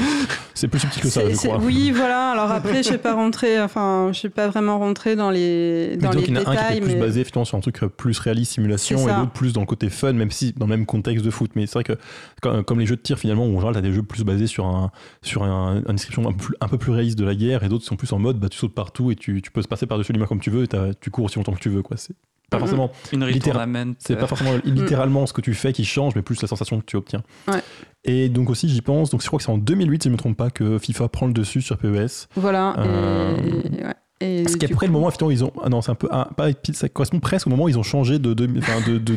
C'est 0.54 0.68
plus 0.68 0.80
subtil 0.80 1.02
que 1.02 1.08
ça, 1.08 1.28
je 1.28 1.34
crois. 1.34 1.58
Oui, 1.58 1.90
voilà. 1.90 2.30
Alors 2.30 2.50
après, 2.50 2.82
je 2.82 2.90
vais 2.90 2.98
pas 2.98 3.14
rentrer, 3.14 3.60
enfin, 3.60 4.10
je 4.12 4.18
suis 4.18 4.28
pas 4.28 4.48
vraiment 4.48 4.78
rentré 4.78 5.16
dans 5.16 5.30
les 5.30 5.90
Mais 5.92 5.96
dans 5.96 6.10
les 6.12 6.22
qu'il 6.22 6.34
y 6.34 6.38
en 6.38 6.44
a 6.44 6.50
un 6.50 6.56
qui 6.56 6.72
était 6.72 6.80
plus 6.80 6.94
mais 6.94 7.00
basé 7.00 7.20
effectivement 7.20 7.44
sur 7.44 7.58
un 7.58 7.60
truc 7.60 7.82
euh, 7.82 7.88
plus 7.88 8.18
réaliste, 8.18 8.52
simulation, 8.52 9.08
et 9.08 9.12
l'autre 9.12 9.32
plus 9.32 9.52
dans 9.52 9.60
le 9.60 9.66
côté 9.66 9.90
fun, 9.90 10.12
même 10.12 10.30
si 10.30 10.52
dans 10.52 10.66
le 10.66 10.70
même 10.70 10.86
contexte 10.86 11.24
de 11.24 11.30
foot. 11.30 11.50
Mais 11.54 11.66
c'est 11.66 11.74
vrai 11.74 11.84
que 11.84 11.98
comme, 12.40 12.64
comme 12.64 12.80
les 12.80 12.86
jeux 12.86 12.96
de 12.96 13.02
tir, 13.02 13.18
finalement, 13.18 13.46
où 13.46 13.50
en 13.50 13.60
général, 13.60 13.74
t'as 13.74 13.80
des 13.80 13.92
jeux 13.92 14.02
plus 14.02 14.24
basés 14.24 14.46
sur, 14.46 14.66
un, 14.66 14.90
sur 15.22 15.42
un, 15.42 15.82
une 15.88 15.96
description 15.96 16.28
un 16.28 16.32
peu, 16.32 16.44
plus, 16.44 16.54
un 16.60 16.68
peu 16.68 16.78
plus 16.78 16.92
réaliste 16.92 17.18
de 17.18 17.24
la 17.24 17.34
guerre, 17.34 17.64
et 17.64 17.68
d'autres 17.68 17.84
sont 17.84 17.96
plus 17.96 18.12
en 18.12 18.18
mode, 18.18 18.38
bah, 18.38 18.48
tu 18.48 18.58
sautes 18.58 18.74
partout 18.74 19.10
et 19.10 19.16
tu, 19.16 19.42
tu 19.42 19.50
peux 19.50 19.62
se 19.62 19.68
passer 19.68 19.86
par-dessus 19.86 20.12
les 20.12 20.18
mains 20.18 20.26
comme 20.26 20.40
tu 20.40 20.50
veux, 20.50 20.64
et 20.64 20.68
tu 21.00 21.10
cours 21.10 21.24
aussi 21.24 21.36
longtemps 21.36 21.52
que 21.52 21.60
tu 21.60 21.70
veux. 21.70 21.82
quoi. 21.82 21.96
C'est 21.96 22.14
pas 22.50 22.58
forcément, 22.58 22.90
Une 23.12 23.24
Littéra- 23.26 23.60
retournament. 23.60 23.94
c'est 23.98 24.16
pas 24.16 24.26
forcément 24.26 24.52
littéralement 24.64 25.26
ce 25.26 25.32
que 25.32 25.40
tu 25.40 25.54
fais 25.54 25.72
qui 25.72 25.84
change, 25.84 26.14
mais 26.16 26.22
plus 26.22 26.40
la 26.42 26.48
sensation 26.48 26.78
que 26.80 26.84
tu 26.84 26.96
obtiens. 26.96 27.22
Ouais. 27.48 27.60
Et 28.04 28.28
donc 28.28 28.50
aussi, 28.50 28.68
j'y 28.68 28.80
pense, 28.82 29.10
donc 29.10 29.22
je 29.22 29.26
crois 29.26 29.38
que 29.38 29.44
c'est 29.44 29.50
en 29.52 29.58
2008, 29.58 30.02
si 30.02 30.08
je 30.08 30.12
me 30.12 30.18
trompe 30.18 30.36
pas, 30.36 30.50
que 30.50 30.78
FIFA 30.78 31.08
prend 31.08 31.26
le 31.26 31.32
dessus 31.32 31.60
sur 31.62 31.76
PES. 31.78 32.28
voilà. 32.36 32.74
Euh, 32.78 33.36
Et, 33.38 33.84
ouais. 33.84 33.94
Et 34.22 34.42
Parce 34.42 34.56
qu'après 34.56 34.86
le 34.86 34.92
moment, 34.92 35.08
effectivement, 35.08 35.30
ils 35.30 35.42
ont. 35.44 35.52
Ah 35.64 35.70
non, 35.70 35.80
c'est 35.80 35.92
un 35.92 35.94
peu. 35.94 36.06
ah, 36.10 36.28
pas, 36.36 36.48
ça 36.74 36.90
correspond 36.90 37.20
presque 37.20 37.46
au 37.46 37.50
moment 37.50 37.64
où 37.64 37.68
ils 37.70 37.78
ont 37.78 37.82
changé 37.82 38.18
de, 38.18 38.34
de, 38.34 38.44
de, 38.44 38.98
de, 38.98 39.16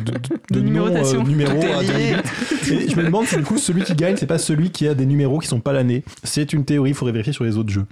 euh, 0.56 0.60
numéro 0.62 0.86
à 0.86 1.82
lié. 1.82 2.16
2008. 2.62 2.72
Et 2.72 2.88
je 2.88 2.96
me 2.96 3.02
demande 3.02 3.26
si 3.26 3.36
du 3.36 3.42
coup, 3.42 3.58
celui 3.58 3.82
qui 3.84 3.94
gagne, 3.94 4.16
c'est 4.16 4.26
pas 4.26 4.38
celui 4.38 4.70
qui 4.70 4.88
a 4.88 4.94
des 4.94 5.04
numéros 5.04 5.40
qui 5.40 5.46
sont 5.48 5.60
pas 5.60 5.74
l'année. 5.74 6.04
C'est 6.22 6.54
une 6.54 6.64
théorie, 6.64 6.92
il 6.92 6.94
faudrait 6.94 7.12
vérifier 7.12 7.34
sur 7.34 7.44
les 7.44 7.58
autres 7.58 7.68
jeux. 7.68 7.84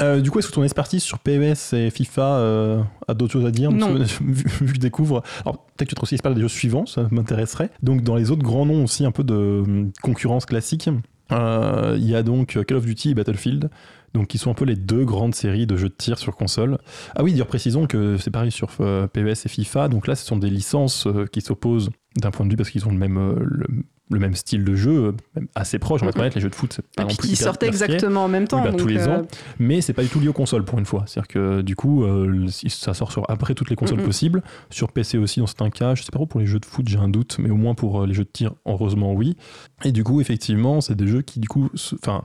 Euh, 0.00 0.20
du 0.20 0.30
coup, 0.30 0.38
est-ce 0.38 0.48
que 0.48 0.52
ton 0.52 0.64
expertise 0.64 1.02
sur 1.02 1.18
PES 1.18 1.72
et 1.72 1.90
FIFA 1.90 2.36
euh, 2.36 2.82
a 3.08 3.14
d'autres 3.14 3.32
choses 3.32 3.46
à 3.46 3.50
dire 3.50 3.70
Non. 3.70 3.96
Parce 3.96 4.18
que, 4.18 4.24
vu, 4.24 4.44
vu 4.46 4.66
que 4.66 4.74
je 4.74 4.80
découvre. 4.80 5.22
Alors, 5.44 5.64
peut-être 5.76 5.90
que 5.90 5.94
tu 5.94 6.02
aussi 6.02 6.14
expert 6.14 6.34
des 6.34 6.40
jeux 6.40 6.48
suivants, 6.48 6.86
ça 6.86 7.06
m'intéresserait. 7.10 7.70
Donc, 7.82 8.02
dans 8.02 8.16
les 8.16 8.30
autres 8.30 8.42
grands 8.42 8.66
noms 8.66 8.84
aussi, 8.84 9.04
un 9.04 9.12
peu 9.12 9.24
de 9.24 9.62
hum, 9.64 9.92
concurrence 10.02 10.46
classique, 10.46 10.88
euh, 11.32 11.96
il 11.98 12.08
y 12.08 12.14
a 12.14 12.22
donc 12.22 12.62
Call 12.64 12.76
of 12.76 12.84
Duty 12.84 13.10
et 13.10 13.14
Battlefield. 13.14 13.70
donc 14.12 14.28
qui 14.28 14.38
sont 14.38 14.50
un 14.50 14.54
peu 14.54 14.66
les 14.66 14.76
deux 14.76 15.04
grandes 15.04 15.34
séries 15.34 15.66
de 15.66 15.76
jeux 15.76 15.88
de 15.88 15.94
tir 15.94 16.18
sur 16.18 16.36
console. 16.36 16.78
Ah 17.14 17.22
oui, 17.22 17.32
dire 17.32 17.46
précisons 17.46 17.86
que 17.86 18.16
c'est 18.18 18.30
pareil 18.30 18.52
sur 18.52 18.68
PES 18.68 19.44
et 19.44 19.48
FIFA, 19.48 19.88
donc 19.88 20.06
là 20.06 20.14
ce 20.14 20.26
sont 20.26 20.36
des 20.36 20.50
licences 20.50 21.08
qui 21.32 21.40
s'opposent 21.40 21.90
d'un 22.16 22.30
point 22.30 22.46
de 22.46 22.50
vue 22.50 22.56
parce 22.56 22.70
qu'ils 22.70 22.86
ont 22.86 22.92
le 22.92 22.98
même, 22.98 23.36
le, 23.40 23.66
le 24.10 24.18
même 24.18 24.34
style 24.34 24.64
de 24.64 24.74
jeu, 24.74 25.14
assez 25.54 25.78
proche, 25.78 26.02
on 26.02 26.04
va 26.04 26.10
être 26.10 26.18
honnête, 26.18 26.34
les 26.34 26.40
jeux 26.40 26.50
de 26.50 26.54
foot, 26.54 26.74
c'est 26.74 26.86
pas 26.94 27.02
Et 27.02 27.06
non 27.06 27.14
plus 27.14 27.28
qui 27.28 27.36
sortaient 27.36 27.66
exactement 27.66 28.24
en 28.24 28.28
même 28.28 28.46
temps. 28.46 28.62
Oui, 28.62 28.70
bah, 28.70 28.76
tous 28.76 28.86
les 28.86 29.08
euh, 29.08 29.20
ans. 29.20 29.22
Mais 29.58 29.80
c'est 29.80 29.94
pas 29.94 30.02
du 30.02 30.08
tout 30.08 30.20
lié 30.20 30.28
aux 30.28 30.34
consoles 30.34 30.64
pour 30.64 30.78
une 30.78 30.84
fois. 30.84 31.04
C'est-à-dire 31.06 31.28
que 31.28 31.62
du 31.62 31.74
coup, 31.74 32.04
euh, 32.04 32.46
ça 32.68 32.92
sort 32.92 33.10
sur 33.10 33.28
après 33.30 33.54
toutes 33.54 33.70
les 33.70 33.76
consoles 33.76 34.02
possibles. 34.02 34.42
Sur 34.70 34.92
PC 34.92 35.16
aussi, 35.16 35.40
dans 35.40 35.46
certains 35.46 35.70
cas. 35.70 35.94
Je 35.94 36.02
sais 36.02 36.10
pas 36.12 36.18
trop 36.18 36.26
pour 36.26 36.40
les 36.40 36.46
jeux 36.46 36.60
de 36.60 36.66
foot, 36.66 36.86
j'ai 36.86 36.98
un 36.98 37.08
doute, 37.08 37.36
mais 37.38 37.50
au 37.50 37.56
moins 37.56 37.74
pour 37.74 38.02
euh, 38.02 38.06
les 38.06 38.14
jeux 38.14 38.24
de 38.24 38.30
tir, 38.30 38.52
heureusement, 38.66 39.12
oui. 39.14 39.36
Et 39.84 39.92
du 39.92 40.04
coup, 40.04 40.20
effectivement, 40.20 40.82
c'est 40.82 40.94
des 40.94 41.06
jeux 41.06 41.22
qui, 41.22 41.40
du 41.40 41.48
coup, 41.48 41.70
enfin. 41.94 42.22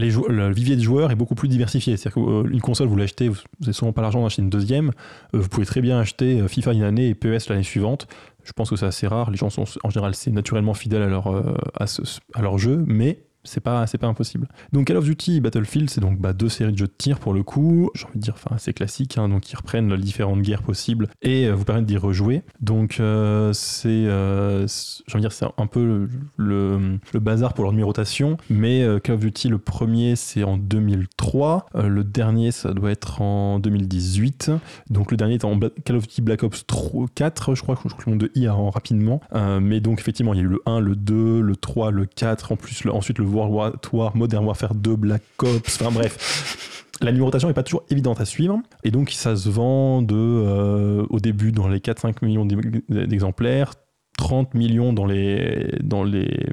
Les 0.00 0.12
le 0.12 0.52
vivier 0.52 0.76
de 0.76 0.80
joueurs 0.80 1.10
est 1.10 1.16
beaucoup 1.16 1.34
plus 1.34 1.48
diversifié. 1.48 1.96
C'est-à-dire 1.96 2.22
qu'une 2.22 2.60
console, 2.60 2.86
vous 2.86 2.94
l'achetez, 2.94 3.28
vous 3.28 3.38
n'avez 3.60 3.72
souvent 3.72 3.92
pas 3.92 4.00
l'argent 4.00 4.22
d'acheter 4.22 4.42
une 4.42 4.48
deuxième. 4.48 4.92
Vous 5.32 5.48
pouvez 5.48 5.66
très 5.66 5.80
bien 5.80 5.98
acheter 5.98 6.46
FIFA 6.46 6.72
une 6.74 6.84
année 6.84 7.08
et 7.08 7.16
PES 7.16 7.48
l'année 7.48 7.64
suivante. 7.64 8.06
Je 8.48 8.54
pense 8.54 8.70
que 8.70 8.76
c'est 8.76 8.86
assez 8.86 9.06
rare. 9.06 9.30
Les 9.30 9.36
gens 9.36 9.50
sont 9.50 9.64
en 9.84 9.90
général 9.90 10.14
c'est 10.14 10.30
naturellement 10.30 10.72
fidèles 10.72 11.02
à 11.02 11.06
leur, 11.06 11.26
euh, 11.26 11.54
à, 11.78 11.84
à 12.32 12.40
leur 12.42 12.56
jeu, 12.56 12.82
mais 12.86 13.27
c'est 13.48 13.60
pas, 13.60 13.86
c'est 13.86 13.98
pas 13.98 14.06
impossible. 14.06 14.48
Donc 14.72 14.86
Call 14.86 14.96
of 14.96 15.04
Duty 15.04 15.40
Battlefield, 15.40 15.90
c'est 15.90 16.00
donc 16.00 16.18
bah, 16.20 16.32
deux 16.32 16.48
séries 16.48 16.72
de 16.72 16.78
jeux 16.78 16.86
de 16.86 16.92
tir 16.96 17.18
pour 17.18 17.32
le 17.34 17.42
coup. 17.42 17.90
J'ai 17.94 18.04
envie 18.06 18.16
de 18.18 18.22
dire, 18.22 18.34
enfin, 18.36 18.54
assez 18.54 18.72
classiques, 18.72 19.18
hein, 19.18 19.28
donc 19.28 19.50
ils 19.52 19.56
reprennent 19.56 19.92
les 19.92 20.02
différentes 20.02 20.42
guerres 20.42 20.62
possibles 20.62 21.08
et 21.22 21.46
euh, 21.46 21.54
vous 21.54 21.64
permettent 21.64 21.86
d'y 21.86 21.96
rejouer. 21.96 22.42
Donc 22.60 23.00
euh, 23.00 23.52
c'est, 23.52 23.88
euh, 23.88 24.66
j'ai 24.68 25.14
envie 25.14 25.24
de 25.24 25.28
dire, 25.28 25.32
c'est 25.32 25.46
un 25.56 25.66
peu 25.66 26.08
le, 26.36 26.98
le- 27.12 27.20
bazar 27.20 27.54
pour 27.54 27.64
leur 27.64 27.72
numérotation. 27.72 28.36
Mais 28.50 28.86
Call 29.02 29.16
of 29.16 29.20
Duty, 29.20 29.48
le 29.48 29.58
premier, 29.58 30.14
c'est 30.16 30.44
en 30.44 30.56
2003. 30.56 31.66
Euh, 31.74 31.88
le 31.88 32.04
dernier, 32.04 32.52
ça 32.52 32.72
doit 32.72 32.90
être 32.90 33.20
en 33.22 33.58
2018. 33.58 34.50
Donc 34.90 35.10
le 35.10 35.16
dernier 35.16 35.34
est 35.34 35.44
en 35.44 35.58
Call 35.84 35.96
of 35.96 36.02
Duty 36.06 36.22
Black 36.22 36.42
Ops 36.42 36.66
3, 36.66 37.06
4, 37.14 37.54
je 37.54 37.62
crois, 37.62 37.74
je 37.74 37.80
crois 37.80 37.92
que 37.92 38.10
le 38.10 38.16
nombre 38.16 38.22
de 38.26 38.30
I 38.34 38.48
en 38.48 38.70
rapidement. 38.70 39.20
Mais 39.60 39.80
donc 39.80 40.00
effectivement, 40.00 40.34
il 40.34 40.38
y 40.38 40.40
a 40.40 40.44
eu 40.44 40.48
le 40.48 40.60
1, 40.66 40.80
le 40.80 40.96
2, 40.96 41.40
le 41.40 41.56
3, 41.56 41.90
le 41.90 42.06
4, 42.06 42.52
en 42.52 42.56
plus 42.56 42.86
ensuite 42.88 43.18
le 43.18 43.24
World 43.38 43.54
War, 43.54 43.72
War, 43.92 44.16
Modern 44.16 44.44
Warfare 44.44 44.74
2, 44.74 44.96
Black 44.96 45.22
Ops, 45.42 45.80
enfin 45.80 45.90
bref. 45.92 46.64
La 47.00 47.12
numérotation 47.12 47.46
n'est 47.46 47.54
pas 47.54 47.62
toujours 47.62 47.84
évidente 47.90 48.20
à 48.20 48.24
suivre, 48.24 48.58
et 48.82 48.90
donc 48.90 49.10
ça 49.10 49.36
se 49.36 49.48
vend 49.48 50.02
euh, 50.10 51.06
au 51.10 51.20
début 51.20 51.52
dans 51.52 51.68
les 51.68 51.78
4-5 51.78 52.24
millions 52.24 52.44
d'e- 52.44 52.82
d'exemplaires, 53.06 53.72
30 54.18 54.54
millions 54.54 54.92
dans 54.92 55.06
les, 55.06 55.70
dans 55.82 56.02
les, 56.02 56.46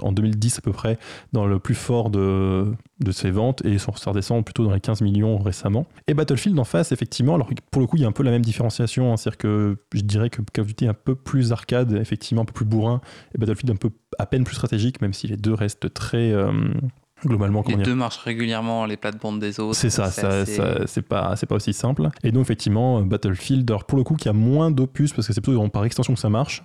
en 0.00 0.12
2010 0.12 0.58
à 0.58 0.60
peu 0.62 0.72
près, 0.72 0.98
dans 1.32 1.46
le 1.46 1.58
plus 1.58 1.74
fort 1.74 2.08
de, 2.08 2.72
de 3.00 3.12
ses 3.12 3.30
ventes, 3.30 3.64
et 3.66 3.78
ça 3.78 3.92
redescend 4.06 4.42
plutôt 4.44 4.64
dans 4.64 4.72
les 4.72 4.80
15 4.80 5.02
millions 5.02 5.38
récemment. 5.38 5.86
Et 6.08 6.14
Battlefield 6.14 6.58
en 6.58 6.64
face, 6.64 6.90
effectivement, 6.90 7.34
alors 7.34 7.50
pour 7.70 7.82
le 7.82 7.86
coup, 7.86 7.96
il 7.96 8.02
y 8.02 8.04
a 8.06 8.08
un 8.08 8.12
peu 8.12 8.22
la 8.22 8.30
même 8.30 8.42
différenciation, 8.42 9.12
hein, 9.12 9.18
c'est-à-dire 9.18 9.36
que 9.38 9.76
je 9.94 10.00
dirais 10.00 10.30
que 10.30 10.40
Call 10.52 10.62
of 10.62 10.68
Duty 10.68 10.86
est 10.86 10.88
un 10.88 10.94
peu 10.94 11.14
plus 11.14 11.52
arcade, 11.52 11.92
effectivement, 11.92 12.42
un 12.42 12.46
peu 12.46 12.54
plus 12.54 12.64
bourrin, 12.64 13.02
et 13.34 13.38
Battlefield 13.38 13.70
un 13.70 13.76
peu 13.76 13.90
à 14.18 14.24
peine 14.24 14.44
plus 14.44 14.54
stratégique, 14.54 15.02
même 15.02 15.12
si 15.12 15.26
les 15.26 15.36
deux 15.36 15.54
restent 15.54 15.92
très, 15.92 16.32
euh, 16.32 16.50
globalement, 17.26 17.62
Les 17.68 17.74
dire, 17.76 17.84
deux 17.84 17.94
marchent 17.94 18.18
régulièrement 18.18 18.84
les 18.86 18.96
plates-bandes 18.96 19.38
des 19.40 19.60
autres. 19.60 19.76
c'est 19.76 19.90
ça, 19.90 20.10
ça, 20.10 20.28
assez- 20.40 20.60
c'est 20.86 21.02
pas, 21.02 21.34
pas 21.36 21.54
aussi 21.54 21.72
simple. 21.72 22.08
Et 22.22 22.32
donc 22.32 22.42
effectivement, 22.42 22.98
euh, 22.98 23.02
Battlefield, 23.02 23.70
alors 23.70 23.84
pour 23.84 23.98
le 23.98 24.04
coup, 24.04 24.14
qui 24.16 24.28
a 24.28 24.32
moins 24.32 24.70
d'opus 24.70 25.12
parce 25.12 25.26
que 25.26 25.32
c'est 25.32 25.40
plutôt 25.40 25.66
par 25.68 25.84
extension 25.84 26.14
que 26.14 26.20
ça 26.20 26.28
marche, 26.28 26.62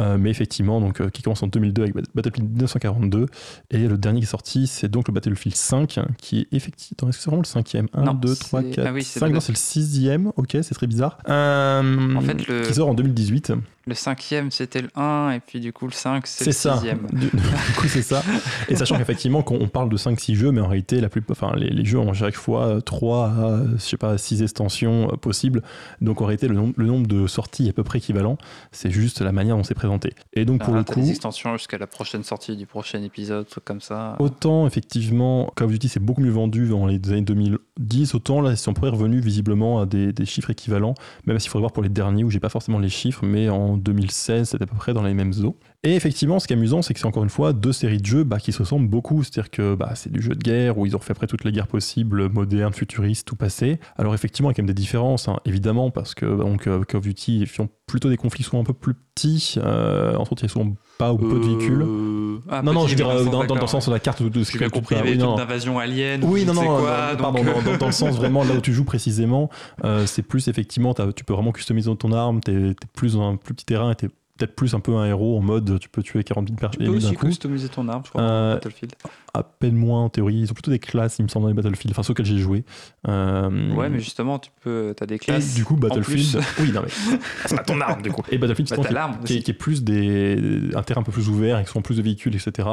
euh, 0.00 0.16
mais 0.18 0.30
effectivement, 0.30 0.80
donc 0.80 1.00
euh, 1.00 1.08
qui 1.10 1.22
commence 1.22 1.42
en 1.42 1.46
2002 1.46 1.82
avec 1.82 1.94
Bat- 1.94 2.02
Battlefield 2.14 2.48
1942, 2.50 3.26
et 3.70 3.78
le 3.88 3.96
dernier 3.98 4.20
qui 4.20 4.24
est 4.24 4.28
sorti, 4.28 4.66
c'est 4.66 4.88
donc 4.88 5.08
le 5.08 5.14
Battlefield 5.14 5.56
5, 5.56 5.98
qui 6.18 6.40
est 6.40 6.48
effectivement, 6.52 7.08
est-ce 7.08 7.18
que 7.18 7.22
c'est 7.24 7.30
vraiment 7.30 7.42
le 7.42 7.46
cinquième? 7.46 7.88
1, 7.94 8.02
Non, 8.04 8.14
2, 8.14 8.34
3, 8.34 8.62
c'est- 8.62 8.70
4, 8.70 8.86
ah 8.88 8.92
oui, 8.92 9.02
c'est 9.04 9.18
5, 9.20 9.26
le- 9.28 9.34
non, 9.34 9.40
c'est 9.40 9.52
le 9.52 9.56
sixième, 9.58 10.32
ok, 10.36 10.50
c'est 10.62 10.74
très 10.74 10.86
bizarre. 10.86 11.18
Euh, 11.28 12.16
En 12.16 12.20
fait, 12.20 12.46
le- 12.48 12.62
Qui 12.62 12.74
sort 12.74 12.88
en 12.88 12.94
2018. 12.94 13.52
Le 13.86 13.94
cinquième, 13.94 14.50
c'était 14.50 14.82
le 14.82 14.88
1, 14.94 15.30
et 15.32 15.40
puis 15.40 15.58
du 15.58 15.72
coup, 15.72 15.86
le 15.86 15.92
5, 15.92 16.26
c'est 16.26 16.44
C'est 16.44 16.50
le 16.50 16.54
ça. 16.54 16.74
sixième. 16.74 17.06
Du, 17.12 17.26
du 17.32 17.72
coup, 17.76 17.88
c'est 17.88 18.02
ça. 18.02 18.22
Et 18.68 18.76
sachant 18.76 18.96
qu'effectivement, 18.98 19.42
quand 19.42 19.56
on 19.58 19.68
parle 19.68 19.88
de 19.88 19.96
5-6 20.00 20.34
jeux, 20.34 20.50
mais 20.52 20.60
en 20.60 20.66
réalité, 20.68 21.00
la 21.00 21.08
plus, 21.08 21.22
enfin, 21.30 21.52
les, 21.56 21.70
les 21.70 21.84
jeux 21.84 21.98
ont 21.98 22.12
chaque 22.12 22.34
fois 22.34 22.80
3 22.82 23.26
à 23.28 23.62
je 23.74 23.78
sais 23.78 23.96
pas, 23.96 24.18
6 24.18 24.42
extensions 24.42 25.10
euh, 25.12 25.16
possibles. 25.16 25.62
Donc 26.00 26.20
en 26.20 26.26
réalité, 26.26 26.48
le, 26.48 26.54
nombre- 26.54 26.74
le 26.76 26.86
nombre 26.86 27.06
de 27.06 27.26
sorties 27.26 27.66
est 27.66 27.70
à 27.70 27.72
peu 27.72 27.84
près 27.84 27.98
équivalent. 27.98 28.36
C'est 28.72 28.90
juste 28.90 29.20
la 29.20 29.32
manière 29.32 29.56
dont 29.56 29.62
c'est 29.64 29.74
présenté. 29.74 30.14
Et 30.32 30.44
donc 30.44 30.64
pour 30.64 30.74
Ah, 30.74 30.78
le 30.78 30.84
t'as 30.84 30.94
coup. 30.94 31.00
des 31.00 31.10
extensions 31.10 31.56
jusqu'à 31.56 31.78
la 31.78 31.86
prochaine 31.86 32.22
sortie 32.24 32.56
du 32.56 32.66
prochain 32.66 33.02
épisode, 33.02 33.46
truc 33.48 33.64
comme 33.64 33.80
ça. 33.80 34.16
Autant 34.18 34.66
effectivement 34.66 35.52
Call 35.56 35.66
of 35.66 35.72
Duty 35.72 35.88
c'est 35.88 36.00
beaucoup 36.02 36.20
mieux 36.20 36.30
vendu 36.30 36.68
dans 36.68 36.86
les 36.86 37.00
années 37.10 37.22
2010, 37.22 38.14
autant 38.14 38.40
là 38.40 38.50
ils 38.52 38.56
sont 38.56 38.72
revenus 38.80 39.22
visiblement 39.22 39.80
à 39.80 39.86
des, 39.86 40.12
des 40.12 40.24
chiffres 40.24 40.50
équivalents, 40.50 40.94
même 41.26 41.38
s'il 41.38 41.50
faudrait 41.50 41.62
voir 41.64 41.72
pour 41.72 41.82
les 41.82 41.88
derniers 41.88 42.24
où 42.24 42.30
j'ai 42.30 42.40
pas 42.40 42.48
forcément 42.48 42.78
les 42.78 42.88
chiffres, 42.88 43.24
mais 43.24 43.48
en 43.48 43.76
2016 43.76 44.48
c'était 44.50 44.64
à 44.64 44.66
peu 44.66 44.76
près 44.76 44.94
dans 44.94 45.02
les 45.02 45.14
mêmes 45.14 45.32
eaux. 45.44 45.56
Et 45.82 45.94
effectivement 45.94 46.38
ce 46.38 46.46
qui 46.46 46.52
est 46.52 46.56
amusant 46.56 46.82
c'est 46.82 46.92
que 46.92 47.00
c'est 47.00 47.06
encore 47.06 47.22
une 47.24 47.30
fois 47.30 47.54
deux 47.54 47.72
séries 47.72 47.98
de 47.98 48.04
jeux 48.06 48.22
bah, 48.24 48.38
qui 48.38 48.52
se 48.52 48.58
ressemblent 48.58 48.88
beaucoup, 48.88 49.22
c'est-à-dire 49.22 49.50
que 49.50 49.74
bah, 49.74 49.92
c'est 49.94 50.12
du 50.12 50.20
jeu 50.20 50.34
de 50.34 50.38
guerre 50.42 50.76
où 50.76 50.84
ils 50.84 50.94
ont 50.94 50.98
fait 50.98 51.12
après 51.12 51.26
toutes 51.26 51.42
les 51.44 51.52
guerres 51.52 51.68
possibles, 51.68 52.28
modernes, 52.28 52.74
futuristes, 52.74 53.26
tout 53.26 53.36
passé. 53.36 53.80
Alors 53.96 54.12
effectivement 54.14 54.50
il 54.50 54.52
y 54.52 54.54
a 54.54 54.56
quand 54.56 54.62
même 54.62 54.66
des 54.66 54.74
différences, 54.74 55.28
hein, 55.28 55.38
évidemment, 55.46 55.90
parce 55.90 56.14
que 56.14 56.26
donc, 56.26 56.66
euh, 56.66 56.82
Call 56.84 56.98
of 56.98 57.04
Duty 57.04 57.38
ils 57.40 57.46
font 57.46 57.68
plutôt 57.86 58.10
des 58.10 58.16
conflits 58.18 58.44
souvent 58.44 58.60
un 58.60 58.64
peu 58.64 58.74
plus 58.74 58.92
petits, 58.94 59.54
euh, 59.56 60.14
entre 60.16 60.32
autres 60.32 60.42
il 60.42 60.48
y 60.48 60.50
a 60.50 60.52
souvent 60.52 60.72
pas 60.98 61.12
ou 61.14 61.16
peu 61.18 61.40
de 61.40 61.44
véhicules. 61.46 61.82
Euh, 61.82 62.38
ah, 62.50 62.60
non, 62.62 62.72
non, 62.74 62.84
je 62.86 62.90
veux 62.90 62.96
dire, 62.96 63.08
euh, 63.08 63.24
dans, 63.24 63.44
dans- 63.44 63.54
le 63.54 63.66
sens 63.66 63.86
de 63.86 63.90
la 63.92 63.98
carte 64.00 64.22
de, 64.22 64.44
ce 64.44 64.52
J'ai 64.52 64.58
que 64.58 64.64
tu 64.64 64.70
compris, 64.70 64.96
non. 65.16 65.34
une 65.34 65.40
invasion 65.40 65.78
alien. 65.78 66.22
Oui, 66.24 66.42
ou 66.42 66.46
non, 66.46 66.54
non, 66.54 66.76
quoi, 66.78 67.10
donc, 67.12 67.20
pardon, 67.20 67.38
euh, 67.40 67.62
dans, 67.72 67.76
dans- 67.78 67.86
le 67.86 67.92
sens 67.92 68.16
vraiment 68.16 68.44
là 68.44 68.54
où 68.54 68.60
tu 68.60 68.72
joues 68.74 68.84
précisément, 68.84 69.48
euh, 69.84 70.04
c'est 70.06 70.22
plus 70.22 70.46
effectivement, 70.48 70.92
tu 71.16 71.24
peux 71.24 71.32
vraiment 71.32 71.52
customiser 71.52 71.94
ton 71.96 72.12
arme, 72.12 72.40
t'es 72.40 72.52
es 72.52 72.74
plus 72.94 73.14
dans 73.14 73.30
un 73.30 73.36
plus 73.36 73.54
petit 73.54 73.64
terrain 73.66 73.90
et 73.90 73.94
t'es 73.94 74.08
peut-être 74.40 74.56
plus 74.56 74.74
un 74.74 74.80
peu 74.80 74.94
un 74.96 75.04
héros 75.06 75.36
en 75.38 75.42
mode 75.42 75.78
tu 75.78 75.88
peux 75.88 76.02
tuer 76.02 76.24
40 76.24 76.48
000 76.48 76.56
Tu 76.56 76.60
personnes 76.60 76.78
peux 76.86 76.92
d'un 76.92 76.96
aussi 76.96 77.14
coup. 77.14 77.26
customiser 77.26 77.68
ton 77.68 77.86
arme, 77.88 78.02
je 78.04 78.10
crois, 78.10 78.22
Euh, 78.22 78.54
Battlefield. 78.54 78.94
À 79.32 79.42
peine 79.44 79.76
moins 79.76 80.04
en 80.04 80.08
théorie, 80.08 80.34
ils 80.40 80.50
ont 80.50 80.54
plutôt 80.54 80.70
des 80.70 80.78
classes, 80.80 81.18
il 81.18 81.22
me 81.22 81.28
semble, 81.28 81.44
dans 81.44 81.48
les 81.48 81.54
Battlefield, 81.54 81.92
enfin 81.92 82.02
ceux 82.02 82.12
auxquels 82.12 82.26
j'ai 82.26 82.38
joué. 82.38 82.64
Euh, 83.08 83.74
Ouais, 83.74 83.88
mais 83.88 83.98
justement, 84.00 84.38
tu 84.38 84.50
peux, 84.60 84.94
as 85.00 85.06
des 85.06 85.14
et 85.14 85.18
classes. 85.18 85.54
du 85.54 85.64
coup, 85.64 85.76
Battlefield. 85.76 86.40
Oui, 86.60 86.72
non, 86.72 86.82
mais. 86.84 87.18
C'est 87.46 87.56
pas 87.56 87.62
ton 87.62 87.80
arme, 87.80 88.02
du 88.02 88.10
coup. 88.10 88.22
Et 88.30 88.38
Battlefield, 88.38 88.70
Bah, 88.70 88.76
qui, 88.88 88.92
l'arme 88.94 89.12
qui 89.24 89.32
est, 89.34 89.36
aussi. 89.36 89.42
qui 89.44 89.50
est 89.50 89.54
plus 89.54 89.84
des. 89.84 90.70
un 90.74 90.82
terrain 90.82 91.00
un 91.00 91.04
peu 91.04 91.12
plus 91.12 91.28
ouvert, 91.28 91.56
avec 91.56 91.68
souvent 91.68 91.82
plus 91.82 91.96
de 91.96 92.02
véhicules, 92.02 92.34
etc. 92.34 92.68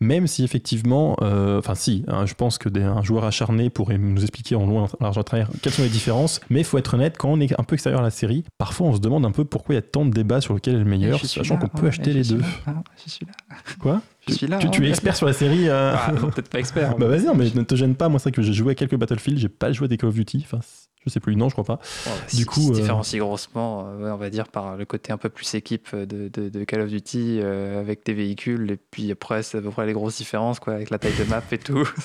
Même 0.00 0.26
si, 0.26 0.44
effectivement. 0.44 1.16
euh, 1.22 1.58
Enfin, 1.58 1.74
si, 1.74 2.04
hein, 2.08 2.26
je 2.26 2.34
pense 2.34 2.58
que 2.58 2.68
des, 2.68 2.82
un 2.82 3.02
joueur 3.02 3.24
acharné 3.24 3.70
pourrait 3.70 3.98
nous 3.98 4.20
expliquer 4.22 4.54
en 4.56 4.66
long, 4.66 4.84
en 4.84 4.88
large, 5.00 5.18
en 5.18 5.22
travers 5.22 5.48
quelles 5.62 5.72
sont 5.72 5.82
les 5.82 5.88
différences. 5.88 6.40
Mais 6.50 6.60
il 6.60 6.64
faut 6.64 6.78
être 6.78 6.94
honnête, 6.94 7.16
quand 7.18 7.28
on 7.30 7.40
est 7.40 7.58
un 7.58 7.64
peu 7.64 7.74
extérieur 7.74 8.00
à 8.00 8.04
la 8.04 8.10
série, 8.10 8.44
parfois 8.58 8.88
on 8.88 8.94
se 8.94 9.00
demande 9.00 9.24
un 9.26 9.30
peu 9.32 9.44
pourquoi 9.44 9.74
il 9.74 9.76
y 9.76 9.78
a 9.78 9.82
tant 9.82 10.04
de 10.04 10.10
débats 10.10 10.40
sur 10.40 10.54
lequel 10.54 10.74
est 10.74 10.78
le 10.78 10.84
meilleur, 10.84 11.24
sachant 11.24 11.56
qu'on 11.58 11.68
peut 11.68 11.86
acheter 11.88 12.12
les 12.12 12.22
deux. 12.24 12.38
là, 12.38 12.46
hein, 12.68 12.82
Je 13.04 13.10
suis 13.10 13.26
là. 13.26 13.32
Quoi? 13.78 14.00
Je 14.30 14.34
suis 14.36 14.46
là. 14.46 14.58
tu, 14.58 14.70
tu 14.70 14.82
hein. 14.82 14.86
es 14.86 14.88
expert 14.88 15.16
sur 15.16 15.26
la 15.26 15.32
série 15.32 15.68
euh, 15.68 15.94
Ah, 15.94 16.12
non, 16.12 16.30
peut-être 16.30 16.48
pas 16.48 16.58
expert. 16.58 16.96
Bah 16.98 17.06
vas-y, 17.06 17.24
non, 17.24 17.34
mais 17.34 17.50
ne 17.54 17.62
te 17.62 17.74
gêne 17.74 17.94
pas. 17.94 18.08
Moi, 18.08 18.18
c'est 18.18 18.24
vrai 18.24 18.32
que 18.32 18.42
j'ai 18.42 18.52
joué 18.52 18.72
à 18.72 18.74
quelques 18.74 18.96
Battlefield, 18.96 19.38
j'ai 19.38 19.48
pas 19.48 19.72
joué 19.72 19.86
à 19.86 19.88
des 19.88 19.96
Call 19.96 20.10
of 20.10 20.14
Duty. 20.14 20.44
Enfin, 20.44 20.60
je 21.06 21.10
sais 21.10 21.20
plus, 21.20 21.34
non, 21.36 21.48
je 21.48 21.54
crois 21.54 21.64
pas. 21.64 21.80
Bon, 22.06 22.10
Du 22.30 22.36
si- 22.36 22.44
coup, 22.44 22.60
si 22.60 22.66
se 22.66 22.72
euh, 22.72 22.74
différencie 22.74 23.18
grossement, 23.20 23.86
euh, 23.88 24.04
ouais, 24.04 24.10
on 24.10 24.16
va 24.16 24.28
dire, 24.30 24.48
par 24.48 24.76
le 24.76 24.84
côté 24.84 25.12
un 25.12 25.16
peu 25.16 25.28
plus 25.30 25.54
équipe 25.54 25.94
de, 25.96 26.28
de- 26.28 26.48
de 26.48 26.64
Call 26.64 26.82
of 26.82 26.88
Duty 26.90 27.38
euh, 27.40 27.80
avec 27.80 28.04
des 28.04 28.12
véhicules. 28.14 28.70
Et 28.70 28.76
puis 28.90 29.10
après, 29.10 29.42
c'est 29.42 29.58
à 29.58 29.60
peu 29.62 29.70
près 29.70 29.86
les 29.86 29.92
grosses 29.94 30.16
différences, 30.18 30.60
quoi, 30.60 30.74
avec 30.74 30.90
la 30.90 30.98
taille 30.98 31.14
de 31.18 31.24
map 31.24 31.42
et 31.52 31.58
tout. 31.58 31.88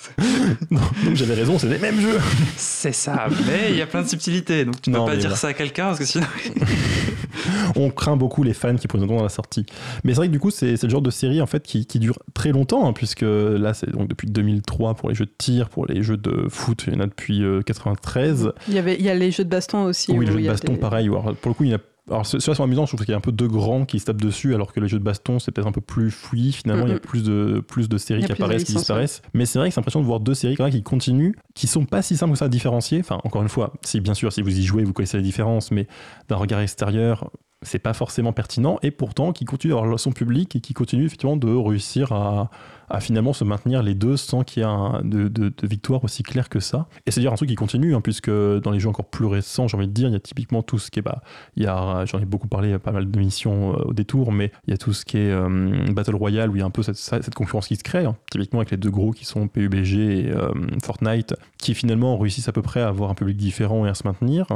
Non, 0.71 0.79
donc 1.03 1.15
j'avais 1.15 1.33
raison, 1.33 1.57
c'est 1.59 1.67
les 1.67 1.77
mêmes 1.79 1.99
jeux. 1.99 2.19
c'est 2.57 2.91
ça, 2.93 3.27
mais 3.47 3.71
il 3.71 3.77
y 3.77 3.81
a 3.81 3.87
plein 3.87 4.01
de 4.03 4.07
subtilités. 4.07 4.63
Donc 4.65 4.81
tu 4.81 4.89
Non, 4.89 5.05
peux 5.05 5.11
pas 5.11 5.17
dire 5.17 5.23
voilà. 5.29 5.35
ça 5.35 5.47
à 5.49 5.53
quelqu'un 5.53 5.85
parce 5.87 5.99
que 5.99 6.05
sinon. 6.05 6.25
On 7.75 7.89
craint 7.89 8.15
beaucoup 8.15 8.43
les 8.43 8.53
fans 8.53 8.75
qui 8.75 8.87
présenteront 8.87 9.17
dans 9.17 9.23
la 9.23 9.29
sortie. 9.29 9.65
Mais 10.03 10.11
c'est 10.13 10.17
vrai 10.17 10.27
que 10.27 10.31
du 10.31 10.39
coup, 10.39 10.51
c'est 10.51 10.77
c'est 10.77 10.87
le 10.87 10.91
genre 10.91 11.01
de 11.01 11.09
série 11.11 11.41
en 11.41 11.45
fait 11.45 11.63
qui, 11.63 11.85
qui 11.85 11.99
dure 11.99 12.17
très 12.33 12.51
longtemps, 12.51 12.87
hein, 12.87 12.93
puisque 12.93 13.21
là, 13.23 13.73
c'est 13.73 13.89
donc 13.89 14.07
depuis 14.07 14.27
2003 14.29 14.93
pour 14.95 15.09
les 15.09 15.15
jeux 15.15 15.25
de 15.25 15.33
tir, 15.37 15.69
pour 15.69 15.85
les 15.85 16.01
jeux 16.01 16.17
de 16.17 16.47
foot, 16.49 16.85
il 16.87 16.93
y 16.93 16.97
en 16.97 17.01
a 17.01 17.05
depuis 17.07 17.43
euh, 17.43 17.61
93. 17.61 18.51
Il 18.67 18.73
y, 18.73 18.77
avait, 18.77 18.84
il 18.93 19.01
y 19.03 19.09
a 19.09 19.15
les 19.15 19.31
jeux 19.31 19.43
de 19.43 19.49
baston 19.49 19.85
aussi. 19.85 20.11
Oui, 20.11 20.25
les 20.25 20.31
jeux 20.31 20.41
de 20.41 20.47
baston, 20.47 20.73
des- 20.73 20.79
pareil. 20.79 21.07
Alors, 21.07 21.35
pour 21.35 21.49
le 21.49 21.53
coup, 21.55 21.63
il 21.63 21.71
y 21.71 21.73
en 21.73 21.77
a. 21.77 21.81
Alors, 22.07 22.23
ce- 22.27 22.37
ceux-là 22.37 22.55
sont 22.55 22.63
amusants, 22.63 22.85
je 22.85 22.91
trouve 22.91 22.99
qu'il 23.03 23.13
y 23.13 23.15
a 23.15 23.17
un 23.17 23.21
peu 23.21 23.31
deux 23.31 23.47
grands 23.47 23.83
qui 23.85 23.99
se 23.99 24.05
tapent 24.05 24.21
dessus, 24.21 24.53
alors 24.53 24.71
que 24.71 24.79
les 24.79 24.87
jeux 24.87 24.99
de 24.99 25.03
baston, 25.03 25.39
c'est 25.39 25.51
peut-être 25.51 25.65
un 25.67 25.71
peu 25.71 25.81
plus 25.81 26.11
fouillis. 26.11 26.51
Finalement, 26.51 26.85
il 26.85 26.91
y 26.91 26.95
a 26.95 26.99
plus 26.99 27.23
de, 27.23 27.63
plus 27.67 27.89
de 27.89 27.97
séries 27.97 28.23
qui 28.23 28.31
apparaissent, 28.31 28.63
qui 28.65 28.73
disparaissent. 28.73 29.23
Mais 29.33 29.47
c'est 29.47 29.57
vrai 29.57 29.69
que 29.69 29.73
c'est 29.73 29.79
l'impression 29.81 30.01
de 30.01 30.05
voir 30.05 30.19
deux 30.19 30.35
séries 30.35 30.55
qui 30.55 30.83
continuent, 30.83 31.33
qui 31.55 31.65
sont 31.65 31.85
pas 31.85 32.03
si 32.03 32.15
simples 32.15 32.33
que 32.33 32.37
ça 32.37 32.45
à 32.45 32.49
différencier. 32.49 32.99
Enfin, 32.99 33.19
encore 33.23 33.41
une 33.41 33.49
fois, 33.49 33.73
si 33.83 34.01
bien 34.01 34.13
sûr, 34.13 34.31
si 34.31 34.43
vous 34.43 34.55
y 34.55 34.61
jouez, 34.61 34.83
vous 34.83 34.93
connaissez 34.93 35.17
les 35.17 35.23
différences, 35.23 35.71
mais 35.71 35.87
d'un 36.29 36.35
regard 36.35 36.59
extérieur, 36.59 37.31
c'est 37.63 37.79
pas 37.79 37.93
forcément 37.93 38.33
pertinent. 38.33 38.77
Et 38.83 38.91
pourtant, 38.91 39.33
qui 39.33 39.45
continuent 39.45 39.73
d'avoir 39.73 39.99
son 39.99 40.11
public 40.11 40.55
et 40.55 40.59
qui 40.59 40.73
continuent 40.75 41.05
effectivement 41.05 41.37
de 41.37 41.47
réussir 41.47 42.11
à, 42.11 42.51
à 42.89 42.99
finalement 42.99 43.33
se 43.33 43.43
maintenir 43.43 43.83
les 43.83 43.95
deux 43.95 44.17
sans 44.17 44.43
qu'il 44.43 44.63
y 44.63 44.65
ait 44.65 45.03
de, 45.03 45.53
victoire 45.63 46.03
aussi 46.03 46.23
claire 46.23 46.49
que 46.49 46.59
ça. 46.59 46.87
Et 47.05 47.11
c'est 47.11 47.21
dire 47.21 47.33
un 47.33 47.35
truc 47.35 47.49
qui 47.49 47.55
continue, 47.55 47.95
hein, 47.95 48.01
puisque 48.01 48.29
dans 48.29 48.71
les 48.71 48.79
jeux 48.79 48.89
encore 48.89 49.05
plus 49.05 49.25
récents, 49.25 49.67
j'ai 49.67 49.77
envie 49.77 49.87
de 49.87 49.93
dire, 49.93 50.07
il 50.07 50.13
y 50.13 50.17
a 50.17 50.19
typiquement 50.19 50.61
tout 50.61 50.79
ce 50.79 50.91
qui 50.91 50.99
est, 50.99 51.01
bah, 51.01 51.21
j'en 51.55 52.19
ai 52.19 52.25
beaucoup 52.25 52.47
parlé, 52.47 52.69
il 52.69 52.71
y 52.71 52.75
a 52.75 52.79
pas 52.79 52.91
mal 52.91 53.09
de 53.09 53.19
missions 53.19 53.73
euh, 53.73 53.83
au 53.85 53.93
détour, 53.93 54.31
mais 54.31 54.51
il 54.67 54.71
y 54.71 54.73
a 54.73 54.77
tout 54.77 54.93
ce 54.93 55.05
qui 55.05 55.17
est 55.17 55.31
euh, 55.31 55.85
Battle 55.91 56.15
Royale 56.15 56.49
où 56.49 56.55
il 56.55 56.59
y 56.59 56.61
a 56.61 56.65
un 56.65 56.71
peu 56.71 56.83
cette, 56.83 56.97
cette 56.97 57.33
concurrence 57.33 57.67
qui 57.67 57.75
se 57.75 57.83
crée, 57.83 58.05
hein, 58.05 58.15
typiquement 58.31 58.59
avec 58.59 58.71
les 58.71 58.77
deux 58.77 58.91
gros 58.91 59.11
qui 59.11 59.25
sont 59.25 59.47
PUBG 59.47 59.95
et 59.95 60.31
euh, 60.31 60.51
Fortnite, 60.83 61.35
qui 61.57 61.73
finalement 61.73 62.17
réussissent 62.17 62.47
à 62.47 62.53
peu 62.53 62.61
près 62.61 62.81
à 62.81 62.87
avoir 62.87 63.09
un 63.09 63.15
public 63.15 63.37
différent 63.37 63.85
et 63.85 63.89
à 63.89 63.93
se 63.93 64.03
maintenir, 64.05 64.47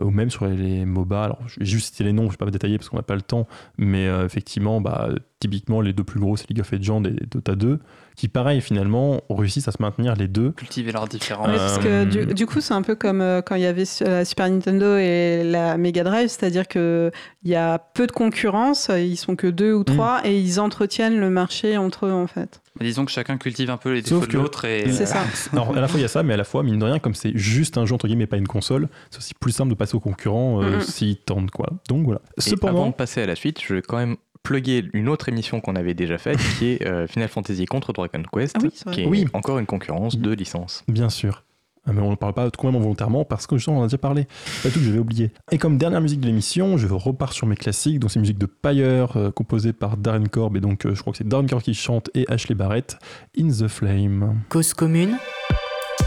ou 0.00 0.10
même 0.10 0.30
sur 0.30 0.46
les, 0.46 0.84
MOBA. 0.84 1.24
Alors, 1.24 1.38
je 1.46 1.60
vais 1.60 1.66
juste 1.66 1.88
citer 1.88 2.04
les 2.04 2.12
noms, 2.12 2.26
je 2.26 2.32
vais 2.32 2.36
pas 2.36 2.50
détailler 2.50 2.78
parce 2.78 2.88
qu'on 2.88 2.96
n'a 2.96 3.02
pas 3.02 3.14
le 3.14 3.22
temps, 3.22 3.46
mais 3.76 4.06
euh, 4.06 4.24
effectivement, 4.24 4.80
bah, 4.80 5.10
typiquement, 5.40 5.80
les 5.80 5.92
deux 5.92 6.04
plus 6.04 6.20
gros, 6.20 6.36
c'est 6.36 6.48
League 6.48 6.60
of 6.60 6.70
Legends 6.72 7.04
et 7.04 7.14
Dota 7.30 7.54
2, 7.54 7.78
qui, 8.18 8.28
pareil, 8.28 8.60
finalement, 8.60 9.20
réussissent 9.30 9.68
à 9.68 9.72
se 9.72 9.80
maintenir 9.80 10.16
les 10.16 10.26
deux. 10.28 10.50
Cultiver 10.50 10.90
leurs 10.92 11.06
différences. 11.08 11.46
Parce 11.46 11.78
que 11.78 11.88
Euh, 11.88 12.04
du, 12.04 12.34
du 12.34 12.46
coup, 12.46 12.60
c'est 12.60 12.74
un 12.74 12.82
peu 12.82 12.94
comme 12.96 13.20
euh, 13.20 13.40
quand 13.42 13.54
il 13.54 13.62
y 13.62 13.66
avait 13.66 13.84
la 14.00 14.24
Super 14.24 14.50
Nintendo 14.50 14.96
et 14.98 15.42
la 15.44 15.78
Mega 15.78 16.02
Drive, 16.04 16.28
c'est-à-dire 16.28 16.66
qu'il 16.66 17.10
y 17.44 17.54
a 17.54 17.78
peu 17.78 18.06
de 18.08 18.12
concurrence, 18.12 18.90
ils 18.94 19.16
sont 19.16 19.36
que 19.36 19.46
deux 19.46 19.72
Mm. 19.72 19.78
ou 19.78 19.84
trois, 19.84 20.20
et 20.24 20.38
ils 20.38 20.58
entretiennent 20.60 21.18
le 21.20 21.30
marché 21.30 21.76
entre 21.76 22.06
eux, 22.06 22.12
en 22.12 22.26
fait. 22.26 22.60
Disons 22.80 23.04
que 23.04 23.10
chacun 23.10 23.38
cultive 23.38 23.70
un 23.70 23.76
peu 23.76 23.92
les 23.92 24.02
Sauf 24.02 24.20
défauts 24.20 24.26
de 24.26 24.32
que- 24.32 24.36
l'autre 24.36 24.64
et 24.64 24.90
C'est 24.92 25.06
ça. 25.06 25.22
Alors, 25.52 25.76
à 25.76 25.80
la 25.80 25.88
fois, 25.88 25.98
il 25.98 26.02
y 26.02 26.04
a 26.04 26.08
ça, 26.08 26.22
mais 26.22 26.34
à 26.34 26.36
la 26.36 26.44
fois, 26.44 26.62
mine 26.62 26.78
de 26.78 26.84
rien, 26.84 26.98
comme 27.00 27.14
c'est 27.14 27.36
juste 27.36 27.76
un 27.78 27.86
jeu, 27.86 27.94
entre 27.94 28.06
guillemets, 28.06 28.26
pas 28.28 28.36
une 28.36 28.46
console, 28.46 28.88
c'est 29.10 29.18
aussi 29.18 29.34
plus 29.34 29.50
simple 29.52 29.70
de 29.70 29.74
passer 29.74 29.96
aux 29.96 30.00
concurrents 30.00 30.62
euh, 30.62 30.76
Mhm. 30.76 30.80
s'ils 30.80 31.16
tentent, 31.16 31.50
quoi. 31.50 31.70
Donc, 31.88 32.04
voilà. 32.04 32.20
Et 32.36 32.40
avant 32.40 32.50
Cependant, 32.50 32.86
de 32.88 32.94
passer 32.94 33.22
à 33.22 33.26
la 33.26 33.34
suite, 33.34 33.60
je 33.66 33.74
vais 33.74 33.82
quand 33.82 33.96
même 33.96 34.16
plugger 34.42 34.84
une 34.92 35.08
autre 35.08 35.28
émission 35.28 35.60
qu'on 35.60 35.76
avait 35.76 35.94
déjà 35.94 36.18
faite, 36.18 36.38
qui 36.58 36.66
est 36.72 36.86
euh, 36.86 37.06
Final 37.06 37.28
Fantasy 37.28 37.64
contre 37.66 37.92
Dragon 37.92 38.22
Quest, 38.32 38.56
Ah 38.58 38.60
oui, 38.62 38.70
qui 38.92 39.00
est 39.02 39.06
Oui. 39.06 39.26
encore 39.32 39.58
une 39.58 39.66
concurrence 39.66 40.16
de 40.18 40.30
licence. 40.32 40.84
Bien 40.88 41.08
sûr. 41.08 41.44
Ah, 41.86 41.92
Mais 41.94 42.02
on 42.02 42.10
ne 42.10 42.16
parle 42.16 42.34
pas 42.34 42.44
complètement 42.50 42.80
volontairement 42.80 43.24
parce 43.24 43.46
que 43.46 43.56
justement 43.56 43.78
on 43.78 43.80
en 43.80 43.84
a 43.84 43.86
déjà 43.86 43.96
parlé. 43.98 44.26
Pas 44.62 44.68
tout 44.68 44.78
que 44.78 44.84
j'avais 44.84 44.98
oublié. 44.98 45.30
Et 45.50 45.56
comme 45.58 45.78
dernière 45.78 46.00
musique 46.02 46.20
de 46.20 46.26
l'émission, 46.26 46.76
je 46.76 46.86
repars 46.86 47.32
sur 47.32 47.46
mes 47.46 47.56
classiques. 47.56 47.98
Donc 47.98 48.10
c'est 48.10 48.16
une 48.16 48.22
musique 48.22 48.36
de 48.38 48.44
Pyre 48.46 49.16
euh, 49.16 49.30
composée 49.30 49.72
par 49.72 49.96
Darren 49.96 50.26
Korb. 50.26 50.56
Et 50.56 50.60
donc 50.60 50.84
euh, 50.84 50.94
je 50.94 51.00
crois 51.00 51.12
que 51.12 51.16
c'est 51.18 51.26
Darren 51.28 51.46
Korb 51.46 51.62
qui 51.62 51.72
chante 51.74 52.10
et 52.14 52.26
Ashley 52.30 52.54
Barrett. 52.54 52.98
In 53.40 53.48
the 53.48 53.68
Flame. 53.68 54.42
Cause 54.50 54.74
commune, 54.74 55.16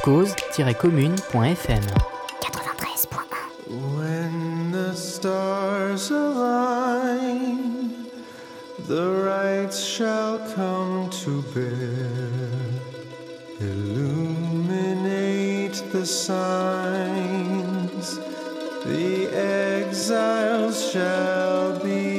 cause-commune.fm. 0.03 1.81
93.1. 2.41 3.71
When 3.97 4.71
the 4.71 4.93
stars 4.95 6.11
align, 6.11 7.70
the 8.91 9.07
right 9.23 9.73
shall 9.73 10.37
come 10.53 11.09
to 11.09 11.41
bear. 11.53 12.09
Illuminate 13.61 15.11
the 15.93 16.05
signs, 16.05 17.37
the 18.83 19.29
exiles 19.33 20.91
shall 20.91 21.79
be 21.79 22.10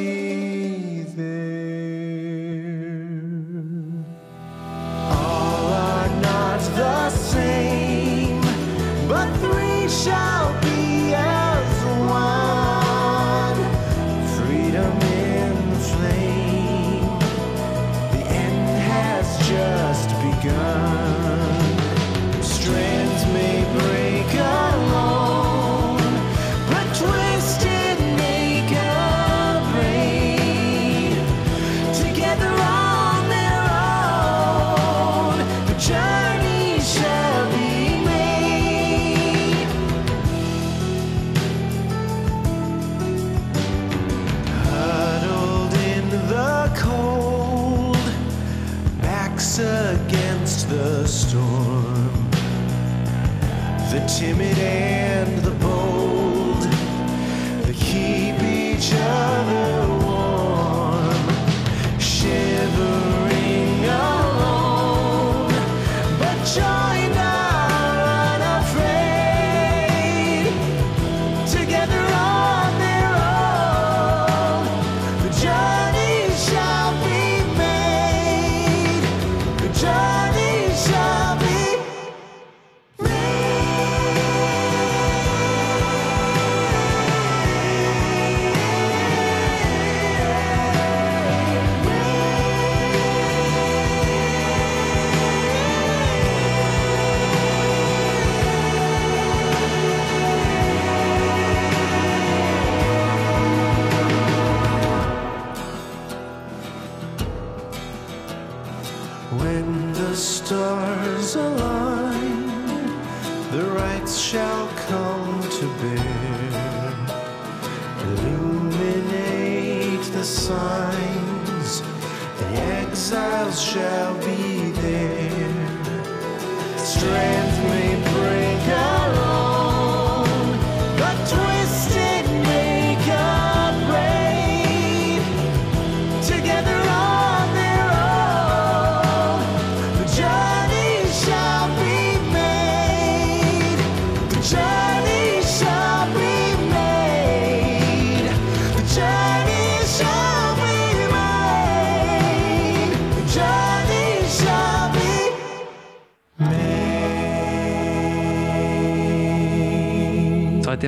timid 54.18 54.58
and 54.58 55.41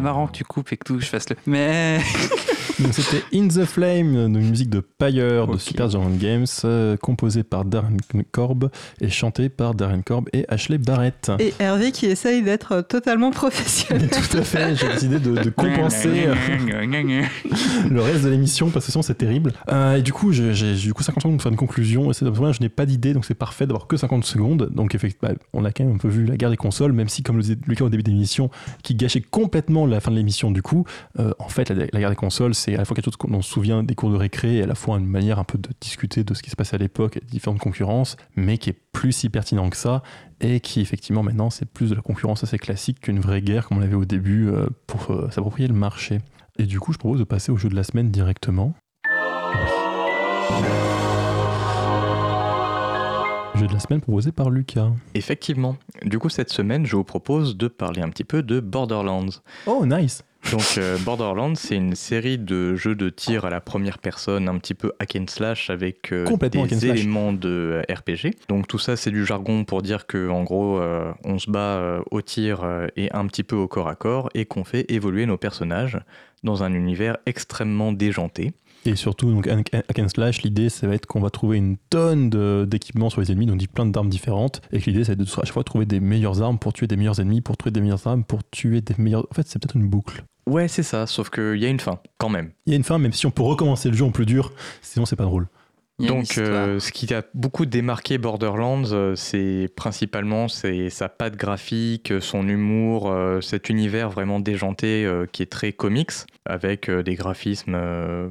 marrant 0.04 0.28
que 0.28 0.32
tu 0.32 0.44
coupes 0.44 0.72
et 0.72 0.76
que 0.76 0.84
tout, 0.84 1.00
je 1.00 1.06
fasse 1.06 1.28
le. 1.28 1.36
Mais 1.46 1.98
Donc 2.80 2.92
c'était 2.92 3.22
In 3.32 3.46
the 3.46 3.64
Flame, 3.64 4.16
une 4.16 4.40
musique 4.40 4.68
de 4.68 4.80
Pyre 4.80 5.46
de. 5.46 5.58
Super 5.58 5.88
Giant 5.88 6.10
Games, 6.10 6.46
euh, 6.64 6.96
composée 6.96 7.44
par 7.44 7.64
Darren 7.64 7.96
Korb 8.32 8.68
et 9.00 9.10
chantée 9.10 9.48
par 9.48 9.74
Darren 9.74 10.02
Korb 10.02 10.28
et 10.32 10.44
Ashley 10.48 10.78
Barrett. 10.78 11.30
Et 11.38 11.54
Hervé 11.60 11.92
qui 11.92 12.06
essaye 12.06 12.42
d'être 12.42 12.80
totalement 12.80 13.30
professionnel. 13.30 14.10
Tout 14.30 14.38
à 14.38 14.42
fait, 14.42 14.74
j'ai 14.74 14.88
décidé 14.88 15.18
de, 15.20 15.42
de 15.42 15.50
compenser 15.50 16.26
euh, 16.26 16.34
le 17.90 18.00
reste 18.00 18.24
de 18.24 18.28
l'émission 18.28 18.70
parce 18.70 18.86
que 18.86 18.92
sinon 18.92 19.02
c'est 19.02 19.14
terrible. 19.14 19.52
Euh, 19.70 19.96
et 19.96 20.02
du 20.02 20.12
coup, 20.12 20.32
j'ai 20.32 20.74
du 20.74 20.92
coup 20.92 21.02
50 21.04 21.22
secondes 21.22 21.36
pour 21.36 21.42
faire 21.42 21.52
une 21.52 21.58
conclusion. 21.58 22.10
Et 22.10 22.14
c'est 22.14 22.24
je 22.24 22.60
n'ai 22.60 22.68
pas 22.68 22.86
d'idée, 22.86 23.14
donc 23.14 23.24
c'est 23.24 23.34
parfait 23.34 23.66
d'avoir 23.66 23.86
que 23.86 23.96
50 23.96 24.24
secondes. 24.24 24.70
Donc 24.72 24.94
effectivement, 24.94 25.30
bah, 25.30 25.38
on 25.52 25.64
a 25.64 25.70
quand 25.70 25.84
même 25.84 25.94
un 25.94 25.98
peu 25.98 26.08
vu 26.08 26.24
la 26.26 26.36
guerre 26.36 26.50
des 26.50 26.56
consoles, 26.56 26.92
même 26.92 27.08
si 27.08 27.22
comme 27.22 27.36
le 27.36 27.42
disait 27.42 27.56
Lucas 27.66 27.84
au 27.84 27.88
début 27.88 28.02
de 28.02 28.10
l'émission, 28.10 28.50
qui 28.82 28.96
gâchait 28.96 29.20
complètement 29.20 29.86
la 29.86 30.00
fin 30.00 30.10
de 30.10 30.16
l'émission. 30.16 30.50
Du 30.50 30.62
coup, 30.62 30.84
euh, 31.20 31.32
en 31.38 31.48
fait, 31.48 31.70
la, 31.70 31.86
la 31.92 32.00
guerre 32.00 32.10
des 32.10 32.16
consoles, 32.16 32.54
c'est 32.64 32.74
à 32.74 32.78
la 32.78 32.84
fois 32.86 32.94
quelque 32.94 33.04
chose 33.04 33.16
qu'on 33.16 33.32
on 33.34 33.42
se 33.42 33.50
souvient 33.50 33.82
des 33.82 33.94
cours 33.94 34.10
de 34.10 34.16
récré 34.16 34.56
et 34.56 34.62
à 34.62 34.66
la 34.66 34.74
fois 34.74 34.98
une 34.98 35.06
manière 35.06 35.38
un 35.38 35.44
peu 35.44 35.58
de 35.58 35.68
discuter 35.82 36.24
de 36.24 36.32
ce 36.32 36.42
qui 36.42 36.48
se 36.48 36.56
passait 36.56 36.76
à 36.76 36.78
l'époque 36.78 37.18
et 37.18 37.20
différentes 37.20 37.58
concurrences, 37.58 38.16
mais 38.36 38.56
qui 38.56 38.70
est 38.70 38.78
plus 38.92 39.12
si 39.12 39.28
pertinent 39.28 39.68
que 39.68 39.76
ça 39.76 40.02
et 40.40 40.60
qui 40.60 40.80
effectivement 40.80 41.22
maintenant 41.22 41.50
c'est 41.50 41.66
plus 41.66 41.90
de 41.90 41.94
la 41.94 42.00
concurrence 42.00 42.42
assez 42.42 42.58
classique 42.58 43.00
qu'une 43.00 43.20
vraie 43.20 43.42
guerre 43.42 43.68
comme 43.68 43.78
on 43.78 43.80
l'avait 43.80 43.94
au 43.94 44.06
début 44.06 44.48
euh, 44.48 44.66
pour 44.86 45.10
euh, 45.10 45.28
s'approprier 45.30 45.68
le 45.68 45.74
marché. 45.74 46.20
Et 46.58 46.64
du 46.64 46.80
coup, 46.80 46.92
je 46.94 46.98
propose 46.98 47.18
de 47.18 47.24
passer 47.24 47.52
au 47.52 47.56
jeu 47.56 47.68
de 47.68 47.74
la 47.74 47.84
semaine 47.84 48.10
directement. 48.10 48.74
De 53.64 53.72
la 53.72 53.78
semaine 53.78 54.02
proposé 54.02 54.30
par 54.30 54.50
Lucas. 54.50 54.90
Effectivement. 55.14 55.78
Du 56.04 56.18
coup, 56.18 56.28
cette 56.28 56.50
semaine, 56.50 56.84
je 56.84 56.96
vous 56.96 57.04
propose 57.04 57.56
de 57.56 57.66
parler 57.66 58.02
un 58.02 58.10
petit 58.10 58.24
peu 58.24 58.42
de 58.42 58.60
Borderlands. 58.60 59.40
Oh, 59.66 59.86
nice 59.86 60.22
Donc, 60.52 60.74
euh, 60.76 60.98
Borderlands, 60.98 61.54
c'est 61.54 61.76
une 61.76 61.94
série 61.94 62.36
de 62.36 62.74
jeux 62.74 62.94
de 62.94 63.08
tir 63.08 63.46
à 63.46 63.50
la 63.50 63.62
première 63.62 63.96
personne, 64.00 64.50
un 64.50 64.58
petit 64.58 64.74
peu 64.74 64.92
hack 64.98 65.16
and 65.16 65.24
slash 65.28 65.70
avec 65.70 66.12
euh, 66.12 66.26
des 66.36 66.86
éléments 66.86 67.32
de 67.32 67.82
euh, 67.88 67.94
RPG. 67.94 68.36
Donc, 68.50 68.68
tout 68.68 68.78
ça, 68.78 68.96
c'est 68.96 69.10
du 69.10 69.24
jargon 69.24 69.64
pour 69.64 69.80
dire 69.80 70.06
que, 70.06 70.28
en 70.28 70.42
gros, 70.42 70.78
on 71.24 71.38
se 71.38 71.50
bat 71.50 72.00
au 72.10 72.20
tir 72.20 72.66
et 72.96 73.10
un 73.12 73.26
petit 73.26 73.44
peu 73.44 73.56
au 73.56 73.66
corps 73.66 73.88
à 73.88 73.94
corps 73.94 74.28
et 74.34 74.44
qu'on 74.44 74.64
fait 74.64 74.84
évoluer 74.92 75.24
nos 75.24 75.38
personnages 75.38 75.98
dans 76.42 76.62
un 76.64 76.74
univers 76.74 77.16
extrêmement 77.24 77.92
déjanté. 77.92 78.52
Et 78.86 78.96
surtout, 78.96 79.30
donc, 79.30 79.48
hack 79.48 79.98
and 79.98 80.08
slash, 80.08 80.42
l'idée, 80.42 80.68
ça 80.68 80.86
va 80.86 80.94
être 80.94 81.06
qu'on 81.06 81.20
va 81.20 81.30
trouver 81.30 81.56
une 81.56 81.76
tonne 81.90 82.28
d'équipements 82.66 83.10
sur 83.10 83.20
les 83.20 83.32
ennemis, 83.32 83.46
donc 83.46 83.66
plein 83.68 83.86
d'armes 83.86 84.10
différentes, 84.10 84.60
et 84.72 84.80
que 84.80 84.90
l'idée, 84.90 85.04
c'est 85.04 85.16
de 85.16 85.22
à 85.22 85.26
chaque 85.26 85.52
fois 85.52 85.64
trouver 85.64 85.86
des 85.86 86.00
meilleures 86.00 86.42
armes 86.42 86.58
pour 86.58 86.72
tuer 86.72 86.86
des 86.86 86.96
meilleurs 86.96 87.20
ennemis, 87.20 87.40
pour 87.40 87.56
trouver 87.56 87.72
des 87.72 87.80
meilleures 87.80 88.06
armes, 88.06 88.24
pour 88.24 88.40
tuer 88.50 88.80
des 88.80 88.94
meilleurs... 88.98 89.26
En 89.30 89.34
fait, 89.34 89.48
c'est 89.48 89.58
peut-être 89.58 89.76
une 89.76 89.88
boucle. 89.88 90.24
Ouais, 90.46 90.68
c'est 90.68 90.82
ça, 90.82 91.06
sauf 91.06 91.30
qu'il 91.30 91.56
y 91.56 91.64
a 91.64 91.70
une 91.70 91.80
fin, 91.80 91.98
quand 92.18 92.28
même. 92.28 92.50
Il 92.66 92.70
y 92.70 92.74
a 92.74 92.76
une 92.76 92.84
fin, 92.84 92.98
même 92.98 93.14
si 93.14 93.24
on 93.24 93.30
peut 93.30 93.42
recommencer 93.42 93.88
le 93.88 93.96
jeu 93.96 94.04
en 94.04 94.10
plus 94.10 94.26
dur, 94.26 94.52
sinon 94.82 95.06
c'est 95.06 95.16
pas 95.16 95.24
drôle. 95.24 95.48
Donc, 96.00 96.38
euh, 96.38 96.80
ce 96.80 96.90
qui 96.90 97.14
a 97.14 97.22
beaucoup 97.34 97.66
démarqué 97.66 98.18
Borderlands, 98.18 98.82
euh, 98.92 99.14
c'est 99.14 99.68
principalement 99.76 100.48
c'est 100.48 100.90
sa 100.90 101.08
patte 101.08 101.36
graphique, 101.36 102.12
son 102.20 102.48
humour, 102.48 103.08
euh, 103.10 103.40
cet 103.40 103.68
univers 103.68 104.10
vraiment 104.10 104.40
déjanté 104.40 105.04
euh, 105.04 105.26
qui 105.30 105.42
est 105.42 105.46
très 105.52 105.72
comics, 105.72 106.10
avec 106.46 106.88
euh, 106.88 107.04
des 107.04 107.14
graphismes 107.14 107.74
euh, 107.76 108.28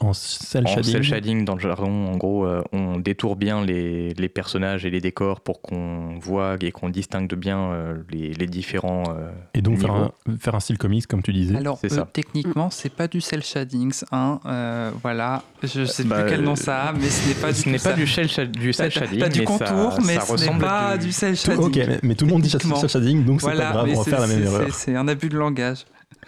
en, 0.00 0.08
En 0.08 0.12
cel 0.12 0.64
en 0.66 0.68
shading. 0.68 0.92
cel 0.92 1.02
shading 1.02 1.44
dans 1.46 1.54
le 1.54 1.60
jargon. 1.60 2.08
En 2.12 2.16
gros, 2.18 2.44
euh, 2.46 2.62
on 2.72 2.98
détourne 2.98 3.38
bien 3.38 3.64
les, 3.64 4.12
les 4.12 4.28
personnages 4.28 4.84
et 4.84 4.90
les 4.90 5.00
décors 5.00 5.40
pour 5.40 5.62
qu'on 5.62 6.18
voit 6.20 6.56
et 6.60 6.72
qu'on 6.72 6.90
distingue 6.90 7.34
bien 7.34 7.58
euh, 7.72 7.94
les, 8.10 8.34
les 8.34 8.46
différents. 8.46 9.04
euh, 9.16 9.30
Et 9.54 9.62
donc 9.62 9.78
faire 9.78 9.94
un, 9.94 10.12
faire 10.38 10.54
un 10.54 10.60
style 10.60 10.76
comics, 10.76 11.06
comme 11.06 11.22
tu 11.22 11.32
disais. 11.32 11.56
Alors, 11.56 11.80
euh, 11.84 11.88
ça. 11.88 12.06
techniquement, 12.12 12.68
c'est 12.68 12.92
pas 12.92 13.08
du 13.08 13.22
cel 13.22 13.42
shadings, 13.42 14.02
hein. 14.12 14.40
euh, 14.44 14.90
voilà. 15.02 15.42
Je 15.62 15.86
sais 15.86 16.04
Bah, 16.04 16.22
plus 16.22 16.30
quel 16.32 16.42
nom 16.42 16.52
euh, 16.52 16.56
ça 16.56 16.82
a, 16.82 16.91
mais 16.98 17.08
ce 17.08 17.28
n'est 17.28 17.34
pas 17.34 17.52
ce 17.52 17.62
du 17.64 17.68
n'est 17.70 17.78
pas 17.78 17.82
ça. 17.90 17.92
du 17.94 18.04
du 18.04 18.70
T'as- 18.70 18.84
cel 18.84 18.92
t'as- 18.92 19.00
shading, 19.00 19.18
T'as 19.20 19.28
du 19.28 19.38
mais 19.40 19.44
contour, 19.44 19.66
ça, 19.92 19.98
mais 20.06 20.14
ça 20.14 20.20
ce 20.20 20.26
n'est 20.26 20.32
ressemble 20.32 20.60
pas 20.60 20.78
à 20.88 20.98
du- 20.98 21.06
du 21.08 21.12
Tout- 21.12 21.52
ok, 21.62 21.76
mais, 21.76 21.98
mais 22.02 22.14
tout 22.14 22.24
le 22.26 22.30
monde 22.32 22.42
dit 22.42 22.48
Typiquement. 22.50 22.76
cel 22.76 22.88
shading, 22.88 23.24
donc 23.24 23.40
c'est 23.40 23.46
Voilà, 23.48 23.66
pas 23.66 23.72
grave, 23.72 23.86
mais 23.86 23.94
on 23.94 23.98
va 23.98 24.04
c'est- 24.04 24.10
faire 24.10 24.20
la 24.20 24.26
même 24.26 24.38
c'est- 24.38 24.44
erreur. 24.44 24.62
c'est- 24.66 24.72
C'est 24.92 24.96
un 24.96 25.08
abus 25.08 25.28
de 25.28 25.36
langage. 25.38 25.84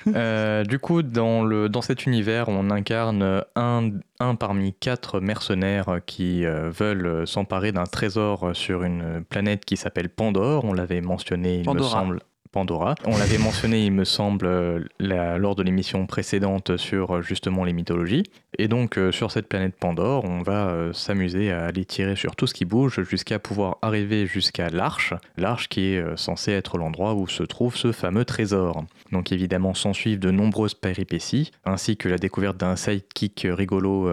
Euh, 0.15 0.65
du 0.65 0.79
coup, 0.79 1.03
dans, 1.03 1.45
le, 1.45 1.69
dans 1.71 1.81
cet 1.81 2.05
univers, 2.05 2.49
on 2.49 2.69
incarne 2.71 3.43
un, 3.57 3.91
un 4.21 4.35
parmi 4.35 4.75
quatre 4.75 5.19
mercenaires 5.21 6.01
qui 6.05 6.45
euh, 6.45 6.69
veulent 6.71 7.27
s'emparer 7.27 7.73
d'un 7.73 7.85
trésor 7.85 8.51
sur 8.55 8.83
une 8.83 9.25
planète 9.27 9.65
qui 9.65 9.77
s'appelle 9.79 10.11
Pandore. 10.11 10.65
On 10.65 10.75
l'avait 10.75 11.01
mentionné, 11.01 11.61
il 11.61 11.65
Pandora. 11.65 12.01
me 12.01 12.07
semble. 12.07 12.21
Pandora. 12.55 12.95
On 13.05 13.19
l'avait 13.19 13.37
mentionné, 13.39 13.85
il 13.85 13.91
me 13.91 14.05
semble, 14.05 14.47
euh, 14.47 14.79
la- 15.01 15.39
lors 15.39 15.57
de 15.57 15.63
l'émission 15.65 16.07
précédente 16.07 16.77
sur 16.77 17.17
euh, 17.17 17.21
justement 17.23 17.65
les 17.65 17.73
mythologies. 17.73 18.23
Et 18.59 18.69
donc, 18.69 18.97
euh, 18.97 19.11
sur 19.11 19.33
cette 19.33 19.49
planète 19.49 19.75
Pandore, 19.79 20.25
on 20.25 20.41
va 20.43 20.73
s'amuser 20.93 21.51
à 21.51 21.65
aller 21.67 21.85
tirer 21.85 22.15
sur 22.15 22.37
tout 22.37 22.47
ce 22.47 22.55
qui 22.55 22.65
bouge 22.65 23.03
jusqu'à 23.03 23.41
pouvoir 23.41 23.79
arriver 23.83 24.27
jusqu'à 24.27 24.69
l'Arche. 24.71 25.15
L'Arche 25.37 25.69
qui 25.69 25.87
est 25.95 26.17
censée 26.17 26.53
être 26.53 26.79
l'endroit 26.79 27.15
où 27.15 27.27
se 27.27 27.43
trouve 27.43 27.77
ce 27.77 27.91
fameux 27.91 28.25
trésor. 28.25 28.85
Donc, 29.11 29.33
évidemment, 29.33 29.75
s'en 29.75 29.93
suivent 29.93 30.21
de 30.21 30.31
nombreuses 30.31 30.75
péripéties, 30.75 31.51
ainsi 31.65 31.97
que 31.97 32.09
la 32.09 32.19
découverte 32.19 32.57
d'un 32.57 32.77
sidekick 32.77 33.47
rigolo. 33.51 34.09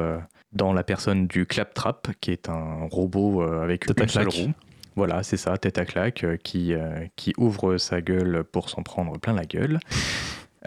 dans 0.54 0.74
la 0.74 0.84
personne 0.84 1.28
du 1.28 1.46
Claptrap, 1.46 2.10
qui 2.20 2.32
est 2.32 2.50
un 2.50 2.88
robot 2.92 3.42
avec 3.42 3.86
une 3.88 4.08
seule 4.10 4.28
roue. 4.28 4.52
Voilà, 4.96 5.24
c'est 5.24 5.38
ça, 5.38 5.58
tête 5.58 5.78
à 5.78 5.86
claque, 5.86 6.24
euh, 6.24 6.38
qui, 6.38 6.74
euh, 6.74 7.06
qui 7.16 7.34
ouvre 7.38 7.78
sa 7.78 8.02
gueule 8.02 8.44
pour 8.44 8.70
s'en 8.70 8.84
prendre 8.84 9.18
plein 9.20 9.34
la 9.34 9.46
gueule. 9.46 9.80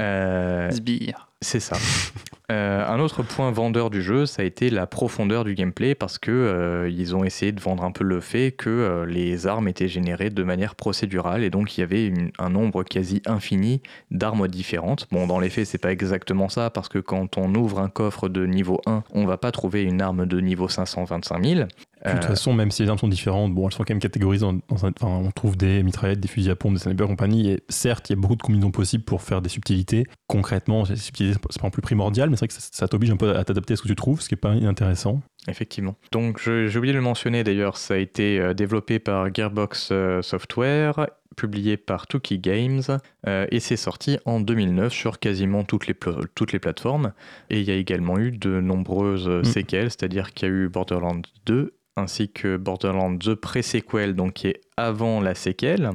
Euh, 0.00 0.72
Sbire. 0.72 1.28
c'est 1.40 1.60
ça. 1.60 1.76
Euh, 2.52 2.86
un 2.86 3.00
autre 3.00 3.22
point 3.22 3.50
vendeur 3.50 3.88
du 3.88 4.02
jeu, 4.02 4.26
ça 4.26 4.42
a 4.42 4.44
été 4.44 4.68
la 4.68 4.86
profondeur 4.86 5.44
du 5.44 5.54
gameplay 5.54 5.94
parce 5.94 6.18
que 6.18 6.30
euh, 6.30 6.90
ils 6.90 7.16
ont 7.16 7.24
essayé 7.24 7.52
de 7.52 7.60
vendre 7.60 7.82
un 7.84 7.90
peu 7.90 8.04
le 8.04 8.20
fait 8.20 8.52
que 8.52 8.68
euh, 8.68 9.06
les 9.06 9.46
armes 9.46 9.66
étaient 9.66 9.88
générées 9.88 10.28
de 10.28 10.42
manière 10.42 10.74
procédurale 10.74 11.42
et 11.42 11.48
donc 11.48 11.78
il 11.78 11.80
y 11.80 11.84
avait 11.84 12.06
une- 12.06 12.32
un 12.38 12.50
nombre 12.50 12.82
quasi 12.82 13.22
infini 13.24 13.80
d'armes 14.10 14.46
différentes. 14.46 15.06
Bon, 15.10 15.26
dans 15.26 15.38
les 15.40 15.48
faits, 15.48 15.66
c'est 15.66 15.78
pas 15.78 15.90
exactement 15.92 16.50
ça 16.50 16.68
parce 16.68 16.90
que 16.90 16.98
quand 16.98 17.38
on 17.38 17.54
ouvre 17.54 17.80
un 17.80 17.88
coffre 17.88 18.28
de 18.28 18.44
niveau 18.44 18.78
1, 18.84 19.04
on 19.14 19.24
va 19.24 19.38
pas 19.38 19.50
trouver 19.50 19.82
une 19.82 20.02
arme 20.02 20.26
de 20.26 20.38
niveau 20.40 20.68
525 20.68 21.42
000. 21.42 21.60
De 22.04 22.10
toute 22.10 22.24
façon, 22.26 22.52
même 22.52 22.70
si 22.70 22.82
les 22.82 22.90
armes 22.90 22.98
sont 22.98 23.08
différentes, 23.08 23.54
bon, 23.54 23.66
elles 23.66 23.72
sont 23.72 23.82
quand 23.82 23.94
même 23.94 23.98
catégorisées 23.98 24.44
enfin, 24.68 24.92
on 25.00 25.30
trouve 25.30 25.56
des 25.56 25.82
mitraillettes, 25.82 26.20
des 26.20 26.28
fusils 26.28 26.50
à 26.50 26.54
pompe, 26.54 26.74
des 26.74 26.80
snipers 26.80 27.06
et 27.06 27.08
compagnie, 27.08 27.48
et 27.48 27.62
certes, 27.70 28.10
il 28.10 28.12
y 28.12 28.18
a 28.18 28.20
beaucoup 28.20 28.36
de 28.36 28.42
combinaisons 28.42 28.72
possibles 28.72 29.04
pour 29.04 29.22
faire 29.22 29.40
des 29.40 29.48
subtilités. 29.48 30.04
Concrètement, 30.26 30.84
ces 30.84 30.96
subtilités, 30.96 31.38
c'est 31.48 31.62
pas 31.62 31.70
plus 31.70 31.80
primordial, 31.80 32.28
mais 32.34 32.36
c'est 32.36 32.46
vrai 32.46 32.48
que 32.48 32.54
ça, 32.54 32.60
ça 32.72 32.88
t'oblige 32.88 33.10
un 33.10 33.16
peu 33.16 33.36
à 33.36 33.44
t'adapter 33.44 33.74
à 33.74 33.76
ce 33.76 33.82
que 33.82 33.88
tu 33.88 33.96
trouves, 33.96 34.20
ce 34.20 34.28
qui 34.28 34.34
est 34.34 34.38
pas 34.38 34.54
inintéressant. 34.54 35.20
Effectivement. 35.46 35.94
Donc 36.10 36.40
j'ai 36.42 36.76
oublié 36.76 36.92
de 36.92 36.98
le 36.98 37.04
mentionner 37.04 37.44
d'ailleurs, 37.44 37.76
ça 37.76 37.94
a 37.94 37.96
été 37.98 38.40
euh, 38.40 38.54
développé 38.54 38.98
par 38.98 39.32
Gearbox 39.32 39.90
euh, 39.92 40.22
Software, 40.22 41.08
publié 41.36 41.76
par 41.76 42.06
Tuki 42.06 42.38
Games, 42.38 42.82
euh, 43.26 43.46
et 43.50 43.60
c'est 43.60 43.76
sorti 43.76 44.18
en 44.24 44.40
2009 44.40 44.92
sur 44.92 45.18
quasiment 45.18 45.64
toutes 45.64 45.86
les, 45.86 45.94
toutes 46.34 46.52
les 46.52 46.58
plateformes. 46.58 47.12
Et 47.50 47.60
il 47.60 47.66
y 47.66 47.70
a 47.70 47.74
également 47.76 48.18
eu 48.18 48.30
de 48.32 48.60
nombreuses 48.60 49.28
Mm. 49.28 49.44
séquelles, 49.44 49.90
c'est-à-dire 49.90 50.32
qu'il 50.32 50.48
y 50.48 50.50
a 50.50 50.54
eu 50.54 50.68
Borderlands 50.68 51.22
2, 51.46 51.74
ainsi 51.96 52.28
que 52.28 52.56
Borderlands 52.56 53.16
The 53.18 53.34
Pre-Sequel, 53.34 54.14
donc 54.14 54.34
qui 54.34 54.48
est 54.48 54.60
avant 54.76 55.20
la 55.20 55.34
séquelle. 55.34 55.90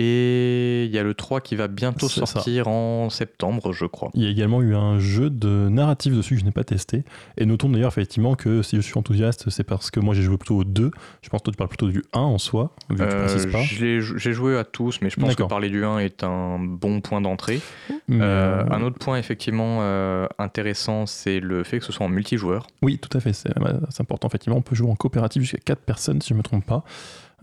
Et 0.00 0.84
il 0.84 0.90
y 0.94 0.98
a 0.98 1.02
le 1.02 1.12
3 1.12 1.40
qui 1.40 1.56
va 1.56 1.66
bientôt 1.66 2.08
ça. 2.08 2.24
sortir 2.24 2.68
en 2.68 3.10
septembre, 3.10 3.72
je 3.72 3.84
crois. 3.84 4.10
Il 4.14 4.22
y 4.22 4.26
a 4.26 4.30
également 4.30 4.62
eu 4.62 4.76
un 4.76 5.00
jeu 5.00 5.28
de 5.28 5.68
narratif 5.68 6.14
dessus 6.14 6.34
que 6.34 6.40
je 6.40 6.44
n'ai 6.44 6.52
pas 6.52 6.62
testé. 6.62 7.02
Et 7.36 7.46
notons 7.46 7.68
d'ailleurs 7.68 7.90
effectivement 7.90 8.36
que 8.36 8.62
si 8.62 8.76
je 8.76 8.80
suis 8.80 8.96
enthousiaste, 8.96 9.50
c'est 9.50 9.64
parce 9.64 9.90
que 9.90 9.98
moi 9.98 10.14
j'ai 10.14 10.22
joué 10.22 10.36
plutôt 10.36 10.58
au 10.58 10.64
2. 10.64 10.92
Je 11.22 11.28
pense 11.28 11.40
que 11.40 11.44
toi 11.44 11.52
tu 11.52 11.56
parles 11.56 11.68
plutôt 11.68 11.88
du 11.88 12.04
1 12.12 12.20
en 12.20 12.38
soi, 12.38 12.74
Euh, 12.92 13.28
J'ai 13.62 14.32
joué 14.32 14.56
à 14.56 14.64
tous, 14.64 15.00
mais 15.02 15.10
je 15.10 15.16
pense 15.16 15.34
que 15.34 15.42
parler 15.42 15.68
du 15.68 15.84
1 15.84 15.98
est 15.98 16.22
un 16.22 16.58
bon 16.60 17.00
point 17.00 17.20
d'entrée. 17.20 17.60
Euh, 17.90 18.20
euh, 18.20 18.64
un 18.70 18.82
autre 18.82 18.98
point 18.98 19.18
effectivement 19.18 19.78
euh, 19.80 20.26
intéressant, 20.38 21.06
c'est 21.06 21.40
le 21.40 21.64
fait 21.64 21.80
que 21.80 21.84
ce 21.84 21.92
soit 21.92 22.06
en 22.06 22.08
multijoueur. 22.08 22.66
Oui, 22.82 22.98
tout 22.98 23.16
à 23.16 23.20
fait, 23.20 23.32
c'est 23.32 23.50
important. 23.98 24.28
Effectivement, 24.28 24.58
on 24.58 24.62
peut 24.62 24.76
jouer 24.76 24.90
en 24.90 24.96
coopérative 24.96 25.42
jusqu'à 25.42 25.58
4 25.58 25.80
personnes, 25.80 26.20
si 26.22 26.28
je 26.28 26.34
ne 26.34 26.38
me 26.38 26.42
trompe 26.42 26.64
pas. 26.64 26.84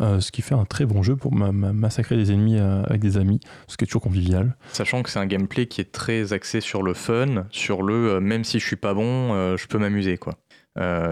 Euh, 0.02 0.20
ce 0.20 0.32
qui 0.32 0.42
fait 0.42 0.56
un 0.56 0.66
très 0.66 0.86
bon 0.86 1.04
jeu 1.04 1.16
pour 1.16 1.34
ma- 1.34 1.54
ma- 1.54 1.72
massacrer 1.72 2.18
des 2.18 2.32
ennemis 2.34 2.58
euh, 2.60 2.84
avec 2.84 3.00
des 3.00 3.18
amis, 3.18 3.40
ce 3.68 3.78
qui 3.78 3.86
est 3.86 3.88
toujours 3.88 4.02
convivial. 4.02 4.58
Sachant 4.74 5.02
que 5.04 5.10
c'est 5.10 5.20
un 5.20 5.26
gameplay 5.26 5.68
qui 5.68 5.80
est 5.80 5.92
très 5.92 6.34
axé 6.34 6.60
sur 6.60 6.84
le 6.84 6.94
fun, 6.94 7.46
sur 7.50 7.82
le 7.82 8.16
euh, 8.16 8.20
même 8.20 8.44
si 8.44 8.60
je 8.60 8.66
suis 8.68 8.76
pas 8.76 8.94
bon, 8.94 9.56
je 9.56 9.68
peux 9.68 9.78
m'amuser 9.78 10.18
quoi. 10.18 10.36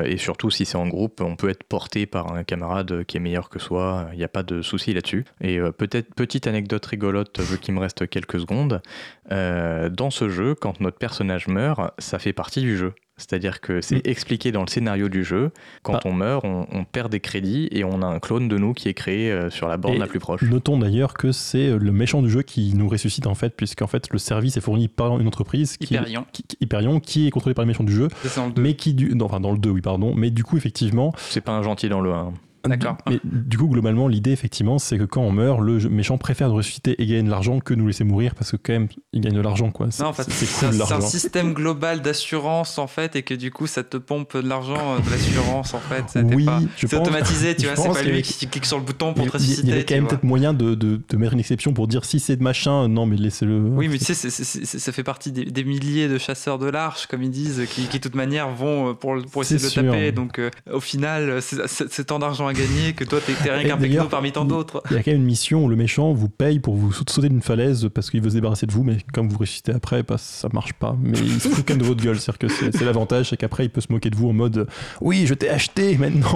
Et 0.06 0.18
surtout 0.18 0.50
si 0.52 0.66
c'est 0.66 0.76
en 0.76 0.88
groupe, 0.90 1.22
on 1.22 1.38
peut 1.38 1.48
être 1.48 1.64
porté 1.64 2.06
par 2.06 2.34
un 2.34 2.44
camarade 2.44 3.06
qui 3.06 3.16
est 3.16 3.22
meilleur 3.22 3.48
que 3.50 3.60
soi, 3.60 4.10
il 4.12 4.18
n'y 4.18 4.26
a 4.26 4.28
pas 4.28 4.44
de 4.44 4.62
souci 4.62 4.94
là-dessus. 4.94 5.24
Et 5.40 5.58
peut-être 5.78 6.14
petite 6.16 6.48
anecdote 6.48 6.86
rigolote, 6.86 7.40
vu 7.40 7.58
qu'il 7.60 7.74
me 7.74 7.80
reste 7.80 8.10
quelques 8.10 8.42
secondes, 8.42 8.82
dans 9.30 10.10
ce 10.10 10.28
jeu, 10.28 10.54
quand 10.54 10.82
notre 10.82 10.98
personnage 10.98 11.48
meurt, 11.48 11.94
ça 11.98 12.20
fait 12.20 12.34
partie 12.34 12.60
du 12.60 12.76
jeu. 12.76 12.94
C'est-à-dire 13.18 13.62
que 13.62 13.80
c'est 13.80 13.98
Mm. 14.06 14.10
expliqué 14.10 14.52
dans 14.52 14.62
le 14.62 14.68
scénario 14.68 15.08
du 15.08 15.24
jeu. 15.24 15.52
Quand 15.84 15.94
Ah. 15.98 16.02
on 16.06 16.14
meurt, 16.14 16.44
on, 16.46 16.66
on 16.72 16.84
perd 16.84 17.12
des 17.12 17.20
crédits 17.20 17.68
et 17.72 17.84
on 17.84 18.02
a 18.02 18.08
un 18.08 18.20
clone 18.20 18.48
de 18.48 18.58
nous 18.58 18.74
qui 18.74 18.90
est 18.90 18.94
créé 18.96 19.32
euh, 19.32 19.50
sur 19.52 19.68
la 19.68 19.78
borne 19.78 19.96
Et 19.96 20.00
la 20.00 20.08
plus 20.08 20.20
proche. 20.20 20.42
Notons 20.42 20.78
d'ailleurs 20.80 21.14
que 21.14 21.32
c'est 21.32 21.68
euh, 21.70 21.78
le 21.78 21.92
méchant 21.92 22.22
du 22.24 22.30
jeu 22.30 22.42
qui 22.42 22.74
nous 22.74 22.90
ressuscite 22.90 23.28
en 23.28 23.36
fait, 23.36 23.56
puisqu'en 23.56 23.88
fait 23.88 24.10
le 24.12 24.18
service 24.18 24.58
est 24.58 24.62
fourni 24.62 24.88
par 24.88 25.20
une 25.20 25.28
entreprise 25.28 25.78
qui, 25.78 25.94
Hyperion. 25.94 26.26
qui- 26.32 26.44
qui- 26.44 26.58
Hyperion, 26.62 27.00
qui 27.00 27.28
est 27.28 27.32
contrôlée 27.32 27.54
par 27.54 27.64
le 27.66 27.68
méchant 27.68 27.84
du 27.84 27.94
jeu, 27.94 28.08
C'est 28.24 28.36
dans 28.38 28.48
le 28.48 28.54
deux. 28.54 28.62
mais 28.64 28.74
qui 28.76 28.94
du, 28.96 29.14
non, 29.16 29.26
enfin 29.26 29.40
dans 29.40 29.52
le 29.52 29.60
2 29.60 29.70
oui 29.70 29.82
pardon, 29.82 30.14
mais 30.16 30.32
du 30.32 30.44
coup 30.44 30.58
effectivement 30.58 31.14
C'est 31.18 31.42
pas 31.42 31.52
un 31.52 31.62
gentil 31.62 31.90
dans 31.90 32.02
le 32.02 32.12
1. 32.14 32.34
D'accord. 32.66 32.98
Mais 33.10 33.20
du 33.24 33.58
coup, 33.58 33.68
globalement, 33.68 34.08
l'idée, 34.08 34.32
effectivement, 34.32 34.80
c'est 34.80 34.98
que 34.98 35.04
quand 35.04 35.22
on 35.22 35.32
meurt, 35.32 35.60
le 35.60 35.80
méchant 35.90 36.18
préfère 36.18 36.48
nous 36.48 36.56
ressusciter 36.56 37.02
et 37.02 37.06
gagner 37.06 37.24
de 37.24 37.30
l'argent 37.30 37.60
que 37.60 37.74
nous 37.74 37.86
laisser 37.88 38.06
mourir 38.06 38.36
parce 38.36 38.52
que, 38.52 38.58
quand 38.58 38.72
même, 38.74 38.88
il 39.12 39.20
gagne 39.22 39.34
de 39.34 39.42
l'argent, 39.42 39.70
quoi. 39.70 39.88
C'est 39.92 40.02
Non, 40.04 40.10
en 40.10 40.14
fait, 40.14 40.24
c'est 40.30 40.46
c'est 40.46 40.66
cool, 40.66 40.70
un, 40.70 40.72
c'est 40.72 40.82
un 40.84 40.90
l'argent. 40.90 41.08
système 41.08 41.54
global 41.54 42.02
d'assurance 42.02 42.78
en 42.78 42.88
fait, 42.88 43.16
et 43.18 43.24
que 43.24 43.34
du 43.34 43.52
coup, 43.52 43.68
ça 43.68 43.84
te 43.84 43.98
pompe 43.98 44.38
de 44.38 44.48
l'argent 44.48 44.96
euh, 44.96 45.00
de 45.00 45.10
l'assurance 45.12 45.74
en 45.74 45.80
fait. 45.80 46.04
Oui, 46.34 46.46
pas- 46.46 46.62
je 46.78 46.88
C'est 46.88 46.96
pense- 46.98 47.06
automatisé, 47.08 47.56
tu 47.56 47.64
je 47.64 47.68
vois. 47.68 47.76
C'est 47.76 47.92
pas 47.92 48.02
lui 48.02 48.12
avait- 48.14 48.22
qui 48.22 48.48
clique 48.48 48.66
sur 48.66 48.78
le 48.78 48.86
bouton 48.86 49.14
pour 49.14 49.26
Il 49.26 49.32
te 49.32 49.38
y- 49.38 49.40
il 49.40 49.44
y 49.44 49.50
ressusciter. 49.50 49.72
avait 49.74 49.84
quand 49.86 49.96
même 49.96 50.04
vois. 50.04 50.10
peut-être 50.12 50.24
moyen 50.24 50.54
de, 50.54 50.76
de- 50.76 51.02
de 51.08 51.18
mettre 51.18 51.34
une 51.34 51.40
exception 51.40 51.74
pour 51.74 51.88
dire 51.88 52.06
si 52.06 52.20
c'est 52.20 52.38
de 52.38 52.44
machin, 52.44 52.88
non, 52.88 53.06
mais 53.06 53.18
laissez-le. 53.18 53.60
Oui, 53.60 53.90
mais 53.90 53.98
tu 53.98 54.14
sais, 54.14 54.30
ça 54.30 54.92
fait 54.94 55.04
partie 55.04 55.32
des, 55.34 55.46
des 55.46 55.64
milliers 55.66 56.08
de 56.08 56.18
chasseurs 56.18 56.60
de 56.60 56.68
l'arche, 56.70 57.08
comme 57.08 57.24
ils 57.24 57.30
disent, 57.32 57.62
qui, 57.70 57.88
de 57.88 57.98
toute 58.02 58.16
manière 58.16 58.50
vont 58.50 58.92
euh, 58.92 58.94
pour, 58.94 59.16
pour 59.32 59.42
essayer 59.42 59.60
de 59.60 59.66
le 59.66 59.70
taper. 59.90 60.12
Donc, 60.14 60.40
euh, 60.40 60.50
au 60.72 60.80
final, 60.80 61.40
c'est 61.42 62.06
tant 62.06 62.20
d'argent 62.20 62.48
à 62.54 62.60
gagner 62.60 62.94
que 62.94 63.04
toi, 63.04 63.20
t'es 63.26 63.34
rien 63.52 63.68
qu'un 63.68 63.78
techno 63.78 64.06
parmi 64.06 64.32
tant 64.32 64.46
d'autres. 64.46 64.82
Il 64.92 64.96
y 64.96 65.00
a 65.00 65.04
quand 65.04 65.12
même 65.12 65.22
une 65.22 65.26
mission 65.26 65.66
où 65.66 65.70
le 65.70 65.76
méchant 65.76 66.14
vous 66.14 66.30
paye 66.30 66.60
pour 66.60 66.76
vous 66.76 66.92
saut- 66.92 67.04
sauter 67.10 67.30
d'une 67.30 67.42
falaise 67.42 67.90
parce 67.94 68.10
qu'il 68.10 68.22
veut 68.22 68.30
se 68.30 68.36
débarrasser 68.36 68.66
de 68.66 68.72
vous, 68.72 68.84
mais 68.84 68.98
comme 69.14 69.28
vous 69.30 69.38
ressuscitez 69.38 69.72
après, 69.74 70.04
bah, 70.04 70.18
ça 70.18 70.48
marche 70.54 70.74
pas. 70.74 70.96
Mais 71.02 71.18
il 71.18 71.40
se 71.40 71.48
fout 71.50 71.64
quand 71.66 71.74
même 71.74 71.80
de 71.82 71.86
votre 71.88 72.04
gueule. 72.04 72.20
C'est-à-dire 72.20 72.40
que 72.40 72.48
c'est 72.48 72.76
c'est 72.76 72.86
l'avantage, 72.86 73.30
c'est 73.30 73.38
qu'après, 73.38 73.66
il 73.66 73.70
peut 73.70 73.82
se 73.82 73.92
moquer 73.92 74.10
de 74.10 74.16
vous 74.16 74.30
en 74.30 74.34
mode 74.34 74.68
Oui, 75.02 75.26
je 75.26 75.34
t'ai 75.34 75.50
acheté, 75.50 75.98
maintenant, 75.98 76.36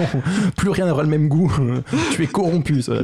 plus 0.56 0.70
rien 0.70 0.86
n'aura 0.86 1.02
le 1.02 1.08
même 1.08 1.28
goût. 1.28 1.52
tu 2.12 2.22
es 2.22 2.26
corrompu. 2.26 2.82
Ça, 2.82 2.94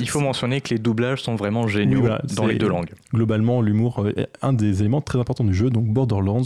il 0.00 0.08
faut 0.08 0.20
mentionner 0.20 0.60
que 0.60 0.70
les 0.74 0.78
doublages 0.78 1.22
sont 1.22 1.36
vraiment 1.36 1.66
géniaux 1.68 1.96
Oui, 1.96 2.00
voilà, 2.00 2.22
dans 2.36 2.46
les 2.46 2.56
deux 2.56 2.68
langues. 2.68 2.90
Globalement, 3.14 3.62
l'humour 3.62 4.06
est 4.16 4.28
un 4.42 4.52
des 4.52 4.80
éléments 4.80 5.00
très 5.00 5.18
importants 5.18 5.44
du 5.44 5.54
jeu. 5.54 5.70
Donc, 5.70 5.86
Borderlands, 5.86 6.42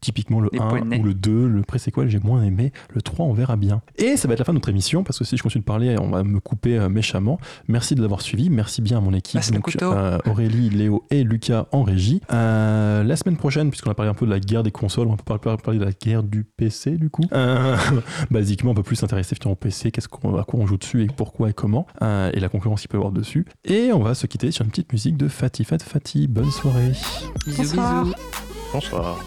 typiquement 0.00 0.40
le 0.40 0.48
Les 0.52 0.58
1 0.58 0.68
poignets. 0.68 1.00
ou 1.00 1.02
le 1.04 1.14
2, 1.14 1.46
le 1.48 1.62
pré-sequel, 1.62 2.08
j'ai 2.08 2.18
moins 2.20 2.42
aimé. 2.42 2.72
Le 2.94 3.02
3, 3.02 3.26
on 3.26 3.32
verra 3.32 3.56
bien. 3.56 3.82
Et 3.98 4.16
ça 4.16 4.28
va 4.28 4.34
être 4.34 4.40
la 4.40 4.44
fin 4.44 4.52
de 4.52 4.58
notre 4.58 4.68
émission 4.68 5.02
parce 5.04 5.18
que 5.18 5.24
si 5.24 5.36
je 5.36 5.42
continue 5.42 5.62
parler, 5.66 5.96
on 6.00 6.08
va 6.08 6.22
me 6.24 6.40
couper 6.40 6.78
euh, 6.78 6.88
méchamment. 6.88 7.38
Merci 7.68 7.94
de 7.94 8.00
l'avoir 8.00 8.22
suivi. 8.22 8.48
Merci 8.48 8.80
bien 8.80 8.98
à 8.98 9.00
mon 9.00 9.12
équipe. 9.12 9.40
Le 9.46 9.52
Donc, 9.56 9.64
couteau. 9.64 9.92
euh, 9.92 10.18
Aurélie, 10.26 10.70
Léo 10.70 11.04
et 11.10 11.24
Lucas 11.24 11.66
en 11.72 11.82
régie. 11.82 12.20
Euh, 12.32 13.02
la 13.04 13.16
semaine 13.16 13.36
prochaine, 13.36 13.68
puisqu'on 13.70 13.90
a 13.90 13.94
parlé 13.94 14.10
un 14.10 14.14
peu 14.14 14.24
de 14.24 14.30
la 14.30 14.40
guerre 14.40 14.62
des 14.62 14.70
consoles, 14.70 15.08
on 15.08 15.16
va 15.16 15.38
parler, 15.38 15.78
de 15.78 15.84
la 15.84 15.92
guerre 15.92 16.22
du 16.22 16.44
PC 16.44 16.92
du 16.96 17.10
coup. 17.10 17.24
Euh, 17.32 17.76
basiquement, 18.30 18.70
on 18.70 18.74
peut 18.74 18.82
plus 18.82 18.96
s'intéresser 18.96 19.34
finalement 19.34 19.52
au 19.52 19.56
PC, 19.56 19.90
qu'est-ce 19.90 20.08
qu'on, 20.08 20.36
à 20.38 20.44
quoi 20.44 20.60
on 20.60 20.66
joue 20.66 20.76
dessus 20.78 21.02
et 21.02 21.08
pourquoi 21.08 21.50
et 21.50 21.52
comment, 21.52 21.86
euh, 22.02 22.30
et 22.32 22.40
la 22.40 22.48
concurrence 22.48 22.80
qu'il 22.80 22.88
peut 22.88 22.96
y 22.96 23.00
avoir 23.00 23.12
dessus. 23.12 23.44
Et 23.64 23.92
on 23.92 24.00
va 24.00 24.14
se 24.14 24.26
quitter 24.26 24.50
sur 24.52 24.64
une 24.64 24.70
petite 24.70 24.92
musique 24.92 25.16
de 25.16 25.28
Fatih 25.28 25.64
Fat 25.64 25.78
Fatih. 25.78 26.26
Bonne 26.28 26.50
soirée. 26.50 26.92
Bisous, 27.46 27.62
Bonsoir. 27.76 28.04
bisous. 28.04 28.14
Bonsoir. 28.72 29.18